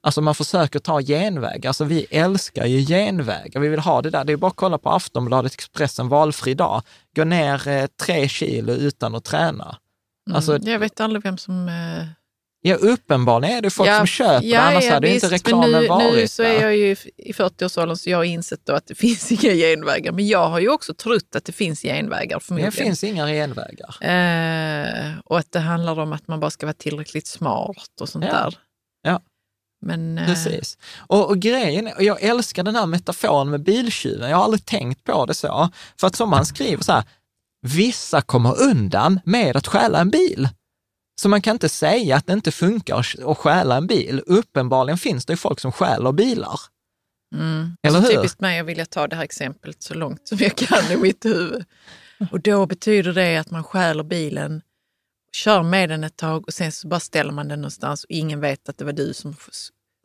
Alltså 0.00 0.20
man 0.20 0.34
försöker 0.34 0.78
ta 0.78 1.00
genvägar. 1.00 1.70
Alltså 1.70 1.84
vi 1.84 2.06
älskar 2.10 2.66
ju 2.66 2.86
genvägar. 2.86 3.60
Vi 3.60 3.68
vill 3.68 3.80
ha 3.80 4.02
det 4.02 4.10
där. 4.10 4.24
Det 4.24 4.32
är 4.32 4.36
bara 4.36 4.46
att 4.46 4.56
kolla 4.56 4.78
på 4.78 4.90
Aftonbladet, 4.90 5.54
Expressen, 5.54 6.08
valfri 6.08 6.54
dag. 6.54 6.82
Gå 7.16 7.24
ner 7.24 7.68
eh, 7.68 7.86
tre 7.86 8.28
kilo 8.28 8.72
utan 8.72 9.14
att 9.14 9.24
träna. 9.24 9.76
Alltså, 10.32 10.58
Jag 10.58 10.78
vet 10.78 11.00
aldrig 11.00 11.22
vem 11.22 11.38
som... 11.38 11.68
eh, 11.68 12.06
ja, 12.60 12.74
uppenbarligen 12.74 13.56
är 13.56 13.62
det 13.62 13.70
folk 13.70 13.90
Ja, 13.90 13.96
som 13.96 14.06
köper 14.06 14.46
ja, 14.46 14.60
det, 14.60 14.66
annars 14.66 14.84
ja, 14.84 14.92
hade 14.92 15.08
visst, 15.08 15.24
inte 15.24 15.26
men 15.26 15.38
reklamen 15.38 15.82
nu, 15.82 15.88
varit 15.88 16.14
Nu 16.14 16.28
så 16.28 16.42
är 16.42 16.62
jag 16.62 16.76
ju 16.76 16.96
i 17.16 17.32
40-årsåldern 17.32 17.96
så 17.96 18.10
jag 18.10 18.16
har 18.18 18.24
insett 18.24 18.68
att 18.68 18.86
det 18.86 18.94
finns 18.98 19.32
inga 19.32 19.54
genvägar. 19.54 20.12
Men 20.12 20.26
jag 20.26 20.48
har 20.48 20.58
ju 20.60 20.68
också 20.68 20.94
trott 20.94 21.36
att 21.36 21.44
det 21.44 21.52
finns 21.52 21.82
genvägar 21.82 22.36
Det 22.38 22.44
förmodligen. 22.44 22.72
finns 22.72 23.04
inga 23.04 23.26
genvägar. 23.26 23.96
Eh, 24.00 25.18
och 25.24 25.38
att 25.38 25.52
det 25.52 25.60
handlar 25.60 25.98
om 26.00 26.12
att 26.12 26.28
man 26.28 26.40
bara 26.40 26.50
ska 26.50 26.66
vara 26.66 26.74
tillräckligt 26.74 27.26
smart 27.26 28.00
och 28.00 28.08
sånt 28.08 28.24
Ja. 28.24 28.32
där. 28.32 28.58
Ja. 29.02 29.20
Men, 29.86 30.18
eh, 30.18 30.26
Precis. 30.26 30.78
Och, 30.98 31.28
och 31.30 31.38
grejen 31.38 31.86
och 31.96 32.02
jag 32.02 32.22
älskar 32.22 32.62
den 32.62 32.76
här 32.76 32.86
metaforen 32.86 33.50
med 33.50 33.62
biltjuven. 33.62 34.30
Jag 34.30 34.36
har 34.36 34.44
aldrig 34.44 34.66
tänkt 34.66 35.04
på 35.04 35.26
det 35.26 35.34
så. 35.34 35.68
För 36.00 36.06
att 36.06 36.16
som 36.16 36.32
han 36.32 36.46
skriver 36.46 36.84
så 36.84 36.92
här, 36.92 37.04
vissa 37.62 38.20
kommer 38.22 38.62
undan 38.62 39.20
med 39.24 39.56
att 39.56 39.66
stjäla 39.66 40.00
en 40.00 40.10
bil. 40.10 40.48
Så 41.20 41.28
man 41.28 41.42
kan 41.42 41.56
inte 41.56 41.68
säga 41.68 42.16
att 42.16 42.26
det 42.26 42.32
inte 42.32 42.52
funkar 42.52 42.96
att- 43.00 43.24
att 43.26 43.38
stjäla 43.38 43.76
en 43.76 43.86
bil. 43.86 44.22
Uppenbarligen 44.26 44.98
finns 44.98 45.26
det 45.26 45.32
ju 45.32 45.36
folk 45.36 45.60
som 45.60 45.72
stjäler 45.72 46.12
bilar. 46.12 46.60
Mm. 47.34 47.76
Eller 47.82 48.00
så 48.00 48.06
hur? 48.06 48.16
typiskt 48.16 48.40
mig, 48.40 48.56
jag 48.56 48.64
vill 48.64 48.86
ta 48.86 49.06
det 49.06 49.16
här 49.16 49.22
exemplet 49.24 49.82
så 49.82 49.94
långt 49.94 50.28
som 50.28 50.38
jag 50.40 50.56
kan 50.56 50.92
i 50.92 50.96
mitt 50.96 51.24
huvud. 51.24 51.64
Och 52.30 52.40
då 52.40 52.66
betyder 52.66 53.12
det 53.12 53.36
att 53.36 53.50
man 53.50 53.64
stjäler 53.64 54.04
bilen, 54.04 54.62
kör 55.32 55.62
med 55.62 55.88
den 55.88 56.04
ett 56.04 56.16
tag 56.16 56.44
och 56.46 56.54
sen 56.54 56.72
så 56.72 56.88
bara 56.88 57.00
ställer 57.00 57.32
man 57.32 57.48
den 57.48 57.60
någonstans 57.60 58.04
och 58.04 58.10
ingen 58.10 58.40
vet 58.40 58.68
att 58.68 58.78
det 58.78 58.84
var 58.84 58.92
du 58.92 59.14
som 59.14 59.34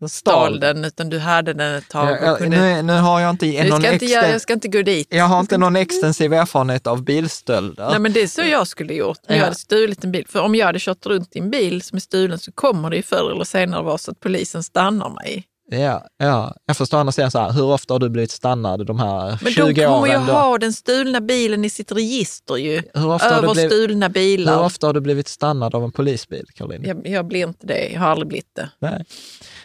stal 0.09 0.59
den, 0.59 0.85
utan 0.85 1.09
du 1.09 1.19
hade 1.19 1.53
den 1.53 1.75
ett 1.75 1.89
tag. 1.89 2.09
Ja, 2.09 2.17
Och 2.21 2.27
ja, 2.27 2.35
kunde, 2.35 2.57
nu, 2.57 2.81
nu 2.81 2.93
har 2.93 3.19
jag 3.19 3.29
inte 3.29 3.45
nu 3.45 3.69
någon 3.69 3.79
ska 3.81 3.87
jag, 3.87 3.93
inte 3.95 4.05
exten- 4.05 4.31
jag 4.31 4.41
ska 4.41 4.53
inte 4.53 4.67
gå 4.67 4.81
dit. 4.81 5.07
jag 5.09 5.25
har 5.25 5.39
inte 5.39 5.57
någon 5.57 5.75
extensiv 5.75 6.33
erfarenhet 6.33 6.87
av 6.87 7.03
bilstölder. 7.03 7.89
Nej, 7.89 7.99
men 7.99 8.13
det 8.13 8.21
är 8.21 8.27
så 8.27 8.41
jag 8.41 8.67
skulle 8.67 8.93
gjort 8.93 9.17
om 9.17 9.23
jag 9.27 9.37
Ja. 9.37 9.43
hade 9.43 9.55
stulit 9.55 10.03
en 10.03 10.11
bil. 10.11 10.25
För 10.29 10.39
om 10.39 10.55
jag 10.55 10.65
hade 10.65 10.79
kört 10.79 11.05
runt 11.05 11.35
i 11.35 11.39
en 11.39 11.49
bil 11.49 11.81
som 11.81 11.95
är 11.95 11.99
stulen 11.99 12.39
så 12.39 12.51
kommer 12.51 12.89
det 12.89 12.95
ju 12.95 13.03
förr 13.03 13.31
eller 13.31 13.43
senare 13.43 13.83
vara 13.83 13.97
så 13.97 14.11
att 14.11 14.19
polisen 14.19 14.63
stannar 14.63 15.09
mig. 15.09 15.43
Ja, 15.73 16.07
ja, 16.17 16.55
jag 16.65 16.77
förstår 16.77 16.97
andra 16.97 17.11
sidan 17.11 17.31
så 17.31 17.39
här, 17.39 17.51
hur 17.51 17.63
ofta 17.63 17.93
har 17.93 17.99
du 17.99 18.09
blivit 18.09 18.31
stannad 18.31 18.85
de 18.85 18.99
här 18.99 19.39
Men 19.43 19.53
20 19.53 19.73
de 19.73 19.85
kommer 19.85 20.07
ju 20.07 20.13
åren? 20.15 20.25
då? 20.27 20.33
ha 20.33 20.57
den 20.57 20.73
stulna 20.73 21.21
bilen 21.21 21.65
i 21.65 21.69
sitt 21.69 21.91
register 21.91 22.55
ju. 22.57 22.81
Hur 22.93 23.07
ofta, 23.09 23.27
har 23.27 23.41
du 23.41 23.43
Över 23.47 23.53
blivit, 23.53 23.71
stulna 23.71 24.09
bilar. 24.09 24.55
hur 24.55 24.63
ofta 24.63 24.87
har 24.87 24.93
du 24.93 25.01
blivit 25.01 25.27
stannad 25.27 25.75
av 25.75 25.83
en 25.83 25.91
polisbil, 25.91 26.45
Caroline? 26.55 26.83
Jag, 26.87 27.07
jag 27.07 27.27
blir 27.27 27.47
inte 27.47 27.67
det, 27.67 27.89
jag 27.89 27.99
har 27.99 28.07
aldrig 28.07 28.27
blivit 28.27 28.55
det. 28.55 28.69
Nej. 28.79 29.05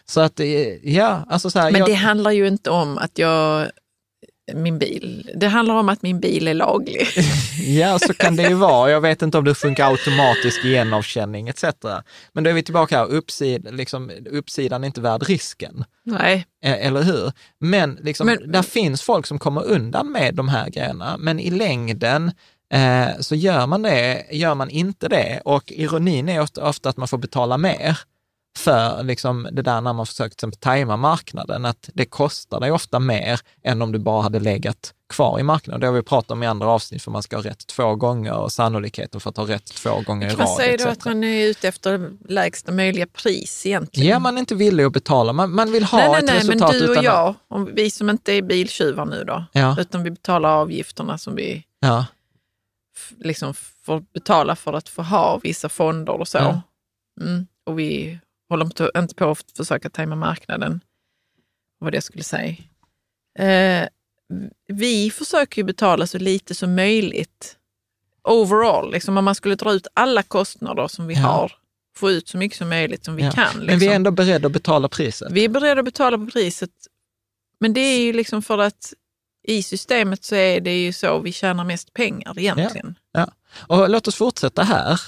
Så 0.04 0.20
att, 0.20 0.40
eh, 0.40 0.46
ja, 0.94 1.24
alltså 1.28 1.50
så 1.50 1.58
här, 1.58 1.70
Men 1.70 1.78
jag, 1.78 1.88
det 1.88 1.94
handlar 1.94 2.30
ju 2.30 2.46
inte 2.48 2.70
om 2.70 2.98
att 2.98 3.18
jag, 3.18 3.66
min 4.54 4.78
bil, 4.78 5.30
det 5.34 5.46
handlar 5.48 5.74
om 5.74 5.88
att 5.88 6.02
min 6.02 6.20
bil 6.20 6.48
är 6.48 6.54
laglig. 6.54 7.06
ja, 7.66 7.98
så 7.98 8.14
kan 8.14 8.36
det 8.36 8.42
ju 8.48 8.54
vara. 8.54 8.90
Jag 8.90 9.00
vet 9.00 9.22
inte 9.22 9.38
om 9.38 9.44
det 9.44 9.54
funkar 9.54 9.90
automatisk 9.90 10.64
igenkänning 10.64 11.48
etc. 11.48 11.64
Men 12.32 12.44
då 12.44 12.50
är 12.50 12.54
vi 12.54 12.62
tillbaka 12.62 12.98
här, 12.98 13.06
uppsid, 13.06 13.68
liksom, 13.74 14.10
uppsidan 14.30 14.82
är 14.82 14.86
inte 14.86 15.00
värd 15.00 15.22
risken. 15.22 15.84
Nej, 16.04 16.46
Eh, 16.64 16.86
Eller 16.86 17.02
hur? 17.02 17.32
Men, 17.60 17.98
liksom, 18.02 18.26
Men- 18.26 18.52
där 18.52 18.62
finns 18.62 19.02
folk 19.02 19.26
som 19.26 19.38
kommer 19.38 19.64
undan 19.66 20.12
med 20.12 20.34
de 20.34 20.48
här 20.48 20.68
grejerna, 20.70 21.16
men 21.18 21.40
i 21.40 21.50
längden 21.50 22.32
eh, 22.72 23.08
så 23.20 23.34
gör 23.34 23.66
man 23.66 23.82
det, 23.82 24.24
gör 24.32 24.54
man 24.54 24.70
inte 24.70 25.08
det. 25.08 25.40
Och 25.44 25.72
ironin 25.72 26.28
är 26.28 26.40
ofta, 26.40 26.68
ofta 26.68 26.88
att 26.88 26.96
man 26.96 27.08
får 27.08 27.18
betala 27.18 27.58
mer 27.58 27.98
för 28.56 29.02
liksom, 29.02 29.48
det 29.52 29.62
där 29.62 29.80
när 29.80 29.92
man 29.92 30.06
försöker 30.06 30.28
till 30.28 30.36
exempel 30.36 30.60
tajma 30.60 30.96
marknaden, 30.96 31.64
att 31.64 31.90
det 31.94 32.04
kostar 32.04 32.60
dig 32.60 32.70
ofta 32.70 32.98
mer 32.98 33.40
än 33.62 33.82
om 33.82 33.92
du 33.92 33.98
bara 33.98 34.22
hade 34.22 34.40
legat 34.40 34.92
kvar 35.08 35.40
i 35.40 35.42
marknaden. 35.42 35.80
Det 35.80 35.86
har 35.86 35.94
vi 35.94 36.02
pratat 36.02 36.30
om 36.30 36.42
i 36.42 36.46
andra 36.46 36.66
avsnitt, 36.68 37.02
för 37.02 37.10
man 37.10 37.22
ska 37.22 37.36
ha 37.36 37.42
rätt 37.42 37.66
två 37.66 37.94
gånger 37.94 38.32
och 38.34 38.52
sannolikheten 38.52 39.20
för 39.20 39.30
att 39.30 39.36
ha 39.36 39.48
rätt 39.48 39.64
två 39.64 40.00
gånger 40.00 40.26
i 40.26 40.34
rad. 40.34 40.48
säga 40.48 40.76
då 40.76 40.84
etc. 40.84 40.98
att 40.98 41.04
man 41.04 41.24
är 41.24 41.46
ute 41.46 41.68
efter 41.68 42.10
lägsta 42.28 42.72
möjliga 42.72 43.06
pris 43.06 43.66
egentligen? 43.66 44.08
Ja, 44.08 44.18
man 44.18 44.34
är 44.36 44.40
inte 44.40 44.54
villig 44.54 44.84
att 44.84 44.92
betala. 44.92 45.32
Man, 45.32 45.54
man 45.54 45.72
vill 45.72 45.84
ha 45.84 45.98
nej, 45.98 46.08
nej, 46.08 46.18
ett 46.18 46.24
nej, 46.24 46.34
men 46.34 46.46
resultat 46.46 46.72
du 46.72 46.98
och 46.98 47.04
jag, 47.04 47.34
om 47.48 47.70
vi 47.74 47.90
som 47.90 48.10
inte 48.10 48.32
är 48.32 48.42
biltjuvar 48.42 49.04
nu 49.04 49.24
då, 49.24 49.44
Ja. 49.52 49.76
utan 49.78 50.02
vi 50.02 50.10
betalar 50.10 50.48
avgifterna 50.48 51.18
som 51.18 51.34
vi 51.34 51.64
Ja. 51.80 52.04
liksom 53.18 53.54
får 53.82 54.02
betala 54.14 54.56
för 54.56 54.72
att 54.72 54.88
få 54.88 55.02
ha 55.02 55.40
vissa 55.42 55.68
fonder 55.68 56.12
och 56.20 56.28
så. 56.28 56.38
Ja. 56.38 56.62
Mm. 57.20 57.46
Och 57.66 57.78
vi 57.78 58.18
håller 58.48 58.64
inte- 58.96 59.14
på 59.16 59.30
att 59.30 59.52
försöka 59.56 59.90
tajma 59.90 60.16
marknaden, 60.16 60.80
vad 61.78 61.92
det 61.92 62.00
skulle 62.00 62.22
säga. 62.24 62.56
Eh, 63.38 63.88
vi 64.68 65.10
försöker 65.10 65.58
ju 65.62 65.64
betala 65.64 66.06
så 66.06 66.18
lite 66.18 66.54
som 66.54 66.74
möjligt 66.74 67.56
overall. 68.24 68.92
Liksom 68.92 69.16
om 69.18 69.24
man 69.24 69.34
skulle 69.34 69.54
dra 69.54 69.72
ut 69.72 69.86
alla 69.94 70.22
kostnader 70.22 70.88
som 70.88 71.06
vi 71.06 71.14
Ja. 71.14 71.20
har, 71.20 71.52
få 71.96 72.10
ut 72.10 72.28
så 72.28 72.36
mycket 72.38 72.58
som 72.58 72.68
möjligt 72.68 73.04
som 73.04 73.16
vi 73.16 73.22
Ja. 73.22 73.30
kan. 73.30 73.44
Liksom. 73.44 73.66
Men 73.66 73.78
vi 73.78 73.86
är 73.88 73.94
ändå 73.96 74.10
beredda 74.10 74.46
att 74.46 74.52
betala 74.52 74.88
priset. 74.88 75.32
Vi 75.32 75.44
är 75.44 75.48
beredda 75.48 75.78
att 75.80 75.84
betala 75.84 76.18
på 76.18 76.26
priset. 76.26 76.70
Men 77.60 77.72
det 77.72 77.80
är 77.80 78.00
ju 78.00 78.12
liksom 78.12 78.42
för 78.42 78.58
att 78.58 78.92
i 79.48 79.62
systemet 79.62 80.24
så 80.24 80.34
är 80.34 80.60
det 80.60 80.82
ju 80.84 80.92
så 80.92 81.18
vi 81.18 81.32
tjänar 81.32 81.64
mest 81.64 81.92
pengar 81.92 82.38
egentligen. 82.38 82.98
Ja. 83.12 83.30
Och 83.66 83.90
låt 83.90 84.08
oss 84.08 84.14
fortsätta 84.16 84.62
här, 84.62 85.00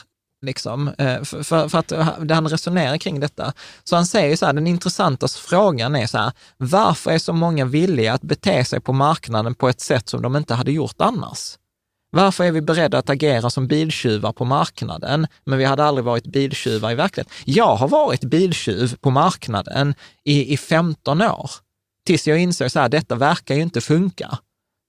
liksom, 0.43 0.89
eh, 0.89 1.23
för, 1.23 1.43
för, 1.43 1.69
för 1.69 1.79
att 1.79 1.93
han 2.31 2.49
resonerar 2.49 2.97
kring 2.97 3.21
detta. 3.21 3.53
Så 3.85 3.97
han 3.97 4.07
säger 4.07 4.37
så 4.37 4.47
här, 4.47 4.53
den 4.53 4.67
intressantaste 4.67 5.41
frågan 5.41 5.97
är 5.97 6.07
så 6.07 6.19
här, 6.19 6.33
varför 6.57 7.11
är 7.11 7.19
så 7.19 7.33
många 7.33 7.65
villiga 7.65 8.13
att 8.13 8.23
bete 8.23 8.65
sig 8.65 8.81
på 8.81 8.93
marknaden 8.93 9.55
på 9.55 9.69
ett 9.69 9.81
sätt 9.81 10.09
som 10.09 10.23
de 10.23 10.37
inte 10.37 10.55
hade 10.55 10.73
gjort 10.73 10.97
annars? 10.99 11.59
Varför 12.11 12.45
är 12.45 12.53
vi 12.53 12.61
beredda 12.61 12.99
att 12.99 13.11
agera 13.11 13.51
som 13.51 13.67
biltjuvar 13.67 14.33
på 14.33 14.45
marknaden, 14.45 15.27
men 15.45 15.59
vi 15.59 15.65
hade 15.65 15.85
aldrig 15.85 16.05
varit 16.05 16.27
biltjuvar 16.27 16.91
i 16.91 16.95
verkligheten? 16.95 17.35
Jag 17.45 17.77
har 17.77 17.89
varit 17.89 18.25
biltjuv 18.25 18.97
på 19.01 19.11
marknaden 19.11 19.95
i, 20.25 20.53
i 20.53 20.57
15 20.57 21.23
år, 21.23 21.51
tills 22.07 22.29
jag 22.29 22.39
insåg 22.39 22.71
så 22.71 22.81
här, 22.81 22.89
detta 22.89 23.15
verkar 23.15 23.55
ju 23.55 23.63
inte 23.63 23.81
funka. 23.81 24.39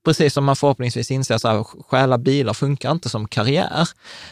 Precis 0.10 0.34
som 0.34 0.46
man 0.46 0.56
förhoppningsvis 0.56 1.12
inser, 1.12 1.38
så 1.38 1.48
här, 1.48 1.64
stjäla 1.64 2.18
bilar 2.18 2.54
funkar 2.54 2.92
inte 2.92 3.10
som 3.10 3.28
karriär. 3.28 3.88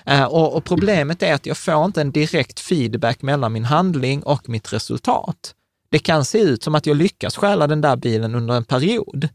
Eh, 0.05 0.23
och, 0.23 0.55
och 0.55 0.65
problemet 0.65 1.23
är 1.23 1.33
att 1.33 1.45
jag 1.45 1.57
får 1.57 1.85
inte 1.85 2.01
en 2.01 2.11
direkt 2.11 2.59
feedback 2.59 3.21
mellan 3.21 3.53
min 3.53 3.65
handling 3.65 4.23
och 4.23 4.49
mitt 4.49 4.73
resultat. 4.73 5.53
Det 5.89 5.99
kan 5.99 6.25
se 6.25 6.39
ut 6.39 6.63
som 6.63 6.75
att 6.75 6.85
jag 6.85 6.97
lyckas 6.97 7.37
stjäla 7.37 7.67
den 7.67 7.81
där 7.81 7.95
bilen 7.95 8.35
under 8.35 8.55
en 8.55 8.63
period. 8.63 9.29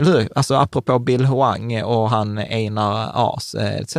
Eller 0.00 0.12
hur? 0.12 0.28
Alltså 0.34 0.54
apropå 0.54 0.98
Bill 0.98 1.24
Huang 1.24 1.82
och 1.82 2.10
han 2.10 2.38
Einar 2.38 3.10
As 3.14 3.54
eh, 3.54 3.76
etc. 3.76 3.96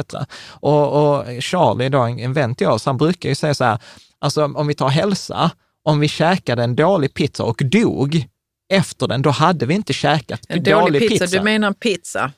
Och, 0.48 1.18
och 1.18 1.26
Charlie, 1.44 1.90
då, 1.90 2.02
en 2.02 2.34
vän 2.34 2.56
till 2.56 2.68
oss, 2.68 2.86
han 2.86 2.98
brukar 2.98 3.30
ju 3.30 3.36
säga 3.36 3.54
så 3.54 3.64
här, 3.64 3.80
alltså 4.20 4.46
om 4.46 4.68
vi 4.68 4.74
tar 4.74 4.90
hälsa, 4.90 5.52
om 5.84 6.00
vi 6.00 6.08
käkade 6.08 6.64
en 6.64 6.76
dålig 6.76 7.14
pizza 7.14 7.44
och 7.44 7.62
dog 7.66 8.28
efter 8.74 9.08
den, 9.08 9.22
då 9.22 9.30
hade 9.30 9.66
vi 9.66 9.74
inte 9.74 9.94
käkat 9.94 10.42
En 10.48 10.64
dålig, 10.64 10.80
dålig 10.80 11.10
pizza, 11.10 11.26
pizza. 11.26 11.38
du 11.38 11.44
menar 11.44 11.68
en 11.68 11.74
pizza? 11.74 12.32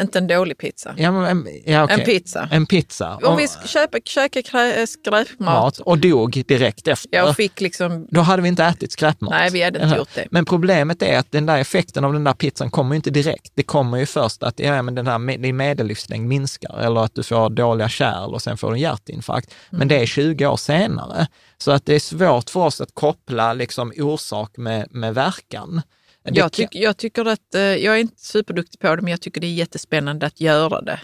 Inte 0.00 0.18
en 0.18 0.26
dålig 0.26 0.58
pizza. 0.58 0.94
Ja, 0.96 1.12
men, 1.12 1.24
en- 1.24 1.48
ja, 1.64 1.84
okej. 1.84 1.98
En 2.00 2.04
pizza. 2.04 2.48
En 2.52 2.66
pizza. 2.66 3.16
Om 3.22 3.36
vi 3.36 3.48
köper, 3.66 4.00
käkar 4.04 4.40
krä- 4.40 4.86
skräpmat 4.86 5.38
mat 5.38 5.78
och 5.78 5.98
dog 5.98 6.42
direkt 6.48 6.88
efter. 6.88 7.08
jag 7.16 7.36
fick 7.36 7.60
liksom... 7.60 8.06
Då 8.10 8.20
hade 8.20 8.42
vi 8.42 8.48
inte 8.48 8.64
ätit 8.64 8.92
skräpmat. 8.92 9.30
Nej, 9.30 9.50
vi 9.50 9.62
hade 9.62 9.78
inte 9.78 9.86
Eller 9.86 9.96
gjort 9.96 10.14
det. 10.14 10.26
Men 10.30 10.44
problemet 10.44 11.02
är 11.02 11.18
att 11.18 11.32
den 11.32 11.46
där 11.46 11.58
effekten 11.58 12.04
av 12.04 12.12
den 12.12 12.24
där 12.24 12.32
pizzan 12.32 12.70
kommer 12.70 12.94
ju 12.94 12.96
inte 12.96 13.10
direkt. 13.10 13.52
Det 13.54 13.62
kommer 13.62 13.98
ju 13.98 14.06
först 14.06 14.42
att 14.42 14.58
ja, 14.60 14.82
men 14.82 14.94
den 14.94 15.06
här, 15.06 15.38
din 15.38 15.56
medellivslängd 15.56 16.28
minskar 16.28 16.78
eller 16.78 17.00
att 17.00 17.14
du 17.14 17.22
får 17.22 17.50
dåliga 17.50 17.88
kärl 17.88 18.34
och 18.34 18.42
sen 18.42 18.56
får 18.56 18.68
du 18.68 18.74
en 18.74 18.80
hjärtinfarkt. 18.80 19.54
Mm. 19.70 19.78
Men 19.78 19.88
det 19.88 19.98
är 19.98 20.06
20 20.06 20.46
år 20.46 20.56
senare. 20.56 21.26
Så 21.58 21.70
att 21.70 21.86
det 21.86 21.94
är 21.94 22.00
svårt 22.00 22.50
för 22.50 22.60
oss 22.60 22.80
att 22.80 22.94
koppla 22.94 23.52
liksom 23.52 23.92
orsak 23.96 24.56
med, 24.56 24.86
med 24.90 25.14
verkan. 25.14 25.82
Jag, 26.24 26.52
tyck, 26.52 26.68
jag 26.72 26.96
tycker 26.96 27.24
att, 27.24 27.54
eh, 27.54 27.60
jag 27.62 27.94
är 27.94 27.98
inte 28.00 28.20
superduktig 28.24 28.80
på 28.80 28.96
det, 28.96 29.02
men 29.02 29.10
jag 29.10 29.20
tycker 29.20 29.40
det 29.40 29.46
är 29.46 29.52
jättespännande 29.54 30.26
att 30.26 30.40
göra 30.40 30.80
det. 30.80 31.00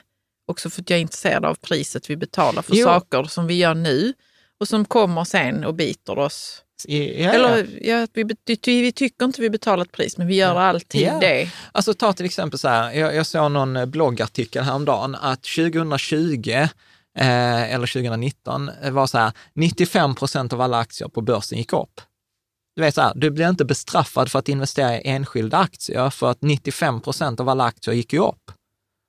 Också 0.49 0.71
för 0.71 0.83
att 0.83 0.91
jag 0.91 0.97
är 0.97 1.01
intresserad 1.01 1.45
av 1.45 1.55
priset 1.55 2.11
vi 2.11 2.17
betalar 2.17 2.63
för 2.63 2.75
Jo. 2.77 2.85
saker 2.85 3.25
som 3.25 3.47
vi 3.47 3.55
gör 3.55 3.75
nu 3.75 4.13
och 4.61 4.69
som 4.69 4.85
kommer 4.85 5.25
sen 5.25 5.65
och 5.65 5.75
biter 5.75 6.19
oss. 6.19 6.63
Ja, 6.87 6.97
ja. 6.99 7.33
Eller 7.33 7.69
ja, 7.83 8.07
vi, 8.13 8.25
vi 8.67 8.93
tycker 8.93 9.25
inte 9.25 9.41
vi 9.41 9.51
betalar 9.51 9.85
ett 9.85 9.93
pris, 9.93 10.19
men 10.19 10.27
vi 10.27 10.35
gör 10.35 10.57
alltid 10.57 11.01
Ja. 11.01 11.19
det. 11.21 11.51
Alltså 11.73 11.95
ta 11.95 12.13
till 12.13 12.27
exempel 12.27 12.59
så 12.59 12.69
här, 12.69 12.93
jag, 12.93 13.15
jag 13.15 13.27
såg 13.27 13.51
någon 13.51 13.77
eh, 13.77 13.87
bloggartikel 13.87 14.65
häromdagen 14.65 15.15
att 15.15 15.43
2020 15.43 16.51
eh, 17.19 17.75
eller 17.75 17.87
2019 17.87 18.71
eh, 18.83 18.91
var 18.91 19.07
så 19.07 19.19
här, 19.19 19.33
95 19.55 20.15
procent 20.15 20.53
av 20.53 20.61
alla 20.61 20.79
aktier 20.79 21.09
på 21.09 21.21
börsen 21.21 21.59
gick 21.59 21.73
upp. 21.73 22.01
Du 22.77 22.83
vet 22.83 22.95
så 22.95 23.01
här, 23.01 23.13
du 23.15 23.31
blir 23.31 23.49
inte 23.49 23.65
bestraffad 23.65 24.31
för 24.31 24.39
att 24.39 24.49
investera 24.49 24.97
i 24.97 25.09
enskilda 25.09 25.59
aktier 25.59 26.11
för 26.11 26.31
att 26.31 26.43
95 26.43 27.01
procent 27.01 27.41
av 27.41 27.49
alla 27.49 27.65
aktier 27.65 27.95
gick 27.95 28.13
ju 28.13 28.19
upp. 28.19 28.51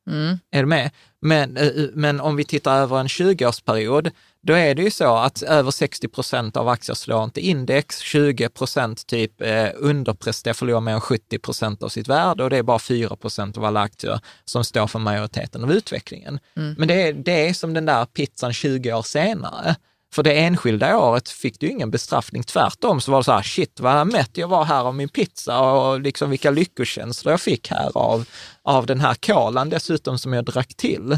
Mm. 0.09 0.39
Är 0.51 0.59
du 0.59 0.65
med? 0.65 0.91
Men, 1.21 1.57
eh, 1.57 1.71
men 1.93 2.19
om 2.19 2.35
vi 2.35 2.43
tittar 2.43 2.81
över 2.81 2.99
en 2.99 3.07
20-årsperiod, 3.07 4.11
då 4.41 4.53
är 4.53 4.75
det 4.75 4.81
ju 4.81 4.91
så 4.91 5.17
att 5.17 5.41
över 5.41 5.71
60 5.71 6.07
procent 6.07 6.57
av 6.57 6.67
aktier 6.67 6.95
slår 6.95 7.23
inte 7.23 7.41
index, 7.41 7.99
20 7.99 8.49
procent 8.49 9.07
typ 9.07 9.41
eh, 9.41 9.69
underpresterar, 9.75 10.53
förlorar 10.53 10.81
mer 10.81 10.93
än 10.93 11.01
70 11.01 11.39
procent 11.39 11.83
av 11.83 11.89
sitt 11.89 12.07
värde 12.07 12.43
och 12.43 12.49
det 12.49 12.57
är 12.57 12.63
bara 12.63 12.79
4 12.79 13.15
procent 13.15 13.57
av 13.57 13.65
alla 13.65 13.81
aktier 13.81 14.19
som 14.45 14.63
står 14.63 14.87
för 14.87 14.99
majoriteten 14.99 15.63
av 15.63 15.71
utvecklingen. 15.71 16.39
Men 16.77 16.87
det 16.87 17.01
är, 17.01 17.13
det 17.13 17.47
är 17.47 17.53
som 17.53 17.73
den 17.73 17.85
där 17.85 18.05
pizzan 18.05 18.53
20 18.53 18.93
år 18.93 19.01
senare. 19.01 19.75
För 20.13 20.23
det 20.23 20.33
enskilda 20.33 20.97
året 20.97 21.29
fick 21.29 21.59
du 21.59 21.67
ingen 21.67 21.91
bestraffning, 21.91 22.43
tvärtom 22.43 23.01
så 23.01 23.11
var 23.11 23.19
det 23.19 23.23
så 23.23 23.31
här, 23.31 23.41
shit 23.41 23.79
vad 23.79 24.07
mätt 24.07 24.37
jag 24.37 24.47
var 24.47 24.65
här 24.65 24.83
av 24.83 24.95
min 24.95 25.09
pizza 25.09 25.59
och 25.59 26.01
liksom 26.01 26.29
vilka 26.29 26.51
lyckokänslor 26.51 27.31
jag 27.31 27.41
fick 27.41 27.69
här 27.69 27.91
av, 27.97 28.25
av 28.63 28.85
den 28.85 28.99
här 28.99 29.13
kolan 29.13 29.69
dessutom 29.69 30.17
som 30.17 30.33
jag 30.33 30.45
drack 30.45 30.75
till. 30.75 31.11
Eh, 31.11 31.17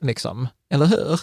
Liksom, 0.00 0.48
eller 0.70 0.86
hur? 0.86 1.20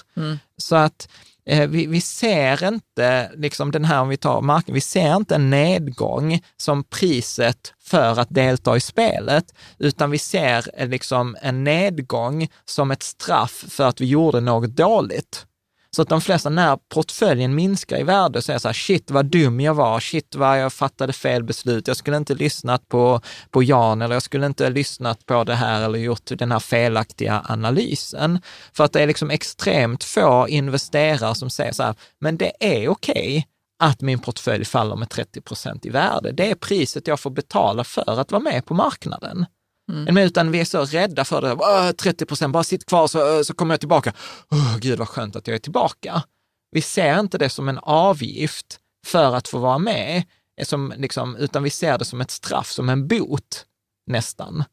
Så 0.57 0.75
att 0.75 1.09
eh, 1.45 1.69
vi, 1.69 1.85
vi 1.85 2.01
ser 2.01 2.67
inte, 2.67 3.31
liksom 3.35 3.71
den 3.71 3.85
här, 3.85 4.01
om 4.01 4.09
vi 4.09 4.17
tar 4.17 4.41
marken, 4.41 4.73
vi 4.73 4.81
ser 4.81 5.15
inte 5.15 5.35
en 5.35 5.49
nedgång 5.49 6.41
som 6.57 6.83
priset 6.83 7.73
för 7.83 8.19
att 8.19 8.29
delta 8.29 8.77
i 8.77 8.79
spelet, 8.79 9.53
utan 9.77 10.11
vi 10.11 10.17
ser 10.17 10.81
eh, 10.81 10.87
liksom 10.87 11.37
en 11.41 11.63
nedgång 11.63 12.47
som 12.65 12.91
ett 12.91 13.03
straff 13.03 13.65
för 13.69 13.83
att 13.83 14.01
vi 14.01 14.05
gjorde 14.05 14.39
något 14.39 14.69
dåligt. 14.69 15.45
Så 15.95 16.01
att 16.01 16.09
de 16.09 16.21
flesta, 16.21 16.49
när 16.49 16.77
portföljen 16.89 17.55
minskar 17.55 17.99
i 17.99 18.03
värde, 18.03 18.41
så 18.41 18.51
är 18.51 18.57
så 18.57 18.67
här, 18.67 18.73
shit 18.73 19.11
vad 19.11 19.25
dum 19.25 19.59
jag 19.59 19.73
var, 19.73 19.99
shit 19.99 20.35
vad 20.35 20.61
jag 20.61 20.73
fattade 20.73 21.13
fel 21.13 21.43
beslut, 21.43 21.87
jag 21.87 21.97
skulle 21.97 22.17
inte 22.17 22.35
lyssnat 22.35 22.87
på, 22.87 23.21
på 23.51 23.63
Jan 23.63 24.01
eller 24.01 24.15
jag 24.15 24.23
skulle 24.23 24.45
inte 24.45 24.69
lyssnat 24.69 25.25
på 25.25 25.43
det 25.43 25.55
här 25.55 25.81
eller 25.81 25.99
gjort 25.99 26.25
den 26.25 26.51
här 26.51 26.59
felaktiga 26.59 27.45
analysen. 27.49 28.41
För 28.73 28.83
att 28.83 28.93
det 28.93 29.01
är 29.01 29.07
liksom 29.07 29.29
extremt 29.29 30.03
få 30.03 30.47
investerare 30.47 31.35
som 31.35 31.49
säger 31.49 31.71
så 31.71 31.83
här, 31.83 31.95
men 32.19 32.37
det 32.37 32.51
är 32.59 32.87
okej 32.87 33.47
att 33.79 34.01
min 34.01 34.19
portfölj 34.19 34.65
faller 34.65 34.95
med 34.95 35.09
30 35.09 35.41
procent 35.41 35.85
i 35.85 35.89
värde. 35.89 36.31
Det 36.31 36.51
är 36.51 36.55
priset 36.55 37.07
jag 37.07 37.19
får 37.19 37.29
betala 37.29 37.83
för 37.83 38.19
att 38.19 38.31
vara 38.31 38.43
med 38.43 38.65
på 38.65 38.73
marknaden. 38.73 39.45
Men 39.87 40.17
utan 40.17 40.51
vi 40.51 40.59
är 40.59 40.65
så 40.65 40.85
rädda 40.85 41.25
för 41.25 41.41
det. 41.41 41.93
30 41.93 42.25
procent, 42.25 42.53
bara 42.53 42.63
sitt 42.63 42.85
kvar 42.85 43.07
så, 43.07 43.37
eh, 43.37 43.41
så 43.41 43.53
kommer 43.53 43.73
jag 43.73 43.79
tillbaka. 43.79 44.13
Oh, 44.51 44.77
Gud 44.77 44.99
vad 44.99 45.07
skönt 45.07 45.35
att 45.35 45.47
jag 45.47 45.55
är 45.55 45.59
tillbaka. 45.59 46.23
Vi 46.71 46.81
ser 46.81 47.19
inte 47.19 47.37
det 47.37 47.49
som 47.49 47.69
en 47.69 47.79
avgift 47.81 48.79
för 49.05 49.35
att 49.35 49.47
få 49.47 49.57
vara 49.57 49.77
med, 49.77 50.23
eh, 50.59 50.65
som 50.65 50.93
liksom, 50.97 51.35
utan 51.35 51.63
vi 51.63 51.69
ser 51.69 51.97
det 51.97 52.05
som 52.05 52.21
ett 52.21 52.31
straff, 52.31 52.71
som 52.71 52.89
en 52.89 53.07
bot 53.07 53.65
nästan. 54.05 54.63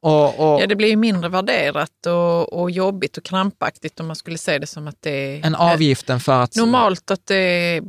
Och, 0.00 0.24
och 0.54 0.62
Ja, 0.62 0.66
det 0.66 0.76
blir 0.76 0.88
ju 0.88 0.96
mindre 0.96 1.28
värderat 1.28 2.06
och, 2.06 2.52
och 2.52 2.70
jobbigt 2.70 3.16
och 3.16 3.24
krampaktigt 3.24 4.00
om 4.00 4.06
man 4.06 4.16
skulle 4.16 4.38
se 4.38 4.58
det 4.58 4.66
som 4.66 4.88
att 4.88 4.96
det 5.00 5.10
är 5.40 5.46
en 5.46 5.54
avgiften 5.54 6.20
för 6.20 6.42
att... 6.42 6.56
normalt 6.56 7.10
att 7.10 7.26
det 7.26 7.80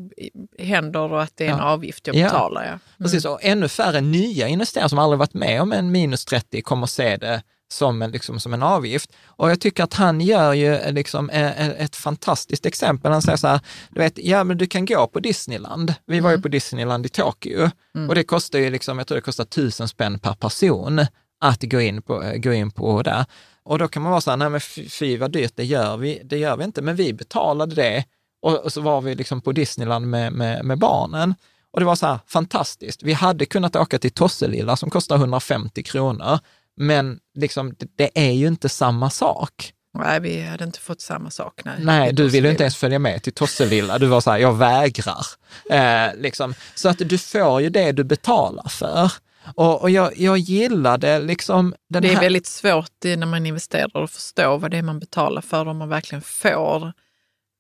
händer 0.59 0.99
och 0.99 1.21
att 1.23 1.31
det 1.37 1.45
är 1.45 1.51
en 1.51 1.57
Ja. 1.57 1.63
avgift 1.63 2.07
jag 2.07 2.15
Ja. 2.15 2.23
betalar. 2.25 2.65
Ja. 2.65 2.79
Precis, 3.03 3.25
och 3.25 3.39
ännu 3.41 3.67
färre 3.67 4.01
nya 4.01 4.47
investerare 4.47 4.89
som 4.89 4.99
aldrig 4.99 5.19
varit 5.19 5.33
med 5.33 5.61
om 5.61 5.71
en 5.73 5.91
minus 5.91 6.25
30 6.25 6.61
kommer 6.61 6.85
se 6.87 7.17
det 7.17 7.43
som 7.71 8.01
en, 8.01 8.11
liksom, 8.11 8.39
som 8.39 8.53
en 8.53 8.63
avgift. 8.63 9.11
Och 9.25 9.51
jag 9.51 9.59
tycker 9.59 9.83
att 9.83 9.93
han 9.93 10.21
gör 10.21 10.53
ju 10.53 10.75
eh, 10.75 10.93
liksom, 10.93 11.29
eh, 11.29 11.61
eh, 11.61 11.69
ett 11.69 11.95
fantastiskt 11.95 12.65
exempel. 12.65 13.11
Han 13.11 13.21
säger 13.21 13.37
så 13.37 13.47
här, 13.47 13.59
du 13.89 13.99
vet, 13.99 14.17
ja 14.17 14.43
men 14.43 14.57
du 14.57 14.67
kan 14.67 14.85
gå 14.85 15.07
på 15.07 15.19
Disneyland. 15.19 15.93
Vi 16.05 16.19
var 16.19 16.31
ju 16.31 16.41
på 16.41 16.47
Disneyland 16.47 17.05
i 17.05 17.09
Tokyo 17.09 17.69
och 18.09 18.15
det 18.15 18.23
kostar 18.23 18.59
ju, 18.59 18.69
liksom, 18.69 18.97
jag 18.97 19.07
tror 19.07 19.15
det 19.15 19.21
kostar 19.21 19.45
tusen 19.45 19.87
spänn 19.87 20.19
per 20.19 20.33
person 20.33 21.05
att 21.41 21.63
gå 21.63 21.81
in 21.81 22.01
på, 22.01 22.33
gå 22.35 22.53
in 22.53 22.71
på 22.71 23.01
där. 23.01 23.25
Och 23.63 23.79
då 23.79 23.87
kan 23.87 24.01
man 24.01 24.11
vara 24.11 24.21
så 24.21 24.29
här, 24.29 24.37
nej 24.37 24.49
men 24.49 24.61
fy 24.89 25.17
vad 25.17 25.31
dyrt, 25.31 25.53
det 25.55 25.65
gör, 25.65 25.97
vi, 25.97 26.21
det 26.23 26.37
gör 26.37 26.57
vi 26.57 26.63
inte, 26.63 26.81
men 26.81 26.95
vi 26.95 27.13
betalade 27.13 27.75
det 27.75 28.05
och, 28.41 28.55
och 28.55 28.73
så 28.73 28.81
var 28.81 29.01
vi 29.01 29.15
liksom 29.15 29.41
på 29.41 29.51
Disneyland 29.51 30.07
med, 30.07 30.33
med, 30.33 30.65
med 30.65 30.79
barnen. 30.79 31.35
Och 31.73 31.79
det 31.79 31.85
var 31.85 31.95
så 31.95 32.05
här 32.05 32.19
fantastiskt. 32.27 33.03
Vi 33.03 33.13
hade 33.13 33.45
kunnat 33.45 33.75
åka 33.75 33.99
till 33.99 34.11
Tosselilla 34.11 34.75
som 34.75 34.89
kostar 34.89 35.15
150 35.15 35.83
kronor, 35.83 36.39
men 36.77 37.19
liksom, 37.37 37.75
det, 37.95 38.09
är 38.15 38.31
ju 38.31 38.47
inte 38.47 38.69
samma 38.69 39.09
sak. 39.09 39.73
Nej, 39.93 40.19
vi 40.19 40.41
hade 40.41 40.63
inte 40.63 40.79
fått 40.79 41.01
samma 41.01 41.29
sak. 41.29 41.61
Nej, 41.65 41.75
Nej, 41.79 42.13
du 42.13 42.27
ville 42.27 42.51
inte 42.51 42.63
ens 42.63 42.77
följa 42.77 42.99
med 42.99 43.23
till 43.23 43.33
Tosselilla. 43.33 43.99
Du 43.99 44.07
var 44.07 44.21
så 44.21 44.31
här, 44.31 44.37
jag 44.37 44.53
vägrar. 44.53 45.25
Eh, 45.69 46.15
liksom. 46.15 46.53
Så 46.75 46.89
att 46.89 46.97
du 46.97 47.17
får 47.17 47.61
ju 47.61 47.69
det 47.69 47.91
du 47.91 48.03
betalar 48.03 48.67
för. 48.69 49.11
Och, 49.55 49.81
och 49.81 49.89
jag, 49.89 50.17
jag 50.17 50.37
gillade 50.37 51.19
liksom 51.19 51.75
den 51.89 52.01
Det 52.01 52.09
är 52.09 52.13
här... 52.13 52.21
väldigt 52.21 52.47
svårt 52.47 53.03
när 53.03 53.25
man 53.25 53.45
investerar 53.45 54.03
att 54.03 54.11
förstå 54.11 54.57
vad 54.57 54.71
det 54.71 54.77
är 54.77 54.81
man 54.81 54.99
betalar 54.99 55.41
för 55.41 55.65
om 55.65 55.77
man 55.77 55.89
verkligen 55.89 56.21
får 56.21 56.93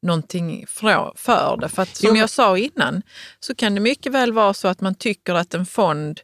någonting 0.01 0.65
för 0.67 1.57
det. 1.61 1.69
För 1.69 1.81
att 1.81 1.95
som 1.95 2.09
Jo, 2.09 2.15
jag 2.15 2.29
sa 2.29 2.57
innan 2.57 3.01
så 3.39 3.55
kan 3.55 3.75
det 3.75 3.81
mycket 3.81 4.11
väl 4.11 4.33
vara 4.33 4.53
så 4.53 4.67
att 4.67 4.81
man 4.81 4.95
tycker 4.95 5.33
att 5.33 5.53
en 5.53 5.65
fond, 5.65 6.19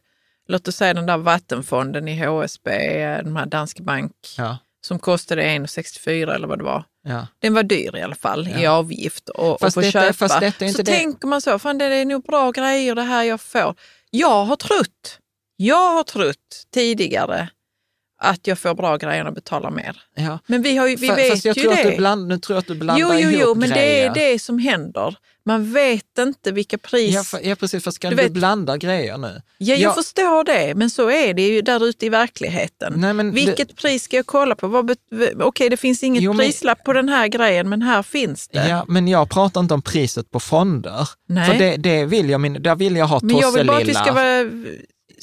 låt 0.48 0.68
oss 0.68 0.76
säga 0.76 0.94
den 0.94 1.06
där 1.06 1.16
vattenfonden 1.18 2.08
i 2.08 2.26
HSB, 2.26 2.70
den 3.24 3.36
här 3.36 3.46
Danske 3.46 3.82
Bank, 3.82 4.12
Ja, 4.36 4.58
som 4.86 4.98
kostade 4.98 5.42
1,64 5.42 6.34
eller 6.34 6.48
vad 6.48 6.58
det 6.58 6.64
var. 6.64 6.84
ja. 7.08 7.26
Den 7.38 7.54
var 7.54 7.62
dyr 7.62 7.96
i 7.96 8.02
alla 8.02 8.14
fall 8.14 8.48
i 8.48 8.66
avgift 8.66 9.28
och, 9.28 9.52
och 9.52 9.60
Fast 9.60 9.74
få 9.74 9.80
detta- 9.80 10.00
köpa. 10.00 10.12
fast 10.12 10.40
detta 10.40 10.64
är 10.64 10.68
inte 10.68 10.76
så 10.76 10.82
det- 10.82 10.92
tänker 10.98 11.28
man 11.28 11.40
så, 11.40 11.58
fan 11.58 11.78
det 11.78 11.84
är 11.84 12.04
nog 12.04 12.22
bra 12.22 12.50
grejer 12.50 12.94
det 12.94 13.02
här 13.02 13.22
jag 13.24 13.40
får. 13.40 13.74
Jag 14.10 14.44
har 14.44 14.56
trott, 14.56 15.18
jag 15.56 15.90
har 15.94 16.04
trott 16.04 16.66
tidigare 16.74 17.48
att 18.22 18.46
jag 18.46 18.58
får 18.58 18.74
bra 18.74 18.96
grejer 18.96 19.26
och 19.26 19.32
betalar 19.34 19.70
mer. 19.70 20.02
ja. 20.14 20.38
Men 20.46 20.62
vi, 20.62 20.76
har 20.76 20.86
ju, 20.86 20.96
vi 20.96 21.10
Fa- 21.10 21.16
vet 21.16 21.30
Fast 21.30 21.44
jag 21.44 21.56
ju 21.56 21.62
tror 21.62 21.74
det. 21.74 21.80
Att 21.82 21.90
du 21.90 21.96
bland, 21.96 22.28
nu 22.28 22.38
tror 22.38 22.54
jag 22.56 22.60
att 22.60 22.66
du 22.66 22.74
blandar 22.74 23.00
jo, 23.00 23.08
jo, 23.20 23.30
ihop 23.30 23.42
jo, 23.46 23.54
men 23.54 23.70
det 23.70 24.02
är 24.02 24.14
det 24.14 24.38
som 24.38 24.58
händer. 24.58 25.16
Man 25.48 25.72
vet 25.72 26.18
inte 26.18 26.52
vilka 26.52 26.78
pris... 26.78 27.14
Ja, 27.14 27.22
fa- 27.22 27.40
ja, 27.48 27.56
precis. 27.56 27.84
Fast 27.84 27.98
kan 27.98 28.10
Du 28.10 28.16
du, 28.16 28.22
vet- 28.22 28.32
blanda 28.32 28.76
grejer 28.76 29.18
nu? 29.18 29.42
Ja, 29.58 29.74
jag 29.74 29.78
Ja. 29.90 29.92
förstår 29.94 30.44
det, 30.44 30.74
men 30.74 30.90
så 30.90 31.10
är 31.10 31.34
det 31.34 31.48
ju 31.48 31.62
där 31.62 31.84
ute 31.84 32.06
i 32.06 32.08
verkligheten. 32.08 32.92
Nej, 32.96 33.12
men 33.14 33.32
Vilket 33.32 33.76
pris 33.76 34.02
ska 34.02 34.16
jag 34.16 34.26
kolla 34.26 34.54
på? 34.54 34.66
Vad 34.68 34.86
bet- 34.86 35.34
Okej, 35.40 35.68
det 35.70 35.76
finns 35.76 36.02
inget 36.02 36.22
Jo, 36.22 36.32
men- 36.32 36.46
prislapp 36.46 36.84
på 36.84 36.92
den 36.92 37.08
här 37.08 37.28
grejen, 37.28 37.68
men 37.68 37.82
här 37.82 38.02
finns 38.02 38.48
det. 38.48 38.68
Ja, 38.68 38.84
men 38.88 39.08
jag 39.08 39.30
pratar 39.30 39.60
inte 39.60 39.74
om 39.74 39.82
priset 39.82 40.30
på 40.30 40.40
fonder. 40.40 41.08
Nej. 41.28 41.46
För 41.50 41.58
det, 41.58 41.76
det 41.76 42.04
vill 42.04 42.30
jag, 42.30 42.62
där 42.62 42.74
vill 42.76 42.96
jag 42.96 43.06
ha 43.06 43.20
Men 43.22 43.36
jag 43.36 43.52
vill 43.52 43.66
bara 43.66 43.76
att 43.76 43.82
vi 43.82 43.86
Tosselilla. 43.94 44.04
ska 44.04 44.12
vara 44.14 44.38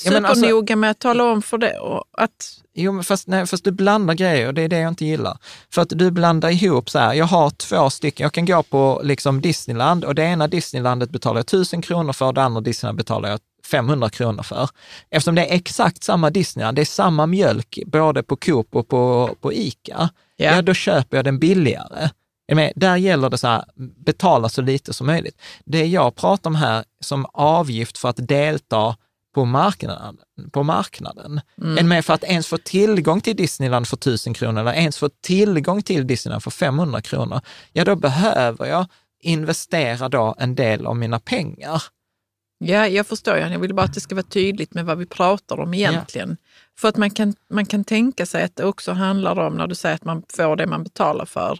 Ja, 0.03 0.27
alltså- 0.27 0.35
supernoga 0.35 0.76
med 0.76 0.91
att 0.91 0.99
tala 0.99 1.23
om 1.23 1.41
för 1.41 1.57
det 1.57 1.77
och 1.80 2.03
att 2.11 2.31
Jo, 2.77 2.91
men 2.91 3.03
fast, 3.03 3.27
nej, 3.27 3.45
fast 3.47 3.64
du 3.64 3.72
blandar 3.72 4.14
grejer 4.14 4.47
och 4.47 4.53
det 4.53 4.61
är 4.61 4.69
det 4.69 4.80
jag 4.80 4.91
inte 4.91 5.06
gillar. 5.06 5.38
För 5.73 5.81
att 5.81 5.89
du 5.89 6.11
blandar 6.11 6.49
ihop 6.49 6.89
så 6.89 6.99
här, 6.99 7.14
jag 7.14 7.26
har 7.26 7.49
två 7.49 7.89
stycken, 7.89 8.23
jag 8.23 8.34
kan 8.34 8.45
gå 8.45 8.64
på 8.64 9.02
liksom 9.03 9.41
Disneyland 9.41 10.06
och 10.06 10.15
det 10.15 10.23
ena 10.23 10.47
Disneylandet 10.47 11.10
betalar 11.10 11.38
jag 11.38 11.43
1000 11.43 11.81
kronor 11.81 12.14
för 12.14 12.26
och 12.26 12.34
det 12.34 12.43
andra 12.43 12.61
Disneyland 12.61 12.97
betalar 12.97 13.30
jag 13.30 13.39
500 13.72 14.10
kronor 14.10 14.43
för. 14.43 14.69
Eftersom 15.10 15.35
det 15.35 15.45
är 15.45 15.56
exakt 15.56 16.03
samma 16.03 16.30
Disneyland, 16.30 16.76
det 16.76 16.81
är 16.81 16.85
samma 16.85 17.26
mjölk 17.26 17.80
både 17.85 18.23
på 18.23 18.35
Coop 18.35 18.76
och 18.76 18.88
på, 18.88 19.35
på 19.41 19.53
Ica, 19.53 20.10
Ja. 20.38 20.45
ja 20.56 20.61
då 20.61 20.73
köper 20.73 21.18
jag 21.18 21.26
den 21.26 21.39
billigare. 21.39 22.10
Med? 22.53 22.73
Där 22.76 22.97
gäller 22.97 23.30
det 23.30 23.38
så 23.38 23.47
här, 23.47 23.65
betala 24.06 24.49
så 24.49 24.61
lite 24.61 24.93
som 24.93 25.07
möjligt. 25.07 25.41
Det 25.65 25.85
jag 25.85 26.15
pratar 26.15 26.49
om 26.49 26.56
här 26.56 26.84
som 27.02 27.26
avgift 27.34 27.97
för 27.97 28.10
att 28.10 28.27
delta 28.27 28.95
på 29.35 29.45
marknaden, 29.45 30.17
på 30.51 30.63
marknaden. 30.63 31.41
Än 31.79 31.87
med 31.87 32.05
för 32.05 32.13
att 32.13 32.23
ens 32.23 32.47
få 32.47 32.57
tillgång 32.57 33.21
till 33.21 33.35
Disneyland 33.35 33.87
för 33.87 33.97
1000 33.97 34.33
kronor 34.33 34.61
eller 34.61 34.73
ens 34.73 34.97
få 34.97 35.09
tillgång 35.21 35.81
till 35.81 36.07
Disneyland 36.07 36.43
för 36.43 36.51
500 36.51 37.01
kronor, 37.01 37.41
ja 37.73 37.85
då 37.85 37.95
behöver 37.95 38.65
jag 38.65 38.85
investera 39.21 40.09
då 40.09 40.35
en 40.37 40.55
del 40.55 40.85
av 40.85 40.95
mina 40.95 41.19
pengar. 41.19 41.83
Ja, 42.57 42.87
jag 42.87 43.07
förstår. 43.07 43.37
Jag 43.37 43.59
vill 43.59 43.73
bara 43.73 43.85
att 43.85 43.93
det 43.93 44.01
ska 44.01 44.15
vara 44.15 44.23
tydligt 44.23 44.73
med 44.73 44.85
vad 44.85 44.97
vi 44.97 45.05
pratar 45.05 45.59
om 45.59 45.73
egentligen. 45.73 46.37
För 46.79 46.87
att 46.87 46.97
man 46.97 47.09
kan, 47.09 47.35
man 47.49 47.65
kan 47.65 47.83
tänka 47.83 48.25
sig 48.25 48.43
att 48.43 48.55
det 48.55 48.65
också 48.65 48.91
handlar 48.91 49.39
om, 49.39 49.53
när 49.53 49.67
du 49.67 49.75
säger 49.75 49.95
att 49.95 50.05
man 50.05 50.23
får 50.29 50.55
det 50.55 50.67
man 50.67 50.83
betalar 50.83 51.25
för, 51.25 51.59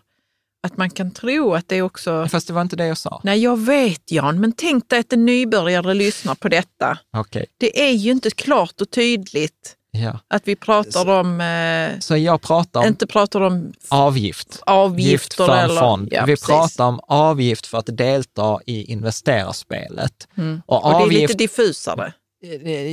att 0.66 0.78
man 0.78 0.90
kan 0.90 1.12
tro 1.12 1.54
att 1.54 1.68
det 1.68 1.82
också... 1.82 2.28
Fast 2.32 2.48
det 2.48 2.54
var 2.54 2.62
inte 2.62 2.76
det 2.76 2.88
jag 2.88 2.98
sa. 2.98 3.22
Nej, 3.24 3.40
jag 3.40 3.60
vet 3.60 4.12
Jan, 4.12 4.40
men 4.40 4.52
tänk 4.54 4.90
dig 4.90 5.00
att 5.00 5.14
en 5.14 5.26
nybörjare 5.26 5.94
lyssnar 5.94 6.36
på 6.36 6.50
detta. 6.50 6.98
Okej, 7.18 7.46
Det 7.58 7.88
är 7.88 7.92
ju 7.92 8.12
inte 8.12 8.30
klart 8.30 8.82
och 8.82 8.90
tydligt 8.92 9.76
ja. 9.92 10.20
att 10.28 10.48
vi 10.48 10.56
pratar 10.56 11.10
om, 11.10 11.42
eh, 11.42 12.00
Så 12.00 12.18
jag 12.18 12.42
pratar 12.42 12.80
om 12.80 12.86
inte 12.88 13.08
pratar 13.08 13.42
om 13.42 13.74
avgift. 13.90 14.48
Gift 14.50 14.64
avgifter 14.66 15.46
för 15.46 15.56
en 15.58 15.70
eller... 15.70 15.82
fond. 15.82 16.08
Ja, 16.12 16.26
Vi 16.26 16.32
precis. 16.32 16.48
pratar 16.48 16.86
om 16.86 17.00
avgift 17.08 17.68
för 17.68 17.78
att 17.78 17.98
delta 17.98 18.60
i 18.66 18.92
investerarspelet. 18.92 20.28
Och, 20.32 20.38
Mm. 20.38 20.62
Och 20.66 20.90
det 20.90 20.98
är 20.98 21.02
avgift, 21.02 21.22
lite 21.22 21.34
diffusare. 21.34 22.14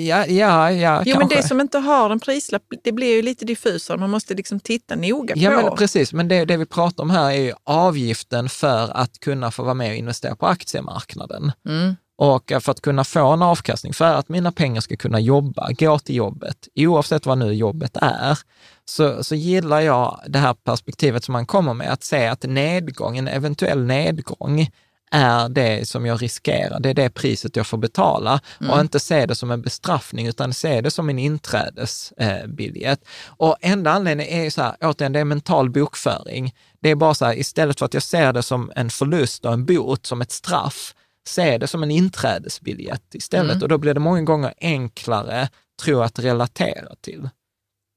Ja, 0.06 0.26
ja, 0.26 0.70
ja, 0.72 1.02
Jo, 1.06 1.18
men 1.18 1.28
det 1.28 1.42
som 1.42 1.60
inte 1.60 1.78
har 1.78 2.10
en 2.10 2.20
prislapp, 2.20 2.62
det 2.84 2.92
blir 2.92 3.16
ju 3.16 3.22
lite 3.22 3.44
diffusare. 3.44 3.98
Man 3.98 4.10
måste 4.10 4.34
liksom 4.34 4.60
titta 4.60 4.94
noga 4.96 5.34
Ja, 5.36 5.50
på. 5.50 5.56
men 5.56 5.76
precis. 5.76 6.12
Men 6.12 6.28
det, 6.28 6.44
det 6.44 6.56
vi 6.56 6.66
pratar 6.66 7.02
om 7.02 7.10
här 7.10 7.30
är 7.30 7.40
ju 7.40 7.52
avgiften 7.64 8.48
för 8.48 8.96
att 8.96 9.20
kunna 9.20 9.50
få 9.50 9.62
vara 9.62 9.74
med 9.74 9.90
och 9.90 9.96
investera 9.96 10.36
på 10.36 10.46
aktiemarknaden. 10.46 11.52
Mm. 11.68 11.96
Och 12.16 12.52
för 12.60 12.70
att 12.70 12.80
kunna 12.80 13.04
få 13.04 13.26
en 13.26 13.42
avkastning, 13.42 13.92
för 13.92 14.14
att 14.14 14.28
mina 14.28 14.52
pengar 14.52 14.80
ska 14.80 14.96
kunna 14.96 15.20
jobba, 15.20 15.68
gå 15.78 15.98
till 15.98 16.14
jobbet, 16.14 16.68
oavsett 16.74 17.26
vad 17.26 17.38
nu 17.38 17.52
jobbet 17.52 17.96
är, 18.00 18.38
så, 18.84 19.24
så 19.24 19.34
gillar 19.34 19.80
jag 19.80 20.20
det 20.26 20.38
här 20.38 20.54
perspektivet 20.54 21.24
som 21.24 21.32
man 21.32 21.46
kommer 21.46 21.74
med, 21.74 21.92
att 21.92 22.04
se 22.04 22.26
att 22.26 22.42
nedgång, 22.42 23.18
en 23.18 23.28
eventuell 23.28 23.84
nedgång, 23.84 24.68
är 25.12 25.48
det 25.48 25.88
som 25.88 26.06
jag 26.06 26.22
riskerar, 26.22 26.80
det 26.80 26.90
är 26.90 26.94
det 26.94 27.10
priset 27.10 27.56
jag 27.56 27.66
får 27.66 27.78
betala 27.78 28.40
och 28.70 28.80
inte 28.80 29.00
se 29.00 29.26
det 29.26 29.34
som 29.34 29.50
en 29.50 29.62
bestraffning 29.62 30.26
utan 30.26 30.54
se 30.54 30.80
det 30.80 30.90
som 30.90 31.08
en 31.08 31.18
inträdesbiljett. 31.18 33.00
Och 33.26 33.56
enda 33.60 33.90
anledningen 33.90 34.32
är 34.32 34.44
ju 34.44 34.50
så 34.50 34.62
här, 34.62 34.76
återigen, 34.80 35.12
det 35.12 35.20
är 35.20 35.24
mental 35.24 35.70
bokföring. 35.70 36.54
Det 36.80 36.90
är 36.90 36.94
bara 36.94 37.14
så 37.14 37.24
här, 37.24 37.38
istället 37.38 37.78
för 37.78 37.86
att 37.86 37.94
jag 37.94 38.02
ser 38.02 38.32
det 38.32 38.42
som 38.42 38.72
en 38.76 38.90
förlust 38.90 39.44
och 39.44 39.52
en 39.52 39.66
bot, 39.66 40.06
som 40.06 40.20
ett 40.20 40.32
straff, 40.32 40.94
se 41.28 41.58
det 41.58 41.66
som 41.66 41.82
en 41.82 41.90
inträdesbiljett 41.90 43.14
istället. 43.14 43.62
Och 43.62 43.68
då 43.68 43.78
blir 43.78 43.94
det 43.94 44.00
många 44.00 44.22
gånger 44.22 44.54
enklare, 44.60 45.48
tror 45.82 46.00
jag, 46.00 46.06
att 46.06 46.18
relatera 46.18 46.94
till. 47.00 47.28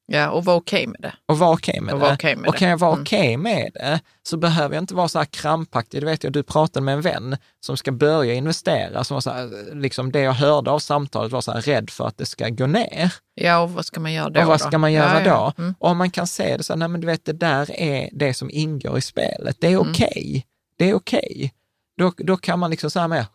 Ja, 0.08 0.30
och 0.30 0.46
vara 0.46 0.56
okej 0.58 0.88
med 0.88 1.02
det. 1.02 1.14
Och 1.26 1.40
vara 1.40 1.54
okej 1.54 1.82
med 1.82 1.94
Och 1.94 2.00
det. 2.00 2.14
okej 2.14 2.36
med 2.36 2.50
och 2.50 2.56
kan 2.56 2.70
jag 2.70 2.78
vara 2.78 2.92
Mm. 2.92 3.02
okej 3.02 3.38
med 3.38 3.72
det, 3.74 4.00
så 4.24 4.38
behöver 4.38 4.76
jag 4.76 4.84
inte 4.84 4.96
vara 4.96 5.08
så 5.08 5.18
här 5.20 5.26
krampaktig. 5.26 6.02
Det 6.02 6.06
vet 6.06 6.24
jag, 6.24 6.34
du 6.34 6.44
pratade 6.44 6.84
med 6.86 6.94
en 6.94 7.02
vän 7.02 7.38
som 7.66 7.78
ska 7.78 7.92
börja 7.92 8.34
investera, 8.34 9.04
som 9.04 9.16
var 9.16 9.22
så 9.22 9.30
här, 9.32 9.76
liksom 9.76 10.12
det 10.12 10.20
jag 10.20 10.34
hörde 10.34 10.72
av 10.72 10.80
samtalet 10.80 11.32
var 11.32 11.42
så 11.42 11.52
här 11.52 11.62
rädd 11.62 11.90
för 11.90 12.08
att 12.08 12.18
det 12.18 12.26
ska 12.26 12.50
gå 12.50 12.68
ner. 12.68 13.14
Ja, 13.36 13.60
och 13.60 13.72
vad 13.72 13.86
ska 13.86 14.00
man 14.00 14.14
göra 14.14 14.30
då? 14.30 14.40
och 14.42 14.48
vad 14.48 14.60
då? 14.60 14.64
ska 14.68 14.78
man 14.78 14.94
göra 14.94 15.22
ja, 15.24 15.28
ja. 15.28 15.54
då? 15.58 15.62
Mm. 15.64 15.76
Och 15.80 15.90
om 15.90 15.98
man 15.98 16.12
kan 16.12 16.28
se 16.28 16.58
det 16.58 16.64
så 16.64 16.74
här, 16.74 16.78
nej 16.78 16.88
men 16.88 17.02
du 17.02 17.08
vet, 17.08 17.26
det 17.26 17.34
där 17.34 17.72
är 17.82 18.10
det 18.14 18.34
som 18.34 18.50
ingår 18.52 18.98
i 18.98 19.02
spelet. 19.02 19.58
Det 19.60 19.68
är 19.68 19.72
Mm. 19.80 19.92
okej. 19.92 20.46
Det 20.78 20.90
är 20.90 20.94
okej. 20.94 21.54
Då, 21.98 22.12
då 22.18 22.38
kan 22.38 22.60
man 22.60 22.72
liksom 22.72 22.92
så 22.92 23.00
här 23.00 23.08
med, 23.08 23.26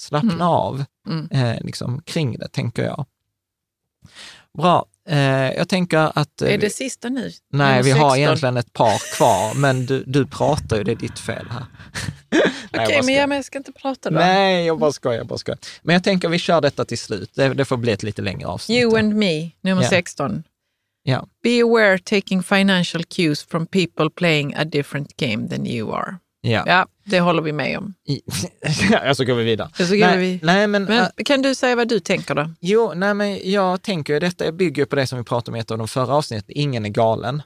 slappna 0.00 0.32
Mm. 0.32 0.46
av 0.46 0.84
Mm. 1.08 1.28
eh, 1.30 1.60
liksom, 1.64 2.02
kring 2.02 2.38
det, 2.38 2.48
tänker 2.48 2.84
jag. 2.84 3.06
Bra. 4.58 4.86
Eh, 5.08 5.52
jag 5.56 5.68
tänker 5.68 6.18
att... 6.18 6.42
eh, 6.42 6.52
Är 6.54 6.58
det 6.58 6.70
sista 6.70 7.08
nu? 7.08 7.30
Nej, 7.52 7.82
vi 7.82 7.90
har 7.90 8.10
16? 8.10 8.18
egentligen 8.18 8.56
ett 8.56 8.72
par 8.72 9.16
kvar, 9.16 9.54
men 9.54 9.86
du, 9.86 10.04
du 10.06 10.26
pratar 10.26 10.76
ju, 10.76 10.84
det 10.84 10.92
är 10.92 10.96
ditt 10.96 11.18
fel 11.18 11.46
här. 11.50 11.64
Okej, 12.72 12.86
bara 12.96 13.02
men, 13.02 13.14
jag, 13.14 13.28
men 13.28 13.36
jag 13.36 13.44
ska 13.44 13.58
inte 13.58 13.72
prata 13.72 14.10
då. 14.10 14.16
Nej, 14.18 14.66
jag 14.66 14.78
bara 14.78 14.92
skojar, 14.92 15.16
jag 15.18 15.26
bara 15.26 15.38
skojar. 15.38 15.58
Men 15.82 15.92
jag 15.92 16.04
tänker 16.04 16.28
vi 16.28 16.38
kör 16.38 16.60
detta 16.60 16.84
till 16.84 16.98
slut. 16.98 17.30
Det, 17.34 17.48
det 17.54 17.64
får 17.64 17.76
bli 17.76 17.92
ett 17.92 18.02
lite 18.02 18.22
längre 18.22 18.46
avsnitt. 18.48 18.82
You 18.82 18.98
and 18.98 19.14
me, 19.14 19.50
nummer 19.60 19.82
Ja. 19.82 19.88
16. 19.88 20.42
Ja. 21.02 21.26
Be 21.42 21.62
aware 21.62 21.98
taking 21.98 22.42
financial 22.42 23.04
cues 23.04 23.42
from 23.42 23.66
people 23.66 24.10
playing 24.10 24.54
a 24.54 24.64
different 24.64 25.16
game 25.16 25.48
than 25.48 25.66
you 25.66 25.92
are. 25.94 26.16
Ja. 26.48 26.62
Ja, 26.66 26.86
det 27.04 27.20
håller 27.20 27.42
vi 27.42 27.52
med 27.52 27.78
om. 27.78 27.94
Ja, 28.90 29.14
så 29.14 29.24
går 29.24 29.34
vi 29.34 29.44
vidare. 29.44 29.70
Så 29.74 29.84
går 29.84 30.06
nej, 30.06 30.18
vi- 30.18 30.40
nej, 30.42 30.66
men, 30.66 30.84
Men 30.84 30.98
äh, 31.04 31.24
kan 31.24 31.42
du 31.42 31.54
säga 31.54 31.76
vad 31.76 31.88
du 31.88 32.00
tänker 32.00 32.34
då? 32.34 32.50
jo, 32.60 32.92
nej, 32.96 33.14
men 33.14 33.50
jag 33.50 33.82
tänker 33.82 34.12
ju 34.12 34.20
detta 34.20 34.52
bygger 34.52 34.84
på 34.84 34.96
det 34.96 35.06
som 35.06 35.18
vi 35.18 35.24
pratade 35.24 35.50
om 35.50 35.56
i 35.56 35.60
ett 35.60 35.70
av 35.70 35.78
de 35.78 35.88
förra 35.88 36.14
avsnitten. 36.14 36.50
Ingen 36.56 36.84
är 36.84 36.88
galen 36.88 37.42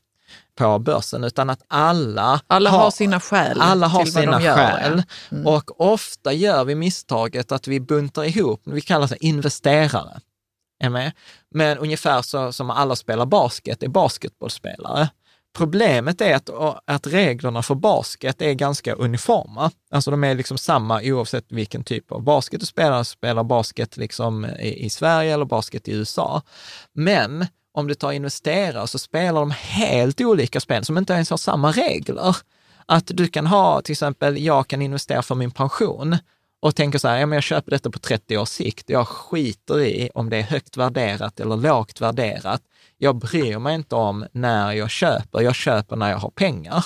på 0.58 0.78
börsen, 0.78 1.24
utan 1.24 1.50
att 1.50 1.62
alla, 1.68 2.40
Alla 2.46 2.70
har 2.70 2.90
sina 2.90 3.20
skäl 3.20 3.58
Alla 3.60 3.86
har 3.86 4.04
sina 4.04 4.40
skäl. 4.40 5.02
Mm. 5.30 5.46
Och 5.46 5.80
ofta 5.80 6.32
gör 6.32 6.64
vi 6.64 6.74
misstaget 6.74 7.52
att 7.52 7.68
vi 7.68 7.80
buntar 7.80 8.24
ihop, 8.24 8.62
vi 8.64 8.80
kallar 8.80 9.08
det 9.08 9.24
investerare. 9.24 10.20
Är 10.84 10.88
med? 10.90 11.12
Men 11.54 11.78
ungefär 11.78 12.22
så 12.22 12.52
som 12.52 12.70
alla 12.70 12.96
spelar 12.96 13.26
basket, 13.26 13.82
är 13.82 13.88
basketbollspelare. 13.88 15.08
Problemet 15.52 16.20
är 16.20 16.34
att, 16.34 16.50
att 16.84 17.06
reglerna 17.06 17.62
för 17.62 17.74
basket 17.74 18.42
är 18.42 18.52
ganska 18.52 18.94
uniforma. 18.94 19.70
Alltså 19.90 20.10
de 20.10 20.24
är 20.24 20.34
liksom 20.34 20.58
samma 20.58 21.02
oavsett 21.02 21.44
vilken 21.48 21.84
typ 21.84 22.12
av 22.12 22.22
basket 22.22 22.60
du 22.60 22.66
spelar. 22.66 23.04
Spelar 23.04 23.44
basket 23.44 23.96
liksom 23.96 24.44
i, 24.44 24.84
i 24.84 24.90
Sverige 24.90 25.34
eller 25.34 25.44
basket 25.44 25.88
i 25.88 25.92
USA. 25.92 26.42
Men 26.94 27.46
om 27.74 27.88
du 27.88 27.94
tar 27.94 28.12
investerare 28.12 28.86
så 28.86 28.98
spelar 28.98 29.40
de 29.40 29.50
helt 29.50 30.20
olika 30.20 30.60
spel 30.60 30.84
som 30.84 30.98
inte 30.98 31.12
ens 31.12 31.30
har 31.30 31.36
samma 31.36 31.72
regler. 31.72 32.36
Att 32.86 33.06
du 33.06 33.28
kan 33.28 33.46
ha, 33.46 33.80
till 33.82 33.92
exempel, 33.92 34.44
jag 34.44 34.68
kan 34.68 34.82
investera 34.82 35.22
för 35.22 35.34
min 35.34 35.50
pension 35.50 36.16
och 36.60 36.76
tänker 36.76 36.98
så 36.98 37.08
här, 37.08 37.18
ja, 37.18 37.26
men 37.26 37.36
jag 37.36 37.42
köper 37.42 37.70
detta 37.70 37.90
på 37.90 37.98
30 37.98 38.38
års 38.38 38.48
sikt. 38.48 38.90
Jag 38.90 39.08
skiter 39.08 39.80
i 39.80 40.10
om 40.14 40.30
det 40.30 40.36
är 40.36 40.42
högt 40.42 40.76
värderat 40.76 41.40
eller 41.40 41.56
lågt 41.56 42.00
värderat. 42.00 42.62
Jag 43.04 43.16
bryr 43.16 43.58
mig 43.58 43.74
inte 43.74 43.94
om 43.94 44.26
när 44.32 44.72
jag 44.72 44.90
köper, 44.90 45.40
jag 45.40 45.54
köper 45.54 45.96
när 45.96 46.10
jag 46.10 46.18
har 46.18 46.30
pengar. 46.30 46.84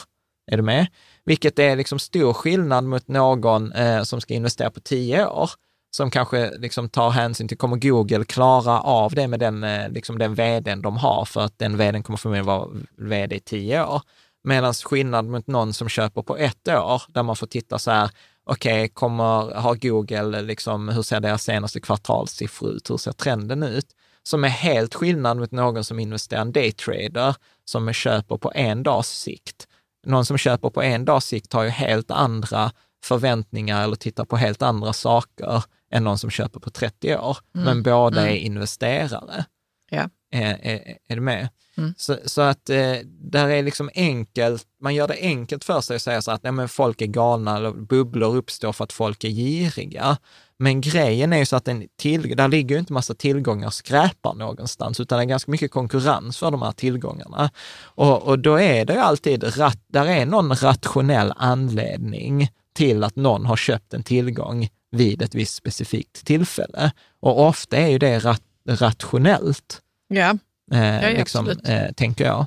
Är 0.53 0.57
du 0.57 0.63
med? 0.63 0.87
Vilket 1.25 1.59
är 1.59 1.77
liksom 1.77 1.99
stor 1.99 2.33
skillnad 2.33 2.85
mot 2.85 3.09
någon 3.09 3.73
eh, 3.73 4.03
som 4.03 4.21
ska 4.21 4.35
investera 4.35 4.71
på 4.71 4.81
tio 4.81 5.27
år, 5.27 5.51
som 5.97 6.11
kanske 6.11 6.59
liksom 6.59 6.89
tar 6.89 7.11
hänsyn 7.11 7.49
till, 7.49 7.59
kommer 7.59 7.77
Google 7.77 8.25
klara 8.25 8.81
av 8.81 9.13
det 9.15 9.29
med 9.29 9.41
den, 9.41 9.65
eh, 9.65 9.89
liksom 9.89 10.19
den 10.19 10.35
vdn 10.35 10.83
de 10.83 10.97
har, 10.97 11.25
för 11.25 11.41
att 11.41 11.59
den 11.59 11.77
vdn 11.77 12.03
kommer 12.03 12.17
förmodligen 12.17 12.47
vara 12.47 12.69
vd 12.97 13.37
i 13.37 13.41
tio 13.41 13.85
år. 13.85 14.03
Medan 14.45 14.75
skillnad 14.75 15.25
mot 15.25 15.47
någon 15.47 15.73
som 15.73 15.89
köper 15.89 16.23
på 16.23 16.37
ett 16.37 16.69
år, 16.69 17.03
där 17.09 17.23
man 17.23 17.37
får 17.37 17.47
titta 17.47 17.79
så 17.79 17.91
här, 17.91 18.11
okej, 18.45 18.89
kommer, 18.89 19.55
har 19.55 19.75
Google, 19.75 20.39
eh, 20.39 20.45
liksom, 20.45 20.89
hur 20.89 21.03
ser 21.03 21.21
deras 21.21 21.43
senaste 21.43 21.81
kvartalssiffror 21.81 22.71
ut? 22.71 22.91
Hur 22.91 22.97
ser 22.97 23.13
trenden 23.13 23.63
ut? 23.63 23.87
Som 24.27 24.45
är 24.45 24.49
helt 24.49 24.95
skillnad 24.95 25.37
mot 25.37 25.53
någon 25.53 25.85
som 25.85 25.99
investerar 25.99 26.41
en 26.41 26.53
daytrader, 26.53 27.37
som 27.65 27.93
köper 27.93 28.37
på 28.37 28.53
en 28.55 28.83
dags 28.83 29.09
sikt. 29.09 29.69
Någon 30.07 30.27
som 30.27 30.39
köper 30.39 30.71
på 30.71 30.83
en 30.83 31.05
dags 31.05 31.27
sikt 31.27 31.53
har 31.53 31.63
ju 31.63 31.71
helt 31.71 32.11
andra 32.11 32.73
förväntningar 33.05 33.85
eller 33.85 33.97
tittar 33.97 34.25
på 34.25 34.37
helt 34.37 34.63
andra 34.63 34.93
saker 34.93 35.65
än 35.91 36.05
någon 36.05 36.19
som 36.19 36.31
köper 36.31 36.61
på 36.61 36.71
30 36.71 37.17
år. 37.17 37.39
Men 37.53 37.83
båda 37.83 38.31
är 38.31 38.37
investerare. 38.37 39.45
Ja. 39.91 40.11
Är, 40.31 40.59
är, 40.63 40.99
är 41.09 41.15
du 41.15 41.21
med? 41.21 41.49
Mm. 41.79 41.95
Så, 41.97 42.17
så 42.25 42.41
att 42.41 42.71
eh, 42.71 42.95
där 43.05 43.49
är 43.49 43.63
liksom 43.63 43.91
enkelt, 43.95 44.65
man 44.83 44.95
gör 44.95 45.09
det 45.09 45.19
enkelt 45.21 45.65
för 45.65 45.81
sig 45.81 45.97
att 45.97 46.03
säga 46.03 46.23
så 46.23 46.31
att 46.31 46.43
nej, 46.43 46.53
men 46.53 46.69
folk 46.69 47.03
är 47.03 47.07
galna 47.07 47.57
eller 47.57 47.71
bubblor 47.71 48.37
uppstår 48.37 48.73
för 48.73 48.85
att 48.85 48.93
folk 48.93 49.25
är 49.25 49.29
giriga. 49.29 50.17
Men 50.59 50.81
grejen 50.81 51.33
är 51.33 51.39
ju 51.39 51.47
så 51.47 51.57
att 51.57 51.69
en 51.69 51.89
till, 51.97 52.37
där 52.37 52.49
ligger 52.49 52.75
ju 52.75 52.79
inte 52.79 52.93
massa 52.93 53.15
tillgångar 53.15 53.67
och 53.67 53.75
skräpar 53.75 54.35
någonstans, 54.35 55.01
utan 55.01 55.19
det 55.19 55.25
är 55.25 55.29
ganska 55.29 55.51
mycket 55.51 55.71
konkurrens 55.71 56.39
för 56.39 56.51
de 56.51 56.63
här 56.63 56.73
tillgångarna. 56.73 57.51
Och, 57.83 58.23
och 58.23 58.39
då 58.39 58.61
är 58.61 58.85
det 58.85 58.93
ju 58.93 58.99
alltid, 58.99 59.59
rat, 59.59 59.79
där 59.89 60.07
är 60.07 60.27
någon 60.27 60.55
rationell 60.55 61.33
anledning 61.37 62.49
till 62.75 63.05
att 63.05 63.17
någon 63.17 63.47
har 63.47 63.57
köpt 63.57 63.95
en 63.95 64.03
tillgång 64.03 64.69
vid 64.91 65.23
ett 65.23 65.35
visst 65.35 65.55
specifikt 65.55 66.27
tillfälle. 66.27 66.93
Och 67.21 67.47
ofta 67.47 67.77
är 67.77 67.89
ju 67.89 67.99
det 67.99 68.19
rat, 68.19 68.43
rationellt. 68.69 69.83
Ja, 70.09 70.39
eh, 70.73 71.11
liksom, 71.13 71.49
eh, 71.49 71.93
tänker 71.93 72.25
jag. 72.25 72.47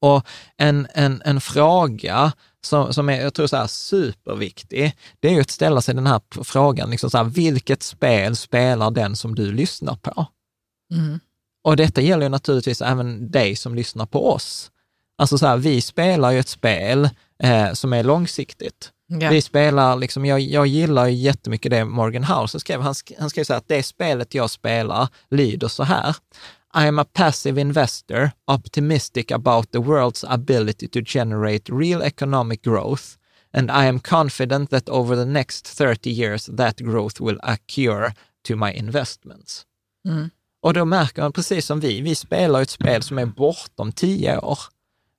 Och 0.00 0.26
en, 0.56 0.86
en, 0.94 1.22
en 1.24 1.40
fråga 1.40 2.32
som, 2.64 2.92
som 2.92 3.08
är, 3.08 3.20
jag 3.20 3.34
tror 3.34 3.46
så 3.46 3.56
här 3.56 3.66
superviktig, 3.66 4.96
det 5.20 5.28
är 5.28 5.32
ju 5.32 5.40
att 5.40 5.50
ställa 5.50 5.80
sig 5.80 5.94
den 5.94 6.06
här 6.06 6.20
frågan, 6.44 6.90
liksom 6.90 7.10
så 7.10 7.18
här, 7.18 7.24
vilket 7.24 7.82
spel 7.82 8.36
spelar 8.36 8.90
den 8.90 9.16
som 9.16 9.34
du 9.34 9.52
lyssnar 9.52 9.94
på? 9.94 10.26
Mm. 10.94 11.20
Och 11.64 11.76
detta 11.76 12.00
gäller 12.00 12.22
ju 12.22 12.28
naturligtvis 12.28 12.82
även 12.82 13.30
dig 13.30 13.56
som 13.56 13.74
lyssnar 13.74 14.06
på 14.06 14.32
oss. 14.32 14.70
Alltså 15.18 15.38
så 15.38 15.46
här, 15.46 15.56
vi 15.56 15.80
spelar 15.80 16.30
ju 16.30 16.38
ett 16.38 16.48
spel 16.48 17.08
eh, 17.42 17.72
som 17.72 17.92
är 17.92 18.04
långsiktigt. 18.04 18.92
Ja. 19.06 19.30
Vi 19.30 19.42
spelar, 19.42 19.96
liksom, 19.96 20.26
jag, 20.26 20.40
jag 20.40 20.66
gillar 20.66 21.06
ju 21.06 21.14
jättemycket 21.14 21.70
det 21.70 21.84
Morgan 21.84 22.24
House 22.24 22.60
skrev. 22.60 22.80
Han, 22.80 22.92
sk- 22.92 23.14
han 23.18 23.30
skrev 23.30 23.44
så 23.44 23.52
här 23.52 23.58
att 23.58 23.68
det 23.68 23.82
spelet 23.82 24.34
jag 24.34 24.50
spelar 24.50 25.08
lyder 25.30 25.68
så 25.68 25.82
här. 25.82 26.16
I 26.78 26.86
am 26.86 27.00
a 27.00 27.04
passive 27.04 27.58
investor, 27.58 28.32
optimistic 28.46 29.32
about 29.32 29.72
the 29.72 29.80
world's 29.80 30.24
ability 30.28 30.86
to 30.88 31.02
generate 31.02 31.68
real 31.68 32.02
economic 32.02 32.62
growth, 32.62 33.18
and 33.52 33.68
I 33.68 33.86
am 33.86 33.98
confident 33.98 34.70
that 34.70 34.88
over 34.88 35.16
the 35.16 35.24
next 35.24 35.66
30 35.66 36.10
years 36.10 36.46
that 36.46 36.76
growth 36.76 37.20
will 37.20 37.38
accrue 37.42 38.12
to 38.44 38.56
my 38.56 38.72
investments. 38.72 39.66
Mm. 40.06 40.30
Och 40.62 40.74
då 40.74 40.84
märker 40.84 41.22
man, 41.22 41.32
precis 41.32 41.66
som 41.66 41.80
vi, 41.80 42.00
vi 42.00 42.14
spelar 42.14 42.62
ett 42.62 42.70
spel 42.70 43.02
som 43.02 43.18
är 43.18 43.26
bortom 43.26 43.92
tio 43.92 44.38
år. 44.38 44.58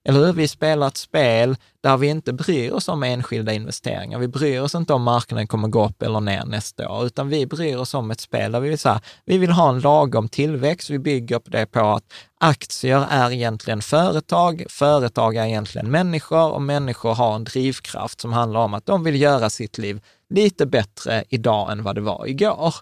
Eller 0.07 0.25
hur? 0.25 0.33
Vi 0.33 0.47
spelar 0.47 0.87
ett 0.87 0.97
spel 0.97 1.55
där 1.83 1.97
vi 1.97 2.07
inte 2.07 2.33
bryr 2.33 2.71
oss 2.71 2.87
om 2.87 3.03
enskilda 3.03 3.53
investeringar. 3.53 4.19
Vi 4.19 4.27
bryr 4.27 4.61
oss 4.61 4.75
inte 4.75 4.93
om 4.93 5.03
marknaden 5.03 5.47
kommer 5.47 5.67
gå 5.67 5.85
upp 5.85 6.01
eller 6.01 6.19
ner 6.19 6.45
nästa 6.45 6.89
år, 6.89 7.05
utan 7.05 7.29
vi 7.29 7.45
bryr 7.45 7.77
oss 7.77 7.93
om 7.93 8.11
ett 8.11 8.19
spel 8.19 8.51
där 8.51 8.59
vi 8.59 8.69
vill, 8.69 8.79
så 8.79 8.89
här, 8.89 9.01
vi 9.25 9.37
vill 9.37 9.51
ha 9.51 9.69
en 9.69 9.79
lagom 9.79 10.29
tillväxt. 10.29 10.89
Vi 10.89 10.99
bygger 10.99 11.39
på 11.39 11.49
det 11.49 11.65
på 11.65 11.79
att 11.79 12.03
aktier 12.39 13.05
är 13.09 13.31
egentligen 13.31 13.81
företag, 13.81 14.63
företag 14.69 15.35
är 15.35 15.45
egentligen 15.45 15.91
människor 15.91 16.51
och 16.51 16.61
människor 16.61 17.13
har 17.13 17.35
en 17.35 17.43
drivkraft 17.43 18.21
som 18.21 18.33
handlar 18.33 18.59
om 18.59 18.73
att 18.73 18.85
de 18.85 19.03
vill 19.03 19.21
göra 19.21 19.49
sitt 19.49 19.77
liv 19.77 20.01
lite 20.29 20.65
bättre 20.65 21.23
idag 21.29 21.71
än 21.71 21.83
vad 21.83 21.95
det 21.95 22.01
var 22.01 22.25
igår. 22.27 22.75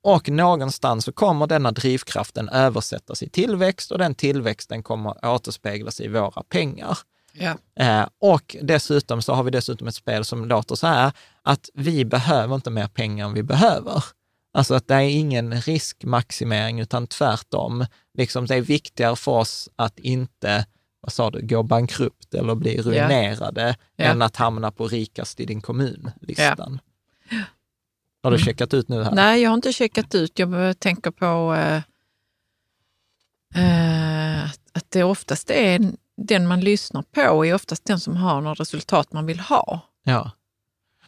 Och 0.00 0.28
någonstans 0.28 1.04
så 1.04 1.12
kommer 1.12 1.46
denna 1.46 1.72
drivkraften 1.72 2.48
översättas 2.48 3.22
i 3.22 3.28
tillväxt 3.28 3.90
och 3.92 3.98
den 3.98 4.14
tillväxten 4.14 4.82
kommer 4.82 5.26
återspeglas 5.26 6.00
i 6.00 6.08
våra 6.08 6.42
pengar. 6.42 6.98
Ja. 7.32 7.56
Eh, 7.76 8.06
och 8.20 8.56
dessutom 8.62 9.22
så 9.22 9.32
har 9.34 9.42
vi 9.42 9.50
dessutom 9.50 9.88
ett 9.88 9.94
spel 9.94 10.24
som 10.24 10.44
låter 10.44 10.74
så 10.74 10.86
här, 10.86 11.12
att 11.42 11.68
vi 11.74 12.04
behöver 12.04 12.54
inte 12.54 12.70
mer 12.70 12.88
pengar 12.88 13.26
än 13.26 13.34
vi 13.34 13.42
behöver. 13.42 14.04
Alltså 14.54 14.74
att 14.74 14.88
det 14.88 14.94
är 14.94 15.00
ingen 15.00 15.60
riskmaximering, 15.60 16.80
utan 16.80 17.06
tvärtom. 17.06 17.86
Liksom 18.18 18.46
det 18.46 18.54
är 18.54 18.60
viktigare 18.60 19.16
för 19.16 19.32
oss 19.32 19.68
att 19.76 19.98
inte, 19.98 20.66
vad 21.00 21.12
sa 21.12 21.30
du, 21.30 21.46
gå 21.46 21.62
bankrupt 21.62 22.34
eller 22.34 22.54
bli 22.54 22.82
ruinerade 22.82 23.76
Ja. 23.96 24.04
än 24.04 24.22
att 24.22 24.36
hamna 24.36 24.70
på 24.70 24.86
rikast 24.88 25.40
i 25.40 25.44
din 25.44 25.60
kommun-listan. 25.60 26.80
Har 28.22 28.30
du 28.30 28.38
checkat 28.38 28.74
ut 28.74 28.88
nu 28.88 29.02
här? 29.04 29.12
Nej, 29.12 29.42
jag 29.42 29.50
har 29.50 29.54
inte 29.54 29.72
checkat 29.72 30.14
ut. 30.14 30.38
Jag 30.38 30.78
tänker 30.78 31.10
på 31.10 31.54
eh, 31.54 31.82
eh, 33.54 34.44
att 34.72 34.90
det 34.90 35.02
oftast 35.04 35.50
är 35.50 35.80
den 36.16 36.46
man 36.46 36.60
lyssnar 36.60 37.02
på 37.02 37.46
är 37.46 37.54
oftast 37.54 37.84
den 37.84 38.00
som 38.00 38.16
har 38.16 38.40
något 38.40 38.60
resultat 38.60 39.12
man 39.12 39.26
vill 39.26 39.40
ha. 39.40 39.80
Ja. 40.04 40.30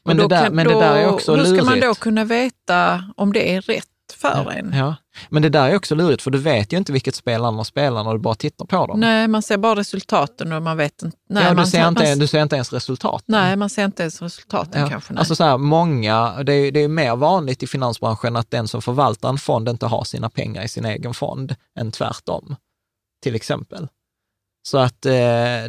Men, 0.05 0.17
det 0.17 0.29
där, 0.29 0.45
kan- 0.45 0.55
men 0.55 0.67
det 0.69 0.75
där 0.75 0.97
är 0.97 1.09
också 1.13 1.33
Hur 1.37 1.43
lurigt. 1.45 1.57
ska 1.63 1.71
man 1.71 1.81
då 1.81 1.95
kunna 1.95 2.25
veta 2.25 3.05
om 3.17 3.33
det 3.33 3.55
är 3.55 3.61
rätt 3.61 3.89
för 4.13 4.51
en? 4.51 4.73
Ja, 4.73 4.97
men 5.29 5.43
det 5.43 5.49
där 5.49 5.69
är 5.69 5.77
också 5.77 5.95
lurigt, 5.95 6.23
för 6.23 6.31
du 6.31 6.39
vet 6.39 6.73
ju 6.73 6.77
inte 6.77 6.93
vilket 6.93 7.15
spel 7.15 7.45
andra 7.45 7.65
spelar 7.65 8.05
när 8.05 8.13
du 8.13 8.19
bara 8.19 8.35
tittar 8.35 8.65
på 8.65 8.87
dem. 8.87 9.01
Nej, 9.01 9.29
man 9.29 9.43
ser 9.43 9.59
bara 9.59 9.77
resultaten 9.77 10.53
och 10.53 10.63
man 10.63 10.77
vet 10.77 11.03
inte. 11.03 11.17
Nej, 11.29 11.45
ja, 11.45 11.55
man, 11.55 11.65
du, 11.65 11.71
ser 11.71 11.89
inte, 11.89 12.05
man, 12.05 12.19
du 12.19 12.27
ser 12.27 12.43
inte 12.43 12.57
ens 12.57 12.73
resultaten. 12.73 13.25
nej, 13.27 13.57
man 13.57 13.71
ser 13.71 13.85
inte 13.85 14.03
ens 14.03 14.23
resultaten 14.23 14.83
Ja, 14.83 14.89
kanske. 14.89 15.13
Nej. 15.13 15.19
Alltså 15.19 15.37
så 15.37 15.45
här, 15.45 15.59
många, 15.59 16.43
det 16.43 16.53
är, 16.55 16.73
det 16.73 16.81
är 16.81 16.89
mer 16.89 17.17
vanligt 17.17 17.63
i 17.63 17.67
finansbranschen 17.67 18.37
att 18.37 18.51
den 18.51 18.69
som 18.69 18.83
förvaltar 18.83 19.29
en 19.29 19.39
fond 19.39 19.69
inte 19.69 19.87
har 19.87 20.05
sina 20.05 20.31
pengar 20.31 20.63
i 20.63 20.69
sin 20.69 20.85
egen 20.85 21.15
fond 21.15 21.55
än 21.79 21.93
tvärtom, 21.93 22.57
till 23.23 23.35
exempel. 23.35 23.89
Så 24.67 24.79
att, 24.79 25.07
eh, 25.07 25.13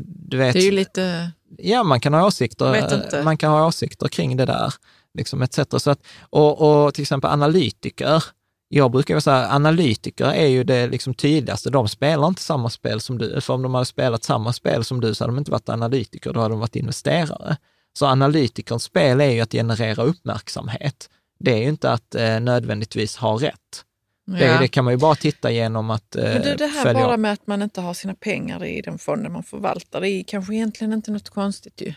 du 0.05 0.37
vet, 0.37 0.53
det 0.53 0.59
är 0.59 0.65
ju 0.65 0.71
lite... 0.71 1.31
ja, 1.57 1.83
man 1.83 1.99
kan 1.99 2.13
ha 2.13 2.25
åsikter, 2.25 3.23
man 3.23 3.37
kan 3.37 3.51
ha 3.51 3.67
åsikter 3.67 4.07
kring 4.07 4.37
det 4.37 4.45
där, 4.45 4.73
liksom 5.15 5.41
etc. 5.41 5.59
Så 5.77 5.89
att, 5.91 5.99
och, 6.29 6.85
och 6.85 6.93
till 6.93 7.01
exempel 7.01 7.31
analytiker, 7.31 8.23
jag 8.67 8.91
brukar 8.91 9.19
säga 9.19 9.47
analytiker 9.51 10.25
är 10.25 10.47
ju 10.47 10.63
det 10.63 10.87
liksom 10.87 11.13
tydligaste. 11.13 11.69
De 11.69 11.87
spelar 11.87 12.27
inte 12.27 12.41
samma 12.41 12.69
spel 12.69 13.01
som 13.01 13.17
du, 13.17 13.41
för 13.41 13.53
om 13.53 13.61
de 13.61 13.73
hade 13.73 13.85
spelat 13.85 14.23
samma 14.23 14.53
spel 14.53 14.83
som 14.83 15.01
du 15.01 15.15
så 15.15 15.23
hade 15.23 15.33
de 15.33 15.37
inte 15.37 15.51
varit 15.51 15.69
analytiker, 15.69 16.33
då 16.33 16.39
hade 16.39 16.53
de 16.53 16.59
varit 16.59 16.75
investerare. 16.75 17.57
Så 17.93 18.05
analytikerns 18.05 18.83
spel 18.83 19.21
är 19.21 19.29
ju 19.31 19.41
att 19.41 19.51
generera 19.51 20.03
uppmärksamhet. 20.03 21.09
Det 21.39 21.53
är 21.53 21.57
ju 21.57 21.69
inte 21.69 21.91
att 21.91 22.15
eh, 22.15 22.39
nödvändigtvis 22.39 23.17
ha 23.17 23.35
rätt. 23.35 23.85
Det, 24.27 24.45
Ja. 24.45 24.59
det 24.59 24.67
kan 24.67 24.83
man 24.83 24.93
ju 24.93 24.97
bara 24.97 25.15
titta 25.15 25.51
genom 25.51 25.89
att 25.89 26.15
eh, 26.15 26.23
Men 26.23 26.41
du, 26.41 26.55
det 26.55 26.65
här 26.65 26.83
följa 26.83 27.03
bara 27.03 27.17
med 27.17 27.31
att 27.33 27.47
man 27.47 27.61
inte 27.61 27.81
har 27.81 27.93
sina 27.93 28.15
pengar 28.15 28.65
i 28.65 28.81
den 28.81 28.97
fonden 28.97 29.33
man 29.33 29.43
förvaltar, 29.43 30.01
det 30.01 30.09
är 30.09 30.23
kanske 30.23 30.55
egentligen 30.55 30.93
inte 30.93 31.11
något 31.11 31.29
konstigt 31.29 31.81
ju. 31.81 31.93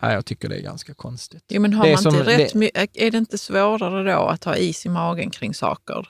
Ja, 0.00 0.12
jag 0.12 0.24
tycker 0.26 0.48
det 0.48 0.56
är 0.56 0.60
ganska 0.62 0.94
konstigt. 0.94 1.44
Jo, 1.48 1.60
men 1.62 1.72
har 1.72 1.84
Det 1.84 1.90
är 1.90 1.94
man 1.94 2.02
som- 2.02 2.14
inte 2.14 2.26
rätt 2.38 2.52
det- 2.54 3.06
är 3.06 3.10
det 3.10 3.18
inte 3.18 3.38
svårare 3.38 4.12
då 4.12 4.18
att 4.26 4.44
ha 4.44 4.56
is 4.56 4.86
i 4.86 4.88
magen 4.88 5.30
kring 5.30 5.54
saker? 5.54 6.08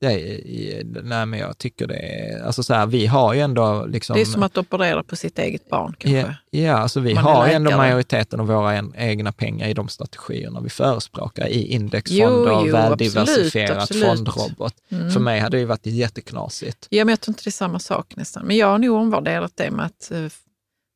Är, 0.00 1.02
nej, 1.02 1.26
men 1.26 1.38
jag 1.38 1.58
tycker 1.58 1.86
det 1.86 1.96
är, 1.96 2.42
alltså 2.42 2.62
så 2.62 2.74
här, 2.74 2.86
vi 2.86 3.06
har 3.06 3.34
ju 3.34 3.40
ändå 3.40 3.86
liksom... 3.86 4.14
Det 4.14 4.20
är 4.20 4.24
som 4.24 4.42
att 4.42 4.58
operera 4.58 5.02
på 5.02 5.16
sitt 5.16 5.38
eget 5.38 5.70
barn 5.70 5.96
Ja, 5.98 6.10
kanske. 6.10 6.36
ja 6.50 6.72
alltså 6.72 7.00
vi 7.00 7.14
Man 7.14 7.24
har 7.24 7.46
ju 7.48 7.52
ändå 7.52 7.76
majoriteten 7.76 8.40
av 8.40 8.46
våra 8.46 8.72
en, 8.74 8.94
egna 8.96 9.32
pengar 9.32 9.68
i 9.68 9.74
de 9.74 9.88
strategierna 9.88 10.60
vi 10.60 10.70
förespråkar 10.70 11.46
i 11.46 11.66
indexfonder, 11.66 12.62
jo, 12.66 12.72
väldiversifierat 12.72 13.82
absolut, 13.82 14.04
absolut. 14.08 14.34
fondrobot. 14.34 14.74
Mm. 14.90 15.10
För 15.10 15.20
mig 15.20 15.40
hade 15.40 15.56
det 15.56 15.60
ju 15.60 15.66
varit 15.66 15.86
jätteknasigt. 15.86 16.86
Ja, 16.90 17.04
men 17.04 17.12
jag 17.12 17.20
tror 17.20 17.32
inte 17.32 17.44
det 17.44 17.48
är 17.48 17.52
samma 17.52 17.78
sak 17.78 18.16
nästan. 18.16 18.46
Men 18.46 18.56
jag 18.56 18.66
har 18.66 18.78
nog 18.78 18.96
omvärderat 18.96 19.52
det 19.54 19.70
med 19.70 19.86
att 19.86 20.10
eh, 20.10 20.26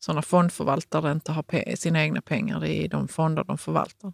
sådana 0.01 0.23
fondförvaltare 0.23 1.13
inte 1.13 1.33
har 1.33 1.43
pe- 1.43 1.77
sina 1.77 2.03
egna 2.03 2.21
pengar 2.21 2.65
i 2.65 2.89
de 2.89 3.09
fonder 3.09 3.45
de 3.45 3.59
förvaltar. 3.59 4.13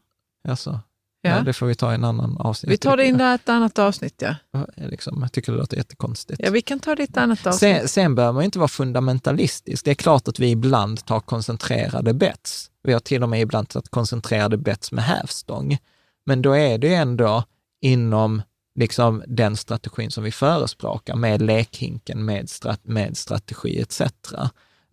Alltså, 0.49 0.81
Ja. 1.23 1.31
ja. 1.31 1.41
det 1.43 1.53
får 1.53 1.67
vi 1.67 1.75
ta 1.75 1.93
i 1.93 1.95
en 1.95 2.05
annan 2.05 2.37
avsnitt. 2.39 2.73
Vi 2.73 2.77
tar 2.79 2.97
det 2.97 3.07
in 3.07 3.21
i 3.21 3.25
ett 3.25 3.49
annat 3.49 3.79
avsnitt, 3.79 4.23
ja. 4.23 4.35
Liksom, 4.77 5.19
jag 5.23 5.33
tycker 5.33 5.53
det 5.53 5.59
låter 5.59 5.77
jättekonstigt. 5.77 6.41
Ja, 6.45 6.51
vi 6.51 6.63
kan 6.63 6.81
ta 6.81 6.95
det 6.95 7.03
i 7.03 7.05
ett 7.05 7.17
annat 7.17 7.47
avsnitt. 7.47 7.77
Sen, 7.79 7.89
sen 7.89 8.15
behöver 8.15 8.33
man 8.33 8.45
inte 8.45 8.59
vara 8.59 8.69
fundamentalistisk. 8.69 9.85
Det 9.85 9.91
är 9.91 9.95
klart 9.95 10.29
att 10.29 10.39
vi 10.39 10.51
ibland 10.51 11.05
tar 11.05 11.21
koncentrerade 11.21 12.15
bets. 12.15 12.71
Vi 12.83 12.93
har 12.93 13.01
till 13.01 13.23
och 13.23 13.29
med 13.29 13.41
ibland 13.41 13.69
tagit 13.69 13.89
koncentrerade 13.89 14.57
bets 14.57 14.93
med 14.93 15.05
hävstång. 15.05 15.79
Men 16.27 16.43
då 16.43 16.53
är 16.57 16.79
det 16.79 16.87
ju 16.87 16.95
ändå 16.95 17.45
inom 17.81 18.43
liksom 18.79 19.23
den 19.27 19.57
strategin 19.57 20.11
som 20.11 20.25
vi 20.25 20.33
förespråkar 20.33 21.17
med 21.17 21.43
lekhinken, 21.43 22.25
med, 22.25 22.51
strat, 22.51 22.81
med 22.85 23.17
strategi 23.17 23.81
etc. 23.81 24.03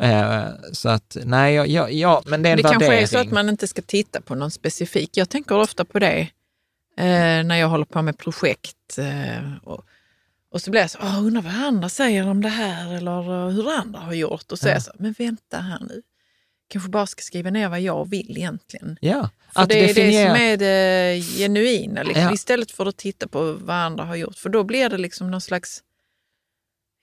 Eh, 0.01 0.43
så 0.73 0.89
att 0.89 1.17
nej, 1.25 1.55
ja, 1.55 1.65
ja, 1.65 1.89
ja, 1.89 2.23
men 2.25 2.43
det 2.43 2.49
är 2.49 2.51
en 2.51 2.57
Det 2.57 2.63
värdering. 2.63 2.79
kanske 2.79 3.01
är 3.01 3.05
så 3.05 3.17
att 3.17 3.31
man 3.31 3.49
inte 3.49 3.67
ska 3.67 3.81
titta 3.81 4.21
på 4.21 4.35
någon 4.35 4.51
specifik. 4.51 5.17
Jag 5.17 5.29
tänker 5.29 5.55
ofta 5.55 5.85
på 5.85 5.99
det 5.99 6.19
eh, 6.97 7.43
när 7.43 7.55
jag 7.55 7.67
håller 7.67 7.85
på 7.85 8.01
med 8.01 8.17
projekt. 8.17 8.97
Eh, 8.97 9.55
och, 9.63 9.85
och 10.51 10.61
så 10.61 10.71
blir 10.71 10.81
jag 10.81 10.89
så, 10.89 10.99
oh, 10.99 11.19
undrar 11.25 11.41
vad 11.41 11.53
andra 11.53 11.89
säger 11.89 12.27
om 12.27 12.41
det 12.41 12.49
här 12.49 12.93
eller 12.93 13.47
eh, 13.47 13.49
hur 13.53 13.71
andra 13.71 13.99
har 13.99 14.13
gjort. 14.13 14.51
Och 14.51 14.59
så 14.59 14.67
är 14.67 14.73
jag 14.73 14.83
så, 14.83 14.91
men 14.99 15.15
vänta 15.17 15.57
här 15.59 15.79
nu. 15.89 16.01
Kanske 16.67 16.89
bara 16.89 17.07
ska 17.07 17.21
skriva 17.21 17.49
ner 17.49 17.69
vad 17.69 17.81
jag 17.81 18.09
vill 18.09 18.37
egentligen. 18.37 18.97
Ja, 19.01 19.29
För 19.53 19.61
att 19.61 19.69
det 19.69 19.75
är 19.75 19.87
det 19.87 19.93
definiera- 19.93 20.27
som 20.35 20.41
är 20.41 20.57
det 20.57 21.21
genuina, 21.37 22.03
liksom, 22.03 22.23
Ja. 22.23 22.33
istället 22.33 22.71
för 22.71 22.85
att 22.85 22.97
titta 22.97 23.27
på 23.27 23.53
vad 23.53 23.75
andra 23.75 24.03
har 24.03 24.15
gjort. 24.15 24.37
För 24.37 24.49
då 24.49 24.63
blir 24.63 24.89
det 24.89 24.97
liksom 24.97 25.31
någon 25.31 25.41
slags, 25.41 25.83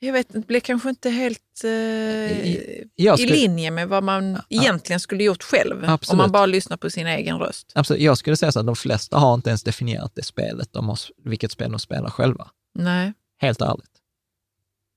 jag 0.00 0.12
vet 0.12 0.26
inte, 0.26 0.38
det 0.38 0.46
blir 0.46 0.60
kanske 0.60 0.88
inte 0.88 1.10
helt 1.10 1.64
eh, 1.64 1.70
I- 1.70 2.88
i, 2.96 3.06
skulle- 3.08 3.32
linje 3.32 3.70
med 3.70 3.88
vad 3.88 4.02
man 4.04 4.38
egentligen 4.48 5.00
skulle 5.00 5.24
gjort 5.24 5.42
själv. 5.42 5.84
Om 5.84 5.90
Absolut. 5.90 6.18
man 6.18 6.32
bara 6.32 6.46
lyssnar 6.46 6.76
på 6.76 6.90
sin 6.90 7.06
egen 7.06 7.38
röst. 7.38 7.72
Absolut. 7.74 8.02
Jag 8.02 8.18
skulle 8.18 8.36
säga 8.36 8.52
så 8.52 8.60
att 8.60 8.66
de 8.66 8.76
flesta 8.76 9.18
har 9.18 9.34
inte 9.34 9.50
ens 9.50 9.62
definierat 9.62 10.12
det 10.14 10.22
spelet, 10.22 10.72
de 10.72 10.88
har, 10.88 10.98
vilket 11.24 11.52
spel 11.52 11.70
de 11.70 11.78
spelar 11.80 12.10
själva. 12.10 12.48
Nej. 12.74 13.12
Helt 13.40 13.60
ärligt. 13.60 13.90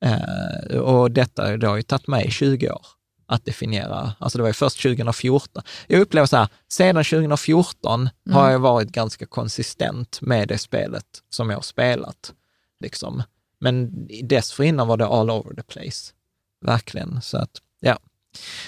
Eh, 0.06 0.78
och 0.80 1.12
detta 1.12 1.58
det 1.58 1.68
har 1.68 1.76
ju 1.76 1.82
tagit 1.84 2.08
mig 2.08 2.32
20 2.32 2.70
år 2.72 2.86
att 3.28 3.46
definiera. 3.46 4.14
Alltså 4.20 4.38
det 4.38 4.42
var 4.42 4.50
ju 4.50 4.54
först 4.54 4.82
2014. 4.82 5.64
Jag 5.88 6.02
upplever 6.02 6.26
så 6.28 6.38
här, 6.38 6.48
sedan 6.70 7.04
2014 7.04 8.10
har 8.32 8.52
jag 8.52 8.60
varit 8.60 8.90
ganska 8.90 9.26
konsistent 9.26 10.22
med 10.22 10.48
det 10.48 10.58
spelet 10.58 11.06
som 11.30 11.50
jag 11.50 11.58
har 11.58 11.62
spelat. 11.62 12.34
Liksom. 12.80 13.24
Men 13.62 14.08
dessförinnan 14.24 14.88
var 14.88 14.98
det 14.98 15.06
all 15.06 15.30
over 15.30 15.56
the 15.56 15.64
place. 15.64 16.14
Verkligen. 16.66 17.22
Så 17.22 17.38
att, 17.38 17.50
ja. 17.80 18.00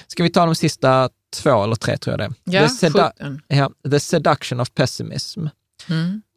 Ska 0.07 0.23
vi 0.23 0.29
ta 0.29 0.45
de 0.45 0.55
sista 0.55 1.09
två 1.35 1.63
eller 1.63 1.75
tre 1.75 1.97
tror 1.97 2.19
jag 2.19 2.29
det. 2.29 2.35
Ja, 2.43 2.61
The 2.67 2.73
sedu-. 2.73 3.39
Ja, 3.47 3.71
The 3.91 3.99
Seduction 3.99 4.59
of 4.59 4.73
Pessimism. 4.73 5.47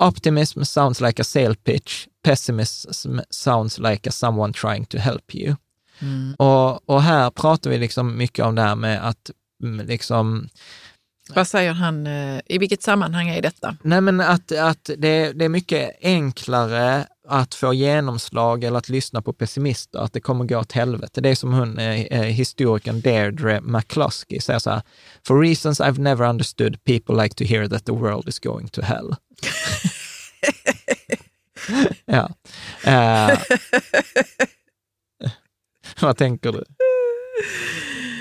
Optimism 0.03 0.63
sounds 0.63 1.01
like 1.01 1.23
a 1.23 1.25
sale 1.25 1.55
pitch. 1.55 2.07
Pessimism 2.23 3.19
sounds 3.31 3.79
like 3.79 4.09
a 4.09 4.13
someone 4.13 4.53
trying 4.53 4.85
to 4.87 4.99
help 4.99 5.35
you. 5.35 5.57
Och, 6.39 6.91
och 6.91 7.03
här 7.03 7.31
pratar 7.31 7.71
vi 7.71 7.79
liksom 7.79 8.17
mycket 8.17 8.45
om 8.45 8.55
det 8.55 8.63
här 8.63 8.75
med 8.77 9.09
att 9.09 9.31
mm, 9.63 9.87
liksom, 9.87 10.49
Vad 11.35 11.49
säger 11.49 11.73
han? 11.73 12.07
eh, 12.07 12.41
I 12.47 12.59
vilket 12.59 12.83
sammanhang 12.83 13.29
är 13.29 13.43
detta? 13.43 13.77
nej 13.83 14.01
men 14.01 14.21
att, 14.21 14.53
att 14.53 14.91
det, 14.99 15.33
det 15.33 15.45
är 15.45 15.49
mycket 15.49 15.97
enklare 16.03 17.07
att 17.29 17.55
få 17.55 17.75
genomslag 17.75 18.65
eller 18.65 18.79
att 18.79 18.89
lyssna 18.89 19.23
på 19.23 19.33
pessimister, 19.33 19.99
att 19.99 20.13
det 20.13 20.21
kommer 20.21 20.45
gå 20.45 20.59
åt 20.59 20.73
helvete. 20.73 21.21
Det 21.21 21.29
är 21.29 21.35
som 21.35 21.53
hon, 21.53 21.79
eh, 21.79 22.01
eh, 22.01 22.23
historikern 22.23 23.01
Deirdre 23.01 23.61
McCloskey 23.61 24.41
säger 24.41 24.59
så 24.59 24.71
här, 24.71 24.83
for 25.27 25.41
reasons 25.41 25.81
I've 25.81 25.99
never 25.99 26.29
understood, 26.29 26.85
people 26.85 27.23
like 27.23 27.35
to 27.35 27.45
hear 27.45 27.69
that 27.69 27.85
the 27.85 27.93
world 27.93 28.29
is 28.29 28.39
going 28.39 28.69
to 28.69 28.83
hell. 28.83 29.17
ja. 32.05 32.31
Eh, 32.85 33.39
vad 36.01 36.17
tänker 36.17 36.53
du? 36.53 36.65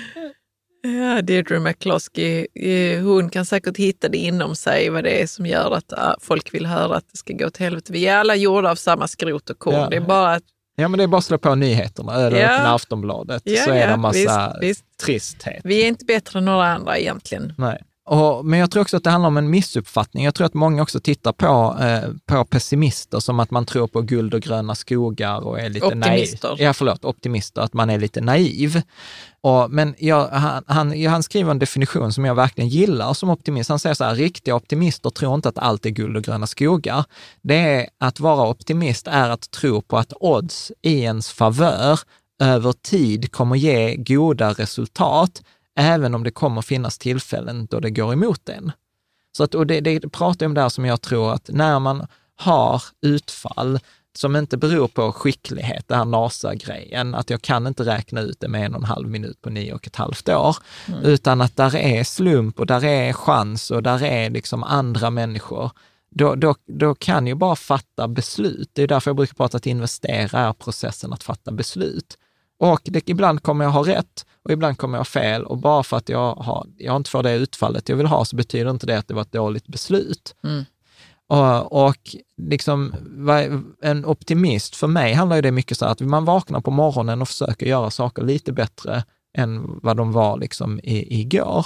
Ja, 0.86 1.22
Deirdre 1.22 1.60
McCloskey, 1.60 2.48
eh, 2.56 3.04
hon 3.04 3.30
kan 3.30 3.46
säkert 3.46 3.78
hitta 3.78 4.10
det 4.10 4.18
inom 4.18 4.56
sig, 4.56 4.90
vad 4.90 5.04
det 5.04 5.22
är 5.22 5.28
som 5.28 5.46
gör 5.46 5.72
att 5.76 5.94
ah, 5.94 6.16
folk 6.22 6.54
vill 6.54 6.66
höra 6.66 6.96
att 6.98 7.06
det 7.12 7.18
ska 7.18 7.34
gå 7.34 7.46
åt 7.46 7.58
helvete. 7.58 7.94
Vi 7.94 8.08
är 8.08 8.18
alla 8.18 8.36
gjorda 8.36 8.72
av 8.72 8.76
samma 8.76 9.08
skrot 9.08 9.50
och 9.50 9.60
korn. 9.60 9.74
Ja. 9.76 9.88
Det 9.90 9.96
är 9.98 10.02
bara 10.02 10.34
att 10.34 10.44
Ja, 10.78 10.88
men 10.88 10.98
det 10.98 11.04
är 11.04 11.08
bara 11.08 11.18
att 11.18 11.24
slå 11.26 11.38
på 11.38 11.56
nyheterna 11.56 12.14
eller 12.16 12.40
Ja. 12.40 12.48
öppna 12.48 12.74
Aftonbladet 12.74 13.42
Ja, 13.46 13.62
så 13.64 13.72
är 13.72 13.76
ja, 13.76 13.88
det 13.88 13.94
en 13.94 14.00
massa 14.00 14.56
visst, 14.62 14.82
visst. 14.82 14.98
tristhet. 15.06 15.62
vi 15.64 15.84
är 15.84 15.88
inte 15.88 16.06
bättre 16.06 16.40
än 16.40 16.46
några 16.46 16.66
andra 16.68 16.98
egentligen. 16.98 17.54
Nej. 17.58 17.82
Och, 18.08 18.46
men 18.46 18.60
jag 18.60 18.72
tror 18.72 18.82
också 18.82 18.98
att 18.98 19.04
det 19.04 19.10
handlar 19.10 19.28
om 19.28 19.38
en 19.38 19.50
missuppfattning. 19.50 20.26
Jag 20.26 20.36
tror 20.36 20.46
att 20.48 20.54
många 20.54 20.82
också 20.82 21.00
tittar 21.00 21.32
på, 21.32 21.78
eh, 21.84 22.10
på 22.26 22.46
pessimister 22.46 23.20
som 23.20 23.40
att 23.40 23.52
man 23.52 23.66
tror 23.66 23.88
på 23.88 24.02
guld 24.02 24.34
och 24.34 24.42
gröna 24.42 24.76
skogar 24.76 25.46
och 25.46 25.60
är 25.60 25.70
lite 25.70 25.86
Optimister. 25.86 26.50
naiv. 26.50 26.62
Ja, 26.62 26.74
förlåt, 26.74 27.06
optimister, 27.06 27.62
att 27.62 27.74
man 27.74 27.90
är 27.90 28.00
lite 28.00 28.22
naiv. 28.22 28.82
Och, 29.42 29.72
men 29.72 29.96
jag, 29.98 30.28
han, 30.28 30.64
han, 30.68 31.06
han 31.06 31.24
skriver 31.24 31.52
en 31.52 31.60
definition 31.60 32.14
som 32.14 32.26
jag 32.26 32.36
verkligen 32.36 32.70
gillar 32.70 33.14
som 33.14 33.30
optimist. 33.30 33.70
Han 33.70 33.80
säger 33.80 33.94
så 33.94 34.04
här, 34.04 34.16
riktiga 34.16 34.56
optimister 34.56 35.10
tror 35.10 35.36
inte 35.36 35.50
att 35.50 35.58
allt 35.58 35.86
är 35.86 35.90
guld 35.90 36.18
och 36.18 36.24
gröna 36.24 36.48
skogar. 36.48 37.06
Det 37.42 37.58
är 37.58 37.88
att 38.00 38.20
vara 38.20 38.50
optimist 38.50 39.08
är 39.08 39.30
att 39.30 39.52
tro 39.52 39.82
på 39.82 39.98
att 39.98 40.14
odds 40.20 40.72
i 40.82 41.00
ens 41.00 41.30
favör 41.30 42.00
över 42.42 42.74
tid 42.74 43.32
kommer 43.32 43.56
ge 43.56 43.96
goda 43.96 44.54
resultat, 44.54 45.42
även 45.76 46.16
om 46.16 46.24
det 46.24 46.32
kommer 46.32 46.62
finnas 46.62 46.98
tillfällen 46.98 47.68
då 47.72 47.80
det 47.80 47.92
går 47.92 48.14
emot 48.14 48.50
en. 48.50 48.72
Så 49.38 49.44
att, 49.44 49.56
och 49.56 49.68
det, 49.68 49.82
det 49.82 50.10
pratar 50.10 50.46
jag 50.46 50.50
om 50.50 50.54
där 50.54 50.70
som 50.70 50.86
jag 50.86 51.02
tror 51.02 51.34
att 51.34 51.50
när 51.54 51.80
man 51.80 52.08
har 52.36 52.84
utfall 53.02 53.80
som 54.18 54.36
inte 54.36 54.58
beror 54.58 54.88
på 54.88 55.12
skicklighet, 55.12 55.88
det 55.88 55.96
här 55.96 56.06
NASA-grejen, 56.06 57.16
att 57.16 57.30
jag 57.30 57.42
kan 57.42 57.68
inte 57.68 57.84
räkna 57.84 58.22
ut 58.22 58.40
det 58.40 58.48
med 58.48 58.66
en 58.66 58.76
och 58.76 58.82
en 58.82 58.86
halv 58.86 59.10
minut 59.10 59.42
på 59.42 59.50
nio 59.50 59.74
och 59.74 59.88
ett 59.88 59.96
halvt 59.96 60.30
år, 60.30 60.58
utan 61.04 61.42
att 61.42 61.56
där 61.56 61.76
är 61.76 62.04
slump 62.04 62.60
och 62.60 62.66
där 62.66 62.84
är 62.86 63.14
chans 63.14 63.72
och 63.72 63.84
där 63.84 64.04
är 64.04 64.30
liksom 64.30 64.64
andra 64.64 65.10
människor. 65.10 65.72
Då, 66.10 66.36
då, 66.36 66.56
då 66.66 66.96
kan 66.96 67.28
jag 67.28 67.38
bara 67.38 67.56
fatta 67.56 68.08
beslut. 68.08 68.70
Det 68.74 68.84
är 68.84 68.88
därför 68.88 69.10
jag 69.10 69.16
brukar 69.16 69.36
prata 69.36 69.58
att 69.58 69.66
investera 69.66 70.40
är 70.40 70.54
processen 70.54 71.14
att 71.14 71.24
fatta 71.24 71.52
beslut. 71.52 72.18
Och 72.60 72.82
det, 72.84 73.10
ibland 73.10 73.44
kommer 73.44 73.66
jag 73.66 73.72
ha 73.72 73.88
rätt 73.88 74.26
och 74.46 74.52
ibland 74.52 74.78
kommer 74.78 74.98
jag 74.98 75.08
fel 75.08 75.44
och 75.44 75.58
bara 75.58 75.84
för 75.84 75.98
att 75.98 76.10
jag, 76.10 76.36
har, 76.36 76.68
jag 76.78 76.96
inte 76.96 77.10
får 77.10 77.24
det 77.24 77.34
utfallet 77.36 77.90
jag 77.90 77.96
vill 77.96 78.08
ha 78.08 78.26
så 78.26 78.36
betyder 78.36 78.72
inte 78.72 78.86
det 78.86 78.98
att 78.98 79.08
det 79.08 79.14
var 79.14 79.22
ett 79.22 79.32
dåligt 79.32 79.68
beslut. 79.68 80.36
Och, 81.28 81.86
och 81.88 82.16
liksom, 82.42 82.96
en 83.82 84.06
optimist, 84.06 84.76
för 84.76 84.88
mig 84.88 85.14
handlar 85.14 85.42
det 85.42 85.52
mycket 85.52 85.78
så 85.78 85.86
att 85.86 86.00
man 86.00 86.26
vaknar 86.26 86.62
på 86.62 86.72
morgonen 86.72 87.22
och 87.22 87.28
försöker 87.28 87.66
göra 87.66 87.92
saker 87.92 88.24
lite 88.24 88.52
bättre 88.52 89.04
än 89.38 89.80
vad 89.84 89.98
de 89.98 90.12
var 90.12 90.38
liksom 90.38 90.80
i, 90.84 91.20
igår. 91.22 91.66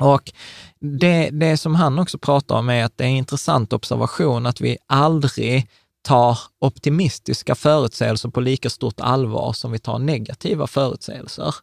Och 0.00 0.32
det, 0.80 1.30
det 1.30 1.56
som 1.56 1.74
han 1.74 1.98
också 1.98 2.18
pratar 2.18 2.58
om 2.58 2.68
är 2.68 2.84
att 2.84 2.98
det 2.98 3.04
är 3.04 3.08
en 3.08 3.16
intressant 3.16 3.72
observation 3.72 4.46
att 4.46 4.60
vi 4.60 4.78
aldrig 4.86 5.68
tar 6.02 6.38
optimistiska 6.60 7.54
förutsägelser 7.54 8.28
på 8.28 8.40
lika 8.40 8.70
stort 8.70 9.00
allvar 9.00 9.52
som 9.52 9.72
vi 9.72 9.78
tar 9.78 9.98
negativa 9.98 10.66
förutsägelser. 10.66 11.54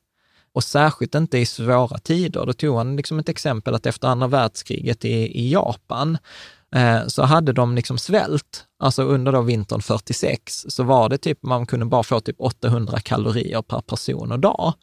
Och 0.54 0.64
särskilt 0.64 1.16
inte 1.16 1.38
i 1.38 1.46
svåra 1.46 1.98
tider. 1.98 2.46
Då 2.46 2.54
tog 2.54 2.78
han 2.78 2.96
liksom 2.96 3.20
ett 3.20 3.30
exempel 3.30 3.76
att 3.76 3.86
efter 3.86 4.08
andra 4.08 4.28
världskriget 4.28 5.06
i, 5.06 5.40
i 5.40 5.52
Japan 5.52 6.18
eh, 6.76 7.08
så 7.08 7.24
hade 7.24 7.54
de 7.54 7.76
liksom 7.76 7.98
svält. 7.98 8.66
Alltså 8.80 9.04
under 9.04 9.32
då 9.32 9.42
vintern 9.42 9.82
46 9.82 10.66
så 10.68 10.84
var 10.84 11.10
det 11.10 11.18
typ, 11.18 11.44
man 11.44 11.66
kunde 11.66 11.86
bara 11.86 12.04
få 12.04 12.20
typ 12.20 12.36
800 12.40 13.00
kalorier 13.00 13.62
per 13.62 13.82
person 13.82 14.32
och 14.32 14.40
dag. 14.40 14.74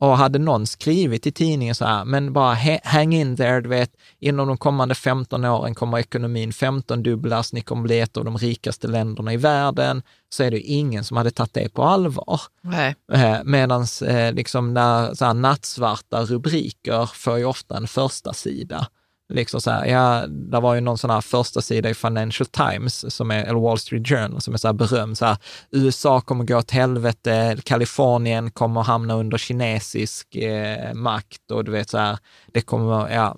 Och 0.00 0.16
hade 0.16 0.38
någon 0.38 0.66
skrivit 0.66 1.26
i 1.26 1.32
tidningen 1.32 1.74
så 1.74 1.84
här, 1.84 2.04
men 2.04 2.32
bara 2.32 2.56
hang 2.84 3.14
in 3.14 3.36
there, 3.36 3.60
du 3.60 3.68
vet, 3.68 3.90
inom 4.20 4.48
de 4.48 4.56
kommande 4.56 4.94
15 4.94 5.44
åren 5.44 5.74
kommer 5.74 5.98
ekonomin 5.98 6.52
15 6.52 7.02
dubblas, 7.02 7.52
ni 7.52 7.60
kommer 7.60 7.82
bli 7.82 8.00
ett 8.00 8.16
av 8.16 8.24
de 8.24 8.38
rikaste 8.38 8.88
länderna 8.88 9.32
i 9.32 9.36
världen, 9.36 10.02
så 10.28 10.42
är 10.42 10.50
det 10.50 10.60
ingen 10.60 11.04
som 11.04 11.16
hade 11.16 11.30
tagit 11.30 11.54
det 11.54 11.68
på 11.68 11.82
allvar. 11.82 12.40
Nej. 12.60 12.96
Eh, 13.12 13.36
Medan 13.44 13.86
eh, 14.06 14.32
liksom 14.32 14.74
när 14.74 15.14
så 15.14 15.24
här, 15.24 15.34
nattsvarta 15.34 16.24
rubriker 16.24 17.10
får 17.14 17.38
ju 17.38 17.44
ofta 17.44 17.76
en 17.76 17.86
första 17.86 18.32
sida. 18.32 18.86
Liksom 19.28 19.60
så 19.60 19.70
här, 19.70 19.86
ja, 19.86 20.26
det 20.26 20.60
var 20.60 20.74
ju 20.74 20.80
någon 20.80 20.98
sån 20.98 21.10
här 21.10 21.20
första 21.20 21.62
sida 21.62 21.90
i 21.90 21.94
Financial 21.94 22.46
Times, 22.46 23.14
som 23.14 23.30
är, 23.30 23.44
eller 23.44 23.60
Wall 23.60 23.78
Street 23.78 24.08
Journal, 24.08 24.40
som 24.40 24.54
är 24.54 24.58
så 24.58 24.68
här 24.68 24.72
berömd. 24.72 25.18
Så 25.18 25.24
här, 25.24 25.36
USA 25.70 26.20
kommer 26.20 26.44
gå 26.44 26.56
åt 26.56 26.70
helvete, 26.70 27.56
Kalifornien 27.64 28.50
kommer 28.50 28.82
hamna 28.82 29.14
under 29.14 29.38
kinesisk 29.38 30.34
eh, 30.34 30.94
makt 30.94 31.50
och 31.50 31.64
du 31.64 31.72
vet 31.72 31.90
så 31.90 31.98
här, 31.98 32.18
det 32.52 32.60
kommer, 32.60 33.08
ja, 33.14 33.36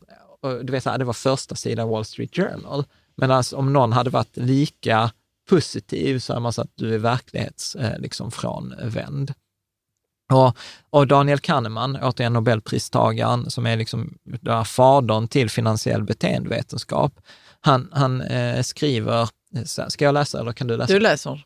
du 0.62 0.72
vet 0.72 0.82
så 0.82 0.90
här, 0.90 0.98
det 0.98 1.04
var 1.04 1.12
första 1.12 1.54
sidan 1.54 1.88
Wall 1.88 2.04
Street 2.04 2.36
Journal. 2.36 2.84
Men 3.16 3.30
alltså, 3.30 3.56
om 3.56 3.72
någon 3.72 3.92
hade 3.92 4.10
varit 4.10 4.36
lika 4.36 5.10
positiv 5.50 6.18
så 6.18 6.32
hade 6.32 6.42
man 6.42 6.52
sagt 6.52 6.70
att 6.70 6.76
du 6.76 6.94
är 6.94 6.98
verklighetsfrånvänd. 6.98 7.94
eh, 7.94 8.00
liksom 8.00 8.30
frånvänd. 8.30 9.34
Och, 10.30 10.56
och 10.90 11.06
Daniel 11.06 11.38
Kahneman, 11.38 11.98
återigen 12.02 12.32
Nobelpristagaren, 12.32 13.50
som 13.50 13.66
är 13.66 13.76
liksom 13.76 14.14
där 14.24 14.64
fadern 14.64 15.28
till 15.28 15.50
finansiell 15.50 16.04
beteendevetenskap, 16.04 17.20
han, 17.60 17.88
han 17.92 18.20
eh, 18.20 18.62
skriver, 18.62 19.28
här, 19.54 19.88
ska 19.88 20.04
jag 20.04 20.14
läsa 20.14 20.40
eller 20.40 20.52
kan 20.52 20.66
du 20.66 20.76
läsa? 20.76 20.92
Du 20.92 21.00
läser. 21.00 21.44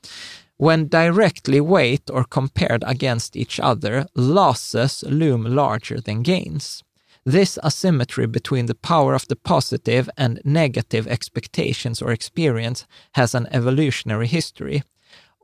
When 0.58 0.88
directly 0.88 1.60
weighed 1.60 2.10
or 2.10 2.24
compared 2.24 2.84
against 2.84 3.36
each 3.36 3.60
other, 3.60 4.06
losses 4.14 5.04
loom 5.08 5.46
larger 5.46 6.00
than 6.00 6.22
gains. 6.22 6.84
This 7.26 7.58
asymmetry 7.62 8.26
between 8.26 8.66
the 8.66 8.74
power 8.74 9.14
of 9.14 9.26
the 9.28 9.36
positive 9.36 10.10
and 10.16 10.40
negative 10.44 11.10
expectations 11.10 12.02
or 12.02 12.12
experience 12.12 12.86
has 13.12 13.34
an 13.34 13.46
evolutionary 13.50 14.26
history. 14.26 14.82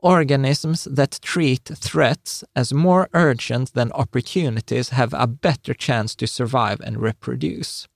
Organisms 0.03 0.87
that 0.95 1.21
treat 1.21 1.71
threats 1.79 2.43
as 2.55 2.73
more 2.73 3.07
urgent 3.13 3.73
than 3.73 3.91
opportunities 3.91 4.89
have 4.89 5.17
a 5.17 5.27
better 5.27 5.73
chance 5.73 6.17
to 6.17 6.27
survive 6.27 6.87
and 6.87 7.03
reproduce. 7.03 7.87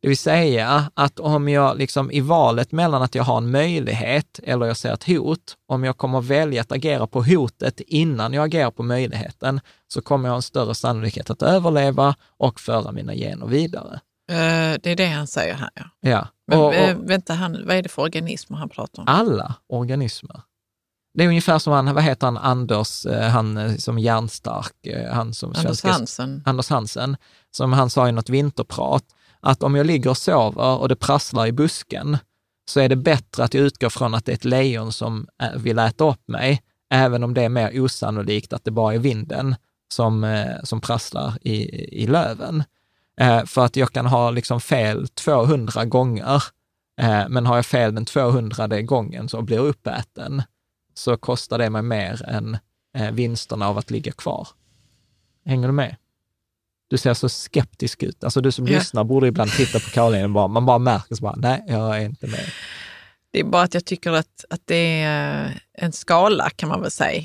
Det 0.00 0.08
vill 0.08 0.18
säga 0.18 0.90
att 0.94 1.18
om 1.18 1.48
jag 1.48 1.78
liksom 1.78 2.10
i 2.10 2.20
valet 2.20 2.72
mellan 2.72 3.02
att 3.02 3.14
jag 3.14 3.24
har 3.24 3.38
en 3.38 3.50
möjlighet 3.50 4.40
eller 4.42 4.66
jag 4.66 4.76
ser 4.76 4.92
ett 4.92 5.04
hot, 5.04 5.56
om 5.68 5.84
jag 5.84 5.96
kommer 5.96 6.20
välja 6.20 6.60
att 6.60 6.72
agera 6.72 7.06
på 7.06 7.22
hotet 7.22 7.80
innan 7.80 8.32
jag 8.32 8.44
agerar 8.44 8.70
på 8.70 8.82
möjligheten, 8.82 9.60
så 9.88 10.02
kommer 10.02 10.28
jag 10.28 10.32
ha 10.32 10.36
en 10.36 10.42
större 10.42 10.74
sannolikhet 10.74 11.30
att 11.30 11.42
överleva 11.42 12.14
och 12.36 12.60
föra 12.60 12.92
mina 12.92 13.14
gener 13.14 13.46
vidare. 13.46 14.00
Eh, 14.30 14.78
det 14.82 14.86
är 14.86 14.96
det 14.96 15.06
han 15.06 15.26
säger 15.26 15.54
här. 15.54 15.70
Ja. 15.74 15.84
Ja. 16.00 16.28
Men 16.46 16.58
Och, 16.58 16.66
och 16.66 17.10
vänta, 17.10 17.34
han, 17.34 17.66
vad 17.66 17.76
är 17.76 17.82
det 17.82 17.88
för 17.88 18.02
organismer 18.02 18.56
han 18.56 18.68
pratar 18.68 19.02
om? 19.02 19.08
alla 19.08 19.54
organismer. 19.68 20.40
Det 21.16 21.24
är 21.24 21.28
ungefär 21.28 21.58
som 21.58 21.72
han, 21.72 21.94
vad 21.94 22.04
heter 22.04 22.26
han, 22.26 22.36
Anders, 22.38 23.06
eh, 23.06 23.28
han 23.28 23.56
eh, 23.56 23.76
som 23.76 23.98
hjärnstark, 23.98 24.86
eh, 24.86 25.12
han 25.12 25.34
som 25.34 25.48
Anders 25.48 25.62
svenska- 25.64 25.90
Hansen. 25.90 26.42
Anders 26.46 26.68
Hansen, 26.68 27.16
som 27.50 27.72
han 27.72 27.90
sa 27.90 28.08
i 28.08 28.12
något 28.12 28.28
vinterprat, 28.28 29.04
att 29.40 29.62
om 29.62 29.74
jag 29.74 29.86
ligger 29.86 30.10
och 30.10 30.16
sover 30.16 30.78
och 30.78 30.88
det 30.88 30.96
prasslar 30.96 31.46
i 31.46 31.52
busken, 31.52 32.18
så 32.70 32.80
är 32.80 32.88
det 32.88 32.96
bättre 32.96 33.44
att 33.44 33.54
jag 33.54 33.64
utgår 33.64 33.88
från 33.88 34.14
att 34.14 34.24
det 34.24 34.32
är 34.32 34.36
ett 34.36 34.44
lejon 34.44 34.92
som 34.92 35.26
vill 35.56 35.78
äta 35.78 36.10
upp 36.10 36.28
mig, 36.28 36.62
även 36.90 37.24
om 37.24 37.34
det 37.34 37.42
är 37.42 37.48
mer 37.48 37.80
osannolikt 37.80 38.52
att 38.52 38.64
det 38.64 38.70
bara 38.70 38.94
är 38.94 38.98
vinden 38.98 39.54
som, 39.94 40.44
som 40.64 40.80
prasslar 40.80 41.34
i, 41.40 41.54
i 42.02 42.06
löven. 42.06 42.64
För 43.46 43.64
att 43.64 43.76
jag 43.76 43.92
kan 43.92 44.06
ha 44.06 44.30
liksom 44.30 44.60
fel 44.60 45.08
200 45.08 45.84
gånger, 45.84 46.42
men 47.28 47.46
har 47.46 47.56
jag 47.56 47.66
fel 47.66 47.94
den 47.94 48.04
200 48.04 48.82
gången 48.82 49.28
så 49.28 49.42
blir 49.42 49.56
jag 49.56 49.66
uppäten, 49.66 50.42
så 50.98 51.16
kostar 51.16 51.58
det 51.58 51.70
mig 51.70 51.82
mer 51.82 52.22
än 52.28 52.58
eh, 52.98 53.10
vinsterna 53.10 53.68
av 53.68 53.78
att 53.78 53.90
ligga 53.90 54.12
kvar. 54.12 54.48
Hänger 55.44 55.68
du 55.68 55.72
med? 55.72 55.96
Du 56.88 56.98
ser 56.98 57.14
så 57.14 57.28
skeptisk 57.28 58.02
ut. 58.02 58.24
Alltså 58.24 58.40
du 58.40 58.52
som 58.52 58.66
Ja. 58.66 58.78
lyssnar 58.78 59.04
borde 59.04 59.26
ibland 59.26 59.50
titta 59.50 59.80
på 59.80 59.90
Caroline 59.90 60.24
och 60.24 60.30
bara, 60.30 60.48
man 60.48 60.66
bara 60.66 60.78
märker 60.78 61.14
så 61.14 61.22
bara, 61.22 61.36
nej, 61.36 61.64
jag 61.68 61.96
är 61.96 62.04
inte 62.04 62.26
med. 62.26 62.50
Det 63.30 63.40
är 63.40 63.44
bara 63.44 63.62
att 63.62 63.74
jag 63.74 63.84
tycker 63.84 64.12
att, 64.12 64.44
att 64.50 64.60
det 64.64 65.02
är 65.02 65.44
eh, 65.44 65.50
en 65.72 65.92
skala 65.92 66.50
kan 66.50 66.68
man 66.68 66.80
väl 66.82 66.90
säga. 66.90 67.22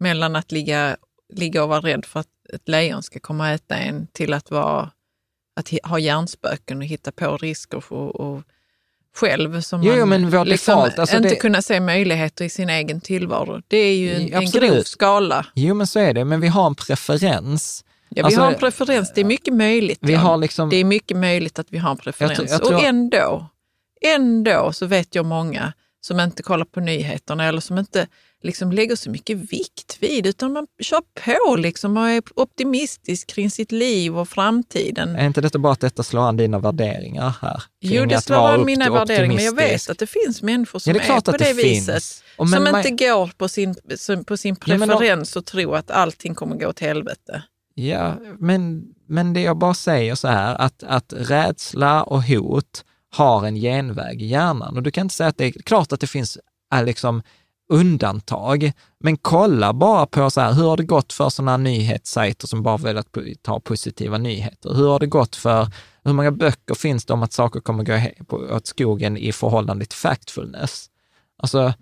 Mellan 0.00 0.36
att 0.36 0.52
ligga, 0.52 0.96
ligga 1.32 1.62
och 1.62 1.68
vara 1.68 1.80
rädd 1.80 2.04
för 2.04 2.20
att 2.20 2.28
ett 2.52 2.68
lejon 2.68 3.02
ska 3.02 3.20
komma 3.20 3.44
och 3.44 3.50
äta 3.54 3.76
en 3.76 4.06
till 4.06 4.32
att, 4.34 4.50
vara, 4.50 4.90
att 5.56 5.72
ha 5.82 5.98
hjärnspöken 5.98 6.78
och 6.78 6.84
hitta 6.84 7.12
på 7.12 7.36
risker 7.36 7.80
för, 7.80 7.96
och 7.96 8.42
själv 9.20 9.60
som 9.60 9.82
Jo, 9.82 10.06
man 10.06 10.20
men 10.30 10.44
liksom 10.48 10.78
alltså 10.78 11.16
inte 11.16 11.28
det- 11.28 11.36
kunna 11.36 11.62
se 11.62 11.80
möjligheter 11.80 12.44
i 12.44 12.48
sin 12.50 12.70
egen 12.70 13.00
tillvaro. 13.00 13.62
Det 13.68 13.76
är 13.76 13.94
ju 13.96 14.14
en, 14.14 14.34
en 14.34 14.50
grov 14.50 14.82
skala. 14.82 15.46
Jo, 15.54 15.74
men 15.74 15.86
så 15.86 15.98
är 15.98 16.14
det, 16.14 16.24
men 16.24 16.40
vi 16.40 16.48
har 16.48 16.66
en 16.66 16.74
preferens. 16.74 17.84
Ja, 18.08 18.14
vi 18.14 18.20
Alltså, 18.22 18.40
har 18.40 18.48
en 18.52 18.58
preferens, 18.58 19.12
det 19.14 19.20
är 19.20 19.24
mycket 19.24 19.54
möjligt. 19.54 19.98
Vi 20.02 20.12
Jan. 20.12 20.22
har 20.22 20.36
liksom, 20.36 20.70
Det 20.70 20.76
är 20.76 20.84
mycket 20.84 21.16
möjligt 21.16 21.58
att 21.58 21.66
vi 21.70 21.78
har 21.78 21.90
en 21.90 21.96
preferens. 21.96 22.30
Jag 22.38 22.48
tror- 22.48 22.50
jag 22.50 22.62
tror- 22.62 22.74
Och 22.78 22.84
ändå, 22.84 23.46
ändå 24.02 24.72
så 24.72 24.86
vet 24.86 25.14
jag 25.14 25.24
många 25.26 25.72
som 26.00 26.20
inte 26.20 26.42
kollar 26.42 26.64
på 26.64 26.80
nyheterna 26.80 27.44
eller 27.48 27.60
som 27.60 27.78
inte 27.78 28.06
liksom 28.42 28.72
lägger 28.72 28.96
så 28.96 29.10
mycket 29.10 29.36
vikt 29.52 29.96
vid, 30.00 30.26
utan 30.26 30.52
man 30.52 30.66
kör 30.82 31.00
på 31.50 31.56
liksom 31.56 31.96
och 31.96 32.08
är 32.08 32.22
optimistisk 32.34 33.26
kring 33.26 33.50
sitt 33.50 33.72
liv 33.72 34.18
och 34.18 34.28
framtiden. 34.28 35.16
är 35.16 35.26
inte 35.26 35.40
detta 35.40 35.58
bara 35.58 35.72
att 35.72 35.80
detta 35.80 36.02
slår 36.02 36.28
an 36.28 36.36
dina 36.36 36.58
värderingar 36.58 37.34
här? 37.42 37.62
Jo, 37.80 38.04
det 38.04 38.20
slår 38.20 38.48
an 38.48 38.64
mina 38.64 38.90
värderingar, 38.90 39.34
men 39.34 39.44
jag 39.44 39.56
vet 39.56 39.90
att 39.90 39.98
det 39.98 40.06
finns 40.06 40.42
människor 40.42 40.78
som 40.78 40.90
Ja, 40.92 40.98
det 40.98 41.04
är 41.04 41.06
klart 41.06 41.24
på 41.24 41.30
att 41.30 41.38
det, 41.38 41.44
det 41.44 41.52
viset. 41.62 42.02
som 42.36 42.50
man- 42.50 42.86
inte 42.86 43.04
går 43.06 43.30
på 43.36 43.48
sin, 43.48 43.74
på 44.26 44.36
sin 44.36 44.56
Ja, 44.66 44.76
men 44.78 44.88
då- 44.88 44.98
preferens 44.98 45.36
och 45.36 45.44
tror 45.46 45.76
att 45.76 45.90
allting 45.90 46.34
kommer 46.34 46.56
gå 46.56 46.72
till 46.72 46.86
helvete. 46.86 47.42
Ja, 47.74 48.14
men, 48.38 48.84
men 49.08 49.32
det 49.32 49.40
jag 49.40 49.58
bara 49.58 49.74
säger 49.74 50.14
så 50.14 50.28
här, 50.28 50.54
att, 50.54 50.82
att 50.82 51.12
rädsla 51.16 52.02
och 52.02 52.22
hot 52.24 52.84
har 53.10 53.46
en 53.46 53.54
genväg 53.56 54.22
i 54.22 54.26
hjärnan. 54.26 54.76
Och 54.76 54.82
du 54.82 54.90
kan 54.90 55.02
inte 55.06 55.14
säga 55.14 55.28
att 55.28 55.36
det 55.38 55.44
är 55.44 55.50
klart 55.52 55.92
att 55.92 56.00
det 56.00 56.06
finns 56.06 56.38
äh, 56.74 56.84
liksom 56.84 57.22
undantag, 57.68 58.72
men 59.00 59.16
kolla 59.16 59.72
bara 59.72 60.06
på 60.06 60.30
så 60.30 60.40
här, 60.40 60.52
hur 60.52 60.64
har 60.68 60.76
det 60.76 60.82
gått 60.82 61.12
för 61.12 61.28
sådana 61.28 61.56
nyhetssajter 61.56 62.46
som 62.46 62.62
bara 62.62 62.76
velat 62.76 63.06
ta 63.42 63.60
positiva 63.60 64.18
nyheter? 64.18 64.74
Hur 64.74 64.88
har 64.88 64.98
det 65.00 65.06
gått 65.06 65.36
för, 65.36 65.68
hur 66.04 66.12
många 66.12 66.30
böcker 66.32 66.74
finns 66.74 67.04
det 67.04 67.12
om 67.12 67.22
att 67.22 67.32
saker 67.32 67.60
kommer 67.60 67.84
gå 67.84 68.54
åt 68.56 68.66
skogen 68.66 69.16
i 69.16 69.32
förhållande 69.32 69.84
till 69.84 69.98
factfulness? 69.98 70.86
Alltså, 71.42 71.74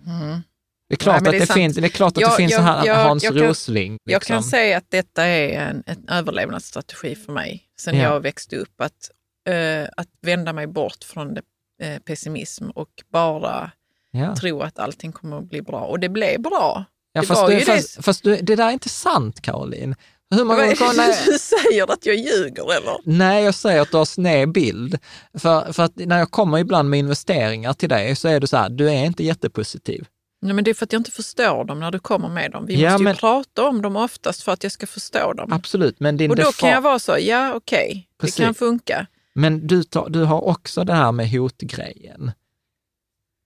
det 0.89 0.93
är 0.95 0.97
klart 0.97 1.21
Nej, 1.21 1.35
att 1.41 1.47
det 1.47 1.53
finns, 1.53 1.75
det 1.75 1.85
är 1.85 1.89
klart 1.89 2.17
att 2.17 2.21
Jag- 2.21 2.31
det 2.31 2.35
finns 2.35 2.51
jag- 2.51 2.59
så 2.59 2.63
här 2.65 2.85
jag- 2.85 2.95
Hans 3.03 3.23
jag 3.23 3.33
kan- 3.33 3.43
Rosling. 3.47 3.97
Jag 4.03 4.21
kan 4.21 4.37
liksom. 4.37 4.49
säga 4.51 4.77
att 4.77 4.91
detta 4.91 5.23
är 5.23 5.49
en, 5.69 5.83
en 5.85 6.09
överlevnadsstrategi 6.09 7.15
för 7.15 7.33
mig 7.33 7.63
sen 7.79 7.97
Ja. 7.97 8.03
jag 8.03 8.19
växte 8.19 8.55
upp. 8.55 8.81
Att, 8.81 9.11
eh, 9.49 9.89
att 9.97 10.07
vända 10.21 10.53
mig 10.53 10.67
bort 10.67 11.03
från 11.03 11.33
det, 11.33 11.41
eh, 11.83 11.99
pessimism 11.99 12.69
och 12.69 12.89
bara 13.11 13.71
ja. 14.17 14.35
tro 14.35 14.61
att 14.61 14.79
allting 14.79 15.11
kommer 15.11 15.37
att 15.37 15.49
bli 15.49 15.61
bra. 15.61 15.79
Och 15.81 15.99
det 15.99 16.09
blev 16.09 16.41
bra. 16.41 16.85
Ja, 17.13 17.21
det 17.21 17.27
fast 17.27 17.47
du, 17.47 17.53
ju 17.53 17.59
fast, 17.61 17.97
det. 17.97 18.03
fast 18.03 18.23
du, 18.23 18.35
det 18.41 18.55
där 18.55 18.67
är 18.67 18.71
inte 18.71 18.89
sant, 18.89 19.41
Caroline. 19.41 19.95
Hur 20.35 20.43
många 20.45 20.59
gånger 20.65 20.97
när, 20.97 21.25
Du 21.31 21.39
säger 21.39 21.91
att 21.93 22.05
jag 22.05 22.15
ljuger 22.15 22.63
eller? 22.77 22.97
Nej, 23.03 23.43
jag 23.43 23.55
säger 23.55 23.81
att 23.81 23.91
du 23.91 23.97
har 23.97 24.05
sned 24.05 24.51
bild. 24.51 24.97
För, 25.37 25.73
för 25.73 25.83
att 25.83 25.95
när 25.95 26.19
jag 26.19 26.31
kommer 26.31 26.57
ibland 26.59 26.89
med 26.89 26.99
investeringar 26.99 27.73
till 27.73 27.89
dig 27.89 28.15
så 28.15 28.27
är 28.27 28.39
du 28.39 28.47
så 28.47 28.57
här, 28.57 28.69
du 28.69 28.89
är 28.89 29.05
inte 29.05 29.23
jättepositiv. 29.23 30.05
Nej, 30.41 30.53
men 30.53 30.63
det 30.63 30.69
är 30.71 30.73
för 30.75 30.85
att 30.85 30.93
jag 30.93 30.99
inte 30.99 31.11
förstår 31.11 31.63
dem 31.65 31.79
när 31.79 31.91
du 31.91 31.99
kommer 31.99 32.29
med 32.29 32.51
dem. 32.51 32.65
Vi 32.65 32.81
Ja, 32.81 32.89
måste 32.91 33.01
ju 33.01 33.03
men- 33.03 33.15
prata 33.15 33.67
om 33.67 33.81
dem 33.81 33.95
oftast 33.95 34.43
för 34.43 34.51
att 34.51 34.63
jag 34.63 34.71
ska 34.71 34.87
förstå 34.87 35.33
dem. 35.33 35.53
Absolut, 35.53 35.99
men 35.99 36.17
din 36.17 36.31
och 36.31 36.35
då 36.37 36.43
default- 36.43 36.59
kan 36.59 36.69
jag 36.69 36.81
vara 36.81 36.99
så, 36.99 37.17
ja 37.19 37.53
okej, 37.53 38.07
det 38.17 38.21
Precis. 38.25 38.45
kan 38.45 38.53
funka. 38.53 39.07
Men 39.35 39.67
du, 39.67 39.83
tar, 39.83 40.09
du 40.09 40.23
har 40.23 40.41
också 40.43 40.83
det 40.83 40.93
här 40.93 41.11
med 41.11 41.29
hotgrejen. 41.31 42.31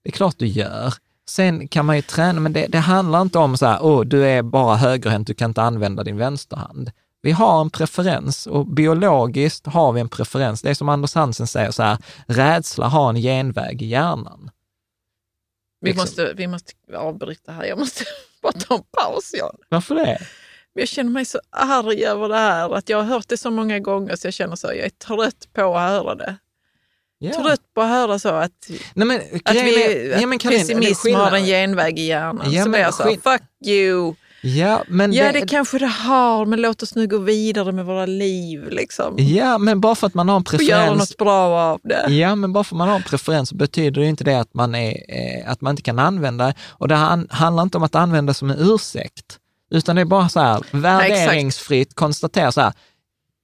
Det 0.02 0.10
är 0.10 0.12
klart 0.12 0.38
du 0.38 0.46
gör. 0.46 0.94
Sen 1.28 1.68
kan 1.68 1.86
man 1.86 1.96
ju 1.96 2.02
träna, 2.02 2.40
men 2.40 2.52
det, 2.52 2.66
det 2.66 2.78
handlar 2.78 3.22
inte 3.22 3.38
om 3.38 3.56
så 3.56 3.66
här, 3.66 3.78
åh, 3.82 4.04
du 4.04 4.26
är 4.26 4.42
bara 4.42 4.76
högerhänt, 4.76 5.26
du 5.26 5.34
kan 5.34 5.50
inte 5.50 5.62
använda 5.62 6.04
din 6.04 6.16
vänsterhand. 6.16 6.90
Vi 7.22 7.30
har 7.32 7.60
en 7.60 7.70
preferens 7.70 8.46
och 8.46 8.66
biologiskt 8.66 9.66
har 9.66 9.92
vi 9.92 10.00
en 10.00 10.08
preferens. 10.08 10.62
Det 10.62 10.70
är 10.70 10.74
som 10.74 10.88
Anders 10.88 11.14
Hansen 11.14 11.46
säger 11.46 11.70
så 11.70 11.82
här, 11.82 11.98
rädsla 12.26 12.88
har 12.88 13.08
en 13.10 13.16
genväg 13.16 13.82
i 13.82 13.86
hjärnan. 13.86 14.50
Vi, 15.80 15.88
Liksom. 15.88 16.02
måste, 16.02 16.32
vi 16.36 16.46
måste 16.46 16.72
avbryta 16.96 17.52
här, 17.52 17.64
jag 17.64 17.78
måste 17.78 18.04
bara 18.42 18.52
ta 18.52 18.74
en 18.74 18.82
paus. 18.82 19.30
Jan. 19.38 19.56
Varför 19.68 19.94
det? 19.94 20.18
Jag 20.72 20.88
känner 20.88 21.10
mig 21.10 21.24
så 21.24 21.40
arg 21.50 22.04
över 22.04 22.28
det 22.28 22.36
här, 22.36 22.74
att 22.74 22.88
jag 22.88 22.96
har 22.98 23.04
hört 23.04 23.28
det 23.28 23.36
så 23.36 23.50
många 23.50 23.78
gånger 23.78 24.16
så 24.16 24.26
jag 24.26 24.34
känner 24.34 24.56
så, 24.56 24.66
jag 24.66 24.76
är 24.76 24.90
trött 24.90 25.48
på 25.52 25.76
att 25.76 25.90
höra 25.90 26.14
det. 26.14 26.36
Ja. 27.24 27.32
Trött 27.32 27.60
på 27.74 27.80
att 27.82 27.88
höra 27.88 28.18
så 28.18 28.28
att, 28.28 28.50
Nej, 28.94 29.06
men, 29.06 29.20
att, 29.44 29.54
vi, 29.56 30.16
ja, 30.20 30.26
men 30.26 30.38
Karin, 30.38 30.58
det 30.58 30.74
pessimism 30.74 31.14
har 31.14 31.32
en 31.32 31.44
genväg 31.44 31.98
i 31.98 32.02
hjärnan. 32.02 32.52
Ja, 32.52 32.68
blir 32.68 32.80
jag 32.80 32.94
så, 32.94 33.02
fuck 33.02 33.42
you. 33.66 34.14
Ja, 34.44 34.82
men 34.88 35.12
Ja, 35.12 35.32
det 35.32 35.48
kanske 35.48 35.78
det 35.78 35.86
har, 35.86 36.46
men 36.46 36.60
låt 36.60 36.82
oss 36.82 36.94
nu 36.94 37.06
gå 37.06 37.18
vidare 37.18 37.72
med 37.72 37.84
våra 37.84 38.06
liv. 38.06 38.68
Liksom. 38.70 39.14
Ja, 39.18 39.58
men 39.58 39.80
bara 39.80 39.94
för 39.94 40.06
att 40.06 40.14
man 40.14 40.28
har 40.28 40.36
en 40.36 40.42
Och 40.42 40.62
göra 40.62 40.80
preferens. 40.80 41.10
något 41.10 41.16
bra 41.18 41.60
av 41.60 41.80
det. 41.84 42.14
Ja, 42.14 42.34
men 42.34 42.52
bara 42.52 42.64
för 42.64 42.74
att 42.74 42.78
man 42.78 42.88
har 42.88 42.96
en 42.96 43.02
preferens 43.02 43.52
betyder 43.52 44.00
det 44.00 44.06
inte 44.06 44.24
det 44.24 44.40
att 44.40 44.54
man, 44.54 44.74
är, 44.74 44.90
eh, 44.90 45.50
att 45.50 45.60
man 45.60 45.70
inte 45.70 45.82
kan 45.82 45.98
använda 45.98 46.46
det. 46.46 46.54
Och 46.68 46.88
det 46.88 46.94
han, 46.94 47.28
handlar 47.30 47.62
inte 47.62 47.76
om 47.76 47.82
att 47.82 47.94
använda 47.94 48.30
det 48.30 48.34
som 48.34 48.50
en 48.50 48.58
ursäkt, 48.58 49.38
utan 49.70 49.96
det 49.96 50.02
är 50.02 50.06
bara 50.06 50.28
så 50.28 50.40
här, 50.40 50.62
värderingsfritt 50.70 51.94
konstatera 51.94 52.52
så 52.52 52.60
här, 52.60 52.72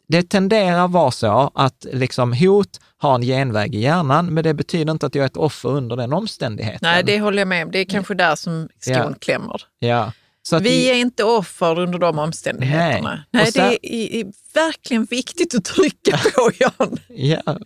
det 0.09 0.23
tenderar 0.23 0.89
vara 0.89 1.11
så 1.11 1.51
att 1.55 1.87
liksom 1.93 2.33
hot 2.33 2.81
har 2.99 3.15
en 3.15 3.23
genväg 3.23 3.75
i 3.75 3.79
hjärnan, 3.79 4.27
men 4.27 4.45
det 4.45 4.55
betyder 4.55 4.93
inte 4.93 5.07
att 5.07 5.15
jag 5.15 5.23
är 5.23 5.27
ett 5.27 5.37
offer 5.37 5.69
under 5.69 5.97
den 5.97 6.13
omständigheten. 6.13 6.79
Nej, 6.83 7.03
det 7.05 7.21
håller 7.21 7.39
jag 7.39 7.49
med 7.49 7.65
om. 7.67 7.71
Det 7.71 7.79
är 7.79 7.85
kanske 7.85 8.15
där 8.15 8.35
som 8.37 8.69
skon 8.81 8.95
Ja. 8.95 9.15
klämmer. 9.21 9.63
Ja. 9.79 10.13
Så 10.43 10.59
Vi 10.59 10.91
är 10.91 10.95
inte 10.95 11.25
offer 11.25 11.79
under 11.79 11.99
de 11.99 12.19
omständigheterna. 12.19 13.11
Nej. 13.11 13.43
Nej, 13.43 13.53
så- 13.53 13.59
det 13.59 13.87
är, 13.95 14.21
är 14.21 14.25
verkligen 14.55 15.05
viktigt 15.05 15.55
att 15.55 15.65
trycka 15.65 16.19
på, 16.35 16.51
Jan. 16.61 16.97
Ja, 17.09 17.59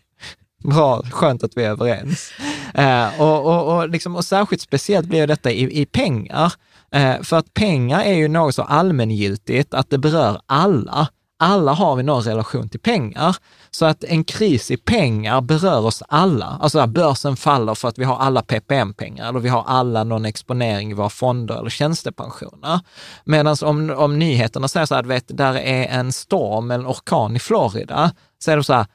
bra, 0.64 1.02
skönt 1.10 1.42
att 1.44 1.56
vi 1.56 1.64
är 1.64 1.70
överens. 1.70 2.32
Eh, 2.74 3.20
och, 3.20 3.46
och, 3.46 3.76
och, 3.76 3.88
liksom, 3.88 4.16
och 4.16 4.24
särskilt 4.24 4.62
speciellt 4.62 5.06
blir 5.06 5.26
detta 5.26 5.50
i, 5.50 5.80
i 5.80 5.86
pengar. 5.86 6.52
Eh, 6.94 7.22
för 7.22 7.36
att 7.38 7.54
pengar 7.54 8.00
är 8.02 8.14
ju 8.14 8.28
något 8.28 8.54
så 8.54 8.62
allmängiltigt 8.62 9.74
att 9.74 9.90
det 9.90 9.98
berör 9.98 10.40
alla. 10.46 11.08
Alla 11.38 11.72
har 11.72 11.96
vi 11.96 12.02
någon 12.02 12.22
relation 12.22 12.68
till 12.68 12.80
pengar. 12.80 13.36
Så 13.74 13.86
att 13.86 14.04
en 14.04 14.24
kris 14.24 14.70
i 14.70 14.76
pengar 14.76 15.40
berör 15.40 15.86
oss 15.86 16.02
alla. 16.08 16.46
Alltså 16.60 16.78
att 16.78 16.90
börsen 16.90 17.36
faller 17.36 17.74
för 17.74 17.88
att 17.88 17.98
vi 17.98 18.04
har 18.04 18.16
alla 18.16 18.42
PPM-pengar 18.42 19.28
eller 19.28 19.40
vi 19.40 19.48
har 19.48 19.64
alla 19.66 20.04
någon 20.04 20.24
exponering 20.24 20.90
i 20.90 20.94
våra 20.94 21.08
fonder 21.08 21.58
eller 21.58 21.70
tjänstepensioner. 21.70 22.80
Medan 23.24 23.56
om, 23.62 23.90
om 23.90 24.18
nyheterna 24.18 24.68
säger 24.68 24.86
så 24.86 24.94
här, 24.94 25.02
du 25.02 25.08
vet, 25.08 25.36
där 25.36 25.54
är 25.54 25.98
en 25.98 26.12
storm, 26.12 26.70
en 26.70 26.86
orkan 26.86 27.36
i 27.36 27.38
Florida, 27.38 28.12
så 28.38 28.50
är 28.50 28.56
det 28.56 28.64
så 28.64 28.72
här, 28.72 28.86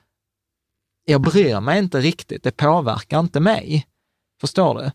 jag 1.06 1.22
bryr 1.22 1.60
mig 1.60 1.80
inte 1.80 1.99
riktigt, 1.99 2.44
det 2.44 2.58
påverkar 2.58 3.20
inte 3.20 3.40
mig. 3.40 3.88
Förstår 4.41 4.76
du? 4.76 4.91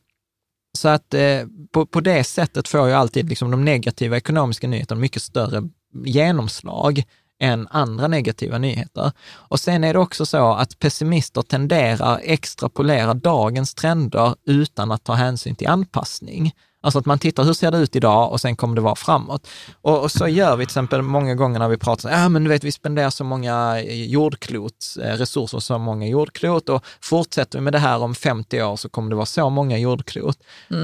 Så 0.78 0.88
att 0.88 1.14
eh, 1.14 1.46
på, 1.72 1.86
på 1.86 2.00
det 2.00 2.24
sättet 2.24 2.68
får 2.68 2.88
ju 2.88 2.94
alltid 2.94 3.28
liksom, 3.28 3.50
de 3.50 3.64
negativa 3.64 4.16
ekonomiska 4.16 4.68
nyheterna 4.68 5.00
mycket 5.00 5.22
större 5.22 5.62
genomslag 6.04 7.04
än 7.42 7.68
andra 7.70 8.08
negativa 8.08 8.58
nyheter. 8.58 9.12
Och 9.32 9.60
sen 9.60 9.84
är 9.84 9.92
det 9.92 9.98
också 9.98 10.26
så 10.26 10.52
att 10.52 10.78
pessimister 10.78 11.42
tenderar 11.42 12.20
extrapolera 12.22 13.14
dagens 13.14 13.74
trender 13.74 14.34
utan 14.46 14.92
att 14.92 15.04
ta 15.04 15.12
hänsyn 15.12 15.54
till 15.54 15.68
anpassning. 15.68 16.52
Alltså 16.84 16.98
att 16.98 17.06
man 17.06 17.18
tittar, 17.18 17.44
hur 17.44 17.52
ser 17.52 17.70
det 17.70 17.78
ut 17.78 17.96
idag 17.96 18.32
och 18.32 18.40
sen 18.40 18.56
kommer 18.56 18.76
det 18.76 18.80
vara 18.80 18.94
framåt. 18.94 19.48
Och, 19.82 20.02
och 20.02 20.10
så 20.10 20.28
gör 20.28 20.56
vi 20.56 20.64
till 20.64 20.70
exempel 20.70 21.02
många 21.02 21.34
gånger 21.34 21.58
när 21.58 21.68
vi 21.68 21.78
pratar, 21.78 22.10
ja 22.10 22.28
men 22.28 22.44
du 22.44 22.50
vet 22.50 22.64
vi 22.64 22.72
spenderar 22.72 23.10
så 23.10 23.24
många 23.24 23.82
jordklot, 23.82 24.96
eh, 25.02 25.16
resurser 25.16 25.58
så 25.58 25.78
många 25.78 26.06
jordklot 26.06 26.68
och 26.68 26.84
fortsätter 27.00 27.58
vi 27.58 27.62
med 27.62 27.72
det 27.72 27.78
här 27.78 28.02
om 28.02 28.14
50 28.14 28.62
år 28.62 28.76
så 28.76 28.88
kommer 28.88 29.10
det 29.10 29.16
vara 29.16 29.26
så 29.26 29.50
många 29.50 29.78
jordklot. 29.78 30.38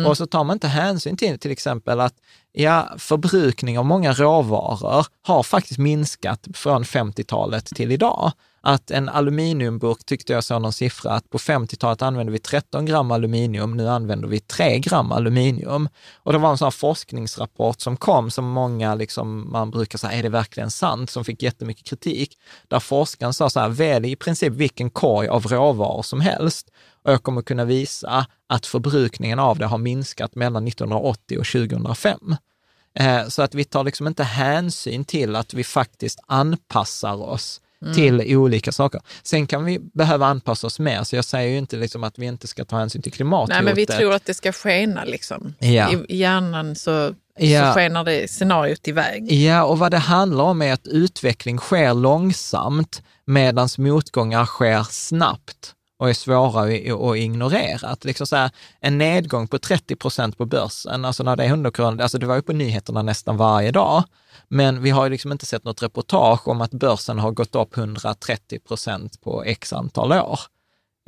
Och 0.07 0.17
så 0.17 0.27
tar 0.27 0.45
man 0.45 0.55
inte 0.55 0.69
hänsyn 0.69 1.17
till 1.17 1.39
till 1.39 1.51
exempel 1.51 2.01
att 2.01 2.15
ja, 2.53 2.89
förbrukning 2.99 3.79
av 3.79 3.85
många 3.85 4.13
råvaror 4.13 5.07
har 5.23 5.43
faktiskt 5.43 5.79
minskat 5.79 6.47
från 6.55 6.85
50-talet 6.85 7.67
till 7.67 7.93
idag. 7.93 8.33
Att 8.61 8.91
en 8.91 9.09
aluminiumburk 9.09 10.05
tyckte 10.05 10.33
jag 10.33 10.45
såg 10.45 10.63
någon 10.63 10.73
siffra 10.73 11.13
att 11.13 11.31
på 11.31 11.39
50-talet 11.39 12.03
använde 12.03 12.33
vi 12.33 12.39
13 12.39 12.87
gram 12.87 13.11
aluminium, 13.11 13.77
nu 13.77 13.89
använder 13.89 14.29
vi 14.29 14.41
3 14.41 14.79
gram 14.79 15.13
aluminium. 15.13 15.89
Och 16.17 16.33
det 16.33 16.39
var 16.39 16.51
en 16.51 16.59
sån 16.59 16.67
här 16.67 16.71
forskningsrapport 16.71 17.81
som 17.81 17.97
kom 17.97 18.31
som 18.31 18.45
många, 18.45 18.95
liksom, 18.95 19.53
man 19.53 19.71
brukar 19.71 19.99
säga, 19.99 20.13
är 20.13 20.23
det 20.23 20.29
verkligen 20.29 20.71
sant? 20.71 21.11
Som 21.11 21.25
fick 21.25 21.43
jättemycket 21.43 21.87
kritik. 21.87 22.39
Där 22.69 22.81
forskaren 22.81 23.35
sa 23.35 23.51
så 23.51 23.61
här, 23.61 23.69
välj 23.69 24.13
i 24.13 24.17
princip 24.17 24.53
vilken 24.53 24.91
korg 24.91 25.29
av 25.29 25.47
råvaror 25.47 26.03
som 26.03 26.21
helst 26.21 26.71
och 27.05 27.13
jag 27.13 27.23
kommer 27.23 27.43
kunna 27.43 27.65
visa 27.65 28.27
att 28.47 28.67
förbrukningen 28.67 29.39
av 29.39 29.59
det 29.59 29.67
har 29.67 29.79
minskat 29.79 30.35
mellan 30.35 30.69
1980 30.69 31.39
och 31.39 31.47
2005. 31.47 32.37
Eh, 32.95 33.29
så 33.29 33.43
att 33.43 33.55
vi 33.55 33.65
tar 33.65 33.85
liksom 33.85 34.07
inte 34.07 34.25
hänsyn 34.25 35.05
till 35.05 35.37
att 35.37 35.55
vi 35.55 35.65
faktiskt 35.65 36.21
anpassar 36.27 37.23
oss 37.23 37.61
Mm. 37.83 37.95
till 37.95 38.37
olika 38.37 38.73
saker. 38.73 39.01
Sen 39.23 39.47
kan 39.47 39.65
vi 39.65 39.79
behöva 39.79 40.27
anpassa 40.27 40.67
oss 40.67 40.79
mer, 40.79 41.05
så 41.05 41.17
jag 41.17 41.25
säger 41.25 41.51
ju 41.51 41.59
inte 41.59 41.77
liksom 41.77 42.05
att 42.05 42.19
vi 42.19 42.27
inte 42.27 42.47
ska 42.47 42.65
ta 42.65 42.79
hänsyn 42.79 43.03
till 43.03 43.13
klimathotet. 43.13 43.55
Nej, 43.57 43.65
men 43.65 43.75
vi 43.75 43.87
tror 43.87 44.15
att 44.15 44.25
det 44.25 44.35
ska 44.35 44.53
skena 44.53 45.05
liksom. 45.05 45.55
Ja. 45.59 45.93
I 46.09 46.17
hjärnan 46.17 46.77
så, 46.77 47.15
Ja. 47.39 47.67
så 47.69 47.75
skenar 47.79 48.05
det 48.05 48.31
scenariot 48.31 48.89
iväg. 48.89 49.33
Ja, 49.33 49.65
och 49.65 49.79
vad 49.79 49.91
det 49.91 49.99
handlar 49.99 50.45
om 50.45 50.63
är 50.63 50.73
att 50.73 50.87
utveckling 50.87 51.59
sker 51.59 51.95
långsamt 51.95 53.03
medan 53.25 53.69
motgångar 53.79 54.45
sker 54.47 54.83
snabbt 54.91 55.75
och 55.99 56.09
är 56.09 56.15
svåra 56.15 56.63
att- 56.63 57.17
ignorera. 57.17 57.89
Att 57.89 58.05
liksom 58.05 58.27
så 58.27 58.37
här, 58.37 58.51
en 58.81 58.99
nedgång 58.99 59.49
på 59.49 59.59
30 59.59 59.97
procent 59.97 60.39
på 60.39 60.47
börsen, 60.47 61.05
alltså 61.05 61.23
när 61.23 61.37
det 61.37 61.45
är 61.45 61.49
100 61.49 61.71
kronor, 61.71 62.03
alltså 62.03 62.19
det 62.19 62.27
var 62.27 62.37
ju 62.37 62.43
på 62.43 62.53
nyheterna 62.53 63.03
nästan 63.03 63.37
varje 63.37 63.71
dag, 63.71 64.05
men 64.49 64.83
vi 64.83 64.91
har 64.91 65.05
ju 65.05 65.11
liksom 65.11 65.33
inte 65.33 65.47
sett 65.47 65.65
något 65.65 65.83
reportage 65.83 66.49
om 66.49 66.61
att 66.61 66.71
börsen 66.71 67.19
har 67.19 67.31
gått 67.31 67.55
upp 67.55 67.77
130 67.77 68.59
procent 68.59 69.21
på 69.21 69.45
x 69.45 69.73
antal 69.73 70.13
år. 70.13 70.41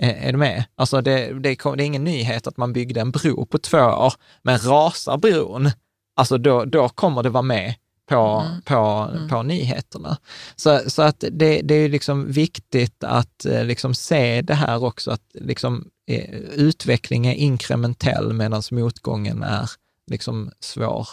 Är, 0.03 0.33
du 0.33 0.39
med? 0.39 0.65
Alltså 0.75 1.01
det, 1.01 1.41
det, 1.41 1.41
det 1.41 1.65
är 1.65 1.81
ingen 1.81 2.05
nyhet 2.05 2.47
att 2.47 2.57
man 2.57 2.73
byggde 2.73 3.01
en 3.01 3.11
bro 3.11 3.47
på 3.47 3.59
två 3.59 3.79
år, 3.79 4.13
men 4.43 4.59
rasar 4.59 5.17
bron, 5.17 5.71
alltså 6.17 6.39
då, 6.39 6.65
då 6.65 6.89
kommer 6.89 7.23
det 7.23 7.31
vara 7.31 7.43
med 7.43 7.75
på, 8.11 8.47
på, 8.65 9.11
på 9.31 9.43
nyheterna. 9.43 10.17
Så, 10.57 10.91
så 10.91 11.03
att 11.03 11.25
det, 11.31 11.61
det 11.63 11.75
är 11.75 11.89
liksom 11.89 12.33
viktigt 12.33 13.05
att 13.05 13.45
eh, 13.45 13.65
liksom 13.65 13.95
se 13.95 14.43
det 14.43 14.55
här 14.55 14.85
också, 14.85 15.11
att 15.11 15.23
liksom, 15.35 15.91
eh, 16.07 16.35
utveckling 16.41 17.27
är 17.27 17.35
inkrementell 17.35 18.33
medan 18.33 18.63
motgången 18.71 19.43
är 19.43 19.71
liksom 20.07 20.51
svår, 20.61 21.09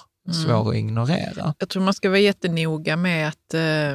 svår 0.46 0.70
att 0.70 0.76
ignorera. 0.76 1.56
Jag 1.60 1.70
tror 1.70 1.84
man 1.84 1.94
ska 1.94 2.10
vara 2.10 2.20
jättenoga 2.20 2.98
med 2.98 3.28
att, 3.28 3.54
eh, 3.54 3.92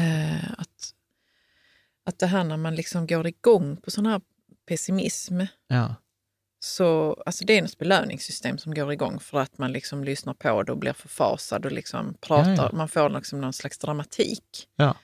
eh, 0.00 0.52
att, 0.58 0.94
att 2.04 2.18
det 2.18 2.26
här 2.26 2.44
när 2.44 2.56
man 2.56 2.74
liksom 2.74 3.06
går 3.06 3.26
igång 3.26 3.76
på 3.76 3.90
sån 3.90 4.06
här 4.06 4.20
pessimism, 4.68 5.40
Ja, 5.68 5.94
så 6.64 7.22
alltså 7.26 7.44
det 7.44 7.58
är 7.58 7.64
ett 7.64 7.78
belöningssystem 7.78 8.58
som 8.58 8.74
går 8.74 8.92
igång 8.92 9.20
för 9.20 9.40
att 9.40 9.58
man 9.58 9.72
liksom 9.72 10.04
lyssnar 10.04 10.34
på 10.34 10.62
det 10.62 10.72
och 10.72 10.78
blir 10.78 10.92
förfasad 10.92 11.64
och 11.66 11.72
liksom 11.72 12.14
pratar. 12.20 12.50
Ja, 12.56 12.68
ja. 12.72 12.76
Man 12.76 12.88
får 12.88 13.10
liksom 13.10 13.40
någon 13.40 13.52
slags 13.52 13.78
dramatik. 13.78 14.68
ja. 14.76 14.96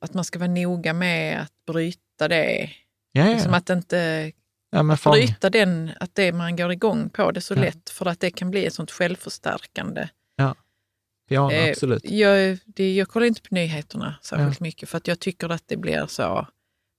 Att 0.00 0.14
man 0.14 0.24
ska 0.24 0.38
vara 0.38 0.50
noga 0.50 0.92
med 0.92 1.40
att 1.40 1.52
bryta 1.66 2.28
det. 2.28 2.70
Ja, 3.12 3.24
ja, 3.26 3.32
Liksom 3.32 3.50
ja. 3.52 3.58
att 3.58 3.70
inte 3.70 4.32
ja 4.70 4.96
fång, 4.96 5.12
bryta 5.12 5.50
den, 5.50 5.90
att 6.00 6.14
det 6.14 6.32
man 6.32 6.56
går 6.56 6.72
igång 6.72 7.10
på 7.10 7.30
det 7.30 7.40
så 7.40 7.54
Ja. 7.54 7.60
lätt 7.60 7.90
för 7.90 8.06
att 8.06 8.20
det 8.20 8.30
kan 8.30 8.50
bli 8.50 8.66
ett 8.66 8.74
sånt 8.74 8.90
självförstärkande. 8.90 10.08
ja, 10.36 11.52
Eh, 11.52 11.70
absolut. 11.70 12.10
Jag, 12.10 12.58
det, 12.66 12.94
jag 12.94 13.08
kollar 13.08 13.26
inte 13.26 13.42
på 13.42 13.54
nyheterna 13.54 14.14
särskilt 14.22 14.60
mycket 14.60 14.88
för 14.88 14.96
att 14.98 15.08
jag 15.08 15.20
tycker 15.20 15.48
att 15.48 15.62
det 15.66 15.76
blir 15.76 16.06
så... 16.06 16.46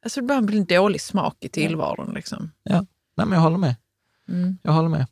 Alltså 0.04 0.22
det 0.22 0.42
blir 0.42 0.58
en 0.58 0.66
dålig 0.66 1.02
smak 1.02 1.38
i 1.40 1.50
tillvaron. 1.50 2.14
Liksom. 2.14 2.52
Nej, 3.20 3.26
men 3.28 3.36
jag 3.36 3.44
håller 3.44 3.58
med. 3.58 3.76
Mm. 4.30 4.58
Jag 4.64 4.72
håller 4.72 4.90
med. 4.90 5.08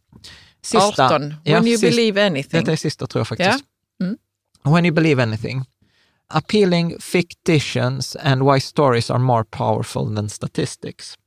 18. 0.76 1.34
ja, 1.44 1.54
When 1.56 1.68
you 1.68 1.78
sist- 1.78 1.82
believe 1.96 2.26
anything. 2.28 2.60
Detta 2.60 2.72
är 2.72 2.76
sista 2.76 3.08
tror 3.08 3.20
jag 3.20 3.28
faktiskt. 3.28 3.64
Ja. 3.98 4.06
Mm. 4.06 4.18
When 4.76 4.86
you 4.86 4.96
believe 4.96 5.24
anything. 5.24 5.66
Appealing 6.28 7.00
fictions 7.00 8.16
and 8.16 8.52
why 8.52 8.60
stories 8.60 9.12
are 9.12 9.20
more 9.20 9.44
powerful 9.44 10.16
than 10.16 10.30
statistics. 10.30 11.18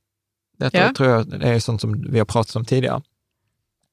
Detta 0.57 0.77
Ja. 0.77 0.93
tror 0.97 1.09
jag 1.09 1.43
är 1.43 1.59
sånt 1.59 1.81
som 1.81 2.05
vi 2.11 2.17
har 2.19 2.25
pratat 2.25 2.55
om 2.55 2.65
tidigare. 2.65 3.01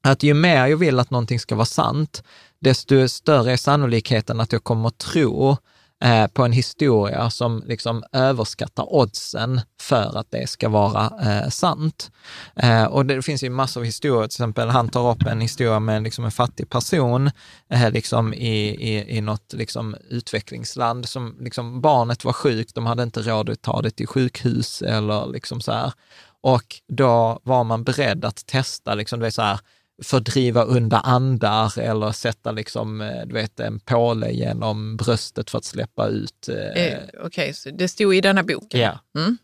Att 0.03 0.23
ju 0.23 0.33
mer 0.33 0.65
jag 0.67 0.77
vill 0.77 0.99
att 0.99 1.09
någonting 1.11 1.39
ska 1.39 1.55
vara 1.55 1.65
sant, 1.65 2.23
desto 2.59 3.07
större 3.07 3.51
är 3.51 3.57
sannolikheten 3.57 4.39
att 4.39 4.51
jag 4.51 4.63
kommer 4.63 4.87
att 4.87 4.97
tro 4.97 5.57
eh, 6.03 6.27
på 6.27 6.43
en 6.43 6.51
historia 6.51 7.29
som 7.29 7.63
liksom 7.65 8.03
överskattar 8.11 8.93
oddsen 8.93 9.61
för 9.81 10.17
att 10.19 10.31
det 10.31 10.49
ska 10.49 10.69
vara 10.69 11.11
eh, 11.21 11.49
sant. 11.49 12.11
Eh, 12.55 12.83
och 12.83 13.05
det 13.05 13.21
finns 13.21 13.43
ju 13.43 13.49
massor 13.49 13.81
av 13.81 13.85
historier, 13.85 14.27
till 14.27 14.35
exempel 14.35 14.69
han 14.69 14.89
tar 14.89 15.11
upp 15.11 15.27
en 15.27 15.41
historia 15.41 15.79
med 15.79 16.03
liksom 16.03 16.25
en 16.25 16.31
fattig 16.31 16.69
person 16.69 17.31
eh, 17.69 17.91
liksom 17.91 18.33
i, 18.33 18.69
i, 18.69 19.17
i 19.17 19.21
något 19.21 19.53
liksom 19.53 19.95
utvecklingsland 20.09 21.09
som 21.09 21.35
liksom 21.39 21.81
barnet 21.81 22.25
var 22.25 22.33
sjukt, 22.33 22.75
de 22.75 22.85
hade 22.85 23.03
inte 23.03 23.21
råd 23.21 23.49
att 23.49 23.61
ta 23.61 23.81
det 23.81 23.91
till 23.91 24.07
sjukhus 24.07 24.81
eller 24.81 25.27
liksom 25.27 25.61
så 25.61 25.71
här. 25.71 25.93
Och 26.41 26.81
då 26.87 27.39
var 27.43 27.63
man 27.63 27.83
beredd 27.83 28.25
att 28.25 28.45
testa, 28.45 28.95
liksom, 28.95 29.19
det 29.19 29.27
är 29.27 29.31
så 29.31 29.41
här, 29.41 29.59
fördriva 30.03 30.65
onda 30.65 30.99
andar 30.99 31.79
eller 31.79 32.11
sätta 32.11 32.51
liksom, 32.51 33.01
eh, 33.01 33.25
du 33.25 33.33
vet, 33.33 33.59
en 33.59 33.79
påle 33.79 34.31
genom 34.31 34.97
bröstet 34.97 35.49
för 35.49 35.57
att 35.57 35.65
släppa 35.65 36.07
ut. 36.07 36.49
Eh, 36.49 36.83
Eh, 36.83 36.99
Okej, 37.25 37.53
så 37.53 37.69
det 37.69 37.87
stod 37.87 38.15
i 38.15 38.21
denna 38.21 38.43
boken. 38.43 38.79
Ja, 38.79 38.99
Mm. 39.17 39.37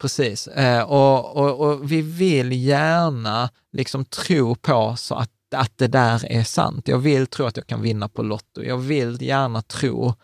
precis. 0.00 0.46
Eh, 0.48 0.82
och, 0.82 1.36
och, 1.36 1.60
och 1.68 1.92
vi 1.92 2.02
vill 2.02 2.52
gärna 2.52 3.50
liksom 3.72 4.04
tro 4.04 4.54
på 4.54 4.94
så 4.96 5.14
att, 5.14 5.30
att 5.54 5.72
det 5.78 5.86
där 5.88 6.32
är 6.32 6.44
sant. 6.44 6.88
Jag 6.88 6.98
vill 6.98 7.26
tro 7.26 7.46
att 7.46 7.56
jag 7.56 7.66
kan 7.66 7.82
vinna 7.82 8.08
på 8.08 8.22
Lotto. 8.22 8.62
Jag 8.62 8.76
vill 8.78 9.22
gärna 9.22 9.62
tro 9.62 10.14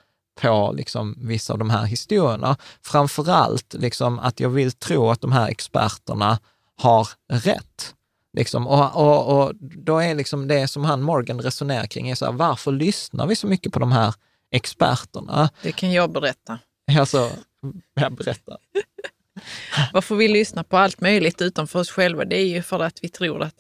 på 0.41 0.73
liksom 0.77 1.15
vissa 1.19 1.53
av 1.53 1.59
de 1.59 1.71
här 1.71 1.85
historierna. 1.85 2.57
Framförallt 2.83 3.75
liksom 3.75 4.19
att 4.19 4.41
jag 4.41 4.49
vill 4.49 4.73
tro 4.73 5.11
att 5.11 5.21
de 5.21 5.33
här 5.33 5.49
experterna 5.49 6.39
har 6.77 7.09
rätt. 7.33 7.95
Liksom, 8.39 8.67
och, 8.67 8.97
och, 8.97 9.39
och 9.39 9.53
då 9.61 9.99
är 9.99 10.15
liksom 10.15 10.49
det 10.49 10.69
som 10.69 10.85
han 10.85 11.03
Morgan 11.03 11.41
resonerar 11.41 11.87
kring, 11.87 12.11
är 12.11 12.15
så 12.15 12.25
här, 12.25 12.33
varför 12.33 12.73
lyssnar 12.73 13.27
vi 13.27 13.37
så 13.37 13.47
mycket 13.47 13.73
på 13.73 13.79
de 13.79 13.93
här 13.93 14.15
experterna? 14.51 15.51
Det 15.63 15.73
kan 15.73 15.93
jag 15.93 16.13
berätta. 16.13 16.59
Alltså, 16.99 17.31
jag 17.95 18.13
berättar. 18.13 18.57
Varför 19.93 20.15
vi 20.15 20.29
lyssnar 20.29 20.63
på 20.63 20.77
allt 20.77 21.01
möjligt 21.01 21.43
utanför 21.43 21.81
oss 21.81 21.91
själva, 21.91 22.25
det 22.25 22.37
är 22.37 22.47
ju 22.47 22.63
för 22.63 22.81
att 22.81 22.99
vi 23.03 23.09
tror 23.09 23.43
att 23.43 23.55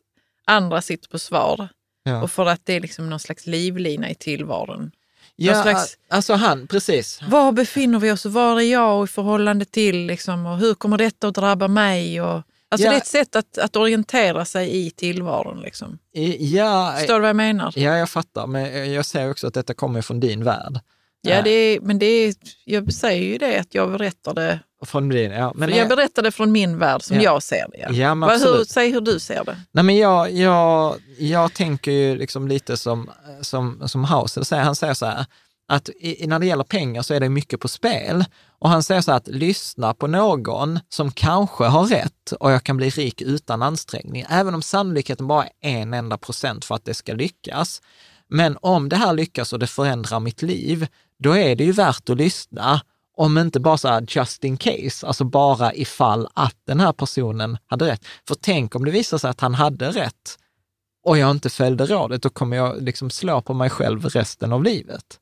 andra 0.44 0.82
sitter 0.82 1.08
på 1.08 1.18
svar. 1.18 1.68
Ja. 2.02 2.22
Och 2.22 2.30
för 2.30 2.46
att 2.46 2.60
det 2.64 2.72
är 2.72 2.80
liksom 2.80 3.10
någon 3.10 3.20
slags 3.20 3.46
livlina 3.46 4.10
i 4.10 4.14
tillvaron. 4.14 4.90
Ja, 5.36 5.62
slags- 5.62 5.98
alltså 6.10 6.34
han, 6.34 6.66
precis. 6.66 7.20
Var 7.28 7.52
befinner 7.52 7.98
vi 7.98 8.12
oss 8.12 8.26
och 8.26 8.32
var 8.32 8.60
är 8.60 8.72
jag 8.72 9.04
i 9.04 9.06
förhållande 9.08 9.64
till 9.64 10.06
liksom, 10.06 10.46
och 10.46 10.58
hur 10.58 10.74
kommer 10.74 10.98
detta 10.98 11.28
att 11.28 11.34
drabba 11.34 11.68
mig? 11.68 12.20
Och, 12.20 12.42
alltså 12.70 12.84
Ja. 12.86 12.90
det 12.90 12.96
är 12.96 13.00
ett 13.00 13.06
sätt 13.06 13.36
att, 13.36 13.58
att 13.58 13.76
orientera 13.76 14.44
sig 14.44 14.86
i 14.86 14.90
tillvaron. 14.90 15.60
Liksom. 15.60 15.98
Ja, 16.38 16.94
Förstår 16.98 17.14
du 17.14 17.20
vad 17.20 17.28
jag 17.28 17.36
menar? 17.36 17.72
ja, 17.76 17.96
jag 17.96 18.10
fattar, 18.10 18.46
men 18.46 18.92
jag 18.92 19.04
säger 19.06 19.30
också 19.30 19.46
att 19.46 19.54
detta 19.54 19.74
kommer 19.74 20.02
från 20.02 20.20
din 20.20 20.44
värld. 20.44 20.80
Ja, 21.20 21.42
det 21.42 21.50
är, 21.50 21.80
men 21.80 21.98
det 21.98 22.06
är, 22.06 22.34
jag 22.64 22.92
säger 22.92 23.22
ju 23.24 23.38
det 23.38 23.58
att 23.60 23.74
jag 23.74 23.90
berättar 23.90 24.34
det. 24.34 24.60
Från 24.86 25.08
din, 25.08 25.30
ja. 25.30 25.52
Men 25.54 25.70
jag 25.76 25.88
berättar 25.88 26.22
det 26.22 26.30
från 26.30 26.52
min 26.52 26.78
värld 26.78 27.02
som 27.02 27.16
Ja. 27.16 27.22
jag 27.22 27.42
ser 27.42 27.66
det. 27.72 27.78
Ja. 27.78 27.90
Ja, 27.92 28.14
Vad- 28.14 28.40
hur, 28.40 28.64
säg 28.64 28.90
hur 28.92 29.00
du 29.00 29.18
ser 29.20 29.44
det. 29.44 29.56
Nej, 29.72 29.84
men 29.84 29.96
jag, 29.96 30.32
jag, 30.32 30.94
jag 31.18 31.54
tänker 31.54 31.90
ju 31.90 32.16
liksom 32.16 32.48
lite 32.48 32.76
som, 32.76 33.10
som, 33.40 33.88
som 33.88 34.04
säger. 34.44 34.62
Han 34.62 34.76
säger 34.76 34.94
så 34.94 35.06
här, 35.06 35.26
att 35.68 35.88
i, 35.88 36.26
när 36.26 36.38
det 36.38 36.46
gäller 36.46 36.64
pengar 36.64 37.02
så 37.02 37.14
är 37.14 37.20
det 37.20 37.28
mycket 37.28 37.60
på 37.60 37.68
spel. 37.68 38.24
Och 38.60 38.68
han 38.68 38.82
säger 38.82 39.00
så 39.00 39.10
här 39.10 39.18
att 39.18 39.28
lyssna 39.28 39.94
på 39.94 40.06
någon 40.06 40.80
som 40.88 41.12
kanske 41.12 41.64
har 41.64 41.86
rätt 41.86 42.32
och 42.40 42.52
jag 42.52 42.64
kan 42.64 42.76
bli 42.76 42.90
rik 42.90 43.22
utan 43.22 43.62
ansträngning, 43.62 44.24
även 44.28 44.54
om 44.54 44.62
sannolikheten 44.62 45.26
bara 45.26 45.46
är 45.60 45.78
en 45.78 45.94
enda 45.94 46.18
procent 46.18 46.64
för 46.64 46.74
att 46.74 46.84
det 46.84 46.94
ska 46.94 47.12
lyckas. 47.12 47.82
Men 48.28 48.56
om 48.60 48.88
det 48.88 48.96
här 48.96 49.12
lyckas 49.12 49.52
och 49.52 49.58
det 49.58 49.66
förändrar 49.66 50.20
mitt 50.20 50.42
liv, 50.42 50.86
då 51.18 51.36
är 51.36 51.56
det 51.56 51.64
ju 51.64 51.72
värt 51.72 52.10
att 52.10 52.16
lyssna. 52.16 52.80
Om 53.16 53.38
inte 53.38 53.60
bara 53.60 53.78
så 53.78 53.88
här 53.88 54.04
just 54.08 54.44
in 54.44 54.56
case, 54.56 55.06
alltså 55.06 55.24
bara 55.24 55.74
ifall 55.74 56.28
att 56.34 56.56
den 56.66 56.80
här 56.80 56.92
personen 56.92 57.58
hade 57.66 57.86
rätt. 57.86 58.04
För 58.28 58.34
tänk 58.34 58.74
om 58.74 58.84
det 58.84 58.90
visar 58.90 59.18
sig 59.18 59.30
att 59.30 59.40
han 59.40 59.54
hade 59.54 59.90
rätt 59.90 60.38
och 61.04 61.18
jag 61.18 61.30
inte 61.30 61.50
följde 61.50 61.86
rådet, 61.86 62.22
då 62.22 62.30
kommer 62.30 62.56
jag 62.56 62.82
liksom 62.82 63.10
slå 63.10 63.42
på 63.42 63.54
mig 63.54 63.70
själv 63.70 64.04
resten 64.04 64.52
av 64.52 64.64
livet. 64.64 65.18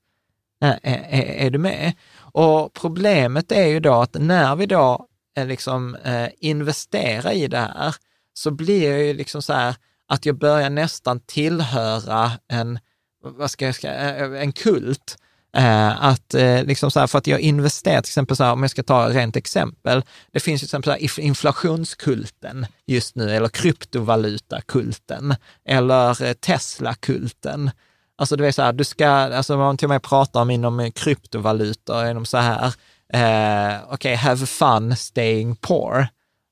Är, 0.61 0.79
är, 0.83 1.47
är 1.47 1.51
du 1.51 1.59
med? 1.59 1.93
Och 2.19 2.73
problemet 2.73 3.53
är 3.53 3.67
ju 3.67 3.81
då 3.81 3.95
att 3.95 4.15
när 4.15 4.57
vi 4.57 4.67
då 4.67 5.07
eh, 5.37 5.47
liksom 5.47 5.95
eh, 5.95 6.29
investerar 6.39 7.33
i 7.33 7.49
det 7.49 7.59
här, 7.59 7.95
så 8.33 8.51
blir 8.51 8.91
jag 8.91 9.03
ju 9.03 9.15
liksom 9.15 9.43
så 9.43 9.53
här 9.53 9.77
att 10.09 10.27
jag 10.27 10.39
börjar 10.39 10.71
nästan 10.71 11.21
tillhöra 11.21 12.33
en, 12.49 12.79
vad 13.23 13.51
ska 13.51 13.67
jag 13.67 13.75
säga, 13.75 14.17
eh, 14.17 14.23
eh, 14.23 14.43
en 14.43 14.53
kult. 14.53 15.17
Eh, 15.57 16.05
att 16.05 16.35
eh, 16.35 16.65
liksom 16.65 16.91
så 16.91 17.01
här, 17.01 17.07
för 17.07 17.19
att 17.19 17.27
jag 17.27 17.41
investerar, 17.41 18.03
till 18.03 18.11
exempel 18.11 18.37
så 18.37 18.45
här, 18.45 18.53
om 18.53 18.63
jag 18.63 18.71
ska 18.71 18.83
ta 18.83 19.09
ett 19.09 19.15
rent 19.17 19.37
exempel, 19.37 20.03
det 20.33 20.41
finns 20.41 20.63
ju 20.63 20.67
till 20.67 20.67
exempel 20.67 20.93
så 20.93 21.21
här, 21.21 21.25
inflationskulten 21.27 22.67
just 22.87 23.17
nu, 23.17 23.31
eller 23.31 23.49
kryptovalutakulten, 23.49 25.35
eller 25.65 26.35
Tesla-kulten. 26.35 27.71
Alltså 28.19 28.37
det 28.37 28.47
är 28.47 28.53
så 28.53 28.63
här, 28.63 28.73
du 28.73 28.85
ska, 28.85 29.09
alltså 29.09 29.57
man 29.57 29.77
till 29.77 29.87
och 29.87 29.91
med 29.91 30.03
pratar 30.03 30.41
om 30.41 30.51
inom 30.51 30.81
eh, 30.81 30.91
kryptovalutor, 30.91 32.07
inom 32.07 32.27
så 32.27 32.37
här, 32.37 32.73
eh, 33.13 33.81
okej, 33.91 34.15
have 34.15 34.47
fun 34.47 34.97
staying 34.97 35.57
poor. 35.57 36.07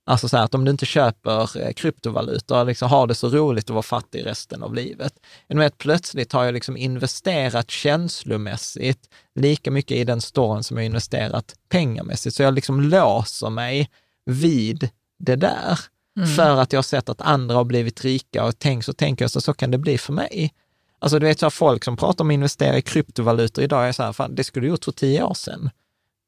Alltså 0.07 0.28
så 0.28 0.36
här 0.36 0.45
att 0.45 0.55
om 0.55 0.65
du 0.65 0.70
inte 0.70 0.86
köper 0.86 1.61
eh, 1.61 1.73
kryptovalutor, 1.73 2.65
liksom 2.65 2.89
har 2.89 3.07
det 3.07 3.15
så 3.15 3.28
roligt 3.28 3.65
att 3.65 3.70
vara 3.70 3.82
fattig 3.82 4.27
resten 4.27 4.62
av 4.62 4.74
livet. 4.74 5.12
Att 5.49 5.78
plötsligt 5.78 6.32
har 6.32 6.45
jag 6.45 6.55
liksom 6.55 6.77
investerat 6.77 7.70
känslomässigt 7.70 9.09
lika 9.35 9.70
mycket 9.70 9.97
i 9.97 10.05
den 10.05 10.20
storyn 10.20 10.62
som 10.62 10.77
jag 10.77 10.86
investerat 10.86 11.55
pengamässigt. 11.69 12.36
Så 12.36 12.43
jag 12.43 12.55
liksom 12.55 12.81
låser 12.81 13.51
mig 13.51 13.91
vid 14.27 14.89
det 15.19 15.36
där. 15.36 15.78
Mm. 16.16 16.28
För 16.28 16.61
att 16.61 16.73
jag 16.73 16.78
har 16.78 16.82
sett 16.82 17.09
att 17.09 17.20
andra 17.20 17.55
har 17.55 17.65
blivit 17.65 18.05
rika 18.05 18.45
och 18.45 18.59
tänk 18.59 18.85
så 18.85 18.93
tänker 18.93 19.24
jag 19.24 19.31
så, 19.31 19.41
så 19.41 19.55
kan 19.55 19.70
det 19.70 19.78
bli 19.78 19.99
för 19.99 20.12
mig. 20.12 20.53
Alltså 20.99 21.19
du 21.19 21.27
vet, 21.27 21.41
så 21.41 21.51
folk 21.51 21.85
som 21.85 21.97
pratar 21.97 22.25
om 22.25 22.31
att 22.31 22.35
investera 22.35 22.79
i 22.79 22.83
kryptovalutor 22.83 23.65
idag 23.65 23.89
är 23.89 23.93
så 23.93 24.03
här, 24.03 24.12
fan, 24.12 24.35
det 24.35 24.45
skulle 24.45 24.66
du 24.66 24.71
gjort 24.71 24.85
för 24.85 24.93
tio 24.93 25.23
år 25.23 25.35
sedan. 25.35 25.71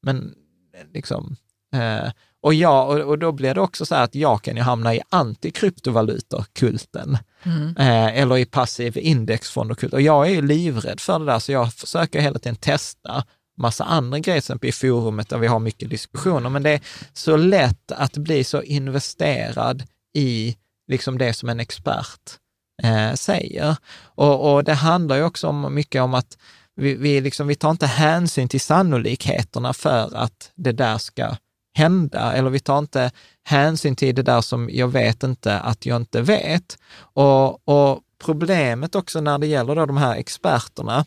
Men 0.01 0.33
liksom, 0.93 1.35
eh, 1.73 2.11
och, 2.41 2.53
jag, 2.53 2.89
och, 2.89 2.99
och, 2.99 3.19
då 3.19 3.31
blir 3.31 3.53
det 3.53 3.61
också 3.61 3.85
så 3.85 3.95
här 3.95 4.03
att 4.03 4.15
jag 4.15 4.41
kan 4.41 4.55
ju 4.55 4.61
hamna 4.61 4.95
i 4.95 5.01
antikryptovalutor-kulten. 5.09 7.17
Mm. 7.43 7.77
Eh, 7.77 8.21
eller 8.21 8.37
i 8.37 8.45
passiv 8.45 8.97
indexfonder 8.97 9.93
Och 9.93 10.01
jag 10.01 10.27
är 10.27 10.31
ju 10.31 10.41
livrädd 10.41 10.99
för 10.99 11.19
det 11.19 11.25
där, 11.25 11.39
så 11.39 11.51
jag 11.51 11.73
försöker 11.73 12.21
hela 12.21 12.39
tiden 12.39 12.55
testa 12.55 13.23
massa 13.57 13.83
andra 13.83 14.19
grejer, 14.19 14.35
till 14.35 14.37
exempel 14.37 14.69
i 14.69 14.71
forumet 14.71 15.29
där 15.29 15.37
vi 15.37 15.47
har 15.47 15.59
mycket 15.59 15.89
diskussioner. 15.89 16.49
Men 16.49 16.63
det 16.63 16.69
är 16.69 16.81
så 17.13 17.37
lätt 17.37 17.91
att 17.91 18.17
bli 18.17 18.43
så 18.43 18.61
investerad 18.61 19.83
i 20.13 20.57
liksom 20.87 21.17
det 21.17 21.33
som 21.33 21.49
en 21.49 21.59
expert 21.59 22.37
eh, 22.83 23.13
säger. 23.13 23.75
Och, 24.03 24.53
och, 24.53 24.63
det 24.63 24.73
handlar 24.73 25.15
ju 25.15 25.23
också 25.23 25.47
om, 25.47 25.73
mycket 25.73 26.01
om 26.01 26.13
att 26.13 26.37
vi, 26.75 26.95
vi, 26.95 27.21
liksom, 27.21 27.47
vi 27.47 27.55
tar 27.55 27.71
inte 27.71 27.87
hänsyn 27.87 28.49
till 28.49 28.61
sannolikheterna 28.61 29.73
för 29.73 30.15
att 30.15 30.51
det 30.55 30.71
där 30.71 30.97
ska 30.97 31.35
hända, 31.73 32.33
eller 32.33 32.49
vi 32.49 32.59
tar 32.59 32.77
inte 32.77 33.11
hänsyn 33.43 33.95
till 33.95 34.15
det 34.15 34.23
där 34.23 34.41
som 34.41 34.69
jag 34.71 34.87
vet 34.87 35.23
inte 35.23 35.59
att 35.59 35.85
jag 35.85 35.95
inte 35.95 36.21
vet. 36.21 36.77
Och, 36.99 37.67
och 37.67 38.01
problemet 38.25 38.95
också 38.95 39.21
när 39.21 39.37
det 39.37 39.47
gäller 39.47 39.75
då 39.75 39.85
de 39.85 39.97
här 39.97 40.15
experterna, 40.15 41.05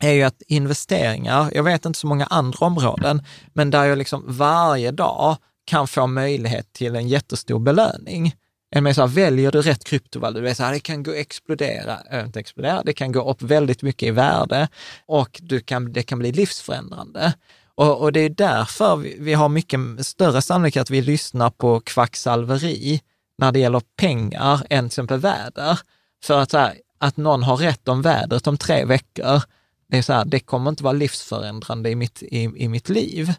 är 0.00 0.12
ju 0.12 0.22
att 0.22 0.42
investeringar, 0.46 1.50
jag 1.54 1.62
vet 1.62 1.84
inte 1.84 1.98
så 1.98 2.06
många 2.06 2.26
andra 2.26 2.66
områden, 2.66 3.22
men 3.52 3.70
där 3.70 3.84
jag 3.84 3.98
liksom 3.98 4.24
varje 4.26 4.90
dag 4.90 5.36
kan 5.64 5.88
få 5.88 6.06
möjlighet 6.06 6.72
till 6.72 6.96
en 6.96 7.08
jättestor 7.08 7.58
belöning. 7.58 8.34
Än 8.70 8.84
med 8.84 8.94
så 8.94 9.00
här, 9.00 9.08
väljer 9.08 9.52
du 9.52 9.62
rätt 9.62 9.84
kryptovaluta, 9.84 10.70
det 10.70 10.80
kan 10.80 11.02
gå 11.02 11.12
explodera, 11.12 11.98
äh, 12.10 12.24
inte 12.24 12.40
explodera, 12.40 12.82
det 12.82 12.92
kan 12.92 13.12
gå 13.12 13.30
upp 13.30 13.42
väldigt 13.42 13.82
mycket 13.82 14.08
i 14.08 14.10
värde 14.10 14.68
och 15.06 15.40
du 15.42 15.60
kan, 15.60 15.92
det 15.92 16.02
kan 16.02 16.18
bli 16.18 16.32
livsförändrande. 16.32 17.34
Och, 17.74 18.00
och 18.00 18.12
det 18.12 18.20
är 18.20 18.28
därför 18.28 18.96
vi, 18.96 19.16
vi, 19.20 19.34
har 19.34 19.48
mycket 19.48 19.80
större 20.00 20.42
sannolikhet 20.42 20.82
att 20.82 20.90
vi 20.90 21.02
lyssnar 21.02 21.50
på 21.50 21.80
kvacksalveri 21.80 23.00
när 23.38 23.52
det 23.52 23.58
gäller 23.58 23.82
pengar 23.96 24.62
än 24.70 24.84
till 24.84 24.86
exempel 24.86 25.20
väder. 25.20 25.78
För 26.24 26.38
att, 26.40 26.52
här, 26.52 26.74
att 26.98 27.16
någon 27.16 27.42
har 27.42 27.56
rätt 27.56 27.88
om 27.88 28.02
vädret 28.02 28.46
om 28.46 28.56
tre 28.56 28.84
veckor, 28.84 29.42
det 29.88 29.98
är 29.98 30.02
så 30.02 30.12
här, 30.12 30.24
det 30.24 30.40
kommer 30.40 30.70
inte 30.70 30.84
vara 30.84 30.92
livsförändrande 30.92 31.90
i 31.90 31.94
mitt, 31.94 32.22
i, 32.22 32.42
i 32.56 32.68
mitt 32.68 32.88
liv. 32.88 33.34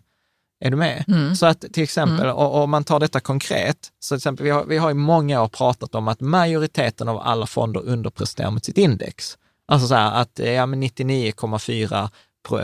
Är 0.59 0.71
du 0.71 0.77
med? 0.77 1.05
Mm. 1.07 1.35
Så 1.35 1.45
att 1.45 1.61
till 1.73 1.83
exempel, 1.83 2.25
mm. 2.25 2.35
om 2.35 2.69
man 2.69 2.83
tar 2.83 2.99
detta 2.99 3.19
konkret, 3.19 3.77
så 3.99 4.13
till 4.13 4.17
exempel, 4.17 4.43
vi 4.43 4.49
har, 4.49 4.65
vi 4.65 4.77
har 4.77 4.91
i 4.91 4.93
många 4.93 5.41
år 5.41 5.47
pratat 5.47 5.95
om 5.95 6.07
att 6.07 6.21
majoriteten 6.21 7.09
av 7.09 7.19
alla 7.19 7.45
fonder 7.45 7.85
underpresterar 7.85 8.51
mot 8.51 8.65
sitt 8.65 8.77
index. 8.77 9.37
Alltså 9.67 9.87
så 9.87 9.95
här 9.95 10.21
att 10.21 10.39
ja, 10.39 10.65
99,4 10.65 12.09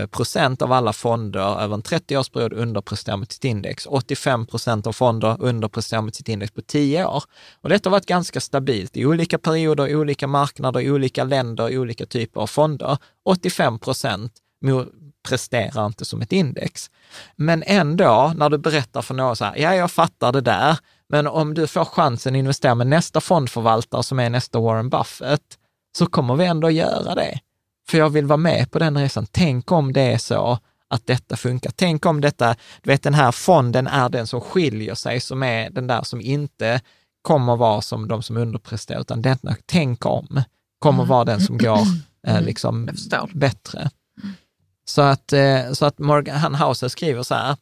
procent 0.07 0.61
av 0.61 0.71
alla 0.71 0.93
fonder 0.93 1.61
över 1.61 1.73
en 1.73 1.83
30-årsperiod 1.83 2.53
underpresterar 2.53 3.17
mot 3.17 3.31
sitt 3.31 3.43
index. 3.45 3.87
85 3.89 4.45
procent 4.45 4.87
av 4.87 4.91
fonder 4.91 5.37
underpresterar 5.39 6.01
mot 6.01 6.15
sitt 6.15 6.29
index 6.29 6.51
på 6.51 6.61
10 6.61 7.05
år. 7.05 7.23
Och 7.61 7.69
detta 7.69 7.89
har 7.89 7.91
varit 7.91 8.05
ganska 8.05 8.41
stabilt 8.41 8.97
i 8.97 9.05
olika 9.05 9.37
perioder, 9.37 9.87
i 9.87 9.95
olika 9.95 10.27
marknader, 10.27 10.81
i 10.81 10.91
olika 10.91 11.23
länder, 11.23 11.69
i 11.69 11.77
olika 11.77 12.05
typer 12.05 12.41
av 12.41 12.47
fonder. 12.47 12.97
85 13.25 13.79
procent 13.79 14.33
presterar 15.25 15.85
inte 15.85 16.05
som 16.05 16.21
ett 16.21 16.31
index. 16.31 16.91
Men 17.35 17.63
ändå, 17.65 18.33
när 18.35 18.49
du 18.49 18.57
berättar 18.57 19.01
för 19.01 19.13
någon 19.13 19.35
så 19.35 19.45
här, 19.45 19.55
ja, 19.57 19.75
jag 19.75 19.91
fattar 19.91 20.31
det 20.31 20.41
där, 20.41 20.77
men 21.09 21.27
om 21.27 21.53
du 21.53 21.67
får 21.67 21.85
chansen 21.85 22.35
att 22.35 22.39
investera 22.39 22.75
med 22.75 22.87
nästa 22.87 23.21
fondförvaltare 23.21 24.03
som 24.03 24.19
är 24.19 24.29
nästa 24.29 24.59
Warren 24.59 24.89
Buffett, 24.89 25.57
så 25.97 26.05
kommer 26.05 26.35
vi 26.35 26.45
ändå 26.45 26.69
göra 26.69 27.15
det. 27.15 27.39
För 27.89 27.97
jag 27.97 28.09
vill 28.09 28.25
vara 28.25 28.37
med 28.37 28.71
på 28.71 28.79
den 28.79 28.97
resan. 28.97 29.27
Tänk 29.31 29.71
om 29.71 29.93
det 29.93 30.01
är 30.01 30.17
så 30.17 30.59
att 30.87 31.07
detta 31.07 31.35
funkar. 31.35 31.71
Tänk 31.75 32.05
om 32.05 32.21
detta, 32.21 32.55
du 32.81 32.89
vet 32.89 33.03
den 33.03 33.13
här 33.13 33.31
fonden 33.31 33.87
är 33.87 34.09
den 34.09 34.27
som 34.27 34.41
skiljer 34.41 34.95
sig, 34.95 35.19
som 35.19 35.43
är 35.43 35.69
den 35.69 35.87
där 35.87 36.01
som 36.01 36.21
inte 36.21 36.81
kommer 37.21 37.55
vara 37.55 37.81
som 37.81 38.07
de 38.07 38.23
som 38.23 38.37
underpresterar, 38.37 39.01
utan 39.01 39.21
denna, 39.21 39.55
tänk 39.65 40.05
om, 40.05 40.41
kommer 40.79 41.03
mm. 41.03 41.09
vara 41.09 41.25
den 41.25 41.41
som 41.41 41.57
går 41.57 41.79
eh, 42.27 42.41
liksom 42.41 42.89
bättre. 43.33 43.89
Så 44.85 45.01
att, 45.01 45.33
eh, 45.33 45.71
så 45.73 45.85
att 45.85 45.99
Morgan 45.99 46.55
Hauser 46.55 46.87
skriver 46.87 47.23
så 47.23 47.35
här, 47.35 47.55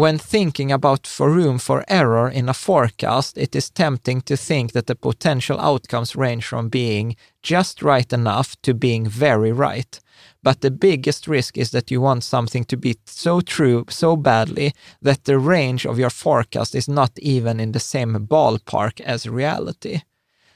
When 0.00 0.18
thinking 0.18 0.72
about 0.72 1.06
for 1.06 1.28
room 1.28 1.58
for 1.58 1.84
error 1.88 2.30
in 2.30 2.48
a 2.48 2.54
forecast, 2.54 3.38
it 3.38 3.56
is 3.56 3.70
tempting 3.70 4.20
to 4.20 4.36
think 4.36 4.72
that 4.72 4.86
the 4.86 4.94
potential 4.94 5.58
outcomes 5.60 6.16
range 6.16 6.44
from 6.44 6.68
being 6.68 7.16
just 7.42 7.82
right 7.82 8.12
enough 8.12 8.54
to 8.62 8.74
being 8.74 9.08
very 9.08 9.52
right. 9.52 10.00
But 10.42 10.60
the 10.60 10.70
biggest 10.70 11.26
risk 11.26 11.58
is 11.58 11.70
that 11.70 11.90
you 11.90 12.00
want 12.00 12.24
something 12.24 12.64
to 12.64 12.76
be 12.76 12.94
so 13.06 13.40
true 13.40 13.84
so 13.88 14.16
badly 14.16 14.72
that 15.02 15.24
the 15.24 15.38
range 15.38 15.84
of 15.84 15.98
your 15.98 16.10
forecast 16.10 16.74
is 16.74 16.88
not 16.88 17.18
even 17.18 17.60
in 17.60 17.72
the 17.72 17.80
same 17.80 18.26
ballpark 18.26 19.00
as 19.00 19.26
reality. 19.26 20.02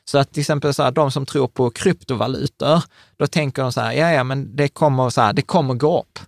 Så 0.04 0.18
att 0.18 0.32
till 0.32 0.40
exempel 0.40 0.74
så 0.74 0.82
här, 0.82 0.90
de 0.90 1.10
som 1.10 1.26
tror 1.26 1.48
på 1.48 1.70
kryptovalutor, 1.70 2.82
då 3.16 3.26
tänker 3.26 3.62
de 3.62 3.72
så 3.72 3.80
här, 3.80 3.92
ja, 3.92 4.12
ja, 4.12 4.24
men 4.24 4.56
det 4.56 4.68
kommer, 4.68 5.10
så 5.10 5.20
här, 5.20 5.32
det 5.32 5.42
kommer 5.42 5.74
gå 5.74 6.00
upp. 6.00 6.18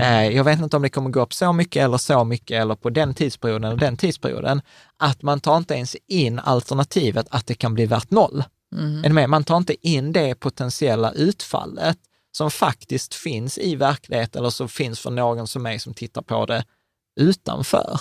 Eh, 0.00 0.28
jag 0.28 0.44
vet 0.44 0.60
inte 0.60 0.76
om 0.76 0.82
det 0.82 0.88
kommer 0.88 1.10
gå 1.10 1.20
upp 1.20 1.32
så 1.32 1.52
mycket 1.52 1.84
eller 1.84 1.98
så 1.98 2.24
mycket 2.24 2.62
eller 2.62 2.74
på 2.74 2.90
den 2.90 3.14
tidsperioden 3.14 3.64
eller 3.64 3.80
den 3.80 3.96
tidsperioden, 3.96 4.62
att 4.96 5.22
man 5.22 5.40
tar 5.40 5.56
inte 5.56 5.74
ens 5.74 5.96
in 6.06 6.38
alternativet 6.38 7.26
att 7.30 7.46
det 7.46 7.54
kan 7.54 7.74
bli 7.74 7.86
värt 7.86 8.10
noll. 8.10 8.44
Mm. 8.76 9.30
Man 9.30 9.44
tar 9.44 9.56
inte 9.56 9.88
in 9.88 10.12
det 10.12 10.34
potentiella 10.34 11.12
utfallet 11.12 11.98
som 12.32 12.50
faktiskt 12.50 13.14
finns 13.14 13.58
i 13.58 13.76
verkligheten 13.76 14.38
eller 14.38 14.50
som 14.50 14.68
finns 14.68 15.00
för 15.00 15.10
någon 15.10 15.46
som 15.46 15.62
mig 15.62 15.78
som 15.78 15.94
tittar 15.94 16.22
på 16.22 16.46
det 16.46 16.64
utanför, 17.20 18.00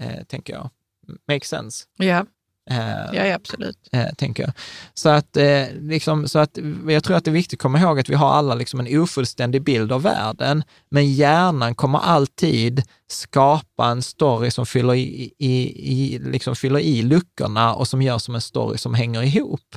eh, 0.00 0.24
tänker 0.24 0.52
jag. 0.52 0.70
Make 1.28 1.46
sense? 1.46 1.84
Ja. 1.96 2.26
Eh, 2.70 3.28
ja, 3.28 3.34
absolut. 3.34 3.76
Eh, 3.92 4.06
tänker 4.16 4.42
jag. 4.42 4.52
Så 4.94 5.08
att, 5.08 5.36
eh, 5.36 5.64
liksom, 5.80 6.28
så 6.28 6.38
att 6.38 6.58
jag 6.88 7.04
tror 7.04 7.16
att 7.16 7.24
det 7.24 7.30
är 7.30 7.32
viktigt 7.32 7.58
att 7.58 7.62
komma 7.62 7.80
ihåg 7.80 8.00
att 8.00 8.08
vi 8.08 8.14
har 8.14 8.32
alla 8.32 8.54
liksom 8.54 8.80
en 8.80 9.00
ofullständig 9.00 9.62
bild 9.62 9.92
av 9.92 10.02
världen, 10.02 10.62
men 10.90 11.12
hjärnan 11.12 11.74
kommer 11.74 11.98
alltid 11.98 12.82
skapa 13.08 13.86
en 13.86 14.02
story 14.02 14.50
som 14.50 14.66
fyller 14.66 14.94
i, 14.94 15.32
i, 15.38 15.52
i, 15.92 16.18
liksom 16.18 16.56
fyller 16.56 16.80
i 16.80 17.02
luckorna 17.02 17.74
och 17.74 17.88
som 17.88 18.02
gör 18.02 18.18
som 18.18 18.34
en 18.34 18.40
story 18.40 18.78
som 18.78 18.94
hänger 18.94 19.22
ihop. 19.22 19.76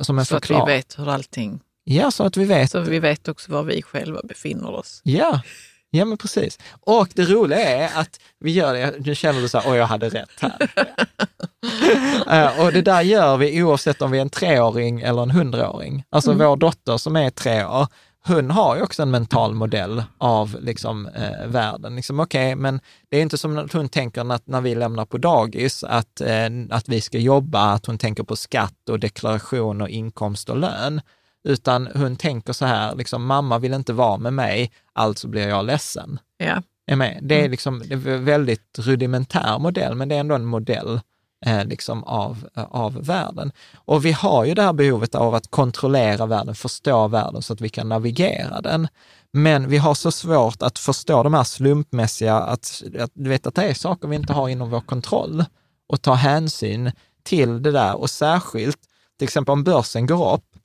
Som 0.00 0.18
en 0.18 0.26
så 0.26 0.34
förklar. 0.34 0.62
att 0.62 0.68
vi 0.68 0.72
vet 0.72 0.98
hur 0.98 1.08
allting... 1.08 1.60
Ja, 1.84 2.10
så 2.10 2.24
att 2.24 2.36
vi 2.36 2.44
vet. 2.44 2.70
Så 2.70 2.80
vi 2.80 2.98
vet 2.98 3.28
också 3.28 3.52
var 3.52 3.62
vi 3.62 3.82
själva 3.82 4.20
befinner 4.24 4.70
oss. 4.70 5.00
Ja, 5.04 5.40
Ja, 5.96 6.04
men 6.04 6.18
precis. 6.18 6.58
Och 6.80 7.08
det 7.14 7.24
roliga 7.24 7.60
är 7.60 8.00
att 8.00 8.20
vi 8.40 8.50
gör 8.50 8.74
det, 8.74 8.94
nu 8.98 9.14
känner 9.14 9.40
du 9.40 9.48
så 9.48 9.58
här, 9.58 9.70
åh, 9.70 9.76
jag 9.76 9.86
hade 9.86 10.08
rätt 10.08 10.40
här. 10.40 10.70
uh, 12.26 12.60
och 12.64 12.72
det 12.72 12.82
där 12.82 13.02
gör 13.02 13.36
vi 13.36 13.62
oavsett 13.62 14.02
om 14.02 14.10
vi 14.10 14.18
är 14.18 14.22
en 14.22 14.30
treåring 14.30 15.00
eller 15.00 15.22
en 15.22 15.30
hundraåring. 15.30 16.04
Alltså 16.10 16.30
mm. 16.32 16.46
vår 16.46 16.56
dotter 16.56 16.96
som 16.96 17.16
är 17.16 17.30
tre 17.30 17.64
år, 17.64 17.86
hon 18.26 18.50
har 18.50 18.76
ju 18.76 18.82
också 18.82 19.02
en 19.02 19.10
mental 19.10 19.54
modell 19.54 20.04
av 20.18 20.56
liksom, 20.60 21.06
eh, 21.06 21.46
världen. 21.46 21.96
Liksom, 21.96 22.20
Okej, 22.20 22.46
okay, 22.46 22.54
men 22.54 22.80
det 23.08 23.16
är 23.16 23.22
inte 23.22 23.38
som 23.38 23.58
att 23.58 23.72
hon 23.72 23.88
tänker 23.88 24.32
att 24.32 24.46
när 24.46 24.60
vi 24.60 24.74
lämnar 24.74 25.04
på 25.04 25.18
dagis, 25.18 25.84
att, 25.84 26.20
eh, 26.20 26.46
att 26.70 26.88
vi 26.88 27.00
ska 27.00 27.18
jobba, 27.18 27.72
att 27.72 27.86
hon 27.86 27.98
tänker 27.98 28.22
på 28.22 28.36
skatt 28.36 28.88
och 28.90 29.00
deklaration 29.00 29.80
och 29.80 29.88
inkomst 29.88 30.50
och 30.50 30.56
lön 30.56 31.00
utan 31.46 31.88
hon 31.94 32.16
tänker 32.16 32.52
så 32.52 32.66
här, 32.66 32.94
liksom, 32.94 33.26
mamma 33.26 33.58
vill 33.58 33.74
inte 33.74 33.92
vara 33.92 34.16
med 34.16 34.32
mig, 34.32 34.72
alltså 34.92 35.28
blir 35.28 35.48
jag 35.48 35.64
ledsen. 35.64 36.18
Ja. 36.38 36.62
Är 36.86 36.96
med? 36.96 37.18
Det 37.22 37.34
är 37.34 37.38
mm. 37.38 37.50
liksom 37.50 37.82
det 37.88 37.94
är 37.94 38.08
en 38.08 38.24
väldigt 38.24 38.78
rudimentär 38.78 39.58
modell, 39.58 39.94
men 39.94 40.08
det 40.08 40.14
är 40.14 40.20
ändå 40.20 40.34
en 40.34 40.44
modell 40.44 41.00
eh, 41.46 41.64
liksom 41.64 42.04
av, 42.04 42.48
eh, 42.56 42.64
av 42.64 43.04
världen. 43.04 43.52
Och 43.74 44.04
vi 44.04 44.12
har 44.12 44.44
ju 44.44 44.54
det 44.54 44.62
här 44.62 44.72
behovet 44.72 45.14
av 45.14 45.34
att 45.34 45.50
kontrollera 45.50 46.26
världen, 46.26 46.54
förstå 46.54 47.08
världen 47.08 47.42
så 47.42 47.52
att 47.52 47.60
vi 47.60 47.68
kan 47.68 47.88
navigera 47.88 48.60
den. 48.60 48.88
Men 49.32 49.68
vi 49.68 49.76
har 49.76 49.94
så 49.94 50.10
svårt 50.10 50.62
att 50.62 50.78
förstå 50.78 51.22
de 51.22 51.34
här 51.34 51.44
slumpmässiga, 51.44 52.34
att, 52.34 52.82
att, 52.98 53.10
du 53.14 53.30
vet 53.30 53.46
att 53.46 53.54
det 53.54 53.62
är 53.62 53.74
saker 53.74 54.08
vi 54.08 54.16
inte 54.16 54.32
har 54.32 54.48
inom 54.48 54.70
vår 54.70 54.80
kontroll 54.80 55.44
och 55.88 56.02
ta 56.02 56.14
hänsyn 56.14 56.92
till 57.22 57.62
det 57.62 57.70
där. 57.70 57.96
Och 57.96 58.10
särskilt, 58.10 58.78
till 59.18 59.24
exempel 59.24 59.52
om 59.52 59.64
börsen 59.64 60.06
går 60.06 60.34
upp, 60.34 60.55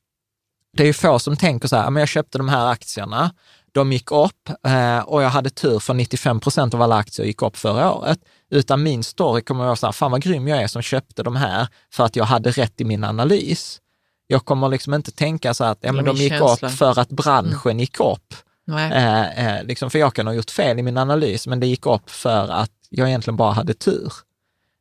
det 0.74 0.84
är 0.84 0.88
ju 0.88 0.94
få 0.94 1.20
som 1.20 1.38
tänker 1.38 1.68
så 1.68 1.76
här, 1.76 1.90
men 1.90 2.02
jag 2.02 2.10
köpte 2.10 2.38
de 2.38 2.50
här 2.50 2.68
aktierna, 2.68 3.32
de 3.72 3.92
gick 3.92 4.12
upp 4.12 4.50
eh, 4.68 5.00
och 5.00 5.24
jag 5.24 5.30
hade 5.30 5.50
tur 5.50 5.80
för 5.80 5.94
95 5.94 6.40
procent 6.40 6.74
av 6.74 6.82
alla 6.82 6.96
aktier 6.96 7.26
gick 7.26 7.42
upp 7.42 7.58
förra 7.58 7.94
året. 7.94 8.20
Utan 8.50 8.84
min 8.84 9.04
story 9.04 9.42
kommer 9.42 9.64
att 9.64 9.68
vara 9.68 9.76
så 9.76 9.88
här, 9.88 9.92
fan 9.92 10.12
vad 10.12 10.22
grym 10.22 10.48
jag 10.48 10.62
är 10.62 10.68
som 10.68 10.82
köpte 10.82 11.24
de 11.24 11.36
här 11.36 11.68
för 11.94 12.06
att 12.06 12.16
jag 12.16 12.26
hade 12.26 12.52
rätt 12.52 12.82
i 12.82 12.86
min 12.86 13.04
analys. 13.04 13.80
Jag 14.28 14.46
kommer 14.46 14.70
liksom 14.70 14.94
inte 14.94 15.12
tänka 15.12 15.54
så 15.54 15.64
att 15.64 15.78
ja, 15.82 15.92
men 15.92 16.06
de 16.06 16.16
gick 16.16 16.34
känsla. 16.34 16.68
upp 16.68 16.74
för 16.74 17.00
att 17.00 17.10
branschen 17.10 17.80
gick 17.80 18.00
upp. 18.00 18.34
Eh, 18.70 19.58
eh, 19.58 19.64
liksom, 19.64 19.90
för 19.90 20.00
jag 20.00 20.14
kan 20.14 20.28
ha 20.28 20.34
gjort 20.34 20.52
fel 20.52 20.80
i 20.80 20.84
min 20.84 20.98
analys, 20.98 21.48
men 21.48 21.60
det 21.60 21.68
gick 21.68 21.86
upp 21.86 22.10
för 22.10 22.52
att 22.52 22.72
jag 22.90 23.08
egentligen 23.08 23.38
bara 23.38 23.52
hade 23.52 23.74
tur. 23.74 24.14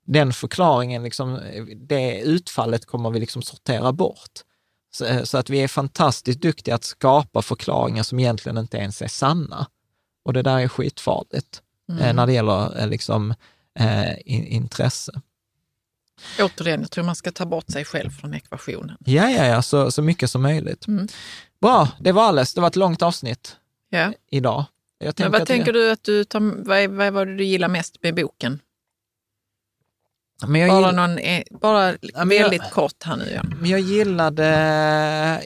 Den 0.06 0.32
förklaringen, 0.32 1.02
liksom, 1.02 1.40
det 1.88 2.20
utfallet 2.20 2.86
kommer 2.86 3.10
vi 3.10 3.20
liksom 3.20 3.42
sortera 3.42 3.92
bort. 3.92 4.30
Så, 4.90 5.04
eh, 5.04 5.22
så 5.22 5.38
att 5.38 5.50
vi 5.50 5.58
är 5.62 5.68
fantastiskt 5.68 6.40
duktiga 6.40 6.74
att 6.74 6.84
skapa 6.84 7.42
förklaringar 7.42 8.02
som 8.02 8.18
egentligen 8.18 8.58
inte 8.58 8.76
ens 8.76 9.02
är 9.02 9.08
sanna. 9.08 9.66
Och 10.24 10.32
det 10.32 10.42
där 10.42 10.58
är 10.58 10.68
skitfarligt 10.68 11.62
eh, 12.00 12.14
när 12.14 12.26
det 12.26 12.32
gäller 12.32 12.80
eh, 12.80 12.88
liksom, 12.88 13.34
eh, 13.78 14.12
in, 14.24 14.46
intresse. 14.46 15.20
Återigen, 16.40 16.80
jag 16.80 16.90
tror 16.90 17.04
man 17.04 17.16
ska 17.16 17.32
ta 17.32 17.46
bort 17.46 17.70
sig 17.70 17.84
själv 17.84 18.10
från 18.10 18.34
ekvationen. 18.34 18.96
Ja, 19.04 19.30
ja, 19.30 19.46
ja, 19.46 19.62
så, 19.62 19.90
så 19.90 20.02
mycket 20.02 20.30
som 20.30 20.42
möjligt. 20.42 20.86
Mm. 20.86 21.08
Bra, 21.60 21.88
det 22.00 22.12
var 22.12 22.22
alles. 22.22 22.54
Det 22.54 22.60
var 22.60 22.68
ett 22.68 22.76
långt 22.76 23.02
avsnitt 23.02 23.56
Ja. 23.90 24.12
idag. 24.30 24.64
Vad 25.30 25.46
tänker 25.46 25.72
det, 25.72 25.78
du 25.78 25.90
att 25.90 26.04
du 26.04 26.24
tar, 26.24 26.64
vad, 26.64 26.78
är, 26.78 26.88
vad 26.88 27.12
var 27.12 27.26
det 27.26 27.36
du 27.36 27.44
gillar 27.44 27.68
mest 27.68 28.02
med 28.02 28.14
boken? 28.14 28.60
Men 30.46 30.60
jag 30.60 30.82
Bara, 30.82 30.92
någon, 31.06 31.18
bara 31.60 31.94
jag- 32.02 32.26
väldigt 32.26 32.70
kort 32.70 33.02
här 33.04 33.16
nu. 33.16 33.32
Ja. 33.34 33.42
Men 33.60 33.70
jag 33.70 33.80
gillade, 33.80 34.46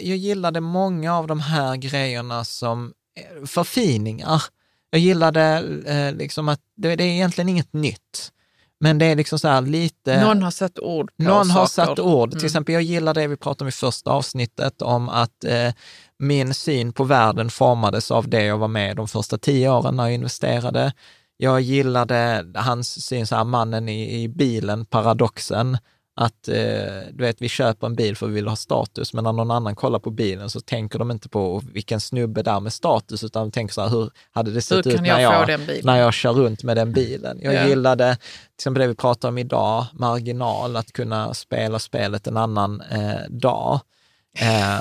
jag 0.00 0.16
gillade 0.16 0.60
många 0.60 1.16
av 1.18 1.26
de 1.26 1.40
här 1.40 1.76
grejerna 1.76 2.44
som 2.44 2.92
eh, 3.40 3.46
förfiningar. 3.46 4.42
Jag 4.90 5.00
gillade 5.00 5.42
eh, 5.86 6.16
liksom 6.18 6.48
att 6.48 6.60
det, 6.76 6.96
det 6.96 7.04
är 7.04 7.08
egentligen 7.08 7.48
inget 7.48 7.72
nytt, 7.72 8.32
men 8.80 8.98
det 8.98 9.06
är 9.06 9.16
liksom 9.16 9.38
så 9.38 9.48
här 9.48 9.60
lite... 9.62 10.20
Någon 10.24 10.42
har 10.42 10.50
satt 10.50 10.78
ord 10.78 11.10
på 11.16 11.22
Någon 11.22 11.50
har 11.50 11.66
saker. 11.66 11.86
satt 11.86 11.98
ord. 11.98 12.30
Till 12.30 12.38
Mm. 12.38 12.46
exempel, 12.46 12.72
jag 12.72 12.82
gillar 12.82 13.14
det 13.14 13.26
vi 13.26 13.36
pratade 13.36 13.64
om 13.64 13.68
i 13.68 13.72
första 13.72 14.10
avsnittet, 14.10 14.82
om 14.82 15.08
att 15.08 15.44
eh, 15.44 15.72
min 16.18 16.54
syn 16.54 16.92
på 16.92 17.04
världen 17.04 17.50
formades 17.50 18.10
av 18.10 18.28
det 18.28 18.44
jag 18.44 18.58
var 18.58 18.68
med 18.68 18.96
de 18.96 19.08
första 19.08 19.38
tio 19.38 19.70
åren 19.70 19.96
när 19.96 20.04
jag 20.04 20.12
investerade. 20.14 20.92
Jag 21.44 21.60
gillade 21.60 22.46
hans 22.54 23.06
syn, 23.06 23.26
så 23.26 23.36
här, 23.36 23.44
mannen 23.44 23.88
i, 23.88 24.22
i 24.22 24.28
bilen, 24.28 24.84
paradoxen, 24.84 25.78
att 26.16 26.48
eh, 26.48 26.54
du 27.12 27.24
vet, 27.24 27.42
vi 27.42 27.48
köper 27.48 27.86
en 27.86 27.94
bil 27.94 28.16
för 28.16 28.26
att 28.26 28.30
vi 28.30 28.34
vill 28.34 28.48
ha 28.48 28.56
status, 28.56 29.14
men 29.14 29.24
när 29.24 29.32
någon 29.32 29.50
annan 29.50 29.76
kollar 29.76 29.98
på 29.98 30.10
bilen 30.10 30.50
så 30.50 30.60
tänker 30.60 30.98
de 30.98 31.10
inte 31.10 31.28
på 31.28 31.62
vilken 31.72 32.00
snubbe 32.00 32.42
där 32.42 32.60
med 32.60 32.72
status, 32.72 33.24
utan 33.24 33.42
de 33.42 33.50
tänker 33.50 33.74
så 33.74 33.82
här, 33.82 33.88
hur 33.88 34.10
hade 34.32 34.50
det 34.50 34.62
sett 34.62 34.86
ut 34.86 35.00
när 35.00 35.20
jag 35.20 35.50
jag, 35.50 35.84
när 35.84 35.96
jag 35.96 36.14
kör 36.14 36.32
runt 36.32 36.62
med 36.62 36.76
den 36.76 36.92
bilen? 36.92 37.38
Jag 37.42 37.54
Ja. 37.54 37.66
gillade 37.68 38.16
till 38.16 38.54
exempel 38.58 38.80
det 38.80 38.86
vi 38.88 38.94
pratar 38.94 39.28
om 39.28 39.38
idag, 39.38 39.86
marginal, 39.92 40.76
att 40.76 40.92
kunna 40.92 41.34
spela 41.34 41.78
spelet 41.78 42.26
en 42.26 42.36
annan 42.36 42.80
eh, 42.80 43.28
dag. 43.30 43.80
Eh, 44.38 44.80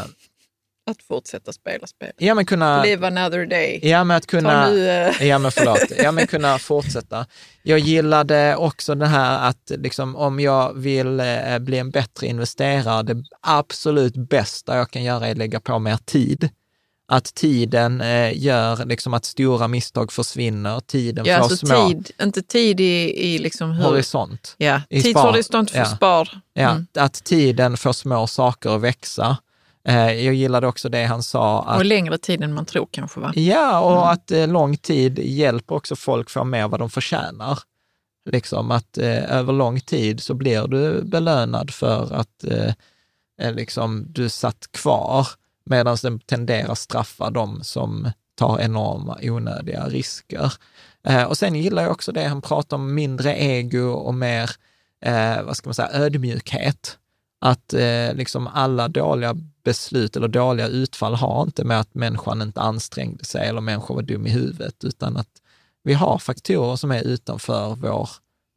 Att 0.85 1.03
fortsätta 1.07 1.53
spela 1.53 1.87
spel. 1.87 2.11
ja, 2.17 2.33
men 2.35 2.45
kunna... 2.45 2.83
Live 2.83 3.07
another 3.07 3.45
day. 3.45 3.79
Ja, 3.83 4.03
men 4.03 4.17
att 4.17 4.27
kunna... 4.27 4.69
Nu, 4.69 4.89
eh, 4.89 5.27
Ja, 5.27 5.39
men 5.39 5.51
förlåt. 5.51 5.79
Ja, 5.97 6.11
men 6.11 6.27
kunna 6.27 6.59
fortsätta. 6.59 7.25
Jag 7.63 7.79
gillade 7.79 8.55
också 8.55 8.95
det 8.95 9.05
här 9.07 9.49
att 9.49 9.71
liksom, 9.77 10.15
om 10.15 10.39
jag 10.39 10.73
vill 10.73 11.19
eh, 11.19 11.59
bli 11.59 11.77
en 11.77 11.91
bättre 11.91 12.27
investerare, 12.27 13.03
det 13.03 13.23
absolut 13.41 14.13
bästa 14.15 14.77
jag 14.77 14.91
kan 14.91 15.03
göra 15.03 15.27
är 15.27 15.31
att 15.31 15.37
lägga 15.37 15.59
på 15.59 15.79
mer 15.79 15.97
tid. 16.05 16.49
Att 17.07 17.25
tiden 17.35 18.01
eh, 18.01 18.37
gör 18.37 18.85
liksom 18.85 19.13
att 19.13 19.25
stora 19.25 19.67
misstag 19.67 20.11
försvinner, 20.11 20.79
tiden 20.79 21.25
Ja, 21.25 21.37
får 21.37 21.43
alltså 21.43 21.65
små 21.65 21.87
tid, 21.87 22.11
inte 22.21 22.41
tid 22.41 22.79
i, 22.79 23.25
i 23.33 23.37
liksom 23.39 23.71
hur... 23.71 23.83
horisont. 23.85 24.55
Ja, 24.57 24.81
tidshorisont 24.89 25.71
för 25.71 25.77
Ja. 25.79 25.85
spar. 25.85 26.29
Ja, 26.53 26.69
Mm. 26.71 26.87
Att 26.97 27.13
tiden 27.23 27.77
får 27.77 27.93
små 27.93 28.27
saker 28.27 28.75
att 28.75 28.81
växa. 28.81 29.37
Eh, 29.87 30.11
jag 30.11 30.33
gillade 30.33 30.67
också 30.67 30.89
det 30.89 31.03
han 31.05 31.23
sa, 31.23 31.63
att 31.63 31.77
Och 31.77 31.85
längre 31.85 32.17
tid 32.17 32.43
än 32.43 32.53
man 32.53 32.65
tror 32.65 32.87
kanske 32.91 33.19
va? 33.19 33.31
Ja, 33.35 33.79
och 33.79 33.91
Mm. 33.91 34.03
att 34.03 34.31
eh, 34.31 34.47
lång 34.47 34.77
tid 34.77 35.19
hjälper 35.19 35.75
också 35.75 35.95
folk 35.95 36.29
få 36.29 36.43
mer 36.43 36.67
vad 36.67 36.79
de 36.79 36.89
förtjänar. 36.89 37.59
Liksom 38.29 38.71
att 38.71 38.97
eh, 38.97 39.31
över 39.37 39.53
lång 39.53 39.79
tid 39.79 40.23
så 40.23 40.33
blir 40.33 40.67
du 40.67 41.01
belönad 41.03 41.71
för 41.71 42.13
att 42.13 42.43
eh, 42.43 42.73
eh, 43.41 43.53
liksom, 43.53 44.05
du 44.09 44.29
satt 44.29 44.71
kvar, 44.71 45.27
medan 45.65 45.97
den 46.01 46.19
tenderar 46.19 46.75
straffa 46.75 47.29
de 47.29 47.63
som 47.63 48.11
tar 48.37 48.59
enorma 48.59 49.17
onödiga 49.21 49.85
risker. 49.87 50.53
Eh, 51.07 51.23
och 51.23 51.37
sen 51.37 51.55
gillar 51.55 51.83
jag 51.83 51.91
också 51.91 52.11
det 52.11 52.23
han 52.23 52.41
pratar 52.41 52.77
om, 52.77 52.93
mindre 52.95 53.35
ego 53.35 53.89
och 53.91 54.13
mer, 54.13 54.49
vad 55.43 55.57
ska 55.57 55.67
man 55.69 55.73
säga, 55.75 55.89
ödmjukhet. 55.93 56.97
Att 57.45 57.73
eh, 57.73 58.13
liksom 58.13 58.47
alla 58.47 58.87
dåliga 58.87 59.35
beslut 59.63 60.15
eller 60.17 60.27
dåliga 60.27 60.67
utfall 60.67 61.15
har 61.15 61.43
inte 61.43 61.63
med 61.63 61.79
att 61.79 61.93
människan 61.95 62.41
inte 62.41 62.61
ansträngde 62.61 63.25
sig 63.25 63.47
eller 63.47 63.61
människan 63.61 63.95
var 63.95 64.03
dum 64.03 64.27
i 64.27 64.29
huvudet, 64.29 64.83
utan 64.83 65.17
att 65.17 65.29
vi 65.83 65.93
har 65.93 66.17
faktorer 66.17 66.75
som 66.75 66.91
är 66.91 67.01
utanför 67.03 67.75
vår 67.75 68.09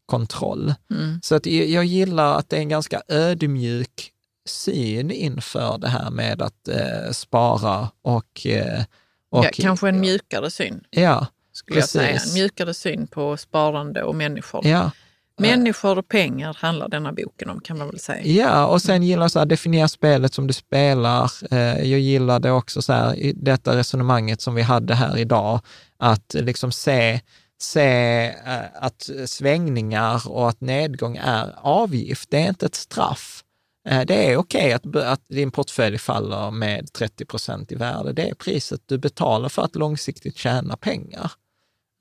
kontroll. 0.06 0.74
Mm. 0.90 1.20
Så 1.22 1.34
att 1.34 1.46
jag 1.46 1.84
gillar 1.84 2.38
att 2.38 2.48
det 2.48 2.56
är 2.56 2.60
en 2.60 2.68
ganska 2.68 3.02
ödmjuk 3.08 4.12
syn 4.48 5.10
inför 5.10 5.78
det 5.78 5.88
här 5.88 6.10
med 6.10 6.42
att 6.42 6.68
eh, 6.68 7.10
spara 7.12 7.90
och, 8.02 8.46
eh, 8.46 8.84
och 9.30 9.44
ja, 9.44 9.50
kanske 9.52 9.88
en 9.88 10.00
mjukare 10.00 10.50
syn, 10.50 10.84
Ja, 10.90 11.26
skulle 11.52 11.80
jag 11.80 11.88
säga. 11.88 12.12
precis. 12.12 12.30
En 12.30 12.34
mjukare 12.34 12.74
syn 12.74 13.06
på 13.06 13.36
sparande 13.36 14.02
och 14.02 14.14
människor. 14.14 14.66
ja. 14.66 14.90
Människor 15.38 15.98
och 15.98 16.08
pengar 16.08 16.56
handlar 16.60 16.88
denna 16.88 17.12
boken 17.12 17.50
om, 17.50 17.60
kan 17.60 17.78
man 17.78 17.86
väl 17.88 17.98
säga. 17.98 18.22
Ja, 18.26 18.66
och 18.66 18.82
sen 18.82 19.02
gillar 19.02 19.22
jag 19.24 19.30
så 19.30 19.38
här, 19.38 19.46
definiera 19.46 19.88
spelet 19.88 20.34
som 20.34 20.46
du 20.46 20.52
spelar. 20.52 21.30
Eh, 21.50 21.90
jag 21.90 22.00
gillar 22.00 22.40
det 22.40 22.50
också 22.50 22.82
så 22.82 22.92
här, 22.92 23.32
detta 23.34 23.76
resonemanget 23.76 24.40
som 24.40 24.54
vi 24.54 24.62
hade 24.62 24.94
här 24.94 25.16
idag, 25.18 25.60
att 25.98 26.34
liksom 26.34 26.72
se, 26.72 27.20
se 27.60 28.26
eh, 28.26 28.58
att 28.74 29.10
svängningar 29.26 30.28
och 30.28 30.48
att 30.48 30.60
nedgång 30.60 31.16
är 31.16 31.54
avgift, 31.58 32.30
det 32.30 32.38
är 32.38 32.48
inte 32.48 32.66
ett 32.66 32.74
straff. 32.74 33.42
Eh, 33.88 34.00
Det 34.06 34.32
är 34.32 34.36
okej 34.36 34.72
att, 34.72 34.96
att 34.96 35.22
din 35.28 35.50
portfölj 35.50 35.98
faller 35.98 36.50
med 36.50 36.92
30 36.92 37.24
procent 37.24 37.72
i 37.72 37.74
värde. 37.74 38.12
Det 38.12 38.30
är 38.30 38.34
priset 38.34 38.80
du 38.86 38.98
betalar 38.98 39.48
för 39.48 39.62
att 39.62 39.76
långsiktigt 39.76 40.36
tjäna 40.36 40.76
pengar. 40.76 41.32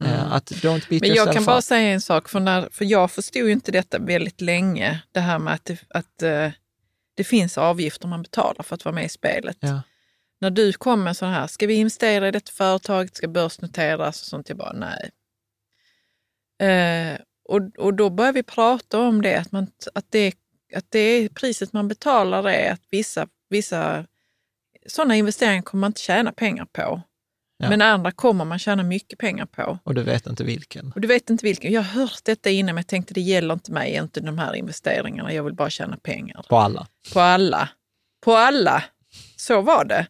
Eh, 0.04 0.34
Att 0.34 0.52
don't 0.52 0.90
beat 0.90 0.92
Mm. 0.92 1.00
Men 1.02 1.14
jag 1.14 1.34
kan 1.34 1.46
bara 1.46 1.58
up. 1.58 1.64
säga 1.64 1.90
en 1.94 2.02
sak, 2.02 2.30
för, 2.30 2.40
när, 2.40 2.70
för 2.72 2.86
jag 2.86 3.12
förstod 3.12 3.46
ju 3.46 3.52
inte 3.52 3.72
detta 3.72 4.00
väldigt 4.00 4.42
länge. 4.42 5.02
Det 5.12 5.20
här 5.20 5.40
med 5.40 5.54
att, 5.54 5.66
det, 5.66 5.80
att 5.90 6.22
eh, 6.22 6.52
det 7.16 7.24
finns 7.24 7.58
avgifter 7.58 8.08
man 8.08 8.22
betalar 8.22 8.64
för 8.64 8.76
att 8.76 8.86
vara 8.86 8.96
med 8.96 9.06
i 9.06 9.10
spelet. 9.10 9.58
Ja. 9.60 9.82
När 10.42 10.50
du 10.50 10.74
kom 10.74 11.04
med 11.04 11.18
så 11.18 11.26
här, 11.26 11.48
ska 11.48 11.68
vi 11.68 11.74
investera 11.74 12.28
i 12.28 12.32
detta 12.32 12.52
företag, 12.52 13.16
ska 13.16 13.28
börsnoteras 13.28 14.22
och 14.22 14.28
sånt, 14.28 14.50
jag 14.50 14.58
bara 14.58 14.74
nej. 14.74 15.12
Eh, 16.70 17.18
och, 17.50 17.62
och 17.78 17.94
då 17.94 18.10
började 18.10 18.36
vi 18.36 18.44
prata 18.44 19.00
om 19.00 19.22
det, 19.22 19.36
att, 19.36 19.52
man, 19.52 19.68
att, 19.94 20.06
det, 20.10 20.34
att 20.76 20.86
det 20.90 21.00
är 21.00 21.30
priset 21.30 21.74
man 21.74 21.88
betalar 21.88 22.50
är 22.50 22.72
att 22.72 22.82
vissa, 22.92 23.28
vissa 23.50 24.06
sådana 24.88 25.16
investeringar 25.16 25.62
kommer 25.62 25.82
man 25.82 25.90
inte 25.90 26.02
tjäna 26.02 26.32
pengar 26.32 26.66
på. 26.66 27.02
Ja. 27.66 27.70
Men 27.70 27.82
andra 27.82 28.12
kommer 28.12 28.46
man 28.46 28.60
tjäna 28.60 28.84
mycket 28.84 29.20
pengar 29.20 29.46
på. 29.46 29.80
Och 29.84 29.96
du 29.96 30.04
vet 30.04 30.28
inte 30.28 30.44
vilken. 30.44 30.92
Och 30.96 31.02
du 31.02 31.08
vet 31.08 31.30
inte 31.30 31.46
vilken. 31.46 31.72
Jag 31.72 31.82
har 31.82 32.02
hört 32.02 32.20
detta 32.24 32.50
innan 32.50 32.76
men 32.76 32.82
jag 32.82 32.88
tänkte 32.88 33.14
det 33.14 33.22
gäller 33.22 33.54
inte 33.54 33.72
mig, 33.72 33.94
inte 33.96 34.20
de 34.20 34.38
här 34.38 34.56
investeringarna. 34.56 35.34
Jag 35.34 35.44
vill 35.44 35.54
bara 35.54 35.70
tjäna 35.70 35.98
pengar. 35.98 36.46
På 36.50 36.58
alla. 36.58 36.88
På 37.14 37.20
alla. 37.20 37.70
På 38.24 38.36
alla. 38.36 38.84
Så 39.38 39.62
var 39.62 39.86
det. 39.86 40.08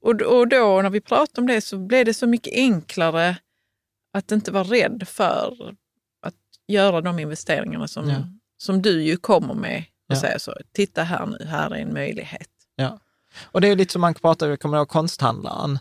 Och, 0.00 0.20
och 0.22 0.48
då 0.48 0.82
när 0.82 0.90
vi 0.90 1.00
pratade 1.00 1.40
om 1.40 1.46
det 1.46 1.60
så 1.60 1.78
blev 1.78 2.04
det 2.04 2.14
så 2.14 2.26
mycket 2.26 2.52
enklare 2.54 3.36
att 4.12 4.32
inte 4.32 4.52
vara 4.52 4.64
rädd 4.64 5.02
för 5.08 5.74
att 6.22 6.34
göra 6.68 7.00
de 7.00 7.18
investeringarna 7.18 7.88
som, 7.88 8.10
Ja. 8.10 8.16
som 8.58 8.82
du 8.82 9.02
ju 9.02 9.16
kommer 9.16 9.54
med 9.54 9.84
och 10.08 10.14
Ja. 10.14 10.20
säger 10.20 10.38
så. 10.38 10.54
Titta 10.72 11.02
här 11.02 11.26
nu, 11.26 11.44
här 11.46 11.70
är 11.70 11.76
en 11.76 11.92
möjlighet. 11.92 12.48
Ja. 12.76 12.98
Och 13.44 13.60
det 13.60 13.68
är 13.68 13.76
lite 13.76 13.92
som 13.92 14.00
man 14.00 14.14
pratar, 14.14 14.48
jag 14.48 14.60
kommer 14.60 14.76
ihåg 14.76 14.88
konsthandlaren. 14.88 15.78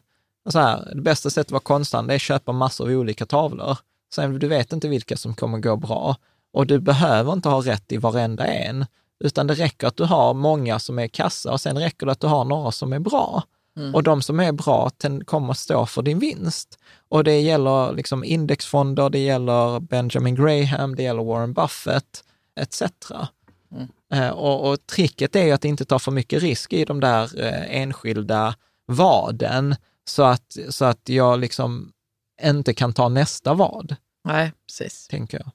Så 0.49 0.59
här, 0.59 0.91
det 0.95 1.01
bästa 1.01 1.29
sättet 1.29 1.47
att 1.47 1.51
vara 1.51 1.61
konsthandlare 1.61 2.15
är 2.15 2.15
att 2.15 2.21
köpa 2.21 2.51
massor 2.51 2.85
av 2.85 2.91
olika 2.91 3.25
tavlor. 3.25 3.77
Sen 4.13 4.39
du 4.39 4.47
vet 4.47 4.73
inte 4.73 4.87
vilka 4.87 5.17
som 5.17 5.33
kommer 5.33 5.57
gå 5.57 5.75
bra. 5.75 6.15
Och 6.53 6.67
du 6.67 6.79
behöver 6.79 7.33
inte 7.33 7.49
ha 7.49 7.61
rätt 7.61 7.91
i 7.91 7.97
varenda 7.97 8.47
en, 8.47 8.85
utan 9.19 9.47
det 9.47 9.53
räcker 9.53 9.87
att 9.87 9.97
du 9.97 10.03
har 10.03 10.33
många 10.33 10.79
som 10.79 10.99
är 10.99 11.07
kassa 11.07 11.51
och 11.51 11.61
sen 11.61 11.77
räcker 11.77 12.05
det 12.05 12.11
att 12.11 12.19
du 12.19 12.27
har 12.27 12.45
några 12.45 12.71
som 12.71 12.93
är 12.93 12.99
bra. 12.99 13.43
Och 13.93 14.03
de 14.03 14.21
som 14.21 14.39
är 14.39 14.51
bra 14.51 14.91
kommer 15.25 15.51
att 15.51 15.57
stå 15.57 15.85
för 15.85 16.01
din 16.01 16.19
vinst. 16.19 16.79
Och 17.09 17.23
det 17.23 17.39
gäller 17.39 17.93
liksom 17.93 18.23
indexfonder, 18.23 19.09
det 19.09 19.19
gäller 19.19 19.79
Benjamin 19.79 20.35
Graham, 20.35 20.95
det 20.95 21.03
gäller 21.03 21.23
Warren 21.23 21.53
Buffett, 21.53 22.23
etc. 22.59 22.81
Eh, 24.13 24.29
Och, 24.29 24.69
och 24.69 24.85
tricket 24.85 25.35
är 25.35 25.43
ju 25.43 25.51
att 25.51 25.65
inte 25.65 25.85
ta 25.85 25.99
för 25.99 26.11
mycket 26.11 26.41
risk 26.43 26.73
i 26.73 26.85
de 26.85 26.99
där 26.99 27.41
eh, 27.43 27.81
enskilda 27.81 28.55
vaden 28.87 29.75
så 30.09 30.23
att, 30.23 30.57
så 30.69 30.85
att 30.85 31.09
jag 31.09 31.39
liksom 31.39 31.91
inte 32.43 32.73
kan 32.73 32.93
ta 32.93 33.09
nästa 33.09 33.53
vad, 33.53 33.95
Nej, 34.27 34.51
precis. 34.67 35.07
tänker 35.07 35.37
jag. 35.37 35.51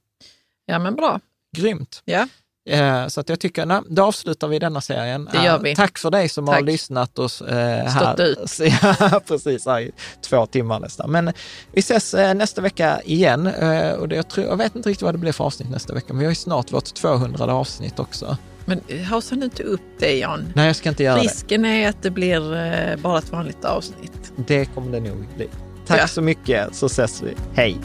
Ja, 0.66 0.78
men 0.78 0.94
bra. 0.96 1.20
Grymt. 1.56 2.02
Ja. 2.04 2.28
Eh, 2.70 3.06
Så 3.08 3.20
att 3.20 3.28
jag 3.28 3.40
tycker, 3.40 3.66
nej, 3.66 3.80
då 3.88 4.02
avslutar 4.04 4.48
vi 4.48 4.58
denna 4.58 4.80
serien. 4.80 5.28
Det 5.32 5.44
gör 5.44 5.54
Eh, 5.56 5.60
vi. 5.60 5.76
Tack 5.76 5.98
för 5.98 6.10
dig 6.10 6.28
som 6.28 6.48
har 6.48 6.54
Tack. 6.54 6.64
lyssnat 6.64 7.18
och 7.18 7.48
eh, 7.48 7.86
här. 7.86 8.14
Stått 8.14 8.20
ut. 8.20 8.72
Ja, 9.00 9.20
precis, 9.26 9.66
här 9.66 9.80
i 9.80 9.92
två 10.22 10.46
timmar 10.46 10.80
nästan. 10.80 11.10
Men 11.10 11.32
vi 11.72 11.80
ses 11.80 12.14
eh, 12.14 12.34
nästa 12.34 12.60
vecka 12.60 13.02
igen. 13.04 13.46
Eh, 13.46 13.92
och 13.92 14.08
det, 14.08 14.16
jag, 14.16 14.28
tror, 14.28 14.46
jag 14.46 14.56
vet 14.56 14.76
inte 14.76 14.88
riktigt 14.88 15.02
vad 15.02 15.14
det 15.14 15.18
blir 15.18 15.32
för 15.32 15.44
avsnitt 15.44 15.70
nästa 15.70 15.94
vecka, 15.94 16.06
men 16.12 16.18
vi 16.18 16.24
har 16.24 16.30
ju 16.32 16.34
snart 16.36 16.72
vårt 16.72 16.94
200 16.94 17.54
avsnitt 17.54 17.98
också. 17.98 18.36
Men 18.70 19.04
haussa 19.04 19.34
nu 19.36 19.44
inte 19.44 19.62
upp 19.62 19.80
det, 19.98 20.18
Jan. 20.18 20.52
Nej, 20.54 20.66
jag 20.66 20.76
ska 20.76 20.88
inte 20.88 21.02
göra 21.02 21.18
Risken 21.20 21.64
är 21.64 21.88
att 21.88 22.02
det 22.02 22.10
blir 22.10 22.54
eh, 22.56 22.96
bara 22.96 23.18
ett 23.18 23.32
vanligt 23.32 23.64
avsnitt. 23.64 24.32
det. 24.36 24.58
Det 24.58 24.64
kommer 24.64 24.92
det 24.92 25.00
nog 25.00 25.26
bli. 25.36 25.48
Tack 25.86 26.00
Ja. 26.00 26.06
så 26.08 26.22
mycket, 26.22 26.74
så 26.74 26.86
ses 26.86 27.22
vi. 27.22 27.34
Hej! 27.54 27.76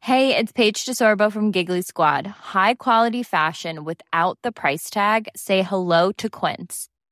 Hey, 0.00 0.34
it's 0.34 0.52
Paige 0.52 0.84
DeSorbo 0.86 1.30
from 1.30 1.50
Giggly 1.52 1.82
Squad. 1.82 2.26
High 2.26 2.74
quality 2.74 3.22
fashion 3.22 3.84
without 3.84 4.38
the 4.42 4.50
price 4.52 4.90
tag. 4.90 5.28
Say 5.36 5.62
hello 5.62 6.10
to 6.12 6.28
Quince. 6.30 6.88